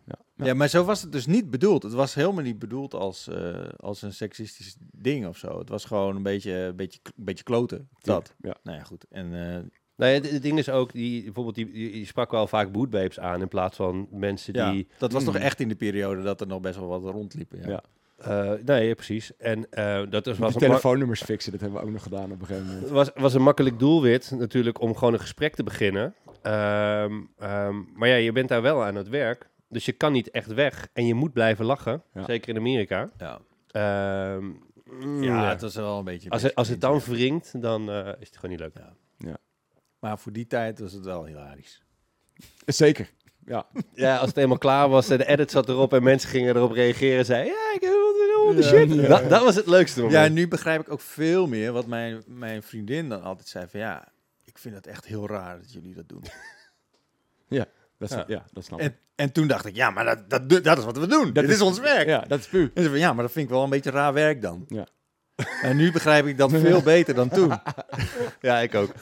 Ja. 0.46 0.54
maar 0.54 0.68
zo 0.68 0.84
was 0.84 1.02
het 1.02 1.12
dus 1.12 1.26
niet 1.26 1.50
bedoeld. 1.50 1.82
Het 1.82 1.92
was 1.92 2.14
helemaal 2.14 2.44
niet 2.44 2.58
bedoeld 2.58 2.94
als, 2.94 3.28
eh, 3.28 3.54
als 3.76 4.02
een 4.02 4.12
seksistisch 4.12 4.76
ding 4.92 5.26
of 5.26 5.36
zo. 5.36 5.58
Het 5.58 5.68
was 5.68 5.84
gewoon 5.84 6.16
een 6.16 6.22
beetje, 6.22 6.52
een 6.52 6.76
beetje, 6.76 7.00
een 7.04 7.24
beetje 7.24 7.44
kloten. 7.44 7.88
Dat. 8.00 8.34
Ja. 8.40 8.56
Nou 8.62 8.78
ja, 8.78 8.84
goed. 8.84 9.04
En 9.10 9.24
eh, 9.24 9.58
Nou 9.96 10.12
ja, 10.12 10.18
het, 10.18 10.30
het 10.30 10.42
ding 10.42 10.58
is 10.58 10.68
ook, 10.68 10.92
die, 10.92 11.22
bijvoorbeeld, 11.24 11.54
die, 11.54 11.70
die, 11.72 11.92
die 11.92 12.06
sprak 12.06 12.30
wel 12.30 12.46
vaak 12.46 12.72
bootbabes 12.72 13.20
aan 13.20 13.40
in 13.40 13.48
plaats 13.48 13.76
van 13.76 14.08
mensen 14.10 14.54
ja, 14.54 14.70
die... 14.70 14.86
dat 14.98 15.12
was 15.12 15.24
Mm. 15.24 15.32
toch 15.32 15.42
echt 15.42 15.60
in 15.60 15.68
de 15.68 15.74
periode 15.74 16.22
dat 16.22 16.40
er 16.40 16.46
nog 16.46 16.60
best 16.60 16.78
wel 16.78 16.88
wat 16.88 17.12
rondliepen. 17.12 17.58
Ja. 17.60 17.68
Ja. 17.68 17.82
eh, 18.52 18.64
nee, 18.64 18.88
ja, 18.88 18.94
precies. 18.94 19.36
En 19.36 19.70
eh, 19.70 20.02
dat 20.10 20.26
was, 20.26 20.38
was, 20.38 20.54
telefoonnummers 20.54 21.22
fixen, 21.22 21.52
dat 21.52 21.60
hebben 21.60 21.80
we 21.80 21.86
ook 21.86 21.92
nog 21.92 22.02
gedaan 22.02 22.32
op 22.32 22.40
een 22.40 22.46
gegeven 22.46 22.68
moment. 22.68 22.88
was, 22.88 23.10
was 23.14 23.34
een 23.34 23.42
makkelijk 23.42 23.78
doelwit 23.78 24.30
natuurlijk 24.38 24.80
om 24.80 24.96
gewoon 24.96 25.12
een 25.12 25.20
gesprek 25.20 25.54
te 25.54 25.62
beginnen. 25.62 26.14
Ehm, 26.42 27.20
ehm, 27.38 27.76
maar 27.94 28.08
ja, 28.08 28.14
je 28.14 28.32
bent 28.32 28.48
daar 28.48 28.62
wel 28.62 28.84
aan 28.84 28.94
het 28.94 29.08
werk. 29.08 29.48
Dus 29.68 29.84
je 29.84 29.92
kan 29.92 30.12
niet 30.12 30.30
echt 30.30 30.54
weg. 30.54 30.88
En 30.92 31.06
je 31.06 31.14
moet 31.14 31.32
blijven 31.32 31.64
lachen. 31.64 32.02
Ja. 32.14 32.24
Zeker 32.24 32.48
in 32.48 32.56
Amerika. 32.56 33.10
Ja. 33.18 33.40
Ehm, 33.70 34.44
mm, 34.84 35.22
Ja, 35.22 35.42
ja. 35.42 35.48
het 35.48 35.60
was 35.60 35.74
wel 35.74 35.98
een 35.98 36.04
beetje... 36.04 36.30
als, 36.30 36.42
het, 36.42 36.54
als 36.54 36.68
het 36.68 36.80
dan 36.80 36.98
wringt, 37.00 37.62
dan 37.62 37.90
eh, 37.90 38.06
is 38.06 38.26
het 38.26 38.34
gewoon 38.34 38.50
niet 38.50 38.60
leuk. 38.60 38.72
Maar 39.98 40.18
voor 40.18 40.32
die 40.32 40.46
tijd 40.46 40.78
was 40.78 40.92
het 40.92 41.04
wel 41.04 41.24
hilarisch. 41.24 41.82
Zeker. 42.66 43.10
Ja. 43.46 43.66
Ja, 43.94 44.16
als 44.16 44.28
het 44.28 44.36
eenmaal 44.36 44.58
klaar 44.58 44.88
was, 44.88 45.08
en 45.10 45.18
de 45.18 45.26
edit 45.26 45.50
zat 45.50 45.68
erop 45.68 45.92
en 45.92 46.02
mensen 46.02 46.30
gingen 46.30 46.56
erop 46.56 46.70
reageren 46.72 47.18
en 47.18 47.24
zeiden, 47.24 47.52
ja, 47.52 47.72
ik 47.74 47.80
heb 47.80 47.92
Ja, 48.56 48.62
shit. 48.62 48.94
ja. 48.94 49.08
Dat, 49.08 49.28
dat 49.30 49.42
was 49.42 49.54
het 49.54 49.66
leukste 49.66 50.02
moment. 50.02 50.26
Ja, 50.26 50.32
nu 50.32 50.48
begrijp 50.48 50.80
ik 50.80 50.92
ook 50.92 51.00
veel 51.00 51.46
meer 51.46 51.72
wat 51.72 51.86
mijn, 51.86 52.22
mijn 52.26 52.62
vriendin 52.62 53.08
dan 53.08 53.22
altijd 53.22 53.48
zei 53.48 53.66
van 53.68 53.80
ja, 53.80 54.08
vind 54.60 54.74
het 54.74 54.86
echt 54.86 55.04
heel 55.06 55.28
raar 55.28 55.58
dat 55.58 55.72
jullie 55.72 55.94
dat 55.94 56.08
doen. 56.08 56.22
Dat, 57.98 58.10
is, 58.10 58.16
Ja. 58.16 58.24
ja. 58.26 58.44
dat 58.52 58.64
snap 58.64 58.80
ik. 58.80 58.84
En, 58.86 58.96
en 59.14 59.32
toen 59.32 59.46
dacht 59.48 59.66
ik, 59.66 59.74
ja, 59.74 59.90
maar 59.90 60.04
dat, 60.04 60.30
dat, 60.50 60.64
dat 60.64 60.78
is 60.78 60.84
wat 60.84 60.96
we 60.98 61.06
doen. 61.06 61.32
Dat 61.32 61.44
Dit 61.44 61.52
is, 61.52 61.60
ons 61.60 61.78
werk. 61.80 62.06
Ja, 62.06 62.20
dat 62.28 62.38
is 62.38 62.48
puur. 62.48 62.70
En 62.74 62.82
ze 62.82 62.88
van, 62.88 62.98
ja, 62.98 63.12
maar 63.12 63.22
dat 63.22 63.32
vind 63.32 63.44
ik 63.44 63.50
wel 63.52 63.62
een 63.64 63.70
beetje 63.70 63.90
raar 63.90 64.12
werk 64.12 64.42
dan. 64.42 64.64
Ja. 64.68 64.86
En 65.62 65.76
nu 65.76 65.92
begrijp 65.92 66.26
ik 66.26 66.38
dat 66.38 66.50
veel 66.50 66.82
beter 66.82 67.14
dan 67.14 67.28
toen. 67.28 67.52
Ja, 68.40 68.58
ik 68.58 68.74
ook. 68.74 68.94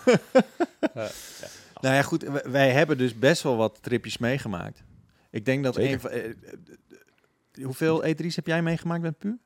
Nou 1.80 1.94
ja, 1.94 2.02
goed, 2.02 2.22
wij 2.44 2.70
hebben 2.72 2.98
dus 2.98 3.18
best 3.18 3.42
wel 3.42 3.56
wat 3.56 3.82
tripjes 3.82 4.18
meegemaakt. 4.18 4.82
Ik 5.30 5.44
denk 5.44 5.64
dat 5.64 5.74
Zeker. 5.74 5.92
een 5.92 6.00
van... 6.00 6.10
eh, 6.10 6.24
eh, 6.24 7.64
hoeveel 7.64 8.04
E3's 8.04 8.36
heb 8.36 8.46
jij 8.46 8.62
meegemaakt 8.62 9.02
met 9.02 9.18
Pu? 9.18 9.38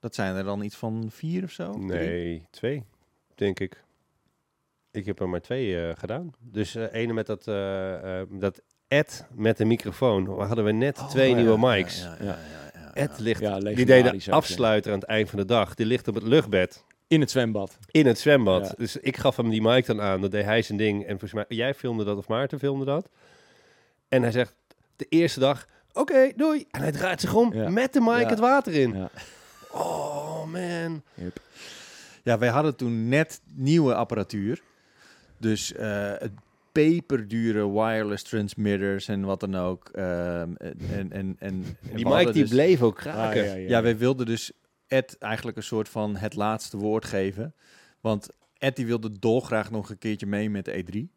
Dat 0.00 0.14
zijn 0.14 0.36
er 0.36 0.44
dan 0.44 0.62
iets 0.62 0.76
van 0.76 1.06
vier 1.10 1.44
of 1.44 1.50
zo? 1.50 1.72
Drie? 1.72 1.84
Nee, 1.86 2.46
twee, 2.50 2.84
denk 3.34 3.60
ik. 3.60 3.84
Ik 4.98 5.06
heb 5.06 5.20
er 5.20 5.28
maar 5.28 5.40
twee 5.40 5.80
eh, 5.88 5.96
gedaan. 5.98 6.32
Dus 6.40 6.74
eh 6.74 6.84
ene 6.92 7.12
met 7.12 7.26
dat, 7.26 7.46
eh, 7.46 8.20
eh, 8.20 8.26
dat 8.30 8.60
Ed 8.88 9.26
met 9.34 9.56
de 9.56 9.64
microfoon. 9.64 10.36
We 10.36 10.42
hadden 10.42 10.64
we 10.64 10.72
net 10.72 10.98
Oh, 10.98 11.08
twee 11.08 11.30
ja, 11.30 11.36
nieuwe 11.36 11.58
mics. 11.58 12.00
Ja, 12.02 12.16
ja, 12.20 12.24
ja, 12.24 12.38
ja, 12.74 12.80
ja. 12.80 12.94
Ed 12.94 13.18
ligt, 13.18 13.40
Ja, 13.40 13.58
die 13.58 13.84
deed 13.86 14.24
de 14.24 14.30
afsluiter 14.32 14.92
aan 14.92 14.98
het 14.98 15.08
eind 15.08 15.28
van 15.30 15.38
de 15.38 15.44
dag. 15.44 15.74
Die 15.74 15.86
ligt 15.86 16.08
op 16.08 16.14
het 16.14 16.22
luchtbed 16.24 16.84
In 17.08 17.20
het 17.20 17.30
zwembad. 17.30 17.78
in 17.90 18.06
het 18.06 18.18
zwembad. 18.18 18.66
Ja. 18.66 18.72
Dus 18.76 18.96
ik 18.96 19.16
gaf 19.16 19.36
hem 19.36 19.48
die 19.50 19.62
mic 19.62 19.86
dan 19.86 20.00
aan. 20.00 20.20
Dat 20.20 20.30
deed 20.30 20.44
hij 20.44 20.62
zijn 20.62 20.78
ding. 20.78 21.00
En 21.02 21.08
volgens 21.08 21.32
mij, 21.32 21.44
jij 21.48 21.74
filmde 21.74 22.04
dat 22.04 22.16
of 22.16 22.28
Maarten 22.28 22.58
filmde 22.58 22.84
dat. 22.84 23.08
En 24.08 24.22
hij 24.22 24.32
zegt 24.32 24.54
de 24.96 25.06
eerste 25.08 25.40
dag, 25.40 25.66
oké, 25.92 26.32
doei. 26.36 26.66
En 26.70 26.80
hij 26.80 26.92
draait 26.92 27.20
zich 27.20 27.34
om 27.34 27.52
Ja. 27.54 27.68
met 27.68 27.92
de 27.92 28.00
mic 28.00 28.20
Ja. 28.20 28.28
het 28.28 28.38
water 28.38 28.72
in. 28.74 28.94
Ja. 28.96 29.10
Oh 29.70 30.44
man. 30.44 31.02
Ja, 32.22 32.38
wij 32.38 32.48
hadden 32.48 32.76
toen 32.76 33.08
net 33.08 33.40
nieuwe 33.54 33.94
apparatuur. 33.94 34.62
Dus 35.38 35.72
eh, 35.72 36.12
het 36.18 36.32
peperdure 36.72 37.70
wireless 37.72 38.22
transmitters 38.24 39.08
en 39.08 39.24
wat 39.24 39.40
dan 39.40 39.54
ook. 39.56 39.88
Ehm, 39.88 40.52
en, 40.54 41.12
en, 41.12 41.36
en, 41.38 41.64
Die 41.94 42.08
mic 42.08 42.32
die 42.32 42.42
dus- 42.42 42.50
bleef 42.50 42.82
ook 42.82 42.96
Ah, 42.96 43.02
kraken. 43.02 43.44
ja, 43.44 43.54
ja, 43.54 43.68
Ja, 43.68 43.82
wij 43.82 43.96
wilden 43.98 44.26
dus 44.26 44.52
Ed 44.86 45.16
eigenlijk 45.18 45.56
een 45.56 45.62
soort 45.62 45.88
van 45.88 46.16
het 46.16 46.34
laatste 46.34 46.76
woord 46.76 47.04
geven. 47.04 47.54
Want 48.00 48.28
Ed 48.58 48.76
die 48.76 48.86
wilde 48.86 49.18
dolgraag 49.18 49.70
nog 49.70 49.90
een 49.90 49.98
keertje 49.98 50.26
mee 50.26 50.50
met 50.50 50.64
de 50.64 50.84
E3. 50.84 51.16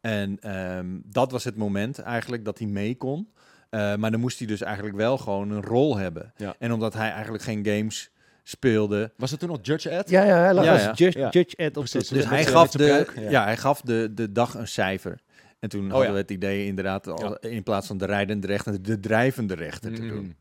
En 0.00 0.38
ehm, 0.40 0.86
dat 1.04 1.30
was 1.30 1.44
het 1.44 1.56
moment 1.56 1.98
eigenlijk 1.98 2.44
dat 2.44 2.58
hij 2.58 2.66
mee 2.68 2.96
kon. 2.96 3.32
Eh, 3.70 3.94
maar 3.96 4.10
dan 4.10 4.20
moest 4.20 4.38
hij 4.38 4.46
dus 4.48 4.60
eigenlijk 4.60 4.96
wel 4.96 5.18
gewoon 5.18 5.50
een 5.50 5.62
rol 5.62 5.96
hebben. 5.96 6.32
Ja. 6.36 6.54
En 6.58 6.72
omdat 6.72 6.94
hij 6.94 7.10
eigenlijk 7.10 7.42
geen 7.44 7.66
games 7.66 8.10
speelde, 8.44 9.12
Was 9.16 9.30
het 9.30 9.40
toen 9.40 9.48
nog 9.48 9.58
Judge 9.62 9.88
Ed? 9.88 10.10
Ja, 10.10 10.24
ja, 10.24 10.36
hij 10.36 10.54
lag 10.54 10.64
Ja, 10.64 10.72
als 10.72 10.82
ja. 10.82 10.92
Judge, 10.94 11.18
Ja. 11.18 11.28
judge 11.30 11.56
Ed 11.56 11.76
op 11.76 11.84
Precies. 11.84 12.08
de... 12.08 12.14
Dus 12.14 12.28
hij 12.28 12.44
gaf, 12.44 12.70
de, 12.70 13.06
ja. 13.14 13.30
ja. 13.30 13.44
hij 13.44 13.56
gaf 13.56 13.80
de, 13.80 14.10
de 14.14 14.32
dag 14.32 14.54
een 14.54 14.68
cijfer. 14.68 15.18
En 15.60 15.68
toen 15.68 15.90
hadden 15.90 16.06
ja. 16.06 16.12
we 16.12 16.18
het 16.18 16.30
idee 16.30 16.66
inderdaad 16.66 17.06
al, 17.06 17.36
in 17.38 17.62
plaats 17.62 17.86
van 17.86 17.98
de 17.98 18.04
rijdende 18.04 18.46
rechter, 18.46 18.82
de 18.82 19.00
drijvende 19.00 19.54
rechter 19.54 19.94
te 19.94 20.06
doen. 20.06 20.24
Mm. 20.24 20.36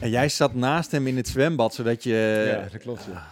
En 0.00 0.10
jij 0.10 0.28
zat 0.28 0.54
naast 0.54 0.90
hem 0.90 1.06
in 1.06 1.16
het 1.16 1.28
zwembad, 1.28 1.74
zodat 1.74 2.02
je... 2.02 2.44
ja, 2.46 2.68
dat 2.72 2.80
klopt. 2.80 3.04
Ja. 3.12 3.26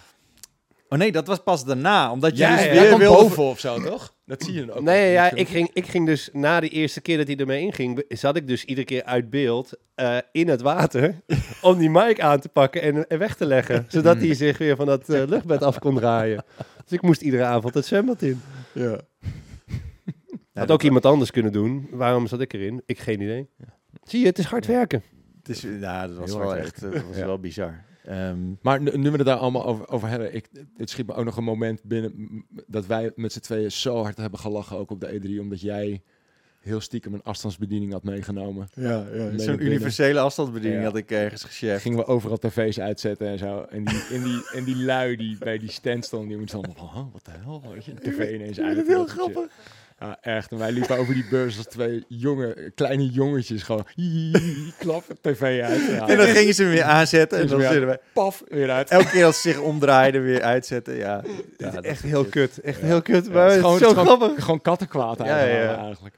Oh 0.89 0.99
nee, 0.99 1.13
dat 1.13 1.27
was 1.27 1.43
pas 1.43 1.65
daarna, 1.65 2.13
omdat 2.13 2.31
je 2.37 2.43
Ja, 2.43 2.57
dus 2.57 2.65
ja, 2.65 2.71
weer 2.71 2.99
wilde... 2.99 3.07
boven 3.17 3.43
of 3.43 3.61
zo, 3.61 3.81
toch? 3.81 4.15
Dat 4.25 4.43
zie 4.43 4.55
je 4.55 4.65
dan 4.65 4.77
ook. 4.77 4.83
Nee, 4.83 5.13
ja, 5.13 5.33
Ik 5.33 5.49
ging, 5.49 5.71
ik 5.73 5.87
ging 5.87 6.07
dus 6.07 6.29
na 6.33 6.61
de 6.61 6.69
eerste 6.69 7.01
keer 7.01 7.17
dat 7.17 7.27
hij 7.27 7.37
ermee 7.37 7.61
inging, 7.61 8.05
zat 8.09 8.37
ik 8.37 8.47
dus 8.47 8.65
iedere 8.65 8.87
keer 8.87 9.05
uit 9.05 9.31
beeld 9.31 9.71
eh, 9.95 10.17
in 10.33 10.49
het 10.49 10.61
water 10.61 11.21
om 11.63 11.79
die 11.79 11.91
mic 11.91 12.21
aan 12.21 12.41
te 12.41 12.49
pakken 12.49 12.83
en, 12.83 13.07
en 13.09 13.19
weg 13.19 13.37
te 13.37 13.47
leggen, 13.47 13.85
zodat 13.89 14.17
hij 14.17 14.35
zich 14.35 14.59
weer 14.59 14.77
van 14.77 14.87
dat 14.87 15.09
eh, 15.09 15.23
luchtbed 15.29 15.63
af 15.63 15.79
kon 15.79 15.95
draaien. 15.95 16.45
Dus 16.83 16.93
ik 16.93 17.03
moest 17.03 17.21
iedere 17.21 17.45
avond 17.45 17.75
het 17.75 17.87
zwembad 17.87 18.23
in. 18.23 18.41
Ja. 18.73 19.01
Had 20.53 20.71
ook 20.71 20.83
iemand 20.83 21.05
anders 21.07 21.31
kunnen 21.31 21.53
doen. 21.53 21.89
Waarom 21.91 22.27
zat 22.27 22.41
ik 22.41 22.53
erin? 22.53 22.83
Ik 22.87 22.99
geen 22.99 23.21
idee. 23.21 23.49
Zie 24.03 24.21
je, 24.21 24.27
het 24.27 24.39
is 24.39 24.45
hard 24.45 24.67
werken. 24.67 25.03
Het 25.43 25.49
is, 25.49 25.61
ja, 25.81 26.07
dat 26.07 26.17
was 26.17 26.31
Heel 26.31 26.39
wel 26.39 26.49
hard 26.49 26.61
echt, 26.61 26.81
dat 26.81 26.93
was 26.93 27.17
Ja. 27.17 27.27
wel 27.27 27.39
bizar. 27.39 27.85
Ehm, 28.07 28.39
Maar 28.63 28.81
nu, 28.83 28.91
nu 28.97 29.11
we 29.11 29.17
het 29.17 29.27
daar 29.27 29.37
allemaal 29.37 29.67
over, 29.67 29.89
over 29.89 30.09
hebben, 30.09 30.35
ik, 30.35 30.49
het 30.77 30.91
schiet 30.91 31.07
me 31.07 31.15
ook 31.15 31.25
nog 31.25 31.37
een 31.37 31.45
moment 31.45 31.83
binnen 31.85 32.45
dat 32.67 32.87
wij 32.87 33.13
met 33.15 33.33
z'n 33.33 33.41
tweeën 33.41 33.73
zo 33.73 34.03
hard 34.03 34.17
hebben 34.17 34.39
gelachen, 34.41 34.77
ook 34.77 34.91
op 34.91 35.01
de 35.01 35.21
E3, 35.21 35.41
omdat 35.41 35.61
jij 35.61 36.03
heel 36.61 36.81
stiekem 36.81 37.15
een 37.15 37.23
afstandsbediening 37.23 37.93
had 37.93 38.03
meegenomen. 38.03 38.69
ja, 38.75 39.07
ja, 39.15 39.39
zo'n 39.39 39.65
universele 39.65 40.19
afstandsbediening 40.21 40.81
Ja. 40.83 40.87
had 40.89 40.97
ik 40.97 41.11
ergens 41.11 41.43
gecheckt. 41.45 41.81
Gingen 41.83 41.99
we 41.99 42.07
overal 42.07 42.37
tv's 42.39 42.79
uitzetten 42.81 43.27
en 43.29 43.39
zo. 43.39 43.61
En 43.71 43.85
die, 43.85 44.03
en 44.13 44.23
die, 44.23 44.51
en 44.55 44.65
die 44.65 44.77
lui 44.77 45.17
die 45.17 45.39
bij 45.39 45.59
die 45.59 45.71
stand 45.71 46.05
stonden, 46.05 46.29
die 46.29 46.39
moeten 46.39 46.63
dan, 46.63 46.75
oh, 46.79 47.13
wat 47.13 47.25
de 47.25 47.31
hel, 47.31 47.63
weet 47.73 47.85
je, 47.85 47.95
tv 47.95 48.35
ineens 48.35 48.61
uit. 48.61 48.87
heel 48.87 48.97
Dat 48.97 49.09
shit. 49.09 49.19
grappig. 49.19 49.51
Ja, 49.99 50.19
echt. 50.21 50.51
En 50.51 50.59
wij 50.59 50.73
liepen 50.73 50.99
over 50.99 51.15
die 51.15 51.27
beurs 51.31 51.57
als 51.57 51.67
twee 51.67 52.05
jonge, 52.09 52.73
kleine 52.75 53.11
jongetjes 53.11 53.63
gewoon, 53.63 53.87
klappen 54.79 55.17
tv 55.21 55.63
uit. 55.63 55.87
Ja. 55.87 56.09
En 56.09 56.17
dan 56.17 56.27
gingen 56.27 56.55
ze 56.55 56.63
hem 56.63 56.71
weer 56.73 56.83
aanzetten 56.83 57.39
en 57.39 57.47
dan 57.47 57.59
weer 57.59 57.69
zitten 57.69 57.89
we 57.89 58.01
paf, 58.13 58.43
weer 58.49 58.71
uit. 58.71 58.91
elke 58.91 59.11
keer 59.11 59.25
als 59.25 59.41
ze 59.41 59.51
zich 59.51 59.61
omdraaiden 59.61 60.23
weer 60.23 60.43
uitzetten. 60.43 60.97
Ja, 60.97 61.23
ja 61.57 61.71
dat 61.71 61.85
echt 61.85 62.03
heel 62.03 62.25
kut. 62.25 62.61
Echt 62.61 62.81
heel 62.81 63.03
kut. 63.03 63.33
Maar 63.33 63.51
het 63.51 63.55
gewoon- 63.61 63.79
zo 63.79 63.85
het 63.89 63.97
is 63.97 64.03
gewoon- 64.03 64.19
grappig. 64.19 64.45
Gewoon 64.45 64.61
kattenkwaad 64.61 65.21
eigenlijk. 65.21 65.59
ja, 65.65 65.71
ja. 65.71 65.77
eigenlijk. 65.85 66.15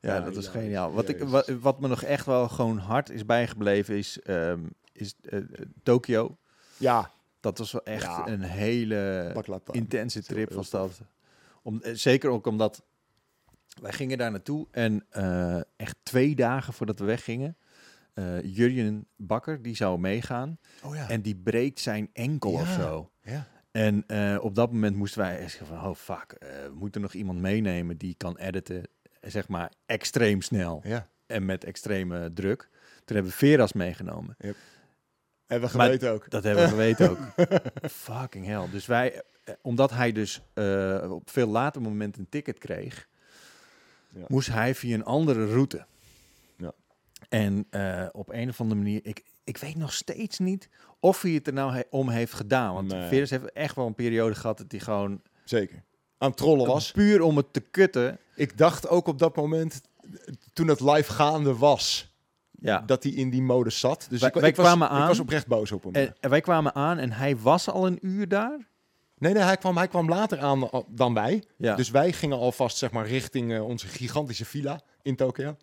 Ja, 0.00 0.20
dat 0.20 0.36
is 0.36 0.44
ja, 0.44 0.50
geniaal. 0.50 0.92
Wat, 0.92 1.08
ik, 1.08 1.18
wat, 1.18 1.52
wat 1.60 1.80
me 1.80 1.88
nog 1.88 2.02
echt 2.02 2.26
wel 2.26 2.48
gewoon 2.48 2.78
hard 2.78 3.10
is 3.10 3.24
bijgebleven 3.26 3.96
is, 3.96 4.20
ehm, 4.22 4.58
is 4.92 5.14
eh, 5.28 5.38
eh, 5.38 5.44
Tokio. 5.82 6.36
Ja, 6.76 7.10
Dat 7.40 7.58
was 7.58 7.72
wel 7.72 7.84
echt 7.84 8.08
een 8.24 8.42
hele 8.42 9.32
intense 9.70 10.22
trip 10.22 10.52
was 10.52 10.70
dat. 10.70 11.00
Om, 11.62 11.80
eh, 11.82 11.94
zeker 11.94 12.30
ook 12.30 12.46
omdat 12.46 12.82
wij 13.80 13.92
gingen 13.92 14.18
daar 14.18 14.30
naartoe 14.30 14.66
en 14.70 15.06
eh, 15.10 15.60
echt 15.76 15.96
twee 16.02 16.34
dagen 16.34 16.72
voordat 16.72 16.98
we 16.98 17.04
weggingen, 17.04 17.56
eh 18.14 18.42
Jurjen 18.42 19.06
Bakker, 19.16 19.62
die 19.62 19.76
zou 19.76 19.98
meegaan 19.98 20.58
Oh 20.82 20.94
ja. 20.94 21.08
en 21.08 21.22
die 21.22 21.36
breekt 21.36 21.80
zijn 21.80 22.10
enkel 22.12 22.52
of 22.52 22.68
zo. 22.68 23.10
ja. 23.22 23.46
En 23.70 24.04
eh, 24.06 24.38
op 24.40 24.54
dat 24.54 24.72
moment 24.72 24.96
moesten 24.96 25.20
wij 25.20 25.38
echt 25.38 25.50
zeggen 25.50 25.66
van, 25.66 25.86
oh 25.86 25.94
fuck, 25.94 26.32
eh, 26.32 26.48
we 26.48 26.74
moeten 26.74 27.00
nog 27.00 27.12
iemand 27.12 27.38
meenemen 27.40 27.96
die 27.96 28.14
kan 28.14 28.36
editen, 28.36 28.82
zeg 29.20 29.48
maar, 29.48 29.72
extreem 29.86 30.42
snel 30.42 30.80
ja. 30.84 31.08
en 31.26 31.44
met 31.44 31.64
extreme 31.64 32.32
druk. 32.32 32.68
Toen 33.04 33.16
hebben 33.16 33.32
we 33.32 33.38
Veras 33.38 33.72
meegenomen. 33.72 34.36
Hebben 35.46 35.68
we 35.68 35.78
geweten 35.78 36.10
ook. 36.10 36.30
Dat 36.30 36.44
hebben 36.44 36.64
we 36.64 36.70
geweten 36.70 37.10
ook. 37.10 37.18
Fucking 37.90 38.46
hell. 38.46 38.70
Dus 38.70 38.86
wij, 38.86 39.22
omdat 39.62 39.90
hij 39.90 40.12
dus 40.12 40.42
op 41.08 41.30
veel 41.30 41.48
later 41.48 41.82
moment 41.82 42.16
een 42.18 42.28
ticket 42.28 42.58
kreeg, 42.58 43.08
Ja. 44.18 44.24
moest 44.28 44.48
hij 44.48 44.74
via 44.74 44.94
een 44.94 45.04
andere 45.04 45.46
route. 45.46 45.86
Ja. 46.56 46.72
En 47.28 47.66
eh, 47.70 48.06
op 48.12 48.32
een 48.32 48.48
of 48.48 48.60
andere 48.60 48.80
manier, 48.80 49.00
ik, 49.02 49.24
ik 49.44 49.56
weet 49.58 49.76
nog 49.76 49.92
steeds 49.92 50.38
niet 50.38 50.68
of 51.00 51.22
hij 51.22 51.30
het 51.30 51.46
er 51.46 51.52
nou 51.52 51.72
he- 51.74 51.82
om 51.90 52.08
heeft 52.08 52.32
gedaan. 52.32 52.74
Want 52.74 52.88
Nee. 52.88 53.08
Veras 53.08 53.30
heeft 53.30 53.52
echt 53.52 53.74
wel 53.76 53.86
een 53.86 53.94
periode 53.94 54.34
gehad 54.34 54.58
dat 54.58 54.70
hij 54.70 54.80
gewoon 54.80 55.22
Zeker. 55.44 55.82
Aan 56.18 56.28
het 56.28 56.36
trollen 56.38 56.66
was. 56.66 56.92
puur 56.92 57.22
om 57.22 57.36
het 57.36 57.52
te 57.52 57.60
kutten. 57.60 58.18
Ik 58.34 58.58
dacht 58.58 58.88
ook 58.88 59.06
op 59.06 59.18
dat 59.18 59.36
moment, 59.36 59.80
toen 60.52 60.68
het 60.68 60.80
live 60.80 61.12
gaande 61.12 61.56
was, 61.56 62.14
Ja. 62.50 62.80
dat 62.80 63.02
hij 63.02 63.12
in 63.12 63.30
die 63.30 63.42
modus 63.42 63.78
zat. 63.80 64.06
Dus 64.10 64.20
Wij- 64.20 64.28
ik, 64.28 64.34
wij 64.40 64.48
ik 64.48 64.56
was, 64.56 64.66
kwamen 64.66 64.86
Ik 64.88 64.92
aan- 64.92 65.06
was 65.06 65.18
oprecht 65.20 65.46
boos 65.46 65.72
op 65.72 65.82
hem. 65.84 65.94
En, 65.94 66.14
en 66.20 66.30
wij 66.30 66.40
kwamen 66.40 66.74
aan 66.74 66.98
en 66.98 67.12
hij 67.12 67.36
was 67.36 67.68
al 67.68 67.86
een 67.86 67.98
uur 68.06 68.28
daar. 68.28 68.68
Nee, 69.18 69.32
nee, 69.32 69.42
hij 69.42 69.56
kwam, 69.56 69.76
hij 69.76 69.88
kwam 69.88 70.08
later 70.08 70.38
aan 70.40 70.70
al- 70.70 70.86
dan 70.88 71.14
wij. 71.14 71.42
Ja. 71.56 71.74
Dus 71.74 71.90
wij 71.90 72.12
gingen 72.12 72.38
alvast 72.38 72.76
zeg 72.76 72.90
maar, 72.90 73.06
richting 73.06 73.52
eh, 73.52 73.64
onze 73.66 73.86
gigantische 73.86 74.44
villa 74.44 74.80
in 75.02 75.16
Tokio. 75.16 75.56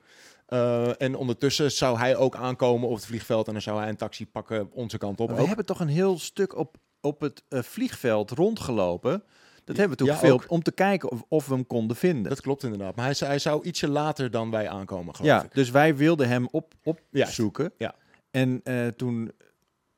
Eh, 0.46 1.02
en 1.02 1.16
ondertussen 1.16 1.72
zou 1.72 1.98
hij 1.98 2.16
ook 2.16 2.36
aankomen 2.36 2.90
op 2.90 2.96
het 2.96 3.06
vliegveld 3.06 3.48
en 3.48 3.54
dan 3.54 3.62
zou 3.62 3.80
hij 3.80 3.90
een 3.90 3.96
taxi 3.96 4.28
pakken 4.28 4.70
onze 4.72 4.98
kant 4.98 5.20
op. 5.20 5.26
Maar 5.28 5.36
we 5.36 5.42
ook. 5.42 5.48
hebben 5.48 5.66
toch 5.66 5.80
een 5.80 5.88
heel 5.88 6.20
stuk 6.20 6.56
op, 6.58 6.78
op 7.02 7.22
het 7.22 7.44
eh, 7.50 7.62
vliegveld 7.62 8.32
rondgelopen. 8.32 9.24
Dat 9.64 9.78
hebben 9.78 9.98
we 9.98 10.04
toen 10.04 10.08
Ja, 10.14 10.20
gefilmd 10.20 10.48
om 10.48 10.64
te 10.64 10.72
kijken 10.72 11.12
of, 11.12 11.24
of 11.28 11.48
we 11.48 11.54
hem 11.54 11.68
konden 11.68 11.96
vinden. 11.98 12.30
Dat 12.30 12.42
klopt 12.42 12.64
inderdaad. 12.64 12.96
Maar 12.96 13.06
hij, 13.06 13.14
zou- 13.14 13.30
hij 13.30 13.40
zou 13.40 13.64
ietsje 13.66 13.88
later 13.88 14.32
dan 14.32 14.52
wij 14.52 14.70
aankomen, 14.70 15.16
geloof 15.16 15.32
ja, 15.32 15.44
ik. 15.44 15.54
dus 15.54 15.70
wij 15.70 15.96
wilden 15.96 16.28
hem 16.28 16.48
op, 16.52 16.74
opzoeken. 16.84 17.72
ja. 17.78 17.96
En 18.32 18.62
eh, 18.64 18.88
toen 18.88 19.32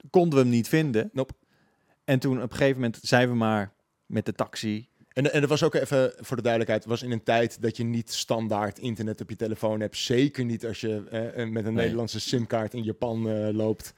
konden 0.09 0.33
we 0.37 0.39
hem 0.45 0.49
niet 0.53 0.67
vinden. 0.67 1.09
Nope. 1.13 1.33
En 2.05 2.19
toen 2.19 2.41
op 2.41 2.51
een 2.51 2.57
gegeven 2.57 2.81
moment 2.81 2.99
zijn 3.01 3.29
we 3.29 3.35
maar 3.35 3.73
met 4.05 4.25
de 4.25 4.33
taxi. 4.33 4.87
En, 5.13 5.33
en 5.33 5.41
er 5.41 5.47
was 5.47 5.63
ook 5.63 5.73
even, 5.73 6.13
voor 6.17 6.35
de 6.35 6.41
duidelijkheid, 6.41 6.85
was 6.85 7.03
in 7.03 7.11
een 7.11 7.23
tijd 7.23 7.61
dat 7.61 7.77
je 7.77 7.83
niet 7.83 8.11
standaard 8.11 8.79
internet 8.79 9.21
op 9.21 9.29
je 9.29 9.35
telefoon 9.35 9.79
hebt. 9.79 9.97
Zeker 9.97 10.45
niet 10.45 10.65
als 10.65 10.81
je 10.81 11.03
eh, 11.11 11.27
eh, 11.41 11.49
met 11.49 11.65
een 11.65 11.73
Nee. 11.73 11.83
Nederlandse 11.83 12.19
simkaart 12.19 12.73
in 12.73 12.83
Japan 12.83 13.29
eh, 13.29 13.53
loopt. 13.53 13.93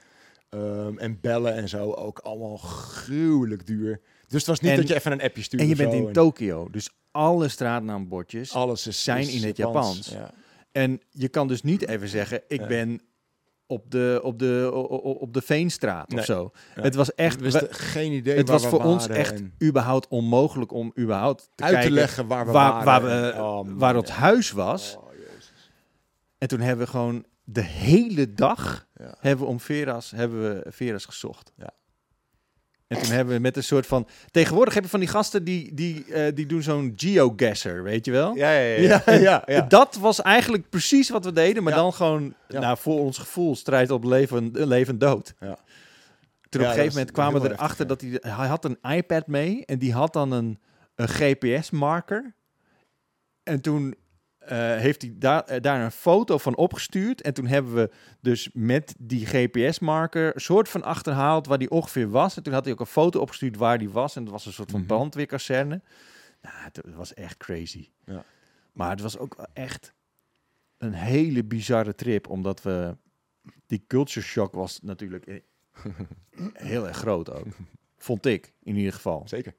Ehm, 0.49 0.97
en 0.97 1.20
bellen 1.22 1.53
en 1.53 1.70
zo, 1.70 1.91
ook 1.91 2.20
allemaal 2.20 2.58
gruwelijk 2.58 3.66
duur. 3.68 4.01
Dus 4.28 4.38
het 4.39 4.45
was 4.45 4.60
niet 4.60 4.72
En- 4.72 4.78
dat 4.78 4.88
je 4.88 4.95
even 4.95 5.12
een 5.12 5.22
appje 5.22 5.41
stuurde. 5.41 5.66
En 5.66 5.72
je 5.72 5.76
bent 5.78 5.93
in 5.93 6.08
en 6.08 6.14
Tokio. 6.14 6.70
Dus 6.70 6.89
alle 7.12 7.47
straatnaambordjes. 7.47 8.53
Alles 8.53 8.88
is, 8.88 9.03
zijn 9.03 9.20
is 9.22 9.41
in 9.41 9.47
het 9.47 9.58
Japans. 9.58 10.10
Ja. 10.10 10.34
En 10.72 11.01
je 11.10 11.28
kan 11.28 11.47
dus 11.47 11.62
niet 11.64 11.88
even 11.88 12.08
zeggen, 12.08 12.41
ik 12.47 12.60
Ja. 12.60 12.68
ben 12.68 13.01
op 13.68 13.91
de, 13.91 14.20
op 14.24 14.39
de, 14.39 14.70
op 15.20 15.34
de 15.34 15.41
Veenstraat 15.41 16.09
Nee. 16.09 16.20
of 16.20 16.26
zo. 16.26 16.51
Ja. 16.76 16.82
Het 16.82 16.95
was 16.95 17.15
echt... 17.15 17.38
We 17.38 17.43
wisten 17.43 17.74
geen 17.74 18.11
idee 18.11 18.38
Het 18.38 18.49
was 18.49 18.68
voor 18.68 18.84
ons 18.84 19.07
echt 19.07 19.34
en 19.34 19.53
überhaupt 19.63 20.07
onmogelijk 20.07 20.72
om 20.72 20.93
überhaupt 20.99 21.49
te 21.55 21.63
uit 21.63 21.74
kijken 21.74 21.89
te 21.89 21.95
leggen 21.95 22.28
waar 22.28 22.45
we 22.45 22.51
waar, 22.51 22.84
waren. 22.86 23.09
waar, 23.09 23.34
we, 23.34 23.41
oh, 23.41 23.55
man, 23.55 23.78
waar 23.78 23.95
het 23.95 24.07
ja. 24.07 24.13
huis 24.13 24.51
was. 24.51 24.95
Oh. 24.97 25.05
En 26.38 26.47
toen 26.47 26.59
hebben 26.59 26.86
we 26.86 26.91
gewoon 26.91 27.26
de 27.43 27.61
hele 27.61 28.34
dag 28.34 28.88
Ja. 28.95 29.15
hebben 29.20 29.45
we 29.45 29.51
om 29.51 29.59
Veras, 29.59 30.11
hebben 30.11 30.41
we 30.41 30.72
Veras 30.72 31.05
gezocht. 31.05 31.51
Ja. 31.57 31.70
En 32.88 33.02
toen 33.02 33.12
hebben 33.12 33.34
we 33.34 33.42
met 33.42 33.58
een 33.58 33.64
soort 33.64 33.86
van... 33.86 34.08
Tegenwoordig 34.32 34.74
heb 34.74 34.84
je 34.84 34.90
van 34.90 35.00
die 35.00 35.10
gasten 35.10 35.44
die, 35.44 35.74
die, 35.74 36.14
eh, 36.14 36.36
die 36.36 36.46
doen 36.46 36.62
zo'n 36.62 36.94
geogasser, 36.96 37.84
weet 37.84 38.06
je 38.06 38.12
wel? 38.12 38.36
Ja, 38.36 38.52
ja, 38.52 38.76
ja. 38.76 39.02
Ja, 39.06 39.14
ja, 39.14 39.44
ja. 39.46 39.62
Dat 39.62 39.96
was 39.96 40.22
eigenlijk 40.22 40.70
precies 40.70 41.10
wat 41.10 41.26
we 41.26 41.32
deden, 41.32 41.64
maar 41.64 41.74
dan 41.74 41.94
gewoon 41.94 42.34
nou, 42.48 42.78
voor 42.78 43.00
ons 43.00 43.18
gevoel 43.18 43.56
strijd 43.56 43.92
op 43.92 44.04
leven, 44.04 44.50
leven 44.54 44.98
dood. 44.98 45.34
Ja. 45.40 45.58
Toen 46.50 46.62
op 46.62 46.68
een 46.68 46.74
gegeven 46.74 46.94
moment 46.94 47.12
kwamen 47.12 47.42
we 47.42 47.52
erachter 47.52 47.88
dat 47.88 48.02
hij, 48.02 48.18
hij 48.22 48.48
had 48.48 48.66
een 48.66 48.78
iPad 48.82 49.28
mee 49.28 49.66
en 49.66 49.80
die 49.80 49.94
had 49.94 50.14
dan 50.14 50.32
een, 50.32 50.60
een 50.96 51.08
GPS-marker. 51.08 52.36
En 53.44 53.62
toen 53.62 53.96
heeft 54.56 55.02
hij 55.02 55.14
daar, 55.16 55.43
eh, 55.43 55.62
daar 55.62 55.82
een 55.84 55.91
foto 55.91 56.38
van 56.38 56.56
opgestuurd. 56.56 57.22
En 57.22 57.34
toen 57.34 57.48
hebben 57.48 57.74
we 57.76 57.89
dus 58.22 58.50
met 58.54 58.95
die 59.00 59.26
GPS-marker 59.26 60.36
een 60.36 60.41
soort 60.41 60.70
van 60.70 60.84
achterhaald 60.84 61.48
waar 61.48 61.58
die 61.58 61.70
ongeveer 61.72 62.10
was. 62.10 62.38
En 62.38 62.43
toen 62.43 62.54
had 62.54 62.64
hij 62.64 62.74
ook 62.74 62.80
een 62.80 62.86
foto 62.86 63.20
opgestuurd 63.20 63.58
waar 63.58 63.78
die 63.78 63.89
was. 63.89 64.16
En 64.16 64.24
dat 64.24 64.34
was 64.34 64.45
een 64.45 64.54
soort 64.54 64.72
van 64.72 64.80
Mhm. 64.80 64.88
brandweerkazerne. 64.89 65.82
Nou, 66.41 66.56
het 66.64 66.82
was 66.95 67.14
echt 67.14 67.38
crazy. 67.38 67.89
Ja. 68.06 68.24
Maar 68.72 68.89
het 68.89 69.02
was 69.02 69.18
ook 69.18 69.48
echt 69.54 69.93
een 70.78 70.93
hele 70.93 71.43
bizarre 71.43 71.95
trip, 71.95 72.30
omdat 72.30 72.62
we... 72.62 72.95
Die 73.68 73.84
culture 73.88 74.26
shock 74.26 74.54
was 74.54 74.82
natuurlijk 74.82 75.26
eh, 75.26 75.39
heel 76.54 76.88
erg 76.88 76.98
groot 76.98 77.32
ook. 77.32 77.45
Vond 77.98 78.26
ik, 78.26 78.54
in 78.64 78.76
ieder 78.76 78.93
geval. 78.93 79.24
Zeker. 79.28 79.54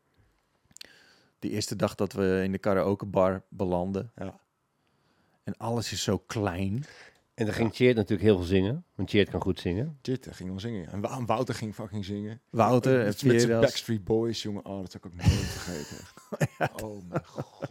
Die 1.38 1.50
eerste 1.50 1.76
dag 1.76 1.94
dat 1.94 2.12
we 2.12 2.40
in 2.44 2.52
de 2.52 2.58
karaokebar 2.58 3.42
belanden. 3.48 4.12
Ja. 4.16 4.40
En 5.48 5.56
alles 5.56 5.92
is 5.92 6.02
zo 6.02 6.18
klein. 6.18 6.84
En 7.34 7.44
dan 7.44 7.54
ging 7.54 7.74
Cheert 7.74 7.96
natuurlijk 7.96 8.22
heel 8.28 8.36
veel 8.36 8.46
zingen. 8.46 8.84
Want 8.94 9.10
Cheert 9.10 9.30
kan 9.30 9.40
goed 9.40 9.60
zingen. 9.60 9.98
Eh, 10.02 10.14
ging 10.30 10.48
wel 10.48 10.60
zingen. 10.60 10.90
En 10.90 11.00
Wa- 11.00 11.24
Wouter 11.24 11.54
ging 11.54 11.74
fucking 11.74 12.04
zingen. 12.04 12.40
Wouter 12.50 12.92
en 12.92 12.98
met, 12.98 13.06
met 13.06 13.18
zijn 13.18 13.40
Veras. 13.40 13.60
Backstreet 13.60 14.04
Boys, 14.04 14.42
jongen. 14.42 14.64
Oh, 14.64 14.80
dat 14.80 14.90
zou 14.90 15.04
ik 15.04 15.10
ook 15.12 15.14
nooit 15.26 15.46
vergeten. 15.58 16.06
echt. 16.58 16.82
Oh 16.82 17.08
mijn 17.08 17.24
god. 17.24 17.70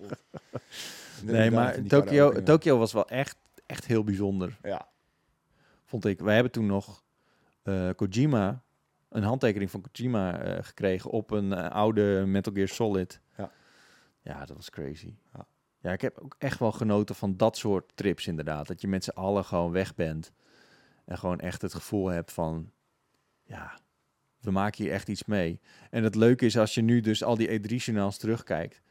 Nee, 1.24 1.52
maar 1.52 1.84
ja. 2.12 2.42
Tokyo 2.44 2.78
was 2.78 2.94
wel 2.94 3.08
echt, 3.10 3.38
echt 3.66 3.86
heel 3.86 4.04
bijzonder, 4.04 4.58
Ja. 4.64 4.88
vond 5.86 6.06
ik. 6.06 6.20
Wij 6.20 6.34
hebben 6.34 6.52
toen 6.52 6.66
nog 6.66 7.04
eh, 7.64 7.90
Kojima, 7.96 8.64
een 9.10 9.24
handtekening 9.24 9.72
van 9.72 9.84
Kojima 9.92 10.40
eh, 10.40 10.64
gekregen 10.64 11.10
op 11.10 11.32
een 11.32 11.54
eh, 11.54 11.70
oude 11.72 12.24
Metal 12.28 12.54
Gear 12.54 12.68
Solid. 12.68 13.20
Ja. 13.38 13.52
Ja, 14.22 14.46
dat 14.46 14.56
was 14.56 14.70
crazy. 14.70 15.14
Ja. 15.34 15.46
Ja, 15.88 15.94
ik 15.94 16.02
heb 16.02 16.20
ook 16.20 16.36
echt 16.38 16.60
wel 16.60 16.72
genoten 16.72 17.16
van 17.16 17.38
dat 17.38 17.58
soort 17.58 17.92
trips 17.96 18.28
inderdaad. 18.28 18.68
Dat 18.68 18.82
je 18.82 18.88
met 18.88 19.04
z'n 19.04 19.10
allen 19.10 19.46
gewoon 19.46 19.72
weg 19.72 19.96
bent. 19.96 20.32
En 21.06 21.18
gewoon 21.18 21.40
echt 21.40 21.62
het 21.62 21.74
gevoel 21.74 22.08
hebt 22.08 22.32
van... 22.32 22.72
Ja, 23.44 23.80
we 24.40 24.52
maken 24.52 24.84
hier 24.84 24.94
echt 24.94 25.08
iets 25.10 25.26
mee. 25.26 25.60
En 25.90 26.04
het 26.04 26.16
leuke 26.16 26.46
is 26.46 26.58
als 26.58 26.74
je 26.74 26.82
nu 26.82 27.02
dus 27.02 27.24
al 27.24 27.36
die 27.36 27.60
E3-journaals 27.60 28.18
terugkijkt... 28.18 28.82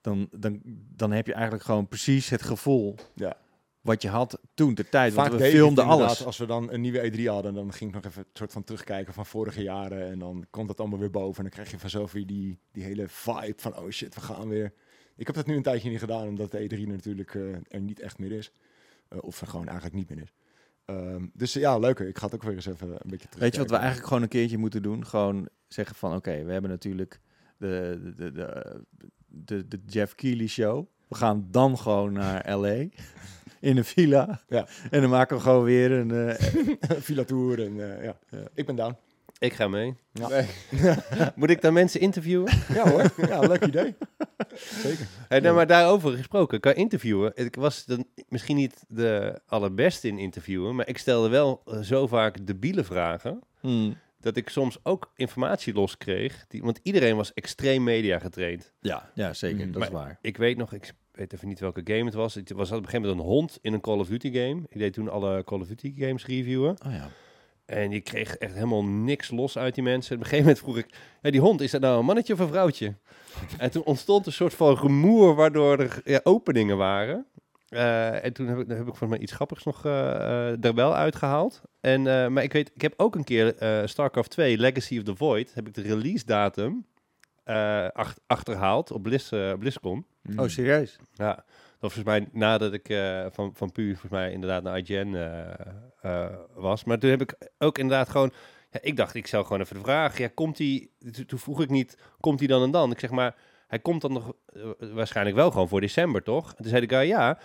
Dan, 0.00 0.28
dan, 0.30 0.60
dan 0.96 1.12
heb 1.12 1.26
je 1.26 1.32
eigenlijk 1.32 1.64
gewoon 1.64 1.88
precies 1.88 2.28
het 2.28 2.42
gevoel... 2.42 2.94
Ja. 3.14 3.36
wat 3.80 4.02
je 4.02 4.08
had 4.08 4.38
toen 4.54 4.74
de 4.74 4.88
tijd. 4.88 5.12
Vaak 5.12 5.28
Want 5.28 5.40
we 5.40 5.48
filmden 5.48 5.84
alles. 5.84 6.24
Als 6.24 6.38
we 6.38 6.46
dan 6.46 6.72
een 6.72 6.80
nieuwe 6.80 7.12
E3 7.12 7.24
hadden, 7.24 7.54
dan 7.54 7.72
ging 7.72 7.90
ik 7.90 7.96
nog 7.96 8.12
even 8.12 8.22
een 8.22 8.28
soort 8.32 8.52
van 8.52 8.64
terugkijken 8.64 9.14
van 9.14 9.26
vorige 9.26 9.62
jaren. 9.62 10.10
En 10.10 10.18
dan 10.18 10.46
komt 10.50 10.68
het 10.68 10.80
allemaal 10.80 10.98
weer 10.98 11.10
boven. 11.10 11.36
En 11.36 11.42
dan 11.42 11.52
krijg 11.52 11.70
je 11.70 11.78
vanzelf 11.78 12.12
weer 12.12 12.26
die, 12.26 12.58
die 12.72 12.84
hele 12.84 13.08
vibe 13.08 13.54
van, 13.56 13.76
oh 13.76 13.90
shit, 13.90 14.14
we 14.14 14.20
gaan 14.20 14.48
weer. 14.48 14.72
Ik 15.16 15.26
heb 15.26 15.34
dat 15.36 15.46
nu 15.46 15.56
een 15.56 15.62
tijdje 15.62 15.90
niet 15.90 15.98
gedaan, 15.98 16.28
omdat 16.28 16.50
de 16.50 16.70
E3 16.70 16.86
natuurlijk 16.88 17.34
eh, 17.34 17.42
er 17.68 17.80
niet 17.80 18.00
echt 18.00 18.18
meer 18.18 18.32
is. 18.32 18.52
Eh, 19.08 19.18
of 19.20 19.40
er 19.40 19.46
gewoon 19.46 19.66
eigenlijk 19.66 19.96
niet 19.96 20.08
meer 20.08 20.22
is. 20.22 20.32
Ehm, 20.84 21.26
dus 21.32 21.52
ja, 21.52 21.78
leuker. 21.78 22.08
Ik 22.08 22.18
ga 22.18 22.24
het 22.24 22.34
ook 22.34 22.42
weer 22.42 22.54
eens 22.54 22.66
even 22.66 22.88
een 22.90 23.10
beetje 23.10 23.28
terug. 23.28 23.42
Weet 23.42 23.52
je 23.54 23.60
wat 23.60 23.70
we 23.70 23.76
eigenlijk 23.76 24.06
gewoon 24.06 24.22
een 24.22 24.28
keertje 24.28 24.58
moeten 24.58 24.82
doen? 24.82 25.06
Gewoon 25.06 25.48
zeggen 25.68 25.96
van, 25.96 26.14
oké, 26.14 26.44
we 26.44 26.52
hebben 26.52 26.70
natuurlijk 26.70 27.20
de, 27.56 28.12
de, 28.16 28.32
de, 28.32 28.80
de, 29.28 29.68
de 29.68 29.80
Jeff 29.86 30.14
Keighley 30.14 30.46
show. 30.46 30.86
We 31.08 31.14
gaan 31.14 31.48
dan 31.50 31.78
gewoon 31.78 32.12
naar 32.12 32.50
L.A. 32.58 32.86
in 33.60 33.76
een 33.76 33.84
villa. 33.84 34.40
Ja. 34.48 34.66
En 34.90 35.00
dan 35.00 35.10
maken 35.10 35.36
we 35.36 35.42
gewoon 35.42 35.64
weer 35.64 35.90
een... 35.92 36.10
eh, 36.10 36.96
Villa 37.06 37.24
Tour 37.24 37.64
en 37.64 37.74
ja. 38.02 38.16
ik 38.54 38.66
ben 38.66 38.76
down. 38.76 38.96
Ik 39.38 39.52
ga 39.52 39.68
mee. 39.68 39.94
Ja. 40.12 40.28
Nee. 40.28 40.46
Moet 41.36 41.50
ik 41.50 41.60
dan 41.60 41.72
mensen 41.72 42.00
interviewen? 42.00 42.52
Ja 42.74 42.90
hoor, 42.90 43.10
ja, 43.28 43.40
leuk 43.40 43.64
idee. 43.64 43.94
Zeker. 44.82 45.06
Hey, 45.28 45.40
nou, 45.40 45.54
maar 45.54 45.66
daarover 45.66 46.16
gesproken, 46.16 46.60
qua 46.60 46.74
interviewen. 46.74 47.32
Ik 47.34 47.54
was 47.54 47.84
dan 47.84 48.06
misschien 48.28 48.56
niet 48.56 48.84
de 48.88 49.40
allerbeste 49.46 50.08
in 50.08 50.18
interviewen, 50.18 50.74
maar 50.74 50.88
ik 50.88 50.98
stelde 50.98 51.28
wel 51.28 51.62
eh, 51.66 51.80
zo 51.80 52.06
vaak 52.06 52.46
debiele 52.46 52.84
vragen. 52.84 53.40
hmm. 53.60 54.02
Dat 54.20 54.36
ik 54.36 54.48
soms 54.48 54.78
ook 54.82 55.12
informatie 55.16 55.74
loskreeg. 55.74 56.44
Die, 56.48 56.62
want 56.62 56.80
iedereen 56.82 57.16
was 57.16 57.32
extreem 57.34 57.82
media 57.82 58.18
getraind. 58.18 58.72
Ja, 58.80 59.10
ja, 59.14 59.32
zeker. 59.32 59.64
Mhm. 59.64 59.72
Dat 59.72 59.82
is 59.82 59.88
Maar- 59.90 60.02
waar. 60.04 60.18
Ik 60.20 60.36
weet 60.36 60.56
nog, 60.56 60.72
ik 60.72 60.92
weet 61.12 61.32
even 61.32 61.48
niet 61.48 61.60
welke 61.60 61.80
game 61.84 62.04
het 62.04 62.14
was. 62.14 62.34
Het 62.34 62.50
was 62.52 62.70
op 62.70 62.76
een 62.76 62.84
gegeven 62.84 63.00
moment 63.08 63.20
een 63.20 63.32
hond 63.32 63.58
in 63.62 63.72
een 63.72 63.80
Call 63.80 63.98
of 63.98 64.08
Duty 64.08 64.32
game. 64.32 64.62
Ik 64.68 64.78
deed 64.78 64.92
toen 64.92 65.08
alle 65.08 65.44
Call 65.44 65.60
of 65.60 65.66
Duty 65.66 65.94
games 65.96 66.26
reviewen. 66.26 66.76
Oh 66.86 66.92
ja. 66.92 67.08
En 67.66 67.90
je 67.90 68.00
kreeg 68.00 68.36
echt 68.36 68.54
helemaal 68.54 68.84
niks 68.84 69.30
los 69.30 69.58
uit 69.58 69.74
die 69.74 69.84
mensen. 69.84 70.14
Op 70.14 70.20
een 70.22 70.28
gegeven 70.28 70.46
moment 70.46 70.62
vroeg 70.64 70.76
ik, 70.76 70.86
die 71.32 71.40
hond, 71.40 71.60
is 71.60 71.70
dat 71.70 71.80
nou 71.80 71.98
een 71.98 72.04
mannetje 72.04 72.32
of 72.32 72.38
een 72.38 72.48
vrouwtje? 72.48 72.94
en 73.58 73.70
toen 73.70 73.84
ontstond 73.84 74.26
een 74.26 74.32
soort 74.32 74.54
van 74.54 74.76
rumoer 74.76 75.34
waardoor 75.34 75.78
er 75.78 76.00
ja, 76.04 76.20
openingen 76.22 76.76
waren. 76.76 77.26
Eh, 77.68 78.24
en 78.24 78.32
toen 78.32 78.46
heb 78.46 78.58
ik, 78.58 78.68
heb 78.68 78.78
ik 78.78 78.84
volgens 78.84 79.10
mij 79.10 79.18
iets 79.18 79.32
grappigs 79.32 79.64
nog 79.64 79.84
eh, 79.84 80.64
er 80.64 80.74
wel 80.74 80.94
uitgehaald. 80.94 81.62
En, 81.80 82.02
maar 82.32 82.42
ik 82.42 82.52
weet, 82.52 82.70
ik 82.74 82.82
heb 82.82 82.94
ook 82.96 83.14
een 83.14 83.24
keer 83.24 83.54
StarCraft 83.84 84.30
2, 84.30 84.58
Legacy 84.58 84.98
of 84.98 85.04
the 85.04 85.16
Void, 85.16 85.54
heb 85.54 85.66
ik 85.66 85.74
de 85.74 85.82
release 85.82 86.24
datum 86.24 86.86
ach- 87.92 88.18
achterhaald 88.26 88.90
op 88.92 89.02
Blizz, 89.02 89.28
BlizzCon. 89.58 90.06
Mm. 90.22 90.38
Oh, 90.38 90.48
serieus? 90.48 90.98
Ja, 91.12 91.44
was 91.84 91.94
volgens 91.94 92.18
mij 92.18 92.40
nadat 92.40 92.72
ik 92.72 92.88
eh, 92.88 93.26
van, 93.30 93.52
van 93.54 93.72
Pu 93.72 93.90
volgens 93.90 94.12
mij 94.12 94.32
inderdaad 94.32 94.62
naar 94.62 94.78
IGN 94.78 95.14
eh, 95.14 95.50
eh, 96.00 96.34
was. 96.54 96.84
Maar 96.84 96.98
toen 96.98 97.10
heb 97.10 97.20
ik 97.20 97.34
ook 97.58 97.78
inderdaad 97.78 98.08
gewoon... 98.08 98.32
Ja, 98.70 98.78
ik 98.82 98.96
dacht, 98.96 99.14
ik 99.14 99.26
zou 99.26 99.44
gewoon 99.44 99.60
even 99.60 99.76
de 99.76 99.82
vraag... 99.82 100.18
Ja, 100.18 100.28
komt 100.34 100.58
hij... 100.58 100.88
Toen, 101.26 101.38
vroeg 101.38 101.60
ik 101.60 101.70
niet, 101.70 101.98
komt 102.20 102.38
hij 102.38 102.48
dan 102.48 102.62
en 102.62 102.70
dan? 102.70 102.90
Ik 102.90 103.00
zeg 103.00 103.10
maar, 103.10 103.34
hij 103.68 103.78
komt 103.78 104.00
dan 104.00 104.12
nog 104.12 104.32
waarschijnlijk 104.78 105.36
wel 105.36 105.50
gewoon 105.50 105.68
voor 105.68 105.80
december, 105.80 106.22
toch? 106.22 106.48
En 106.50 106.56
toen 106.56 106.70
zei 106.70 106.86
de 106.86 106.94
guy, 106.96 107.06
ja... 107.06 107.38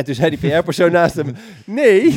En 0.00 0.06
toen 0.06 0.14
zei 0.14 0.36
die 0.36 0.50
PR-persoon 0.50 0.92
naast 0.92 1.14
hem, 1.14 1.34
nee. 1.66 2.16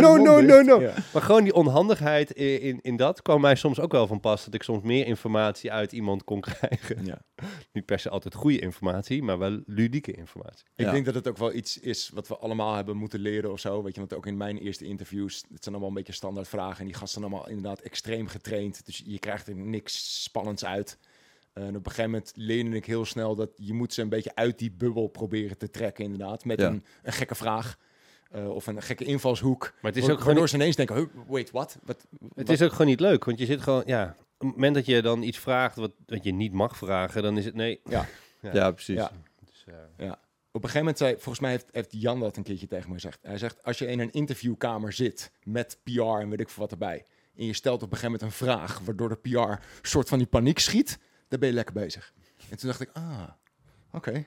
No, 0.00 0.16
no, 0.16 0.40
no, 0.40 0.60
no. 0.62 0.80
Maar 1.12 1.22
gewoon 1.22 1.44
die 1.44 1.54
onhandigheid 1.54 2.30
in, 2.30 2.60
in, 2.60 2.78
in 2.82 2.96
dat 2.96 3.22
kwam 3.22 3.40
mij 3.40 3.54
soms 3.54 3.80
ook 3.80 3.92
wel 3.92 4.06
van 4.06 4.20
pas. 4.20 4.44
Dat 4.44 4.54
ik 4.54 4.62
soms 4.62 4.82
meer 4.82 5.06
informatie 5.06 5.72
uit 5.72 5.92
iemand 5.92 6.24
kon 6.24 6.40
krijgen. 6.40 7.04
Ja. 7.04 7.18
Niet 7.72 7.84
per 7.84 7.98
se 7.98 8.08
altijd 8.10 8.34
goede 8.34 8.58
informatie, 8.58 9.22
maar 9.22 9.38
wel 9.38 9.60
ludieke 9.66 10.12
informatie. 10.12 10.64
Ik 10.76 10.84
Ja. 10.86 10.92
denk 10.92 11.04
dat 11.04 11.14
het 11.14 11.28
ook 11.28 11.38
wel 11.38 11.52
iets 11.52 11.78
is 11.78 12.10
wat 12.14 12.28
we 12.28 12.36
allemaal 12.36 12.74
hebben 12.74 12.96
moeten 12.96 13.20
leren 13.20 13.52
of 13.52 13.60
zo. 13.60 13.82
Weet 13.82 13.94
je, 13.94 14.00
want 14.00 14.14
ook 14.14 14.26
in 14.26 14.36
mijn 14.36 14.58
eerste 14.58 14.84
interviews, 14.84 15.34
het 15.52 15.62
zijn 15.62 15.74
allemaal 15.74 15.88
een 15.88 15.94
beetje 15.94 16.12
standaard 16.12 16.48
vragen. 16.48 16.78
En 16.78 16.84
die 16.86 16.94
gasten 16.94 17.20
zijn 17.20 17.24
allemaal 17.32 17.48
inderdaad 17.48 17.80
extreem 17.80 18.26
getraind. 18.26 18.86
Dus 18.86 19.02
je 19.06 19.18
krijgt 19.18 19.48
er 19.48 19.56
niks 19.56 20.22
spannends 20.22 20.64
uit. 20.64 20.98
En 21.54 21.68
op 21.68 21.74
een 21.74 21.90
gegeven 21.90 22.10
moment 22.10 22.32
leerde 22.34 22.76
ik 22.76 22.84
heel 22.86 23.04
snel 23.04 23.34
dat 23.34 23.50
je 23.56 23.72
moet 23.74 23.92
ze 23.92 24.02
een 24.02 24.08
beetje 24.08 24.34
uit 24.34 24.58
die 24.58 24.70
bubbel 24.72 25.06
proberen 25.06 25.58
te 25.58 25.70
trekken, 25.70 26.04
inderdaad. 26.04 26.44
Met 26.44 26.60
Ja. 26.60 26.66
een, 26.68 26.84
een 27.02 27.12
gekke 27.12 27.34
vraag. 27.34 27.76
eh, 28.30 28.48
of 28.50 28.66
een 28.66 28.82
gekke 28.82 29.04
invalshoek. 29.04 29.60
Maar 29.82 29.92
het 29.92 29.96
is 29.96 30.02
ook 30.02 30.08
gewoon 30.10 30.24
waardoor 30.26 30.48
ze 30.48 30.54
ineens 30.54 30.76
denken, 30.76 30.96
"Huh, 30.96 31.06
wait, 31.28 31.50
what? 31.50 31.78
wat? 31.84 32.06
Het 32.34 32.48
is 32.50 32.62
ook 32.62 32.70
gewoon 32.72 32.86
niet 32.86 33.00
leuk, 33.00 33.24
want 33.24 33.38
je 33.38 33.44
zit 33.46 33.60
gewoon, 33.60 33.82
ja, 33.86 34.16
op 34.38 34.46
het 34.46 34.50
moment 34.56 34.74
dat 34.74 34.86
je 34.86 35.02
dan 35.02 35.22
iets 35.22 35.38
vraagt 35.38 35.76
wat, 35.76 35.92
wat 36.06 36.24
je 36.24 36.32
niet 36.32 36.52
mag 36.52 36.76
vragen, 36.76 37.22
dan 37.22 37.38
is 37.38 37.44
het 37.44 37.54
nee. 37.54 37.80
Ja. 37.84 38.06
Ja, 38.52 38.70
precies. 38.70 38.96
Ja. 38.96 39.10
Dus, 39.44 39.64
eh, 39.66 39.74
Op 40.06 40.62
een 40.62 40.68
gegeven 40.70 40.78
moment 40.78 40.98
zei, 40.98 41.12
volgens 41.12 41.40
mij 41.40 41.50
heeft, 41.50 41.66
heeft 41.72 41.88
Jan 41.92 42.20
dat 42.20 42.36
een 42.36 42.42
keertje 42.42 42.66
tegen 42.66 42.88
me 42.88 42.94
gezegd. 42.94 43.18
Hij 43.22 43.38
zegt, 43.38 43.62
als 43.64 43.78
je 43.78 43.86
in 43.86 43.98
een 44.00 44.10
interviewkamer 44.12 44.92
zit 44.92 45.32
met 45.42 45.78
PR 45.82 46.00
en 46.00 46.28
weet 46.28 46.40
ik 46.40 46.48
veel 46.48 46.62
wat 46.62 46.72
erbij. 46.72 47.04
En 47.36 47.46
je 47.46 47.52
stelt 47.52 47.82
op 47.82 47.92
een 47.92 47.96
gegeven 47.98 48.12
moment 48.20 48.22
een 48.40 48.46
vraag, 48.46 48.78
waardoor 48.78 49.08
de 49.08 49.16
PR 49.16 49.28
een 49.38 49.58
soort 49.82 50.08
van 50.08 50.18
die 50.18 50.26
paniek 50.26 50.58
schiet. 50.58 50.98
Dan 51.28 51.38
ben 51.38 51.48
je 51.48 51.54
lekker 51.54 51.74
bezig. 51.74 52.12
En 52.50 52.56
toen 52.56 52.68
dacht 52.68 52.80
ik, 52.80 52.90
ah, 52.92 53.22
oké. 53.92 54.24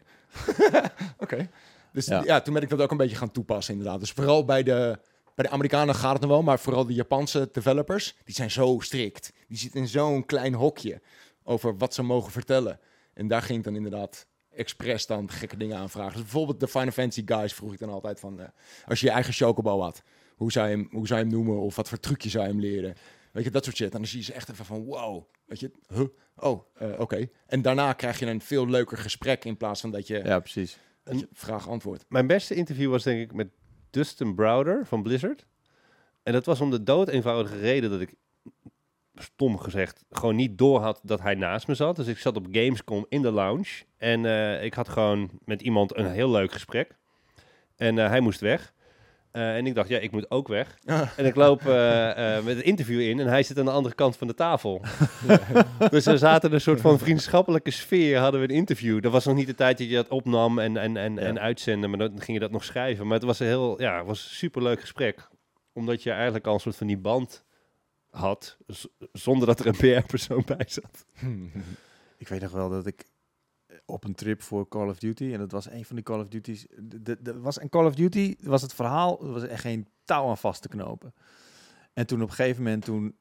oké. 1.17 1.49
Dus 1.93 2.05
Ja. 2.05 2.23
ja. 2.23 2.41
toen 2.41 2.53
ben 2.53 2.63
ik 2.63 2.69
dat 2.69 2.81
ook 2.81 2.91
een 2.91 2.97
beetje 2.97 3.15
gaan 3.15 3.31
toepassen 3.31 3.73
inderdaad. 3.73 3.99
Dus 3.99 4.11
vooral 4.11 4.45
bij 4.45 4.63
de, 4.63 4.99
bij 5.35 5.45
de 5.45 5.49
Amerikanen 5.51 5.95
gaat 5.95 6.11
het 6.13 6.21
nog 6.21 6.29
wel, 6.31 6.43
maar 6.43 6.59
vooral 6.59 6.85
de 6.85 6.93
Japanse 6.93 7.49
developers, 7.51 8.15
die 8.23 8.35
zijn 8.35 8.51
zo 8.51 8.79
strikt. 8.79 9.33
Die 9.47 9.57
zitten 9.57 9.79
in 9.79 9.87
zo'n 9.87 10.25
klein 10.25 10.53
hokje 10.53 11.01
over 11.43 11.77
wat 11.77 11.93
ze 11.93 12.03
mogen 12.03 12.31
vertellen. 12.31 12.79
En 13.13 13.27
daar 13.27 13.41
ging 13.41 13.57
ik 13.57 13.63
dan 13.63 13.75
inderdaad 13.75 14.25
expres 14.51 15.05
dan 15.05 15.31
gekke 15.31 15.57
dingen 15.57 15.77
aanvragen. 15.77 16.11
Dus 16.13 16.21
bijvoorbeeld 16.21 16.59
de 16.59 16.67
Final 16.67 16.91
Fantasy 16.91 17.21
guys 17.25 17.53
vroeg 17.53 17.73
ik 17.73 17.79
dan 17.79 17.89
altijd 17.89 18.19
van... 18.19 18.39
eh, 18.39 18.47
als 18.87 18.99
je 18.99 19.05
je 19.05 19.11
eigen 19.11 19.33
chocobo 19.33 19.81
had, 19.81 20.01
hoe 20.35 20.51
zou, 20.51 20.69
je 20.69 20.75
hem, 20.75 20.87
hoe 20.91 21.07
zou 21.07 21.19
je 21.19 21.25
hem 21.25 21.33
noemen? 21.35 21.59
Of 21.59 21.75
wat 21.75 21.89
voor 21.89 21.99
trucje 21.99 22.29
zou 22.29 22.43
je 22.43 22.49
hem 22.51 22.59
leren? 22.59 22.95
Weet 23.31 23.43
je, 23.43 23.51
dat 23.51 23.63
soort 23.63 23.75
shit. 23.75 23.91
En 23.93 23.97
dan 23.97 24.07
zie 24.07 24.19
je 24.19 24.25
ze 24.25 24.33
echt 24.33 24.49
even 24.49 24.65
van, 24.65 24.83
wow. 24.83 25.23
Weet 25.47 25.59
je, 25.59 25.71
huh? 25.93 26.05
Oh, 26.35 26.65
eh, 26.73 26.99
oké. 26.99 27.29
En 27.45 27.61
daarna 27.61 27.93
krijg 27.93 28.19
je 28.19 28.25
een 28.25 28.41
veel 28.41 28.67
leuker 28.67 28.97
gesprek... 28.97 29.45
in 29.45 29.57
plaats 29.57 29.81
van 29.81 29.91
dat 29.91 30.07
je, 30.07 30.21
Ja, 30.23 30.39
precies. 30.39 30.77
je 31.03 31.27
vraag-antwoord. 31.33 32.05
Mijn 32.09 32.27
beste 32.27 32.55
interview 32.55 32.91
was 32.91 33.03
denk 33.03 33.21
ik 33.21 33.33
met 33.33 33.47
Dustin 33.89 34.35
Browder 34.35 34.85
van 34.85 35.03
Blizzard. 35.03 35.45
En 36.23 36.33
dat 36.33 36.45
was 36.45 36.61
om 36.61 36.71
de 36.71 36.83
dood 36.83 37.07
eenvoudige 37.07 37.59
reden 37.59 37.89
dat 37.89 38.01
ik, 38.01 38.13
stom 39.15 39.57
gezegd, 39.57 40.03
gewoon 40.09 40.35
niet 40.35 40.57
door 40.57 40.79
had 40.79 40.99
dat 41.03 41.21
hij 41.21 41.35
naast 41.35 41.67
me 41.67 41.75
zat. 41.75 41.95
Dus 41.95 42.07
ik 42.07 42.17
zat 42.17 42.35
op 42.35 42.47
Gamescom 42.51 43.05
in 43.09 43.21
de 43.21 43.31
lounge. 43.31 43.83
En 43.97 44.25
eh, 44.25 44.63
ik 44.63 44.73
had 44.73 44.89
gewoon 44.89 45.29
met 45.45 45.61
iemand 45.61 45.97
een 45.97 46.11
heel 46.11 46.29
leuk 46.31 46.51
gesprek. 46.51 46.95
En 47.75 47.99
eh, 47.99 48.07
hij 48.07 48.19
moest 48.19 48.39
weg. 48.39 48.73
Eh, 49.37 49.55
en 49.55 49.65
ik 49.65 49.75
dacht, 49.75 49.89
ja, 49.89 49.99
ik 49.99 50.11
moet 50.11 50.31
ook 50.31 50.47
weg. 50.47 50.77
En 51.15 51.25
ik 51.25 51.35
loop 51.35 51.65
eh, 51.65 52.37
eh, 52.37 52.43
met 52.43 52.55
het 52.55 52.65
interview 52.65 52.99
in 52.99 53.19
en 53.19 53.27
hij 53.27 53.43
zit 53.43 53.59
aan 53.59 53.65
de 53.65 53.71
andere 53.71 53.95
kant 53.95 54.17
van 54.17 54.27
de 54.27 54.33
tafel. 54.33 54.81
dus 55.89 56.05
we 56.05 56.17
zaten 56.17 56.49
in 56.49 56.55
een 56.55 56.61
soort 56.61 56.81
van 56.81 56.99
vriendschappelijke 56.99 57.71
sfeer, 57.71 58.17
hadden 58.17 58.41
we 58.41 58.47
een 58.49 58.55
interview. 58.55 59.01
Dat 59.01 59.11
was 59.11 59.25
nog 59.25 59.35
niet 59.35 59.47
de 59.47 59.55
tijd 59.55 59.77
dat 59.77 59.87
je 59.87 59.95
dat 59.95 60.07
opnam 60.07 60.59
en, 60.59 60.77
en, 60.77 60.97
en, 60.97 61.13
Ja. 61.13 61.21
en 61.21 61.39
uitzenden, 61.39 61.89
maar 61.89 61.99
dan 61.99 62.21
ging 62.21 62.37
je 62.37 62.39
dat 62.39 62.51
nog 62.51 62.63
schrijven. 62.63 63.05
Maar 63.05 63.15
het 63.15 63.25
was 63.25 63.39
een 63.39 63.47
heel, 63.47 63.81
ja, 63.81 64.03
was 64.03 64.23
een 64.23 64.35
superleuk 64.35 64.79
gesprek. 64.79 65.27
Omdat 65.73 66.03
je 66.03 66.11
eigenlijk 66.11 66.47
al 66.47 66.53
een 66.53 66.59
soort 66.59 66.75
van 66.75 66.87
die 66.87 66.97
band 66.97 67.45
had, 68.09 68.57
zonder 69.11 69.47
dat 69.47 69.59
er 69.59 69.67
een 69.67 69.77
PR-persoon 70.01 70.43
bij 70.45 70.65
zat. 70.67 71.05
Ik 72.17 72.27
weet 72.27 72.41
nog 72.41 72.51
wel 72.51 72.69
dat 72.69 72.85
ik 72.85 73.05
op 73.85 74.03
een 74.03 74.15
trip 74.15 74.41
voor 74.41 74.67
Call 74.67 74.89
of 74.89 74.99
Duty, 74.99 75.31
en 75.33 75.39
dat 75.39 75.51
was 75.51 75.69
een 75.69 75.85
van 75.85 75.95
die 75.95 76.05
Call 76.05 76.19
of 76.19 76.27
Duty's. 76.27 76.65
de- 76.79 77.01
de- 77.01 77.21
de- 77.21 77.39
was 77.39 77.61
een 77.61 77.69
Call 77.69 77.85
of 77.85 77.95
Duty, 77.95 78.35
was 78.41 78.61
het 78.61 78.73
verhaal, 78.73 79.21
er 79.21 79.31
was 79.31 79.43
echt 79.43 79.61
geen 79.61 79.87
touw 80.05 80.27
aan 80.27 80.37
vast 80.37 80.61
te 80.61 80.67
knopen. 80.67 81.13
En 81.93 82.07
toen 82.07 82.21
op 82.21 82.29
een 82.29 82.35
gegeven 82.35 82.63
moment, 82.63 82.83
toen, 82.85 83.17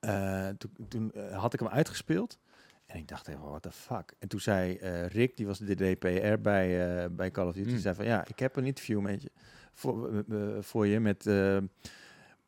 eh, 0.00 0.48
toen, 0.48 0.70
toen 0.88 1.12
eh, 1.12 1.38
had 1.38 1.52
ik 1.54 1.60
hem 1.60 1.68
uitgespeeld. 1.68 2.38
En 2.86 2.98
ik 2.98 3.08
dacht 3.08 3.28
even, 3.28 3.40
what 3.42 3.62
the 3.62 3.72
fuck? 3.72 4.14
En 4.18 4.28
toen 4.28 4.40
zei 4.40 4.76
eh, 4.76 5.06
Rick, 5.06 5.36
die 5.36 5.46
was 5.46 5.58
de 5.58 5.74
DPR 5.74 6.40
bij, 6.42 7.10
bij 7.12 7.30
Call 7.30 7.46
of 7.46 7.54
Duty, 7.54 7.68
Hmm. 7.70 7.78
zei 7.78 7.94
van 7.94 8.04
ja, 8.04 8.26
ik 8.26 8.38
heb 8.38 8.56
een 8.56 8.66
interview 8.66 9.00
met 9.00 9.22
je, 9.22 9.30
voor, 9.72 10.24
voor 10.60 10.86
je 10.86 11.00
met, 11.00 11.24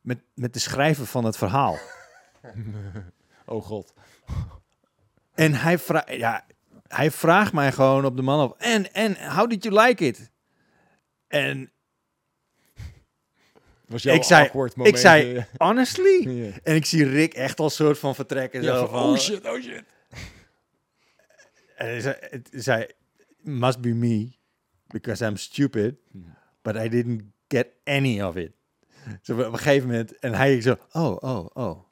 met, 0.01 0.23
met 0.35 0.53
de 0.53 0.59
schrijver 0.59 1.07
van 1.07 1.25
het 1.25 1.37
verhaal. 1.37 1.77
oh 3.47 3.65
god. 3.65 3.93
En 5.35 5.53
hij, 5.55 5.79
vra 5.79 6.11
ja, 6.11 6.47
hij 6.95 7.11
vraagt 7.11 7.53
mij 7.53 7.73
gewoon 7.73 8.05
op 8.05 8.17
de 8.17 8.23
man 8.23 8.41
op. 8.45 8.57
En, 8.59 8.93
en, 8.93 9.31
how 9.37 9.49
did 9.51 9.63
you 9.65 9.81
like 9.87 10.05
it? 10.05 10.31
En 11.29 11.73
Was 13.87 14.03
jouw 14.03 14.15
Ik 14.15 14.23
zei- 14.23 14.51
ik 14.83 14.97
zei, 14.97 15.37
eh, 15.37 15.45
honestly? 15.57 16.53
En 16.63 16.75
ik 16.75 16.85
zie 16.87 17.05
Rick 17.05 17.35
echt 17.35 17.61
al 17.61 17.71
soort 17.71 17.99
van 17.99 18.15
vertrekken. 18.15 18.63
Ja, 18.63 18.79
zo 18.79 18.87
van, 18.87 19.03
oh 19.03 19.17
shit, 19.17 19.45
oh 19.47 19.61
shit. 19.63 19.85
En 21.77 21.87
hij 21.87 22.01
zei, 22.01 22.17
het 22.21 22.49
zei, 22.53 22.87
must 23.41 23.81
be 23.81 23.89
me, 23.89 24.33
because 24.87 25.25
I'm 25.27 25.37
stupid, 25.37 25.95
but 26.63 26.77
I 26.77 26.89
didn't 26.89 27.23
get 27.49 27.67
any 27.85 28.23
of 28.23 28.37
it. 28.37 28.53
Zo 29.23 29.33
op 29.33 29.39
een 29.53 29.59
gegeven 29.59 29.89
moment, 29.89 30.19
en 30.19 30.35
hij 30.35 30.61
zo, 30.61 30.77
oh, 30.93 31.17
oh, 31.21 31.47
oh. 31.53 31.84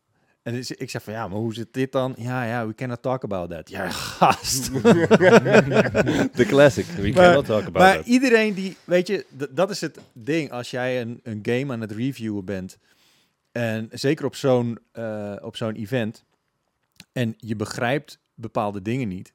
En 0.43 0.53
dus 0.53 0.71
ik 0.71 0.91
zeg 0.91 1.03
van, 1.03 1.13
ja, 1.13 1.29
maar 1.29 1.39
hoe 1.39 1.55
zit 1.55 1.73
dit 1.73 1.93
dan? 1.93 2.15
Ja, 2.19 2.45
ja, 2.45 2.67
we 2.67 2.75
cannot 2.75 3.03
talk 3.03 3.25
about 3.25 3.51
that. 3.51 3.69
Ja, 3.69 3.91
gast. 4.19 4.73
De 6.37 6.45
classic. 6.49 6.85
We 6.87 7.03
Maar- 7.03 7.13
cannot 7.13 7.45
talk 7.45 7.61
about 7.61 7.73
Maar 7.83 7.97
that. 7.97 8.07
iedereen 8.07 8.55
die, 8.55 8.77
weet 8.85 9.07
je, 9.07 9.27
dat 9.51 9.71
is 9.71 9.81
het 9.81 9.99
ding. 10.13 10.51
Als 10.51 10.71
jij 10.71 11.01
een, 11.01 11.21
een 11.23 11.39
game 11.43 11.73
aan 11.73 11.81
het 11.81 11.93
reviewen 11.93 12.45
bent, 12.45 12.79
en 13.53 13.89
zeker 13.93 14.25
op 14.25 14.35
zo'n 14.37 14.79
eh, 14.93 15.37
op 15.41 15.57
zo'n 15.57 15.75
event, 15.75 16.25
en 17.13 17.35
je 17.39 17.57
begrijpt 17.57 18.19
bepaalde 18.35 18.83
dingen 18.83 19.09
niet, 19.09 19.33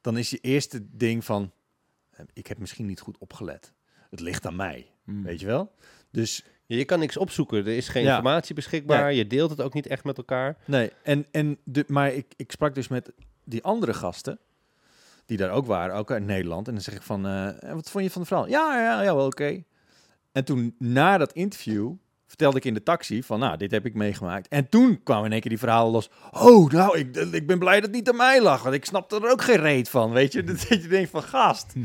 dan 0.00 0.18
is 0.18 0.30
je 0.30 0.38
eerste 0.40 0.86
ding 0.96 1.24
van, 1.24 1.52
eh, 2.10 2.24
ik 2.32 2.46
heb 2.46 2.58
misschien 2.58 2.86
niet 2.86 3.00
goed 3.00 3.18
opgelet. 3.18 3.72
Het 4.10 4.20
ligt 4.20 4.46
aan 4.46 4.56
mij, 4.56 4.90
Hmm. 5.04 5.22
weet 5.22 5.40
je 5.40 5.46
wel? 5.46 5.72
Dus 6.10 6.44
je 6.76 6.84
kan 6.84 6.98
niks 6.98 7.16
opzoeken. 7.16 7.58
Er 7.58 7.76
is 7.76 7.88
geen 7.88 8.02
Ja. 8.02 8.08
informatie 8.14 8.54
beschikbaar. 8.54 9.12
Je 9.12 9.26
deelt 9.26 9.50
het 9.50 9.60
ook 9.62 9.74
niet 9.74 9.86
echt 9.86 10.04
met 10.04 10.16
elkaar. 10.16 10.56
Nee, 10.64 10.90
en, 11.02 11.26
en 11.30 11.58
de, 11.64 11.84
maar 11.86 12.12
ik, 12.12 12.26
ik 12.36 12.50
sprak 12.52 12.74
dus 12.74 12.88
met 12.88 13.12
die 13.44 13.62
andere 13.64 13.94
gasten, 13.94 14.38
die 15.26 15.36
daar 15.36 15.50
ook 15.50 15.66
waren, 15.66 15.94
ook 15.94 16.10
uit 16.10 16.24
Nederland. 16.24 16.66
En 16.68 16.72
dan 16.74 16.82
zeg 16.82 16.94
ik 16.94 17.02
van, 17.02 17.26
eh, 17.26 17.72
wat 17.74 17.90
vond 17.90 18.04
je 18.04 18.10
van 18.10 18.20
de 18.22 18.26
verhaal? 18.28 18.48
Ja, 18.48 18.80
ja, 18.82 19.02
ja, 19.02 19.14
wel 19.14 19.26
oké. 19.26 19.62
En 20.32 20.44
toen, 20.44 20.74
na 20.78 21.18
dat 21.18 21.32
interview, 21.32 21.92
vertelde 22.26 22.56
ik 22.56 22.64
in 22.64 22.74
de 22.74 22.82
taxi 22.82 23.22
van, 23.22 23.38
nou, 23.38 23.56
dit 23.56 23.70
heb 23.70 23.86
ik 23.86 23.94
meegemaakt. 23.94 24.48
En 24.48 24.68
toen 24.68 25.02
kwamen 25.02 25.24
in 25.24 25.32
één 25.32 25.40
keer 25.40 25.50
die 25.50 25.58
verhalen 25.58 25.92
los. 25.92 26.10
Oh, 26.30 26.70
nou, 26.70 26.98
ik, 26.98 27.16
ik 27.16 27.46
ben 27.46 27.58
blij 27.58 27.74
dat 27.74 27.82
het 27.84 27.92
niet 27.94 28.08
aan 28.08 28.16
mij 28.16 28.42
lag, 28.42 28.62
want 28.62 28.74
ik 28.74 28.84
snapte 28.84 29.16
er 29.16 29.30
ook 29.30 29.42
geen 29.42 29.56
reet 29.60 29.88
van, 29.88 30.10
weet 30.10 30.32
je. 30.32 30.44
Dat 30.48 30.60
je 30.68 30.88
denkt 30.88 31.10
van, 31.10 31.22
gast. 31.22 31.72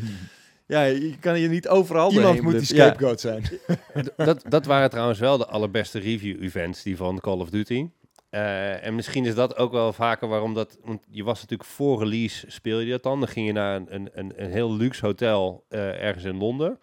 Ja, 0.73 0.83
je 0.83 1.17
kan 1.19 1.39
je 1.39 1.49
niet 1.49 1.67
overal 1.67 2.11
Iemand 2.11 2.41
moet 2.41 2.51
die 2.51 2.65
scapegoat 2.65 3.19
zijn. 3.19 3.43
dat, 4.15 4.43
dat 4.49 4.65
waren 4.65 4.89
trouwens 4.89 5.19
wel 5.19 5.37
de 5.37 5.45
allerbeste 5.45 5.99
review-events, 5.99 6.83
die 6.83 6.97
van 6.97 7.19
Call 7.19 7.39
of 7.39 7.49
Duty. 7.49 7.87
Eh, 8.29 8.85
en 8.85 8.95
misschien 8.95 9.25
is 9.25 9.35
dat 9.35 9.57
ook 9.57 9.71
wel 9.71 9.93
vaker 9.93 10.27
waarom 10.27 10.53
dat... 10.53 10.77
Want 10.83 11.05
je 11.09 11.23
was 11.23 11.41
natuurlijk 11.41 11.69
voor 11.69 11.99
release, 11.99 12.51
speel 12.51 12.79
je 12.79 12.91
dat 12.91 13.03
dan. 13.03 13.19
Dan 13.19 13.29
ging 13.29 13.47
je 13.47 13.53
naar 13.53 13.75
een, 13.75 13.87
een, 13.89 14.09
een, 14.13 14.33
een 14.35 14.51
heel 14.51 14.75
luxe 14.75 15.05
hotel 15.05 15.65
eh, 15.69 16.03
ergens 16.03 16.23
in 16.23 16.37
Londen. 16.37 16.79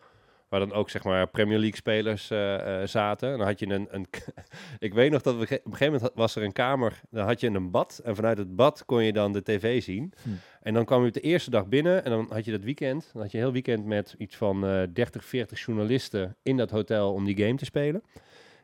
Waar 0.51 0.60
dan 0.60 0.72
ook 0.72 0.90
zeg 0.90 1.05
maar 1.05 1.27
Premier 1.27 1.59
League 1.59 1.77
spelers 1.77 2.31
eh, 2.31 2.82
eh, 2.82 2.89
zaten. 2.89 3.32
En 3.32 3.39
dan 3.39 3.47
had 3.47 3.59
je 3.59 3.68
een, 3.68 3.89
een 3.90 4.06
ik 4.78 4.94
weet 4.94 5.10
nog 5.10 5.22
dat 5.22 5.35
we, 5.35 5.40
op 5.40 5.51
een 5.51 5.59
gegeven 5.62 5.93
moment 5.93 6.12
was 6.14 6.36
er 6.36 6.43
een 6.43 6.52
kamer. 6.52 7.01
Dan 7.10 7.27
had 7.27 7.40
je 7.40 7.47
een 7.47 7.70
bad 7.70 8.01
en 8.05 8.14
vanuit 8.14 8.39
het 8.39 8.56
bad 8.56 8.85
kon 8.85 9.05
je 9.05 9.12
dan 9.12 9.32
de 9.32 9.43
tv 9.43 9.82
zien. 9.82 10.12
Hm. 10.22 10.28
En 10.62 10.74
dan 10.74 10.85
kwam 10.85 11.01
je 11.01 11.09
op 11.09 11.14
de 11.14 11.20
eerste 11.20 11.51
dag 11.51 11.66
binnen 11.66 12.05
en 12.05 12.10
dan 12.10 12.27
had 12.32 12.44
je 12.44 12.51
dat 12.51 12.64
weekend. 12.64 13.10
Dan 13.12 13.22
had 13.22 13.31
je 13.31 13.39
heel 13.39 13.52
weekend 13.52 13.85
met 13.85 14.14
iets 14.18 14.36
van 14.36 14.66
eh 14.66 14.82
30, 14.93 15.24
40 15.24 15.64
journalisten 15.64 16.36
in 16.43 16.56
dat 16.56 16.70
hotel 16.70 17.12
om 17.12 17.24
die 17.24 17.36
game 17.36 17.56
te 17.56 17.64
spelen. 17.64 18.02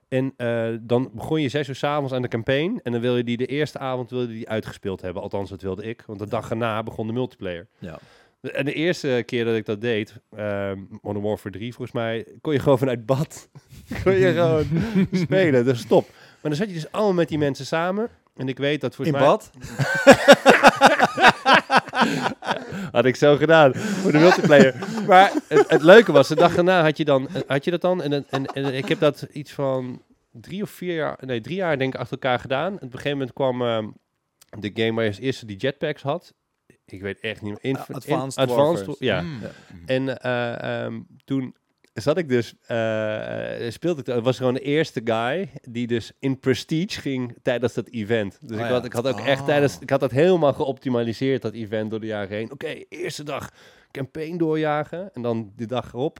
En 0.08 0.32
eh, 0.36 0.68
dan 0.80 1.10
begon 1.12 1.40
je 1.40 1.48
zes 1.48 1.68
uur 1.68 1.74
s'avonds 1.74 2.12
aan 2.12 2.22
de 2.22 2.28
campaign. 2.28 2.80
En 2.82 2.92
dan 2.92 3.00
wil 3.00 3.16
je 3.16 3.24
die 3.24 3.36
de 3.36 3.46
eerste 3.46 3.78
avond 3.78 4.10
wilde 4.10 4.26
die 4.26 4.48
uitgespeeld 4.48 5.00
hebben. 5.00 5.22
Althans, 5.22 5.50
dat 5.50 5.62
wilde 5.62 5.82
ik. 5.84 6.02
Want 6.06 6.18
de 6.18 6.28
dag 6.28 6.50
erna 6.50 6.82
begon 6.82 7.06
de 7.06 7.12
multiplayer. 7.12 7.66
Ja. 7.78 7.98
En 8.52 8.64
de 8.64 8.72
eerste 8.72 9.22
keer 9.26 9.44
dat 9.44 9.54
ik 9.54 9.64
dat 9.64 9.80
deed, 9.80 10.14
ehm 10.36 10.78
Modern 11.02 11.24
Warfare 11.24 11.50
3 11.50 11.74
volgens 11.74 11.96
mij, 11.96 12.26
kon 12.40 12.52
je 12.52 12.58
gewoon 12.58 12.78
vanuit 12.78 13.06
bad, 13.06 13.48
kon 14.04 14.12
je 14.12 14.32
gewoon 14.32 14.66
spelen. 15.26 15.64
Dus 15.64 15.80
stop. 15.80 16.08
Maar 16.10 16.50
dan 16.50 16.54
zat 16.54 16.68
je 16.68 16.74
dus 16.74 16.92
allemaal 16.92 17.14
met 17.14 17.28
die 17.28 17.38
mensen 17.38 17.66
samen. 17.66 18.10
En 18.36 18.48
ik 18.48 18.58
weet 18.58 18.80
dat 18.80 18.90
In 18.90 18.96
volgens 18.96 19.18
mij... 19.18 19.26
bad? 19.26 19.50
Had 22.92 23.04
ik 23.04 23.16
zo 23.16 23.36
gedaan 23.36 23.74
voor 23.74 24.12
de 24.12 24.18
multiplayer. 24.18 24.74
Maar 25.06 25.32
het, 25.48 25.68
het 25.68 25.82
leuke 25.82 26.12
was, 26.12 26.28
de 26.28 26.34
dag 26.34 26.54
daarna 26.54 26.82
had 26.82 26.96
je, 26.96 27.04
dan, 27.04 27.28
had 27.46 27.64
je 27.64 27.70
dat 27.70 27.80
dan. 27.80 28.02
En, 28.02 28.24
en, 28.30 28.74
ik 28.74 28.88
heb 28.88 28.98
dat 29.00 29.26
iets 29.32 29.52
van 29.52 30.02
drie 30.30 30.62
of 30.62 30.70
vier 30.70 30.94
jaar, 30.94 31.18
nee, 31.20 31.40
drie 31.40 31.56
jaar 31.56 31.78
denk 31.78 31.94
ik 31.94 32.00
achter 32.00 32.18
elkaar 32.20 32.38
gedaan. 32.38 32.70
En 32.70 32.74
op 32.74 32.82
een 32.82 32.90
gegeven 32.90 33.10
moment 33.10 33.32
kwam 33.32 33.62
ehm, 33.62 33.88
de 34.58 34.70
game 34.74 34.92
waar 34.92 35.04
je 35.04 35.10
als 35.10 35.18
eerste 35.18 35.46
die 35.46 35.56
jetpacks 35.56 36.02
had. 36.02 36.34
Ik 36.86 37.00
weet 37.00 37.20
echt 37.20 37.42
niet 37.42 37.50
meer. 37.50 37.72
Inf- 37.74 37.88
in- 37.88 37.94
Advanced 37.94 38.38
Advanced 38.48 38.86
Warfare. 38.86 39.04
ja. 39.06 39.20
Mm. 39.22 39.38
En 39.86 40.18
eh, 40.20 40.84
ehm, 40.84 41.00
toen 41.24 41.54
zat 41.92 42.18
ik 42.18 42.28
dus, 42.28 42.54
eh, 42.66 43.66
eh, 43.66 43.72
speelde 43.72 44.00
ik, 44.00 44.06
het 44.06 44.24
was 44.24 44.36
gewoon 44.36 44.54
de 44.54 44.60
eerste 44.60 45.00
guy 45.04 45.50
die 45.62 45.86
dus 45.86 46.12
in 46.18 46.38
Prestige 46.38 47.00
ging 47.00 47.36
tijdens 47.42 47.74
dat 47.74 47.88
event. 47.88 48.38
Dus 48.40 48.50
Oh 48.50 48.56
ik, 48.56 48.62
ja. 48.64 48.72
had, 48.72 48.84
ik 48.84 48.92
had 48.92 49.06
ook 49.06 49.20
echt 49.20 49.40
Oh. 49.40 49.46
tijdens, 49.46 49.78
ik 49.78 49.90
had 49.90 50.00
dat 50.00 50.10
helemaal 50.10 50.52
geoptimaliseerd, 50.52 51.42
dat 51.42 51.52
event 51.54 51.90
door 51.90 52.00
de 52.00 52.06
jaren 52.06 52.36
heen. 52.36 52.52
Oké, 52.52 52.74
eerste 52.88 53.22
dag 53.22 53.50
campaign 53.90 54.36
doorjagen 54.36 55.10
en 55.14 55.22
dan 55.22 55.52
de 55.56 55.66
dag 55.66 55.92
erop. 55.92 56.18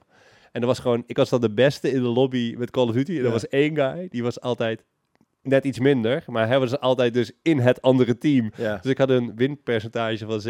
En 0.53 0.61
er 0.61 0.67
was 0.67 0.79
gewoon, 0.79 1.03
ik 1.07 1.17
was 1.17 1.29
dan 1.29 1.41
de 1.41 1.51
beste 1.55 1.91
in 1.91 2.03
de 2.03 2.09
lobby 2.09 2.55
met 2.59 2.71
Call 2.71 2.87
of 2.89 2.93
Duty. 2.95 3.13
En 3.13 3.19
er 3.19 3.25
Ja. 3.25 3.31
was 3.31 3.49
één 3.49 3.75
guy, 3.77 4.09
die 4.09 4.23
was 4.23 4.41
altijd 4.41 4.85
net 5.47 5.65
iets 5.65 5.79
minder, 5.79 6.25
maar 6.27 6.47
hij 6.47 6.59
was 6.59 6.79
altijd 6.81 7.15
dus 7.15 7.33
in 7.43 7.59
het 7.59 7.83
andere 7.83 8.19
team. 8.19 8.53
Ja. 8.57 8.77
Dus 8.77 8.91
ik 8.91 8.99
had 8.99 9.11
een 9.11 9.33
winpercentage 9.37 10.27
van 10.27 10.41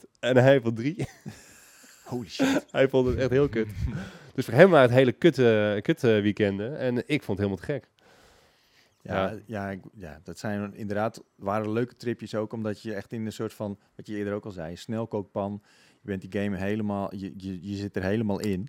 97% 0.00 0.04
en 0.20 0.36
hij 0.36 0.60
van 0.60 0.74
3. 0.82 1.06
Holy 2.04 2.28
shit. 2.28 2.66
Hij 2.70 2.88
vond 2.88 3.06
het 3.06 3.16
echt 3.16 3.30
heel 3.30 3.48
kut. 3.48 3.68
Dus 4.34 4.44
voor 4.44 4.54
hem 4.54 4.70
waren 4.70 4.88
het 4.88 4.98
hele 4.98 5.12
kutte, 5.12 5.78
kutte 5.82 6.20
weekenden. 6.20 6.78
En 6.78 6.96
ik 6.96 7.22
vond 7.22 7.38
het 7.38 7.46
helemaal 7.48 7.56
te 7.66 7.72
gek. 7.72 7.88
Ja, 9.02 9.14
Ja. 9.30 9.38
ja. 9.46 9.70
ik- 9.70 9.80
ja, 9.94 10.20
dat 10.22 10.38
zijn 10.38 10.74
inderdaad 10.74 11.22
waren 11.36 11.72
leuke 11.72 11.96
tripjes 11.96 12.34
ook, 12.34 12.52
omdat 12.52 12.82
je 12.82 12.94
echt 12.94 13.12
in 13.12 13.26
een 13.26 13.32
soort 13.32 13.54
van, 13.54 13.78
wat 13.96 14.06
je 14.06 14.16
eerder 14.16 14.34
ook 14.34 14.44
al 14.44 14.50
zei, 14.50 14.76
snelkookpan. 14.76 15.62
Je 16.00 16.08
bent 16.08 16.30
die 16.30 16.42
game 16.42 16.56
helemaal, 16.56 17.14
je, 17.14 17.32
je, 17.36 17.68
je 17.70 17.76
zit 17.76 17.96
er 17.96 18.02
helemaal 18.02 18.40
in. 18.40 18.68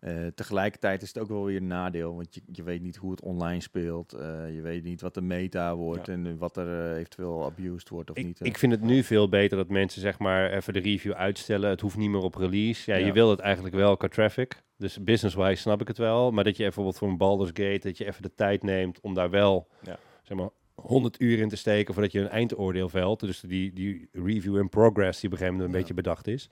Eh, 0.00 0.26
tegelijkertijd 0.34 1.02
is 1.02 1.08
het 1.08 1.18
ook 1.22 1.28
wel 1.28 1.44
weer 1.44 1.56
een 1.56 1.66
nadeel, 1.66 2.14
want 2.14 2.34
je, 2.34 2.40
je 2.52 2.62
weet 2.62 2.82
niet 2.82 2.96
hoe 2.96 3.10
het 3.10 3.20
online 3.22 3.60
speelt. 3.60 4.12
Eh, 4.12 4.54
je 4.54 4.60
weet 4.60 4.84
niet 4.84 5.00
wat 5.00 5.14
de 5.14 5.20
meta 5.22 5.76
wordt 5.76 6.06
Ja. 6.06 6.12
en 6.12 6.26
eh, 6.26 6.32
wat 6.38 6.56
er 6.56 6.96
eventueel 6.96 7.44
abused 7.44 7.88
wordt 7.88 8.10
of 8.10 8.16
Ik, 8.16 8.24
niet. 8.24 8.38
ik 8.44 8.58
vind 8.58 8.72
het 8.72 8.80
nu 8.82 9.02
veel 9.02 9.28
beter 9.28 9.56
dat 9.56 9.68
mensen 9.68 10.00
zeg 10.00 10.18
maar 10.18 10.50
even 10.52 10.72
de 10.72 10.78
review 10.80 11.12
uitstellen. 11.12 11.70
Het 11.70 11.80
hoeft 11.80 11.96
niet 11.96 12.10
meer 12.10 12.20
op 12.22 12.34
release. 12.34 12.90
Ja, 12.90 12.96
Ja. 12.96 13.06
je 13.06 13.12
wil 13.12 13.30
het 13.30 13.38
eigenlijk 13.40 13.74
wel 13.74 13.96
qua 13.96 14.08
traffic. 14.08 14.62
Dus 14.76 15.02
business-wise 15.02 15.60
snap 15.60 15.80
ik 15.80 15.88
het 15.88 15.98
wel. 15.98 16.30
Maar 16.30 16.44
dat 16.44 16.56
je 16.56 16.62
bijvoorbeeld 16.62 16.96
voor 16.98 17.08
een 17.08 17.16
Baldur's 17.16 17.50
Gate, 17.54 17.80
dat 17.88 17.98
je 17.98 18.06
even 18.06 18.22
de 18.22 18.34
tijd 18.34 18.62
neemt 18.62 19.00
om 19.00 19.14
daar 19.14 19.30
wel, 19.30 19.68
Ja. 19.82 19.98
zeg 20.22 20.36
maar, 20.38 20.48
100 20.74 21.20
uur 21.20 21.38
in 21.38 21.48
te 21.48 21.56
steken 21.56 21.94
voordat 21.94 22.12
je 22.12 22.20
een 22.20 22.28
eindoordeel 22.28 22.88
velt. 22.88 23.20
Dus 23.20 23.40
die, 23.40 23.72
die 23.72 24.08
review 24.12 24.56
in 24.58 24.68
progress 24.68 25.20
die 25.20 25.28
op 25.30 25.32
een 25.32 25.38
gegeven 25.38 25.52
moment 25.60 25.74
een 25.74 25.80
beetje 25.80 25.94
bedacht 25.94 26.26
is. 26.26 26.48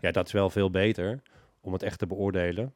ja, 0.00 0.10
dat 0.10 0.26
is 0.26 0.32
wel 0.32 0.50
veel 0.50 0.70
beter 0.70 1.20
om 1.66 1.72
het 1.72 1.82
echt 1.82 1.98
te 1.98 2.06
beoordelen. 2.06 2.74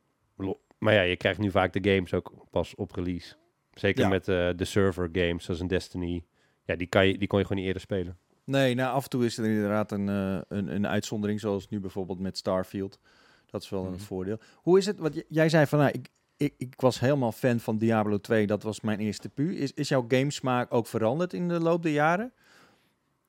Maar 0.78 0.94
ja, 0.94 1.00
je 1.02 1.16
krijgt 1.16 1.38
nu 1.38 1.50
vaak 1.50 1.72
de 1.72 1.90
games 1.94 2.14
ook 2.14 2.32
pas 2.50 2.74
op 2.74 2.92
release. 2.92 3.34
Zeker 3.74 4.02
Ja. 4.02 4.08
met 4.08 4.28
eh, 4.28 4.48
de 4.56 4.64
server 4.64 5.08
games 5.12 5.44
zoals 5.44 5.60
een 5.60 5.66
Destiny. 5.66 6.24
Ja, 6.64 6.76
die, 6.76 6.86
kan 6.86 7.06
je, 7.06 7.18
die 7.18 7.28
kon 7.28 7.38
je 7.38 7.44
gewoon 7.44 7.58
niet 7.58 7.66
eerder 7.66 7.82
spelen. 7.82 8.18
Nee, 8.44 8.74
nou 8.74 8.94
af 8.94 9.02
en 9.04 9.10
toe 9.10 9.24
is 9.24 9.38
er 9.38 9.44
inderdaad 9.44 9.92
een, 9.92 10.08
eh, 10.08 10.38
een, 10.48 10.74
een 10.74 10.86
uitzondering, 10.86 11.40
zoals 11.40 11.68
nu 11.68 11.80
bijvoorbeeld 11.80 12.18
met 12.20 12.36
Starfield. 12.36 12.98
Dat 13.46 13.62
is 13.62 13.68
wel 13.68 13.84
een 13.84 13.90
Mhm. 13.92 14.00
voordeel. 14.00 14.38
Hoe 14.54 14.78
is 14.78 14.86
het? 14.86 14.98
Wat 14.98 15.14
j- 15.14 15.20
jij 15.28 15.48
zei 15.48 15.66
van, 15.66 15.78
nou, 15.78 15.90
ik, 15.90 16.08
ik, 16.36 16.54
ik 16.58 16.74
was 16.76 17.00
helemaal 17.00 17.32
fan 17.32 17.60
van 17.60 17.78
Diablo 17.78 18.18
2. 18.18 18.46
Dat 18.46 18.62
was 18.62 18.80
mijn 18.80 18.98
eerste 18.98 19.28
pu. 19.28 19.56
Is, 19.56 19.72
is 19.72 19.88
jouw 19.88 20.04
gamesmaak 20.08 20.74
ook 20.74 20.86
veranderd 20.86 21.32
in 21.32 21.48
de 21.48 21.60
loop 21.60 21.82
der 21.82 21.92
jaren? 21.92 22.32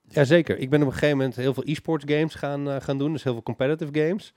Jazeker. 0.07 0.57
Ik 0.57 0.69
ben 0.69 0.81
op 0.81 0.87
een 0.87 0.93
gegeven 0.93 1.17
moment 1.17 1.35
heel 1.35 1.53
veel 1.53 1.63
e-sports 1.65 2.05
games 2.07 2.35
gaan, 2.35 2.69
eh, 2.69 2.81
gaan 2.81 2.97
doen. 2.97 3.11
Dus 3.11 3.23
heel 3.23 3.33
veel 3.33 3.43
competitive 3.43 3.99
games. 4.07 4.33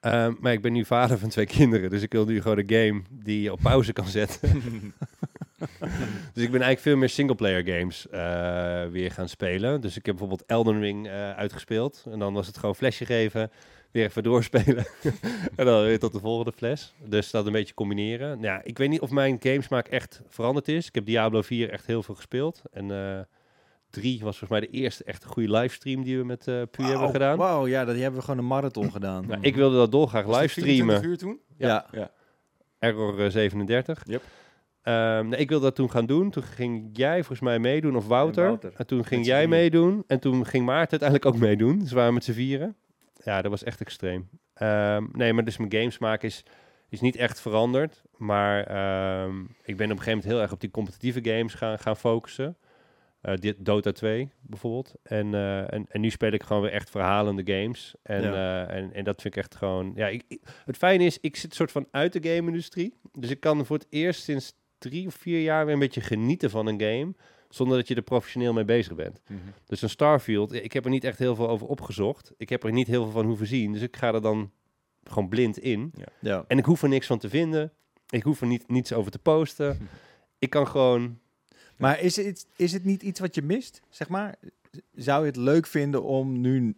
Ehm, 0.00 0.32
maar 0.40 0.52
ik 0.52 0.62
ben 0.62 0.72
nu 0.72 0.84
vader 0.84 1.18
van 1.18 1.28
twee 1.28 1.46
kinderen. 1.46 1.90
Dus 1.90 2.02
ik 2.02 2.12
wil 2.12 2.24
nu 2.24 2.42
gewoon 2.42 2.58
een 2.58 2.70
game 2.70 3.02
die 3.10 3.42
je 3.42 3.52
op 3.52 3.60
pauze 3.62 3.92
kan 3.92 4.06
zetten. 4.06 4.62
dus 6.34 6.44
ik 6.44 6.50
ben 6.50 6.60
eigenlijk 6.60 6.80
veel 6.80 6.96
meer 6.96 7.08
singleplayer 7.08 7.64
games 7.64 8.08
eh, 8.08 8.86
weer 8.86 9.10
gaan 9.10 9.28
spelen. 9.28 9.80
Dus 9.80 9.96
ik 9.96 10.06
heb 10.06 10.16
bijvoorbeeld 10.16 10.48
Elden 10.48 10.80
Ring 10.80 11.08
eh, 11.08 11.30
uitgespeeld. 11.30 12.04
En 12.10 12.18
dan 12.18 12.32
was 12.32 12.46
het 12.46 12.58
gewoon 12.58 12.76
flesje 12.76 13.06
geven. 13.06 13.50
Weer 13.90 14.04
even 14.04 14.22
doorspelen. 14.22 14.86
en 15.56 15.64
dan 15.64 15.82
weer 15.82 15.98
tot 15.98 16.12
de 16.12 16.20
volgende 16.20 16.52
fles. 16.52 16.94
Dus 17.04 17.30
dat 17.30 17.46
een 17.46 17.52
beetje 17.52 17.74
combineren. 17.74 18.28
Nou, 18.28 18.42
ja, 18.42 18.60
ik 18.64 18.78
weet 18.78 18.88
niet 18.88 19.00
of 19.00 19.10
mijn 19.10 19.36
gamesmaak 19.40 19.88
echt 19.88 20.22
veranderd 20.28 20.68
is. 20.68 20.86
Ik 20.86 20.94
heb 20.94 21.06
Diablo 21.06 21.42
4 21.42 21.70
echt 21.70 21.86
heel 21.86 22.02
veel 22.02 22.14
gespeeld. 22.14 22.62
En 22.72 22.90
eh 22.90 23.20
3 23.90 24.12
was 24.22 24.38
volgens 24.38 24.60
mij 24.60 24.60
de 24.60 24.76
eerste 24.78 25.04
echt 25.04 25.24
goede 25.24 25.50
livestream 25.50 26.02
die 26.02 26.18
we 26.18 26.24
met 26.24 26.48
eh 26.48 26.62
Pu 26.70 26.82
hebben 26.82 27.10
gedaan. 27.10 27.38
Wauw, 27.38 27.66
ja, 27.66 27.84
dat 27.84 27.92
die 27.94 28.02
hebben 28.02 28.20
we 28.20 28.26
gewoon 28.26 28.40
een 28.40 28.48
marathon 28.50 28.92
gedaan. 28.98 29.26
Nou, 29.26 29.40
ik 29.40 29.54
wilde 29.54 29.76
dat 29.76 29.92
dolgraag 29.92 30.26
livestreamen. 30.26 31.00
24 31.00 31.04
uur 31.10 31.18
toen? 31.18 31.40
ja. 31.56 32.10
Error 32.78 33.24
eh, 33.24 33.30
37. 33.30 34.02
Yep. 34.04 34.22
Ehm, 34.82 35.28
nee, 35.28 35.40
ik 35.40 35.48
wilde 35.48 35.64
dat 35.64 35.74
toen 35.74 35.90
gaan 35.90 36.06
doen. 36.06 36.30
Toen 36.30 36.42
ging 36.42 36.88
jij 36.92 37.16
volgens 37.16 37.40
mij 37.40 37.58
meedoen, 37.58 37.96
of 37.96 38.06
Wouter. 38.06 38.44
En 38.44 38.50
En, 38.52 38.58
Wouter. 38.60 38.86
toen 38.86 39.04
ging 39.04 39.26
jij 39.26 39.46
meedoen. 39.46 40.04
En 40.06 40.20
toen 40.20 40.46
ging 40.46 40.64
Maarten 40.64 41.00
uiteindelijk 41.00 41.34
ook 41.34 41.48
meedoen. 41.48 41.78
Dus 41.78 41.88
we 41.90 41.94
waren 41.96 42.14
met 42.14 42.24
z'n 42.24 42.32
vieren. 42.32 42.76
Ja, 43.24 43.42
dat 43.42 43.50
was 43.50 43.62
echt 43.64 43.80
extreem. 43.80 44.28
Ehm, 44.54 45.04
nee, 45.12 45.32
maar 45.32 45.44
dus 45.44 45.56
mijn 45.56 45.72
gamesmaak 45.72 46.22
is, 46.22 46.44
is 46.88 47.00
niet 47.00 47.16
echt 47.16 47.40
veranderd. 47.40 48.02
Maar 48.16 48.64
ehm, 48.64 49.40
ik 49.40 49.76
ben 49.76 49.90
op 49.90 49.96
een 49.96 50.02
gegeven 50.02 50.06
moment 50.10 50.24
heel 50.24 50.40
erg 50.40 50.52
op 50.52 50.60
die 50.60 50.70
competitieve 50.70 51.20
games 51.22 51.54
gaan, 51.54 51.78
gaan 51.78 51.96
focussen. 51.96 52.56
Eh, 53.20 53.34
dit 53.34 53.56
Dota 53.58 53.92
2 53.92 54.30
bijvoorbeeld. 54.40 54.94
En, 55.02 55.34
eh, 55.34 55.72
en, 55.72 55.86
en 55.88 56.00
nu 56.00 56.10
speel 56.10 56.32
ik 56.32 56.42
gewoon 56.42 56.62
weer 56.62 56.70
echt 56.72 56.90
verhalende 56.90 57.52
games. 57.54 57.94
En, 58.02 58.22
Ja. 58.22 58.66
eh, 58.66 58.76
en, 58.76 58.92
en 58.92 59.04
dat 59.04 59.20
vind 59.22 59.34
ik 59.34 59.40
echt 59.42 59.54
gewoon... 59.54 59.92
Ja, 59.94 60.06
ik, 60.08 60.22
ik- 60.28 60.40
het 60.64 60.76
fijne 60.76 61.04
is, 61.04 61.18
ik 61.20 61.36
zit 61.36 61.54
soort 61.54 61.72
van 61.72 61.86
uit 61.90 62.12
de 62.12 62.28
game-industrie. 62.30 62.94
Dus 63.12 63.30
ik 63.30 63.40
kan 63.40 63.66
voor 63.66 63.76
het 63.76 63.86
eerst 63.90 64.22
sinds 64.22 64.52
drie 64.78 65.06
of 65.06 65.14
vier 65.14 65.40
jaar 65.42 65.64
weer 65.64 65.74
een 65.74 65.80
beetje 65.80 66.00
genieten 66.00 66.50
van 66.50 66.66
een 66.66 66.80
game. 66.80 67.14
Zonder 67.48 67.76
dat 67.76 67.88
je 67.88 67.94
er 67.94 68.02
professioneel 68.02 68.52
mee 68.52 68.64
bezig 68.64 68.94
bent. 68.94 69.20
Mhm. 69.28 69.38
Dus 69.66 69.82
een 69.82 69.88
Starfield, 69.90 70.52
ik 70.52 70.72
heb 70.72 70.84
er 70.84 70.90
niet 70.90 71.04
echt 71.04 71.18
heel 71.18 71.34
veel 71.34 71.48
over 71.48 71.66
opgezocht. 71.66 72.32
Ik 72.36 72.48
heb 72.48 72.64
er 72.64 72.72
niet 72.72 72.86
heel 72.86 73.02
veel 73.02 73.12
van 73.12 73.26
hoeven 73.26 73.46
zien. 73.46 73.72
Dus 73.72 73.82
ik 73.82 73.96
ga 73.96 74.14
er 74.14 74.22
dan 74.22 74.50
gewoon 75.04 75.28
blind 75.28 75.58
in. 75.58 75.92
ja. 76.20 76.44
En 76.48 76.58
ik 76.58 76.64
hoef 76.64 76.82
er 76.82 76.88
niks 76.88 77.06
van 77.06 77.18
te 77.18 77.28
vinden. 77.28 77.72
Ik 78.10 78.22
hoef 78.22 78.40
er 78.40 78.46
niet, 78.46 78.68
niets 78.68 78.92
over 78.92 79.10
te 79.10 79.18
posten. 79.18 79.78
Ik 80.38 80.50
kan 80.50 80.66
gewoon... 80.66 81.18
Maar 81.80 82.00
is 82.00 82.16
het, 82.16 82.46
is 82.56 82.72
het 82.72 82.84
niet 82.84 83.02
iets 83.02 83.20
wat 83.20 83.34
je 83.34 83.42
mist, 83.42 83.82
zeg 83.88 84.08
maar? 84.08 84.34
Zou 84.94 85.20
je 85.20 85.26
het 85.26 85.36
leuk 85.36 85.66
vinden 85.66 86.02
om 86.02 86.40
nu 86.40 86.76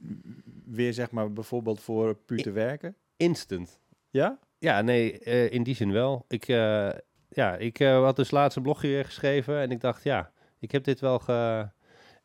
weer, 0.65 0.93
zeg 0.93 1.11
maar, 1.11 1.33
bijvoorbeeld 1.33 1.81
voor 1.81 2.15
Pu 2.15 2.37
te 2.37 2.51
werken? 2.51 2.95
Instant. 3.17 3.81
Ja? 4.11 4.39
Ja, 4.59 4.81
nee, 4.81 5.19
eh, 5.19 5.53
in 5.53 5.63
die 5.63 5.75
zin 5.75 5.93
wel. 5.93 6.25
Ik, 6.29 6.49
eh, 6.49 6.91
ja, 7.29 7.57
ik 7.57 7.79
eh, 7.79 8.03
had 8.03 8.17
dus 8.17 8.31
laatst 8.31 8.57
een 8.57 8.63
blogje 8.63 8.89
weer 8.89 9.05
geschreven 9.05 9.61
en 9.61 9.71
ik 9.71 9.81
dacht, 9.81 10.03
ja, 10.03 10.33
ik 10.59 10.73
heb 10.73 10.85
dit 10.85 11.01
wel 11.01 11.19
ge... 11.19 11.69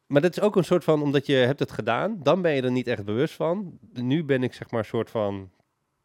Maar 0.05 0.21
dat 0.21 0.37
is 0.37 0.43
ook 0.43 0.55
een 0.55 0.63
soort 0.63 0.83
van, 0.83 1.01
omdat 1.01 1.25
je 1.25 1.35
hebt 1.35 1.59
het 1.59 1.71
gedaan, 1.71 2.19
dan 2.23 2.41
ben 2.41 2.55
je 2.55 2.61
er 2.61 2.71
niet 2.71 2.87
echt 2.87 3.05
bewust 3.05 3.33
van. 3.33 3.79
Nu 3.93 4.23
ben 4.23 4.43
ik 4.43 4.53
zeg 4.53 4.71
maar 4.71 4.79
een 4.79 4.85
soort 4.85 5.09
van 5.09 5.51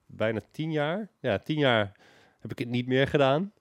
bijna 0.06 0.40
tien 0.50 0.72
jaar. 0.72 1.08
Ja, 1.20 1.38
tien 1.38 1.58
jaar 1.58 1.92
heb 2.40 2.50
ik 2.50 2.58
het 2.58 2.68
niet 2.68 2.86
meer 2.86 3.08
gedaan. 3.08 3.52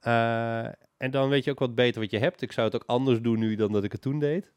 Eh, 0.00 0.68
en 0.96 1.10
dan 1.10 1.28
weet 1.28 1.44
je 1.44 1.50
ook 1.50 1.58
wat 1.58 1.74
beter 1.74 2.00
wat 2.00 2.10
je 2.10 2.18
hebt. 2.18 2.42
Ik 2.42 2.52
zou 2.52 2.66
het 2.66 2.74
ook 2.76 2.84
anders 2.86 3.20
doen 3.20 3.38
nu 3.38 3.54
dan 3.54 3.72
dat 3.72 3.84
ik 3.84 3.92
het 3.92 4.00
toen 4.00 4.18
deed. 4.18 4.52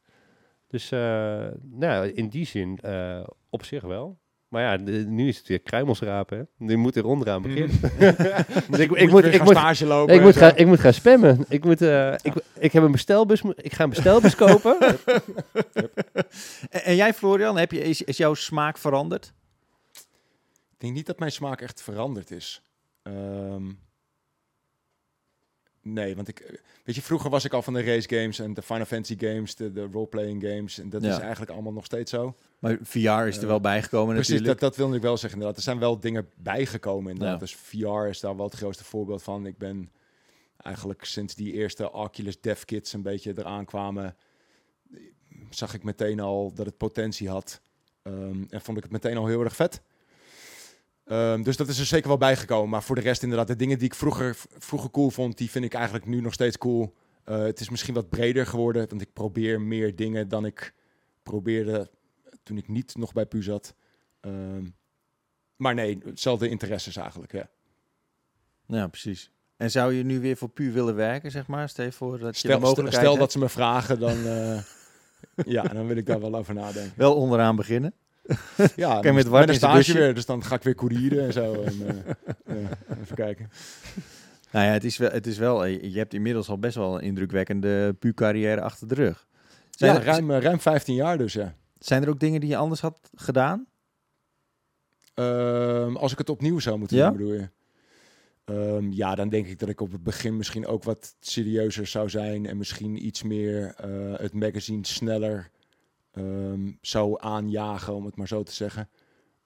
Dus 0.67 0.91
eh, 0.91 1.47
nou, 1.61 2.07
in 2.07 2.27
die 2.27 2.45
zin 2.45 2.79
eh, 2.81 3.23
op 3.49 3.63
zich 3.63 3.81
wel. 3.83 4.19
Maar 4.47 4.61
ja, 4.61 4.77
de- 4.77 4.91
nu 4.91 5.27
is 5.27 5.37
het 5.37 5.47
weer 5.47 5.59
kruimels 5.59 5.99
rapen. 5.99 6.37
Hè? 6.37 6.43
Nu 6.65 6.75
moet 6.75 6.95
er 6.95 7.05
onderaan 7.05 7.41
beginnen. 7.41 7.79
dus 8.69 8.79
ik, 8.79 8.91
ik, 8.91 9.09
moet, 9.09 9.25
ik, 9.25 9.35
gaan 9.35 9.45
moet, 9.45 9.55
stage 9.55 9.85
lopen. 9.85 10.15
ik, 10.15 10.21
moet 10.21 10.35
gaan, 10.35 10.55
ik 10.55 10.65
moet 10.65 10.79
gaan 10.79 10.93
spammen. 10.93 11.45
Ik, 11.49 11.63
moet, 11.63 11.81
eh, 11.81 12.13
ik, 12.21 12.33
ik 12.59 12.71
heb 12.71 12.83
een 12.83 12.91
bestelbus. 12.91 13.41
Ik 13.41 13.73
ga 13.73 13.83
een 13.83 13.89
bestelbus 13.89 14.35
kopen. 14.35 14.77
En, 16.69 16.83
en 16.83 16.95
jij, 16.95 17.13
Florian, 17.13 17.57
heb 17.57 17.71
je, 17.71 17.83
is, 17.83 18.01
is 18.01 18.17
jouw 18.17 18.33
smaak 18.33 18.77
veranderd? 18.77 19.33
Ik 20.71 20.77
denk 20.77 20.93
niet 20.93 21.05
dat 21.05 21.19
mijn 21.19 21.31
smaak 21.31 21.61
echt 21.61 21.81
veranderd 21.81 22.31
is. 22.31 22.61
Ehm, 23.03 23.65
nee, 25.93 26.15
want 26.15 26.27
ik... 26.27 26.61
Weet 26.83 26.95
je, 26.95 27.01
vroeger 27.01 27.29
was 27.29 27.45
ik 27.45 27.53
al 27.53 27.61
van 27.61 27.73
de 27.73 27.83
race 27.83 28.09
games 28.09 28.39
en 28.39 28.53
de 28.53 28.61
Final 28.61 28.85
Fantasy 28.85 29.15
games, 29.19 29.55
de, 29.55 29.71
de 29.71 29.87
role-playing 29.91 30.43
games. 30.43 30.79
En 30.79 30.89
dat 30.89 31.03
Ja. 31.03 31.11
is 31.15 31.19
eigenlijk 31.19 31.51
allemaal 31.51 31.73
nog 31.73 31.85
steeds 31.85 32.11
zo. 32.11 32.35
Maar 32.59 32.77
VR 32.81 32.97
is 33.09 33.35
er 33.37 33.41
Eh, 33.41 33.47
wel 33.47 33.59
bijgekomen 33.61 34.13
Precies, 34.15 34.31
natuurlijk. 34.33 34.59
dat, 34.59 34.69
dat 34.69 34.77
wilde 34.79 34.95
ik 34.95 35.01
wel 35.01 35.17
zeggen 35.17 35.31
inderdaad. 35.31 35.57
Er 35.57 35.63
zijn 35.63 35.79
wel 35.79 35.99
dingen 35.99 36.29
bijgekomen 36.35 37.11
inderdaad. 37.11 37.39
Ja. 37.39 37.45
Dus 37.45 37.55
VR 37.55 38.07
is 38.09 38.19
daar 38.19 38.35
wel 38.35 38.45
het 38.45 38.55
grootste 38.55 38.83
voorbeeld 38.83 39.23
van. 39.23 39.45
Ik 39.45 39.57
ben 39.57 39.91
eigenlijk 40.57 41.03
sinds 41.05 41.35
die 41.35 41.53
eerste 41.53 41.91
Oculus 41.91 42.41
Dev 42.41 42.63
Kits 42.63 42.93
een 42.93 43.01
beetje 43.01 43.33
eraan 43.37 43.65
kwamen... 43.65 44.15
zag 45.49 45.73
ik 45.73 45.83
meteen 45.83 46.19
al 46.19 46.53
dat 46.53 46.65
het 46.65 46.77
potentie 46.77 47.29
had. 47.29 47.61
Ehm, 48.01 48.43
en 48.49 48.61
vond 48.61 48.77
ik 48.77 48.83
het 48.83 48.91
meteen 48.91 49.17
al 49.17 49.27
heel 49.27 49.43
erg 49.43 49.55
vet. 49.55 49.81
Ehm, 51.07 51.43
dus 51.43 51.57
dat 51.57 51.67
is 51.67 51.79
er 51.79 51.85
zeker 51.85 52.07
wel 52.07 52.17
bijgekomen. 52.17 52.69
Maar 52.69 52.83
voor 52.83 52.95
de 52.95 53.01
rest 53.01 53.23
inderdaad, 53.23 53.47
de 53.47 53.55
dingen 53.55 53.77
die 53.77 53.87
ik 53.87 53.95
vroeger, 53.95 54.37
vroeger 54.57 54.91
cool 54.91 55.09
vond... 55.09 55.37
die 55.37 55.49
vind 55.49 55.65
ik 55.65 55.73
eigenlijk 55.73 56.05
nu 56.05 56.21
nog 56.21 56.33
steeds 56.33 56.57
cool. 56.57 56.93
Eh, 57.23 57.39
het 57.39 57.59
is 57.59 57.69
misschien 57.69 57.93
wat 57.93 58.09
breder 58.09 58.45
geworden, 58.45 58.89
want 58.89 59.01
ik 59.01 59.13
probeer 59.13 59.61
meer 59.61 59.95
dingen 59.95 60.27
dan 60.27 60.45
ik 60.45 60.73
probeerde 61.23 61.89
toen 62.43 62.57
ik 62.57 62.67
niet 62.67 62.95
nog 62.95 63.13
bij 63.13 63.25
PU 63.25 63.43
zat. 63.43 63.75
Ehm, 64.19 64.65
maar 65.55 65.73
nee, 65.73 65.97
hetzelfde 66.05 66.49
interesses 66.49 66.95
eigenlijk, 66.95 67.31
ja. 67.31 67.49
Ja, 68.65 68.87
precies. 68.87 69.31
En 69.57 69.71
zou 69.71 69.93
je 69.93 70.03
nu 70.03 70.19
weer 70.19 70.37
voor 70.37 70.49
puur 70.49 70.73
willen 70.73 70.95
werken, 70.95 71.31
zeg 71.31 71.47
maar? 71.47 71.69
Stel 71.69 71.85
je 71.85 71.91
voor 71.91 72.11
dat 72.11 72.19
je 72.19 72.47
de 72.47 72.53
Stel, 72.53 72.59
mogelijkheid 72.59 72.95
stel 72.95 73.07
hebt. 73.09 73.19
dat 73.19 73.31
ze 73.31 73.39
me 73.39 73.49
vragen, 73.49 73.99
dan, 73.99 74.25
eh, 74.25 74.59
ja, 75.55 75.63
dan 75.63 75.87
wil 75.87 75.97
ik 75.97 76.05
daar 76.05 76.19
wel 76.19 76.35
over 76.35 76.53
nadenken. 76.53 76.93
Wel 76.95 77.15
onderaan 77.15 77.55
beginnen. 77.55 77.93
Ja, 78.75 78.99
je 79.01 79.13
met 79.13 79.29
met, 79.29 79.49
een 79.49 79.55
stage 79.55 79.93
weer, 79.93 80.13
dus 80.13 80.25
dan 80.25 80.43
ga 80.43 80.55
ik 80.55 80.63
weer 80.63 80.75
courieren 80.75 81.25
en 81.25 81.33
zo. 81.33 81.61
En, 81.61 82.05
eh, 82.45 82.55
ja, 82.61 82.97
even 83.01 83.15
kijken. 83.15 83.49
Nou 84.51 84.65
ja, 84.65 84.71
het 84.71 84.83
is 84.83 84.97
wel, 84.97 85.09
het 85.09 85.27
is 85.27 85.37
wel 85.37 85.65
eh, 85.65 85.91
je 85.93 85.97
hebt 85.97 86.13
inmiddels 86.13 86.49
al 86.49 86.59
best 86.59 86.75
wel 86.75 86.95
een 86.95 87.01
indrukwekkende 87.01 87.93
puur-carrière 87.99 88.61
achter 88.61 88.87
de 88.87 88.95
rug. 88.95 89.27
Zijn, 89.69 89.93
Ja, 89.93 89.99
er, 89.99 90.05
ruim, 90.05 90.31
eh, 90.31 90.41
ruim 90.41 90.59
15 90.59 90.95
jaar 90.95 91.17
dus, 91.17 91.33
ja. 91.33 91.55
zijn 91.79 92.03
er 92.03 92.09
ook 92.09 92.19
dingen 92.19 92.39
die 92.39 92.49
je 92.49 92.57
anders 92.57 92.81
had 92.81 93.09
gedaan? 93.15 93.67
Ehm, 95.13 95.95
als 95.95 96.11
ik 96.11 96.17
het 96.17 96.29
opnieuw 96.29 96.59
zou 96.59 96.77
moeten 96.77 96.97
Ja? 96.97 97.07
doen, 97.09 97.17
bedoel 97.17 97.33
je? 97.33 97.49
Ehm, 98.45 98.91
ja, 98.91 99.15
dan 99.15 99.29
denk 99.29 99.47
ik 99.47 99.59
dat 99.59 99.69
ik 99.69 99.81
op 99.81 99.91
het 99.91 100.03
begin 100.03 100.37
misschien 100.37 100.67
ook 100.67 100.83
wat 100.83 101.15
serieuzer 101.19 101.87
zou 101.87 102.09
zijn 102.09 102.45
en 102.45 102.57
misschien 102.57 103.05
iets 103.05 103.23
meer 103.23 103.73
eh, 103.77 103.89
het 104.19 104.33
magazine 104.33 104.85
sneller 104.85 105.49
ehm, 106.17 106.71
zou 106.81 107.15
aanjagen, 107.19 107.93
om 107.93 108.05
het 108.05 108.15
maar 108.15 108.27
zo 108.27 108.43
te 108.43 108.53
zeggen. 108.53 108.89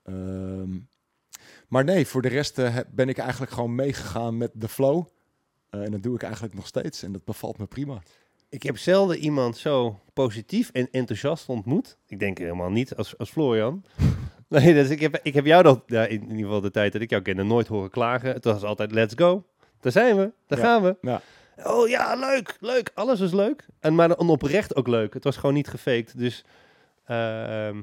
Ehm, 0.03 0.77
maar 1.67 1.83
nee, 1.83 2.07
voor 2.07 2.21
de 2.21 2.27
rest 2.27 2.59
eh, 2.59 2.77
ben 2.91 3.09
ik 3.09 3.17
eigenlijk 3.17 3.51
gewoon 3.51 3.75
meegegaan 3.75 4.37
met 4.37 4.51
de 4.53 4.67
flow. 4.67 5.05
Eh, 5.69 5.83
en 5.83 5.91
dat 5.91 6.03
doe 6.03 6.15
ik 6.15 6.23
eigenlijk 6.23 6.53
nog 6.53 6.67
steeds 6.67 7.03
en 7.03 7.11
dat 7.11 7.23
bevalt 7.25 7.57
me 7.57 7.65
prima. 7.65 8.01
Ik 8.49 8.63
heb 8.63 8.77
zelden 8.77 9.17
iemand 9.17 9.57
zo 9.57 9.99
positief 10.13 10.69
en 10.69 10.87
enthousiast 10.91 11.49
ontmoet. 11.49 11.97
Ik 12.07 12.19
denk 12.19 12.37
helemaal 12.37 12.69
niet 12.69 12.95
als, 12.95 13.17
als 13.17 13.29
Florian. 13.29 13.83
Nee, 14.47 14.73
dus 14.73 14.89
ik 14.89 14.99
heb, 14.99 15.19
ik 15.23 15.33
heb 15.33 15.45
jou 15.45 15.63
dat, 15.63 15.83
ja, 15.85 16.05
in 16.05 16.21
ieder 16.21 16.37
geval 16.37 16.61
de 16.61 16.71
tijd 16.71 16.93
dat 16.93 17.01
ik 17.01 17.09
jou 17.09 17.21
kende, 17.21 17.43
nooit 17.43 17.67
horen 17.67 17.89
klagen. 17.89 18.33
Het 18.33 18.43
was 18.43 18.63
altijd 18.63 18.91
let's 18.91 19.13
go. 19.17 19.43
Daar 19.79 19.91
zijn 19.91 20.15
we, 20.15 20.31
daar 20.47 20.59
Ja, 20.59 20.65
gaan 20.65 20.81
we. 20.83 20.97
ja. 21.01 21.21
Oh 21.63 21.87
ja, 21.89 22.15
leuk, 22.15 22.57
leuk. 22.59 22.91
Alles 22.93 23.19
was 23.19 23.31
leuk. 23.31 23.65
En 23.79 23.95
maar 23.95 24.07
dan 24.07 24.29
oprecht 24.29 24.75
ook 24.75 24.87
leuk. 24.87 25.13
Het 25.13 25.23
was 25.23 25.37
gewoon 25.37 25.55
niet 25.55 25.67
gefaked. 25.67 26.17
Dus 26.17 26.43
ehm, 27.05 27.81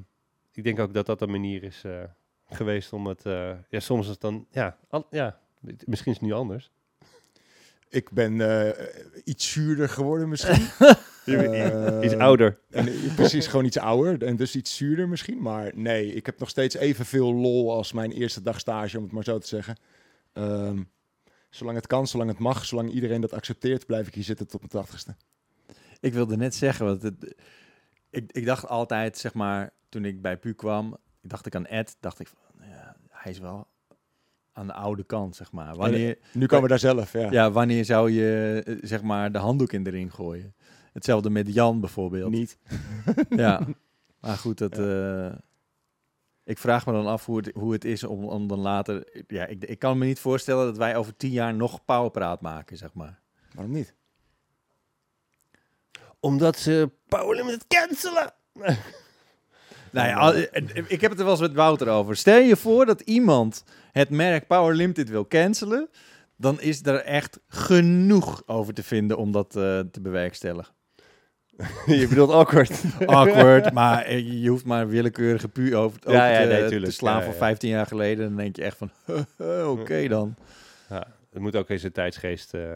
ik 0.52 0.64
denk 0.64 0.78
ook 0.78 0.94
dat 0.94 1.06
dat 1.06 1.20
een 1.20 1.30
manier 1.30 1.62
is 1.62 1.82
eh, 1.84 2.02
geweest 2.48 2.92
om 2.92 3.06
het... 3.06 3.24
eh, 3.26 3.50
ja, 3.68 3.80
soms 3.80 4.02
is 4.04 4.10
het 4.10 4.20
dan... 4.20 4.46
Ja, 4.50 4.76
al- 4.88 5.06
ja, 5.10 5.38
misschien 5.84 6.12
is 6.12 6.18
het 6.18 6.26
nu 6.28 6.32
anders. 6.32 6.70
Ik 7.88 8.10
ben 8.10 8.40
eh, 8.40 8.86
iets 9.24 9.52
zuurder 9.52 9.88
geworden 9.88 10.28
misschien. 10.28 10.66
Eh, 11.28 11.98
Iets 12.02 12.14
ouder. 12.14 12.58
En 12.70 12.88
eh, 12.88 13.14
precies 13.14 13.46
gewoon 13.46 13.64
iets 13.64 13.78
ouder 13.78 14.24
en 14.24 14.36
dus 14.36 14.56
iets 14.56 14.76
zuurder 14.76 15.08
misschien. 15.08 15.42
Maar 15.42 15.70
nee, 15.74 16.12
ik 16.14 16.26
heb 16.26 16.38
nog 16.38 16.48
steeds 16.48 16.74
evenveel 16.74 17.34
lol 17.34 17.72
als 17.72 17.92
mijn 17.92 18.12
eerste 18.12 18.42
dag 18.42 18.58
stage, 18.58 18.96
om 18.96 19.02
het 19.02 19.12
maar 19.12 19.24
zo 19.24 19.38
te 19.38 19.46
zeggen. 19.46 19.76
Ehm, 20.32 20.82
zolang 21.50 21.76
het 21.76 21.86
kan, 21.86 22.06
zolang 22.06 22.30
het 22.30 22.38
mag, 22.38 22.64
zolang 22.64 22.90
iedereen 22.90 23.20
dat 23.20 23.32
accepteert, 23.32 23.86
blijf 23.86 24.06
ik 24.06 24.14
hier 24.14 24.24
zitten 24.24 24.46
tot 24.48 24.60
mijn 24.60 24.72
tachtigste. 24.72 25.16
Ik 26.00 26.12
wilde 26.12 26.36
net 26.36 26.54
zeggen, 26.54 26.86
want 26.86 27.02
het, 27.02 27.34
ik, 28.10 28.32
ik 28.32 28.44
dacht 28.44 28.66
altijd, 28.68 29.18
zeg 29.18 29.34
maar, 29.34 29.70
toen 29.88 30.04
ik 30.04 30.22
bij 30.22 30.36
PU 30.36 30.52
kwam, 30.54 30.96
dacht 31.22 31.46
ik 31.46 31.54
aan 31.54 31.66
Ed, 31.66 31.96
dacht 32.00 32.20
ik 32.20 32.28
van, 32.28 32.66
ja, 32.68 32.96
hij 33.10 33.32
is 33.32 33.38
wel 33.38 33.66
aan 34.52 34.66
de 34.66 34.72
oude 34.72 35.04
kant, 35.04 35.36
zeg 35.36 35.52
maar. 35.52 35.76
Wanneer, 35.76 36.18
Nu 36.32 36.46
komen 36.46 36.62
we 36.62 36.68
daar 36.68 36.78
zelf, 36.78 37.12
ja. 37.12 37.30
ja, 37.30 37.50
wanneer 37.50 37.84
zou 37.84 38.10
je, 38.10 38.62
eh, 38.64 38.76
zeg 38.82 39.02
maar, 39.02 39.32
de 39.32 39.38
handdoek 39.38 39.72
in 39.72 39.82
de 39.82 39.90
ring 39.90 40.14
gooien? 40.14 40.54
Hetzelfde 40.92 41.30
met 41.30 41.54
Jan 41.54 41.80
bijvoorbeeld. 41.80 42.30
Niet. 42.30 42.58
Ja, 43.28 43.66
maar 44.20 44.36
goed, 44.36 44.58
dat, 44.58 44.78
eh, 44.78 45.32
ik 46.48 46.58
vraag 46.58 46.86
me 46.86 46.92
dan 46.92 47.06
af 47.06 47.26
hoe 47.26 47.36
het, 47.36 47.50
hoe 47.54 47.72
het 47.72 47.84
is 47.84 48.04
om, 48.04 48.24
om 48.24 48.46
dan 48.46 48.58
later... 48.58 49.22
Ja, 49.26 49.46
ik, 49.46 49.64
ik 49.64 49.78
kan 49.78 49.98
me 49.98 50.06
niet 50.06 50.18
voorstellen 50.18 50.66
dat 50.66 50.76
wij 50.76 50.96
over 50.96 51.16
tien 51.16 51.30
jaar 51.30 51.54
nog 51.54 51.84
powerpraat 51.84 52.40
maken, 52.40 52.76
zeg 52.76 52.94
maar. 52.94 53.20
Waarom 53.54 53.72
niet? 53.72 53.94
Omdat 56.20 56.56
ze 56.58 56.90
Power 57.08 57.36
Limit 57.36 57.66
cancelen. 57.66 58.32
Nou 59.92 60.08
ja, 60.08 60.32
eh, 60.32 60.84
ik 60.86 61.00
heb 61.00 61.10
het 61.10 61.18
er 61.18 61.24
wel 61.24 61.32
eens 61.32 61.40
met 61.40 61.54
Wouter 61.54 61.88
over. 61.88 62.16
Stel 62.16 62.38
je 62.38 62.56
voor 62.56 62.86
dat 62.86 63.00
iemand 63.00 63.64
het 63.92 64.10
merk 64.10 64.46
Power 64.46 64.74
Limited 64.74 65.08
wil 65.08 65.26
cancelen, 65.26 65.88
dan 66.36 66.60
is 66.60 66.86
er 66.86 67.04
echt 67.04 67.40
genoeg 67.48 68.42
over 68.46 68.74
te 68.74 68.82
vinden 68.82 69.16
om 69.16 69.32
dat 69.32 69.56
eh, 69.56 69.80
te 69.80 70.00
bewerkstelligen. 70.00 70.74
je 71.86 72.06
bedoelt 72.08 72.30
awkward. 72.30 72.82
Awkward, 73.06 73.72
maar 73.72 74.02
eh, 74.02 74.42
je 74.42 74.48
hoeft 74.48 74.64
maar 74.64 74.82
een 74.82 74.88
willekeurige 74.88 75.48
pu 75.48 75.76
over, 75.76 76.00
over 76.04 76.20
Ja, 76.20 76.28
ja, 76.28 76.40
te, 76.40 76.74
nee, 76.74 76.82
te 76.82 76.90
slaan 76.90 77.16
Ja, 77.16 77.22
van 77.22 77.32
ja. 77.32 77.38
15 77.38 77.68
jaar 77.70 77.86
geleden. 77.86 78.28
Dan 78.28 78.36
denk 78.36 78.56
je 78.56 78.62
echt 78.62 78.76
van, 78.76 78.90
oké 79.80 80.08
dan. 80.08 80.34
Ja, 80.88 81.06
het 81.32 81.42
moet 81.42 81.56
ook 81.56 81.68
eens 81.68 81.82
een 81.82 81.92
tijdsgeest... 81.92 82.54
eh, 82.54 82.74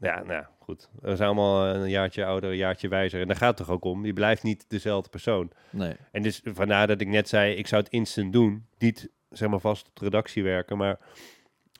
ja, 0.00 0.14
nou 0.16 0.32
ja, 0.32 0.48
goed. 0.58 0.88
We 1.00 1.16
zijn 1.16 1.28
allemaal 1.28 1.66
een 1.66 1.88
jaartje 1.90 2.24
ouder, 2.24 2.50
een 2.50 2.56
jaartje 2.56 2.88
wijzer. 2.88 3.20
En 3.20 3.26
daar 3.26 3.36
gaat 3.36 3.58
het 3.58 3.66
toch 3.66 3.76
ook 3.76 3.84
om. 3.84 4.06
Je 4.06 4.12
blijft 4.12 4.42
niet 4.42 4.64
dezelfde 4.68 5.10
persoon. 5.10 5.50
Nee. 5.70 5.96
En 6.12 6.22
dus 6.22 6.40
vandaar 6.44 6.86
dat 6.86 7.00
ik 7.00 7.08
net 7.08 7.28
zei, 7.28 7.54
ik 7.54 7.66
zou 7.66 7.82
het 7.82 7.92
instant 7.92 8.32
doen. 8.32 8.66
Niet 8.78 9.08
zeg 9.30 9.48
maar 9.48 9.60
vast 9.60 9.88
op 9.88 9.96
de 9.96 10.04
redactie 10.04 10.42
werken, 10.42 10.76
maar 10.76 10.98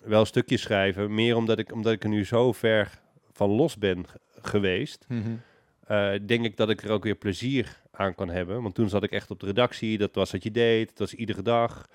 wel 0.05 0.25
stukjes 0.25 0.63
schrijven. 0.63 1.15
Meer 1.15 1.37
omdat 1.37 1.59
ik, 1.59 1.73
omdat 1.73 1.93
ik 1.93 2.03
er 2.03 2.09
nu 2.09 2.25
zo 2.25 2.53
ver 2.53 3.01
van 3.33 3.51
los 3.51 3.77
ben 3.79 4.05
geweest. 4.43 5.07
Eh, 5.89 6.11
denk 6.27 6.45
ik 6.45 6.57
dat 6.57 6.71
ik 6.71 6.83
er 6.83 6.91
ook 6.91 7.05
weer 7.05 7.15
plezier 7.15 7.81
aan 7.91 8.15
kan 8.15 8.29
hebben. 8.31 8.63
Want 8.63 8.75
toen 8.75 8.89
zat 8.89 9.03
ik 9.03 9.11
echt 9.11 9.31
op 9.31 9.41
de 9.41 9.47
redactie. 9.47 9.99
Dat 9.99 10.15
was 10.15 10.31
wat 10.33 10.43
je 10.43 10.51
deed. 10.51 10.91
Het 10.91 10.99
was 10.99 11.15
iedere 11.15 11.43
dag. 11.43 11.89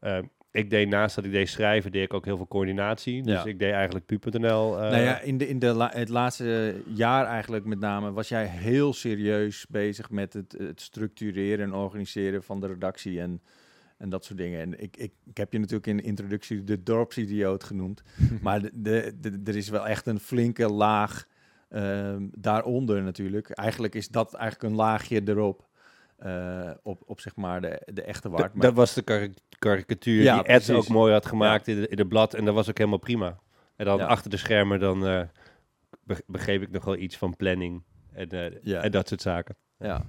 Eh, 0.00 0.18
ik 0.52 0.70
deed 0.70 0.88
naast 0.88 1.14
dat 1.14 1.24
ik 1.24 1.32
deed 1.32 1.48
schrijven, 1.48 1.92
deed 1.92 2.02
ik 2.04 2.14
ook 2.14 2.24
heel 2.24 2.36
veel 2.36 2.48
coördinatie. 2.48 3.22
Dus 3.22 3.32
Ja. 3.42 3.44
ik 3.44 3.58
deed 3.58 3.72
eigenlijk 3.72 4.06
pu.nl. 4.06 4.74
eh, 4.80 4.90
nou 4.90 5.02
ja, 5.02 5.20
in, 5.20 5.38
de, 5.38 5.48
in 5.48 5.58
de 5.58 5.72
la- 5.72 5.90
het 5.94 6.08
laatste 6.08 6.74
jaar 6.86 7.26
eigenlijk 7.26 7.64
met 7.64 7.78
name 7.80 8.12
was 8.12 8.28
jij 8.28 8.46
heel 8.46 8.92
serieus 8.92 9.66
bezig 9.68 10.10
met 10.10 10.32
het, 10.32 10.54
het 10.58 10.80
structureren 10.80 11.64
en 11.64 11.74
organiseren 11.74 12.42
van 12.42 12.60
de 12.60 12.66
redactie 12.66 13.20
en, 13.20 13.42
en 13.98 14.08
dat 14.08 14.24
soort 14.24 14.38
dingen. 14.38 14.60
En 14.60 14.80
ik, 14.82 14.96
ik, 14.96 15.12
ik 15.26 15.36
heb 15.36 15.52
je 15.52 15.58
natuurlijk 15.58 15.86
in 15.86 15.96
de 15.96 16.02
introductie 16.02 16.64
de 16.64 16.82
dorpsidioot 16.82 17.64
genoemd, 17.64 18.02
maar 18.42 18.60
de, 18.62 18.70
de, 18.74 19.12
de- 19.20 19.40
er 19.44 19.56
is 19.56 19.68
wel 19.68 19.86
echt 19.88 20.06
een 20.06 20.20
flinke 20.20 20.68
laag 20.68 21.26
ehm, 21.70 22.26
daaronder 22.32 23.02
natuurlijk. 23.02 23.50
Eigenlijk 23.50 23.94
is 23.94 24.08
dat 24.08 24.34
eigenlijk 24.34 24.70
een 24.72 24.78
laagje 24.78 25.22
erop. 25.24 25.68
eh, 26.16 26.70
op, 26.82 27.02
op 27.06 27.20
zeg 27.20 27.36
maar 27.36 27.60
de, 27.60 27.82
de 27.92 28.02
echte 28.02 28.28
Dat- 28.28 28.38
waard. 28.40 28.54
Maar- 28.54 28.66
Dat 28.66 28.74
was 28.74 28.94
de 28.94 29.02
kari- 29.02 29.34
karikatuur 29.58 30.22
Ja, 30.22 30.34
die 30.34 30.42
Ed 30.44 30.64
precies. 30.64 30.74
ook 30.74 30.88
mooi 30.88 31.12
had 31.12 31.26
gemaakt 31.26 31.68
in, 31.68 31.80
de, 31.80 31.88
in 31.88 31.98
het 31.98 32.08
blad. 32.08 32.34
En 32.34 32.44
dat 32.44 32.54
was 32.54 32.68
ook 32.68 32.78
helemaal 32.78 32.98
prima. 32.98 33.38
En 33.76 33.84
dan 33.84 33.98
Ja. 33.98 34.04
achter 34.06 34.30
de 34.30 34.36
schermen 34.36 34.80
dan 34.80 35.06
eh, 35.06 35.22
be- 36.04 36.22
begreep 36.26 36.62
ik 36.62 36.70
nog 36.70 36.84
wel 36.84 36.96
iets 36.96 37.16
van 37.16 37.36
planning 37.36 37.82
en, 38.12 38.28
eh, 38.28 38.84
en 38.84 38.90
dat 38.90 39.08
soort 39.08 39.22
zaken. 39.22 39.56
ja. 39.78 40.02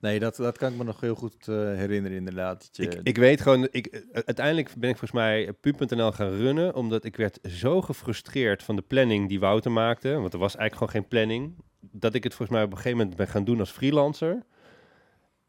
Nee, 0.00 0.18
dat, 0.18 0.36
dat 0.36 0.58
kan 0.58 0.72
ik 0.72 0.78
me 0.78 0.84
nog 0.84 1.00
heel 1.00 1.14
goed 1.14 1.48
eh, 1.48 1.54
herinneren 1.54 2.16
inderdaad. 2.16 2.68
je- 2.72 2.82
Ik, 2.82 3.00
ik 3.02 3.16
weet 3.16 3.40
gewoon, 3.40 3.68
ik, 3.70 3.86
eh, 3.86 4.00
uiteindelijk 4.24 4.74
ben 4.78 4.90
ik 4.90 4.96
volgens 4.96 5.20
mij 5.20 5.52
pu.nl 5.60 6.12
gaan 6.12 6.30
runnen, 6.30 6.74
omdat 6.74 7.04
ik 7.04 7.16
werd 7.16 7.38
zo 7.42 7.80
gefrustreerd 7.82 8.62
van 8.62 8.76
de 8.76 8.82
planning 8.82 9.28
die 9.28 9.40
Wouter 9.40 9.70
maakte, 9.72 10.08
want 10.12 10.32
er 10.32 10.38
was 10.38 10.56
eigenlijk 10.56 10.74
gewoon 10.92 11.02
geen 11.02 11.08
planning, 11.18 11.54
dat 11.80 12.14
ik 12.14 12.22
het 12.24 12.34
volgens 12.34 12.56
mij 12.58 12.66
op 12.66 12.70
een 12.70 12.76
gegeven 12.76 12.98
moment 12.98 13.16
ben 13.16 13.28
gaan 13.28 13.44
doen 13.44 13.58
als 13.60 13.70
freelancer. 13.70 14.42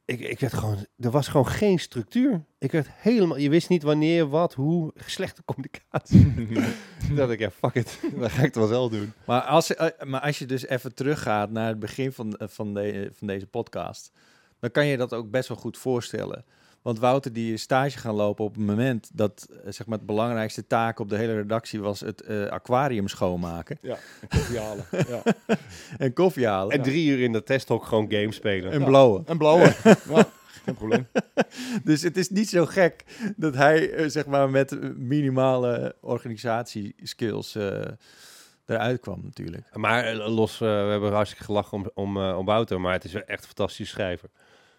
Ik, 0.06 0.20
ik 0.20 0.40
werd 0.40 0.54
gewoon, 0.54 0.86
er 1.00 1.12
was 1.12 1.28
gewoon 1.28 1.48
geen 1.48 1.80
structuur. 1.80 2.44
Ik 2.60 2.72
werd 2.72 2.88
helemaal, 2.92 3.38
je 3.38 3.50
wist 3.50 3.70
niet 3.70 3.84
wanneer, 3.84 4.28
wat, 4.30 4.54
hoe, 4.54 4.94
slechte 5.06 5.42
communicatie. 5.46 6.34
Toen 7.08 7.16
dacht 7.16 7.32
ik, 7.32 7.40
ja, 7.40 7.52
fuck 7.52 7.74
it, 7.74 8.00
dat 8.20 8.32
ga 8.32 8.38
ik 8.40 8.46
het 8.46 8.56
wel 8.56 8.68
zelf 8.68 8.92
doen. 8.92 9.14
Maar 9.26 9.42
als, 9.42 9.76
eh, 9.76 9.88
maar 10.08 10.22
als 10.22 10.40
je 10.40 10.46
dus 10.46 10.66
even 10.68 10.96
teruggaat 10.96 11.52
naar 11.52 11.68
het 11.68 11.80
begin 11.80 12.12
van, 12.12 12.40
van, 12.44 12.74
de, 12.74 13.10
van 13.14 13.28
deze 13.28 13.48
podcast, 13.48 14.12
dan 14.60 14.72
kan 14.72 14.86
je 14.86 14.98
dat 14.98 15.14
ook 15.14 15.30
best 15.32 15.48
wel 15.48 15.58
goed 15.58 15.78
voorstellen. 15.78 16.46
Want 16.82 17.00
Wouter 17.00 17.34
die 17.34 17.54
is 17.54 17.62
stage 17.62 17.98
gaan 17.98 18.16
lopen 18.16 18.46
op 18.46 18.56
het 18.56 18.66
moment 18.66 19.10
dat 19.14 19.48
eh, 19.52 19.72
zeg 19.72 19.88
maar, 19.88 19.98
het 19.98 20.08
belangrijkste 20.08 20.68
taak 20.68 21.00
op 21.00 21.10
de 21.10 21.16
hele 21.16 21.36
redactie 21.36 21.80
was 21.82 22.00
het 22.00 22.22
eh, 22.22 22.46
aquarium 22.46 23.08
schoonmaken 23.08 23.78
Ja, 23.82 23.98
en 24.22 24.28
koffie 24.30 24.60
halen. 24.60 24.86
ja. 25.08 25.22
en 26.06 26.14
koffie 26.14 26.48
halen 26.48 26.78
En 26.78 26.82
drie 26.82 27.10
uur 27.10 27.20
in 27.20 27.32
de 27.32 27.44
testhok 27.44 27.86
gewoon 27.86 28.12
games 28.12 28.36
spelen. 28.36 28.72
en 28.72 28.84
blowen. 28.84 29.24
En 29.26 29.38
blauwe. 29.38 29.76
ja, 30.10 30.28
geen 30.64 30.76
probleem. 30.76 31.08
Dus 31.84 32.02
het 32.02 32.18
is 32.18 32.30
niet 32.30 32.50
zo 32.50 32.66
gek 32.66 33.04
dat 33.36 33.56
hij 33.56 33.92
eh, 33.94 34.10
zeg 34.10 34.26
maar 34.26 34.50
met 34.50 34.98
minimale 34.98 35.96
organisatieskills 36.02 37.56
eh 37.56 37.82
eruit 38.66 39.00
kwam 39.00 39.22
natuurlijk. 39.24 39.70
Maar 39.74 40.16
los, 40.16 40.58
we 40.58 40.66
hebben 40.66 41.12
hartstikke 41.14 41.44
gelachen 41.46 41.78
om, 41.78 41.90
om, 41.94 42.18
eh, 42.18 42.38
om 42.38 42.46
Wouter, 42.46 42.82
maar 42.82 42.94
het 42.94 43.04
is 43.04 43.14
wel 43.14 43.22
echt 43.22 43.42
een 43.42 43.48
fantastische 43.48 43.94
schrijver. 43.94 44.30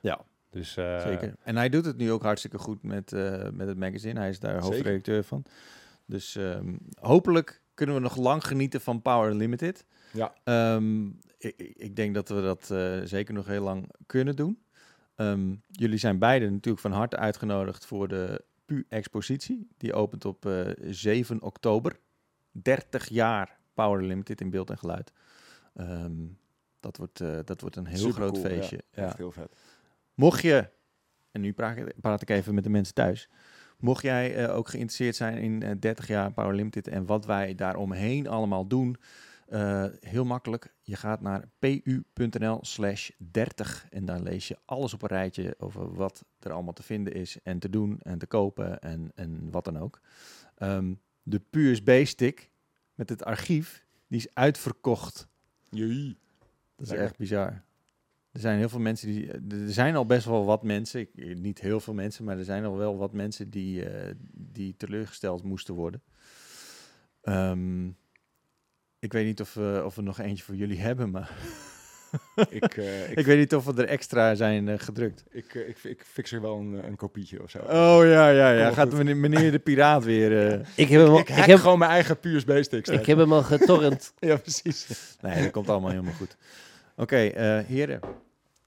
Ja. 0.01 0.21
Dus, 0.51 0.77
eh, 0.77 1.01
Zeker. 1.03 1.35
En 1.43 1.57
hij 1.57 1.69
doet 1.69 1.85
het 1.85 1.97
nu 1.97 2.13
ook 2.13 2.23
hartstikke 2.23 2.59
goed 2.59 2.83
met, 2.83 3.13
eh, 3.13 3.49
met 3.53 3.69
het 3.69 3.79
magazine. 3.79 4.21
Hij 4.21 4.29
is 4.29 4.41
daar 4.41 4.61
hoofdredacteur 4.61 5.25
van. 5.25 5.45
Dus 6.07 6.37
ehm, 6.37 6.77
hopelijk 7.01 7.63
kunnen 7.75 7.95
we 7.95 8.01
nog 8.01 8.17
lang 8.17 8.45
genieten 8.45 8.81
van 8.81 9.03
Power 9.03 9.35
Limited. 9.35 9.85
Ja. 10.13 10.35
Ehm, 10.45 11.07
ik, 11.39 11.55
ik- 11.77 11.97
denk 11.97 12.15
dat 12.15 12.29
we 12.29 12.41
dat 12.43 12.71
eh, 12.71 13.01
zeker 13.05 13.35
nog 13.35 13.47
heel 13.47 13.63
lang 13.63 13.89
kunnen 14.07 14.37
doen. 14.37 14.59
Ehm, 15.15 15.55
jullie 15.71 15.99
zijn 15.99 16.19
beiden 16.19 16.53
natuurlijk 16.53 16.83
van 16.83 16.93
harte 16.93 17.17
uitgenodigd 17.17 17.87
voor 17.87 18.09
de 18.09 18.45
PU-expositie. 18.65 19.69
Die 19.77 19.93
opent 19.95 20.25
op 20.25 20.47
eh, 20.47 20.71
7 20.91 21.43
oktober. 21.43 21.99
30 22.51 23.09
jaar 23.09 23.59
Power 23.75 24.03
Limited 24.05 24.41
in 24.41 24.51
beeld 24.51 24.71
en 24.71 24.79
geluid. 24.79 25.13
Dat, 26.81 26.97
wordt, 26.97 27.19
dat 27.45 27.61
wordt 27.61 27.77
een 27.77 27.87
heel 27.87 28.11
groot 28.11 28.39
feestje. 28.39 28.77
Ja, 28.91 29.03
Ja. 29.03 29.09
echt 29.09 29.17
heel 29.17 29.33
vet. 29.33 29.53
Mocht 30.21 30.43
je, 30.43 30.69
en 31.31 31.41
nu 31.41 31.53
praat 31.53 31.77
ik, 31.77 31.95
praat 32.01 32.23
ik 32.23 32.31
even 32.31 32.55
met 32.55 32.65
de 32.65 32.71
mensen 32.71 32.95
thuis. 32.95 33.29
Mocht 33.79 34.03
jij 34.03 34.37
eh, 34.37 34.57
ook 34.57 34.69
geïnteresseerd 34.69 35.17
zijn 35.17 35.39
in 35.39 35.63
eh, 35.63 35.71
30 35.79 36.07
jaar 36.07 36.33
Power 36.33 36.55
Limited 36.55 36.89
en 36.89 37.07
wat 37.07 37.27
wij 37.27 37.55
daaromheen 37.55 38.29
allemaal 38.29 38.67
doen, 38.67 38.97
eh, 39.47 39.85
heel 40.01 40.25
makkelijk. 40.25 40.75
Je 40.83 40.97
gaat 40.97 41.21
naar 41.21 41.49
pu.nl 41.59 42.59
slash 42.63 43.11
30 43.19 43.87
en 43.91 44.05
daar 44.05 44.21
lees 44.21 44.49
je 44.49 44.59
alles 44.65 44.95
op 44.95 45.03
een 45.03 45.09
rijtje 45.09 45.55
over 45.59 45.95
wat 45.95 46.25
er 46.39 46.53
allemaal 46.53 46.73
te 46.73 46.83
vinden 46.83 47.13
is 47.13 47.39
en 47.43 47.59
te 47.59 47.71
doen 47.71 48.01
en 48.03 48.19
te 48.19 48.27
kopen 48.27 48.81
en, 48.81 49.13
en 49.15 49.51
wat 49.51 49.65
dan 49.65 49.79
ook. 49.79 50.01
Ehm, 50.55 50.95
de 51.23 51.41
USB-stick 51.51 52.51
met 52.95 53.09
het 53.09 53.25
archief, 53.25 53.85
die 54.07 54.19
is 54.19 54.35
uitverkocht. 54.35 55.29
Jee. 55.71 56.17
Dat 56.77 56.87
is 56.87 56.89
Lekker. 56.89 57.07
echt 57.07 57.17
bizar. 57.17 57.63
Er 58.33 58.41
zijn 58.41 58.59
heel 58.59 58.69
veel 58.69 58.81
mensen 58.81 59.09
die. 59.09 59.31
Er 59.33 59.73
zijn 59.73 59.97
al 59.97 60.07
best 60.07 60.25
wel 60.25 60.45
wat 60.45 60.63
mensen. 60.63 61.01
Ik, 61.01 61.39
niet 61.39 61.61
heel 61.61 61.81
veel 61.81 61.95
mensen, 61.95 62.25
maar 62.25 62.39
er 62.39 62.45
zijn 62.45 62.65
al 62.65 62.77
wel 62.77 62.97
wat 62.97 63.13
mensen 63.13 63.51
die, 63.51 63.85
eh, 63.85 64.15
die 64.33 64.75
teleurgesteld 64.77 65.43
moesten 65.43 65.75
worden. 65.75 66.03
Ehm, 67.23 67.87
ik 68.99 69.13
weet 69.13 69.25
niet 69.27 69.41
of 69.41 69.55
we, 69.55 69.83
of 69.85 69.95
we 69.95 70.03
nog 70.03 70.19
eentje 70.19 70.45
voor 70.45 70.55
jullie 70.55 70.79
hebben, 70.81 71.11
maar 71.11 71.31
Ik, 72.51 72.77
eh, 72.77 73.11
ik, 73.11 73.19
ik 73.19 73.27
weet 73.27 73.39
niet 73.39 73.55
of 73.55 73.65
we 73.65 73.75
er 73.83 73.89
extra 73.89 74.35
zijn 74.35 74.69
eh, 74.69 74.79
gedrukt. 74.79 75.25
ik, 75.31 75.55
eh, 75.55 75.69
ik, 75.69 75.79
ik 75.85 76.03
fix 76.07 76.33
er 76.33 76.41
wel 76.41 76.59
een, 76.59 76.87
een 76.87 76.97
kopietje 76.97 77.43
of 77.43 77.51
zo. 77.51 77.59
Oh 77.59 78.01
ja, 78.05 78.29
ja, 78.29 78.51
ja. 78.53 78.67
Kom 78.67 78.75
Gaat 78.75 78.89
goed. 78.89 78.97
meneer, 78.97 79.17
meneer 79.17 79.51
de 79.53 79.59
Piraat 79.59 80.05
weer. 80.05 80.51
eh, 80.53 80.67
ik 80.77 80.89
heb 80.89 81.01
hem 81.01 81.11
al, 81.11 81.19
ik 81.19 81.29
heb, 81.29 81.59
gewoon 81.59 81.79
mijn 81.79 81.91
eigen 81.91 82.17
USB-stick. 82.23 82.87
ik 82.89 83.07
heb 83.07 83.19
hem 83.19 83.33
al 83.33 83.43
getorrent. 83.43 84.13
Ja, 84.19 84.37
precies. 84.37 84.87
Nee, 85.21 85.43
dat 85.43 85.51
komt 85.51 85.69
allemaal 85.69 85.91
helemaal 85.91 86.13
goed. 86.13 86.37
Oké, 87.01 87.17
eh, 87.17 87.59
heren. 87.67 88.01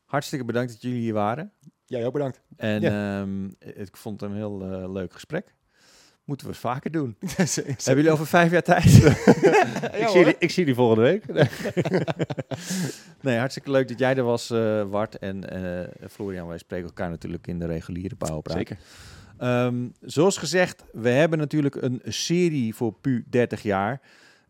Hartstikke 0.05 0.45
bedankt 0.45 0.71
dat 0.71 0.81
jullie 0.81 0.99
hier 0.99 1.13
waren. 1.13 1.51
Jij 1.85 2.05
ook 2.05 2.13
bedankt. 2.13 2.41
En 2.55 2.81
Ja. 2.81 3.21
ehm, 3.21 3.45
ik 3.59 3.97
vond 3.97 4.21
het 4.21 4.29
een 4.29 4.35
heel 4.35 4.61
eh, 4.63 4.91
leuk 4.91 5.13
gesprek. 5.13 5.53
Moeten 6.25 6.47
we 6.47 6.53
eens 6.53 6.61
vaker 6.61 6.91
doen. 6.91 7.15
Hebben 7.19 7.95
jullie 7.95 8.11
over 8.11 8.27
vijf 8.27 8.51
jaar 8.51 8.61
tijd? 8.61 8.85
ik, 10.03 10.07
zie 10.07 10.23
die, 10.23 10.35
ik 10.39 10.51
zie 10.51 10.65
die 10.65 10.75
volgende 10.75 11.01
week. 11.03 11.25
nee, 13.21 13.37
hartstikke 13.37 13.71
leuk 13.71 13.87
dat 13.87 13.99
jij 13.99 14.15
er 14.15 14.23
was, 14.23 14.49
eh 14.49 14.83
Wart. 14.89 15.17
En 15.17 15.49
eh, 15.49 16.07
Florian, 16.09 16.47
wij 16.47 16.57
spreken 16.57 16.87
elkaar 16.87 17.09
natuurlijk 17.09 17.47
in 17.47 17.59
de 17.59 17.65
reguliere 17.65 18.15
Powerpraat. 18.15 18.57
Zeker. 18.57 18.77
Ehm, 19.37 19.87
zoals 20.01 20.37
gezegd, 20.37 20.83
we 20.91 21.09
hebben 21.09 21.39
natuurlijk 21.39 21.75
een 21.75 22.01
serie 22.05 22.75
voor 22.75 22.93
PU 22.93 23.23
30 23.29 23.61
jaar. 23.61 24.01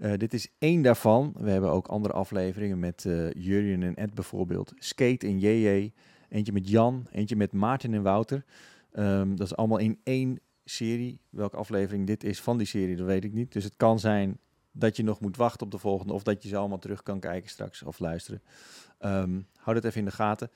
Eh, 0.04 0.14
dit 0.18 0.34
is 0.34 0.48
één 0.58 0.82
daarvan. 0.82 1.34
We 1.38 1.50
hebben 1.50 1.72
ook 1.72 1.88
andere 1.88 2.14
afleveringen 2.14 2.80
met 2.80 3.06
eh 3.06 3.32
Jurjen 3.32 3.84
en 3.84 3.96
Ed 3.96 4.14
bijvoorbeeld. 4.14 4.74
Skate 4.78 5.28
en 5.28 5.40
JJ. 5.40 5.94
Eentje 6.30 6.52
met 6.52 6.70
Jan, 6.70 7.08
eentje 7.12 7.36
met 7.36 7.52
Maarten 7.52 7.94
en 7.94 8.02
Wouter. 8.02 8.44
Ehm, 8.92 9.36
dat 9.36 9.48
is 9.48 9.56
allemaal 9.56 9.78
in 9.78 10.00
één 10.04 10.40
serie. 10.66 11.20
Welke 11.30 11.58
aflevering 11.58 12.08
dit 12.08 12.24
is 12.24 12.42
van 12.42 12.58
die 12.58 12.68
serie, 12.68 12.96
dat 12.96 13.06
weet 13.06 13.24
ik 13.24 13.34
niet. 13.34 13.52
Dus 13.54 13.64
het 13.64 13.76
kan 13.78 14.00
zijn 14.00 14.38
dat 14.72 14.96
je 14.96 15.04
nog 15.04 15.20
moet 15.20 15.38
wachten 15.38 15.66
op 15.66 15.72
de 15.72 15.78
volgende... 15.78 16.14
of 16.14 16.24
dat 16.24 16.44
je 16.44 16.50
ze 16.50 16.58
allemaal 16.58 16.80
terug 16.80 17.04
kan 17.04 17.20
kijken 17.20 17.50
straks 17.50 17.84
of 17.84 18.00
luisteren. 18.00 18.42
Ehm 19.00 19.42
hou 19.56 19.76
dat 19.76 19.86
even 19.86 20.00
in 20.00 20.06
de 20.06 20.12
gaten. 20.12 20.52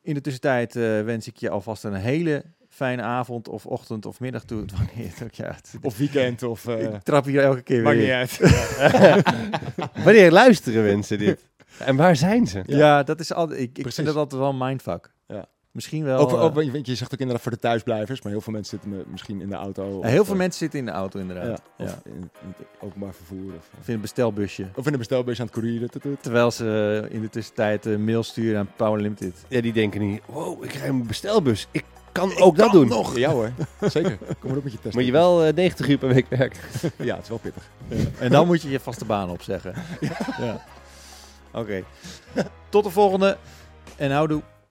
In 0.00 0.14
de 0.14 0.20
tussentijd 0.20 0.76
eh, 0.76 1.02
wens 1.02 1.26
ik 1.26 1.36
je 1.36 1.50
alvast 1.50 1.84
een 1.84 1.94
hele 1.94 2.44
fijne 2.78 3.02
avond 3.02 3.48
of 3.48 3.66
ochtend 3.66 4.06
of 4.06 4.20
middag 4.20 4.44
toe. 4.44 4.64
Wanneer 4.76 5.10
het 5.12 5.22
ook 5.22 5.32
ja, 5.32 5.46
het- 5.46 5.72
Of 5.82 5.98
weekend 5.98 6.42
of... 6.42 6.66
eh 6.66 6.82
ik 6.82 7.02
trap 7.02 7.24
hier 7.24 7.42
elke 7.42 7.62
keer 7.62 7.82
maakt 7.82 7.96
weer 7.96 8.04
niet 8.04 8.38
uit. 8.38 8.38
Wanneer 10.04 10.30
luisteren 10.32 10.84
mensen 10.84 11.18
dit? 11.18 11.46
En 11.78 11.96
waar 11.96 12.16
zijn 12.16 12.46
ze? 12.46 12.62
Ja, 12.66 13.02
dat 13.02 13.20
is 13.20 13.32
altijd. 13.32 13.60
Ik, 13.60 13.78
ik 13.78 13.92
vind 13.92 14.06
dat 14.06 14.16
altijd 14.16 14.40
wel 14.40 14.50
een 14.50 14.58
mindfuck. 14.58 15.12
Ja. 15.26 15.46
Misschien 15.70 16.04
wel. 16.04 16.18
Ook, 16.18 16.32
eh, 16.32 16.42
ook, 16.42 16.54
want 16.54 16.86
je 16.86 16.94
zegt 16.94 17.12
ook 17.12 17.18
inderdaad 17.18 17.42
voor 17.42 17.52
de 17.52 17.58
thuisblijvers, 17.58 18.22
maar 18.22 18.32
heel 18.32 18.40
veel 18.40 18.52
mensen 18.52 18.78
zitten 18.80 18.98
me- 18.98 19.04
misschien 19.10 19.40
in 19.40 19.48
de 19.48 19.54
auto. 19.54 20.02
heel 20.02 20.24
veel 20.24 20.32
eh, 20.32 20.38
mensen 20.38 20.58
zitten 20.58 20.78
in 20.78 20.84
de 20.84 20.90
auto 20.90 21.18
inderdaad. 21.20 21.62
Ja, 21.76 21.84
of 21.84 21.98
in, 22.04 22.12
in 22.14 22.30
het 22.56 22.66
openbaar 22.80 23.14
vervoer. 23.14 23.52
Of, 23.56 23.70
Of 23.80 23.88
in 23.88 23.94
een 23.94 24.00
bestelbusje. 24.00 24.66
of 24.74 24.86
in 24.86 24.92
een 24.92 24.98
bestelbus 24.98 25.40
aan 25.40 25.46
het 25.46 25.54
courieren. 25.54 25.88
Terwijl 26.20 26.50
ze 26.50 27.00
eh, 27.08 27.14
in 27.14 27.20
de 27.22 27.28
tussentijd 27.30 27.84
een 27.84 28.04
mail 28.04 28.22
sturen 28.22 28.58
aan 28.58 28.70
Power 28.76 29.00
Limited. 29.00 29.34
Ja, 29.48 29.60
die 29.60 29.72
denken 29.72 30.00
niet, 30.00 30.20
wow, 30.26 30.62
ik 30.64 30.68
krijg 30.68 30.88
een 30.88 31.06
bestelbus. 31.06 31.68
Ik 31.70 31.84
kan 32.12 32.36
ook 32.40 32.56
dat 32.56 32.72
doen. 32.72 32.92
Ja 33.14 33.30
hoor, 33.30 33.52
zeker. 33.80 34.18
Kom 34.40 34.48
maar 34.48 34.56
op 34.58 34.64
met 34.64 34.72
je 34.72 34.78
test. 34.80 34.94
Moet 34.94 35.04
je 35.04 35.12
wel 35.12 35.44
eh, 35.44 35.54
90 35.54 35.88
uur 35.88 35.98
per 35.98 36.08
week 36.08 36.26
werken. 36.28 36.60
Ja, 36.96 37.14
het 37.14 37.22
is 37.22 37.28
wel 37.28 37.38
pittig. 37.38 37.70
En 38.18 38.30
dan 38.30 38.46
moet 38.46 38.62
je 38.62 38.70
je 38.70 38.80
vaste 38.80 39.04
baan 39.04 39.30
opzeggen. 39.30 39.74
Ja. 40.40 40.64
Oké. 41.52 41.82
Tot 42.68 42.84
de 42.84 42.90
volgende. 42.90 43.36
En 43.96 44.10
houdoe. 44.10 44.42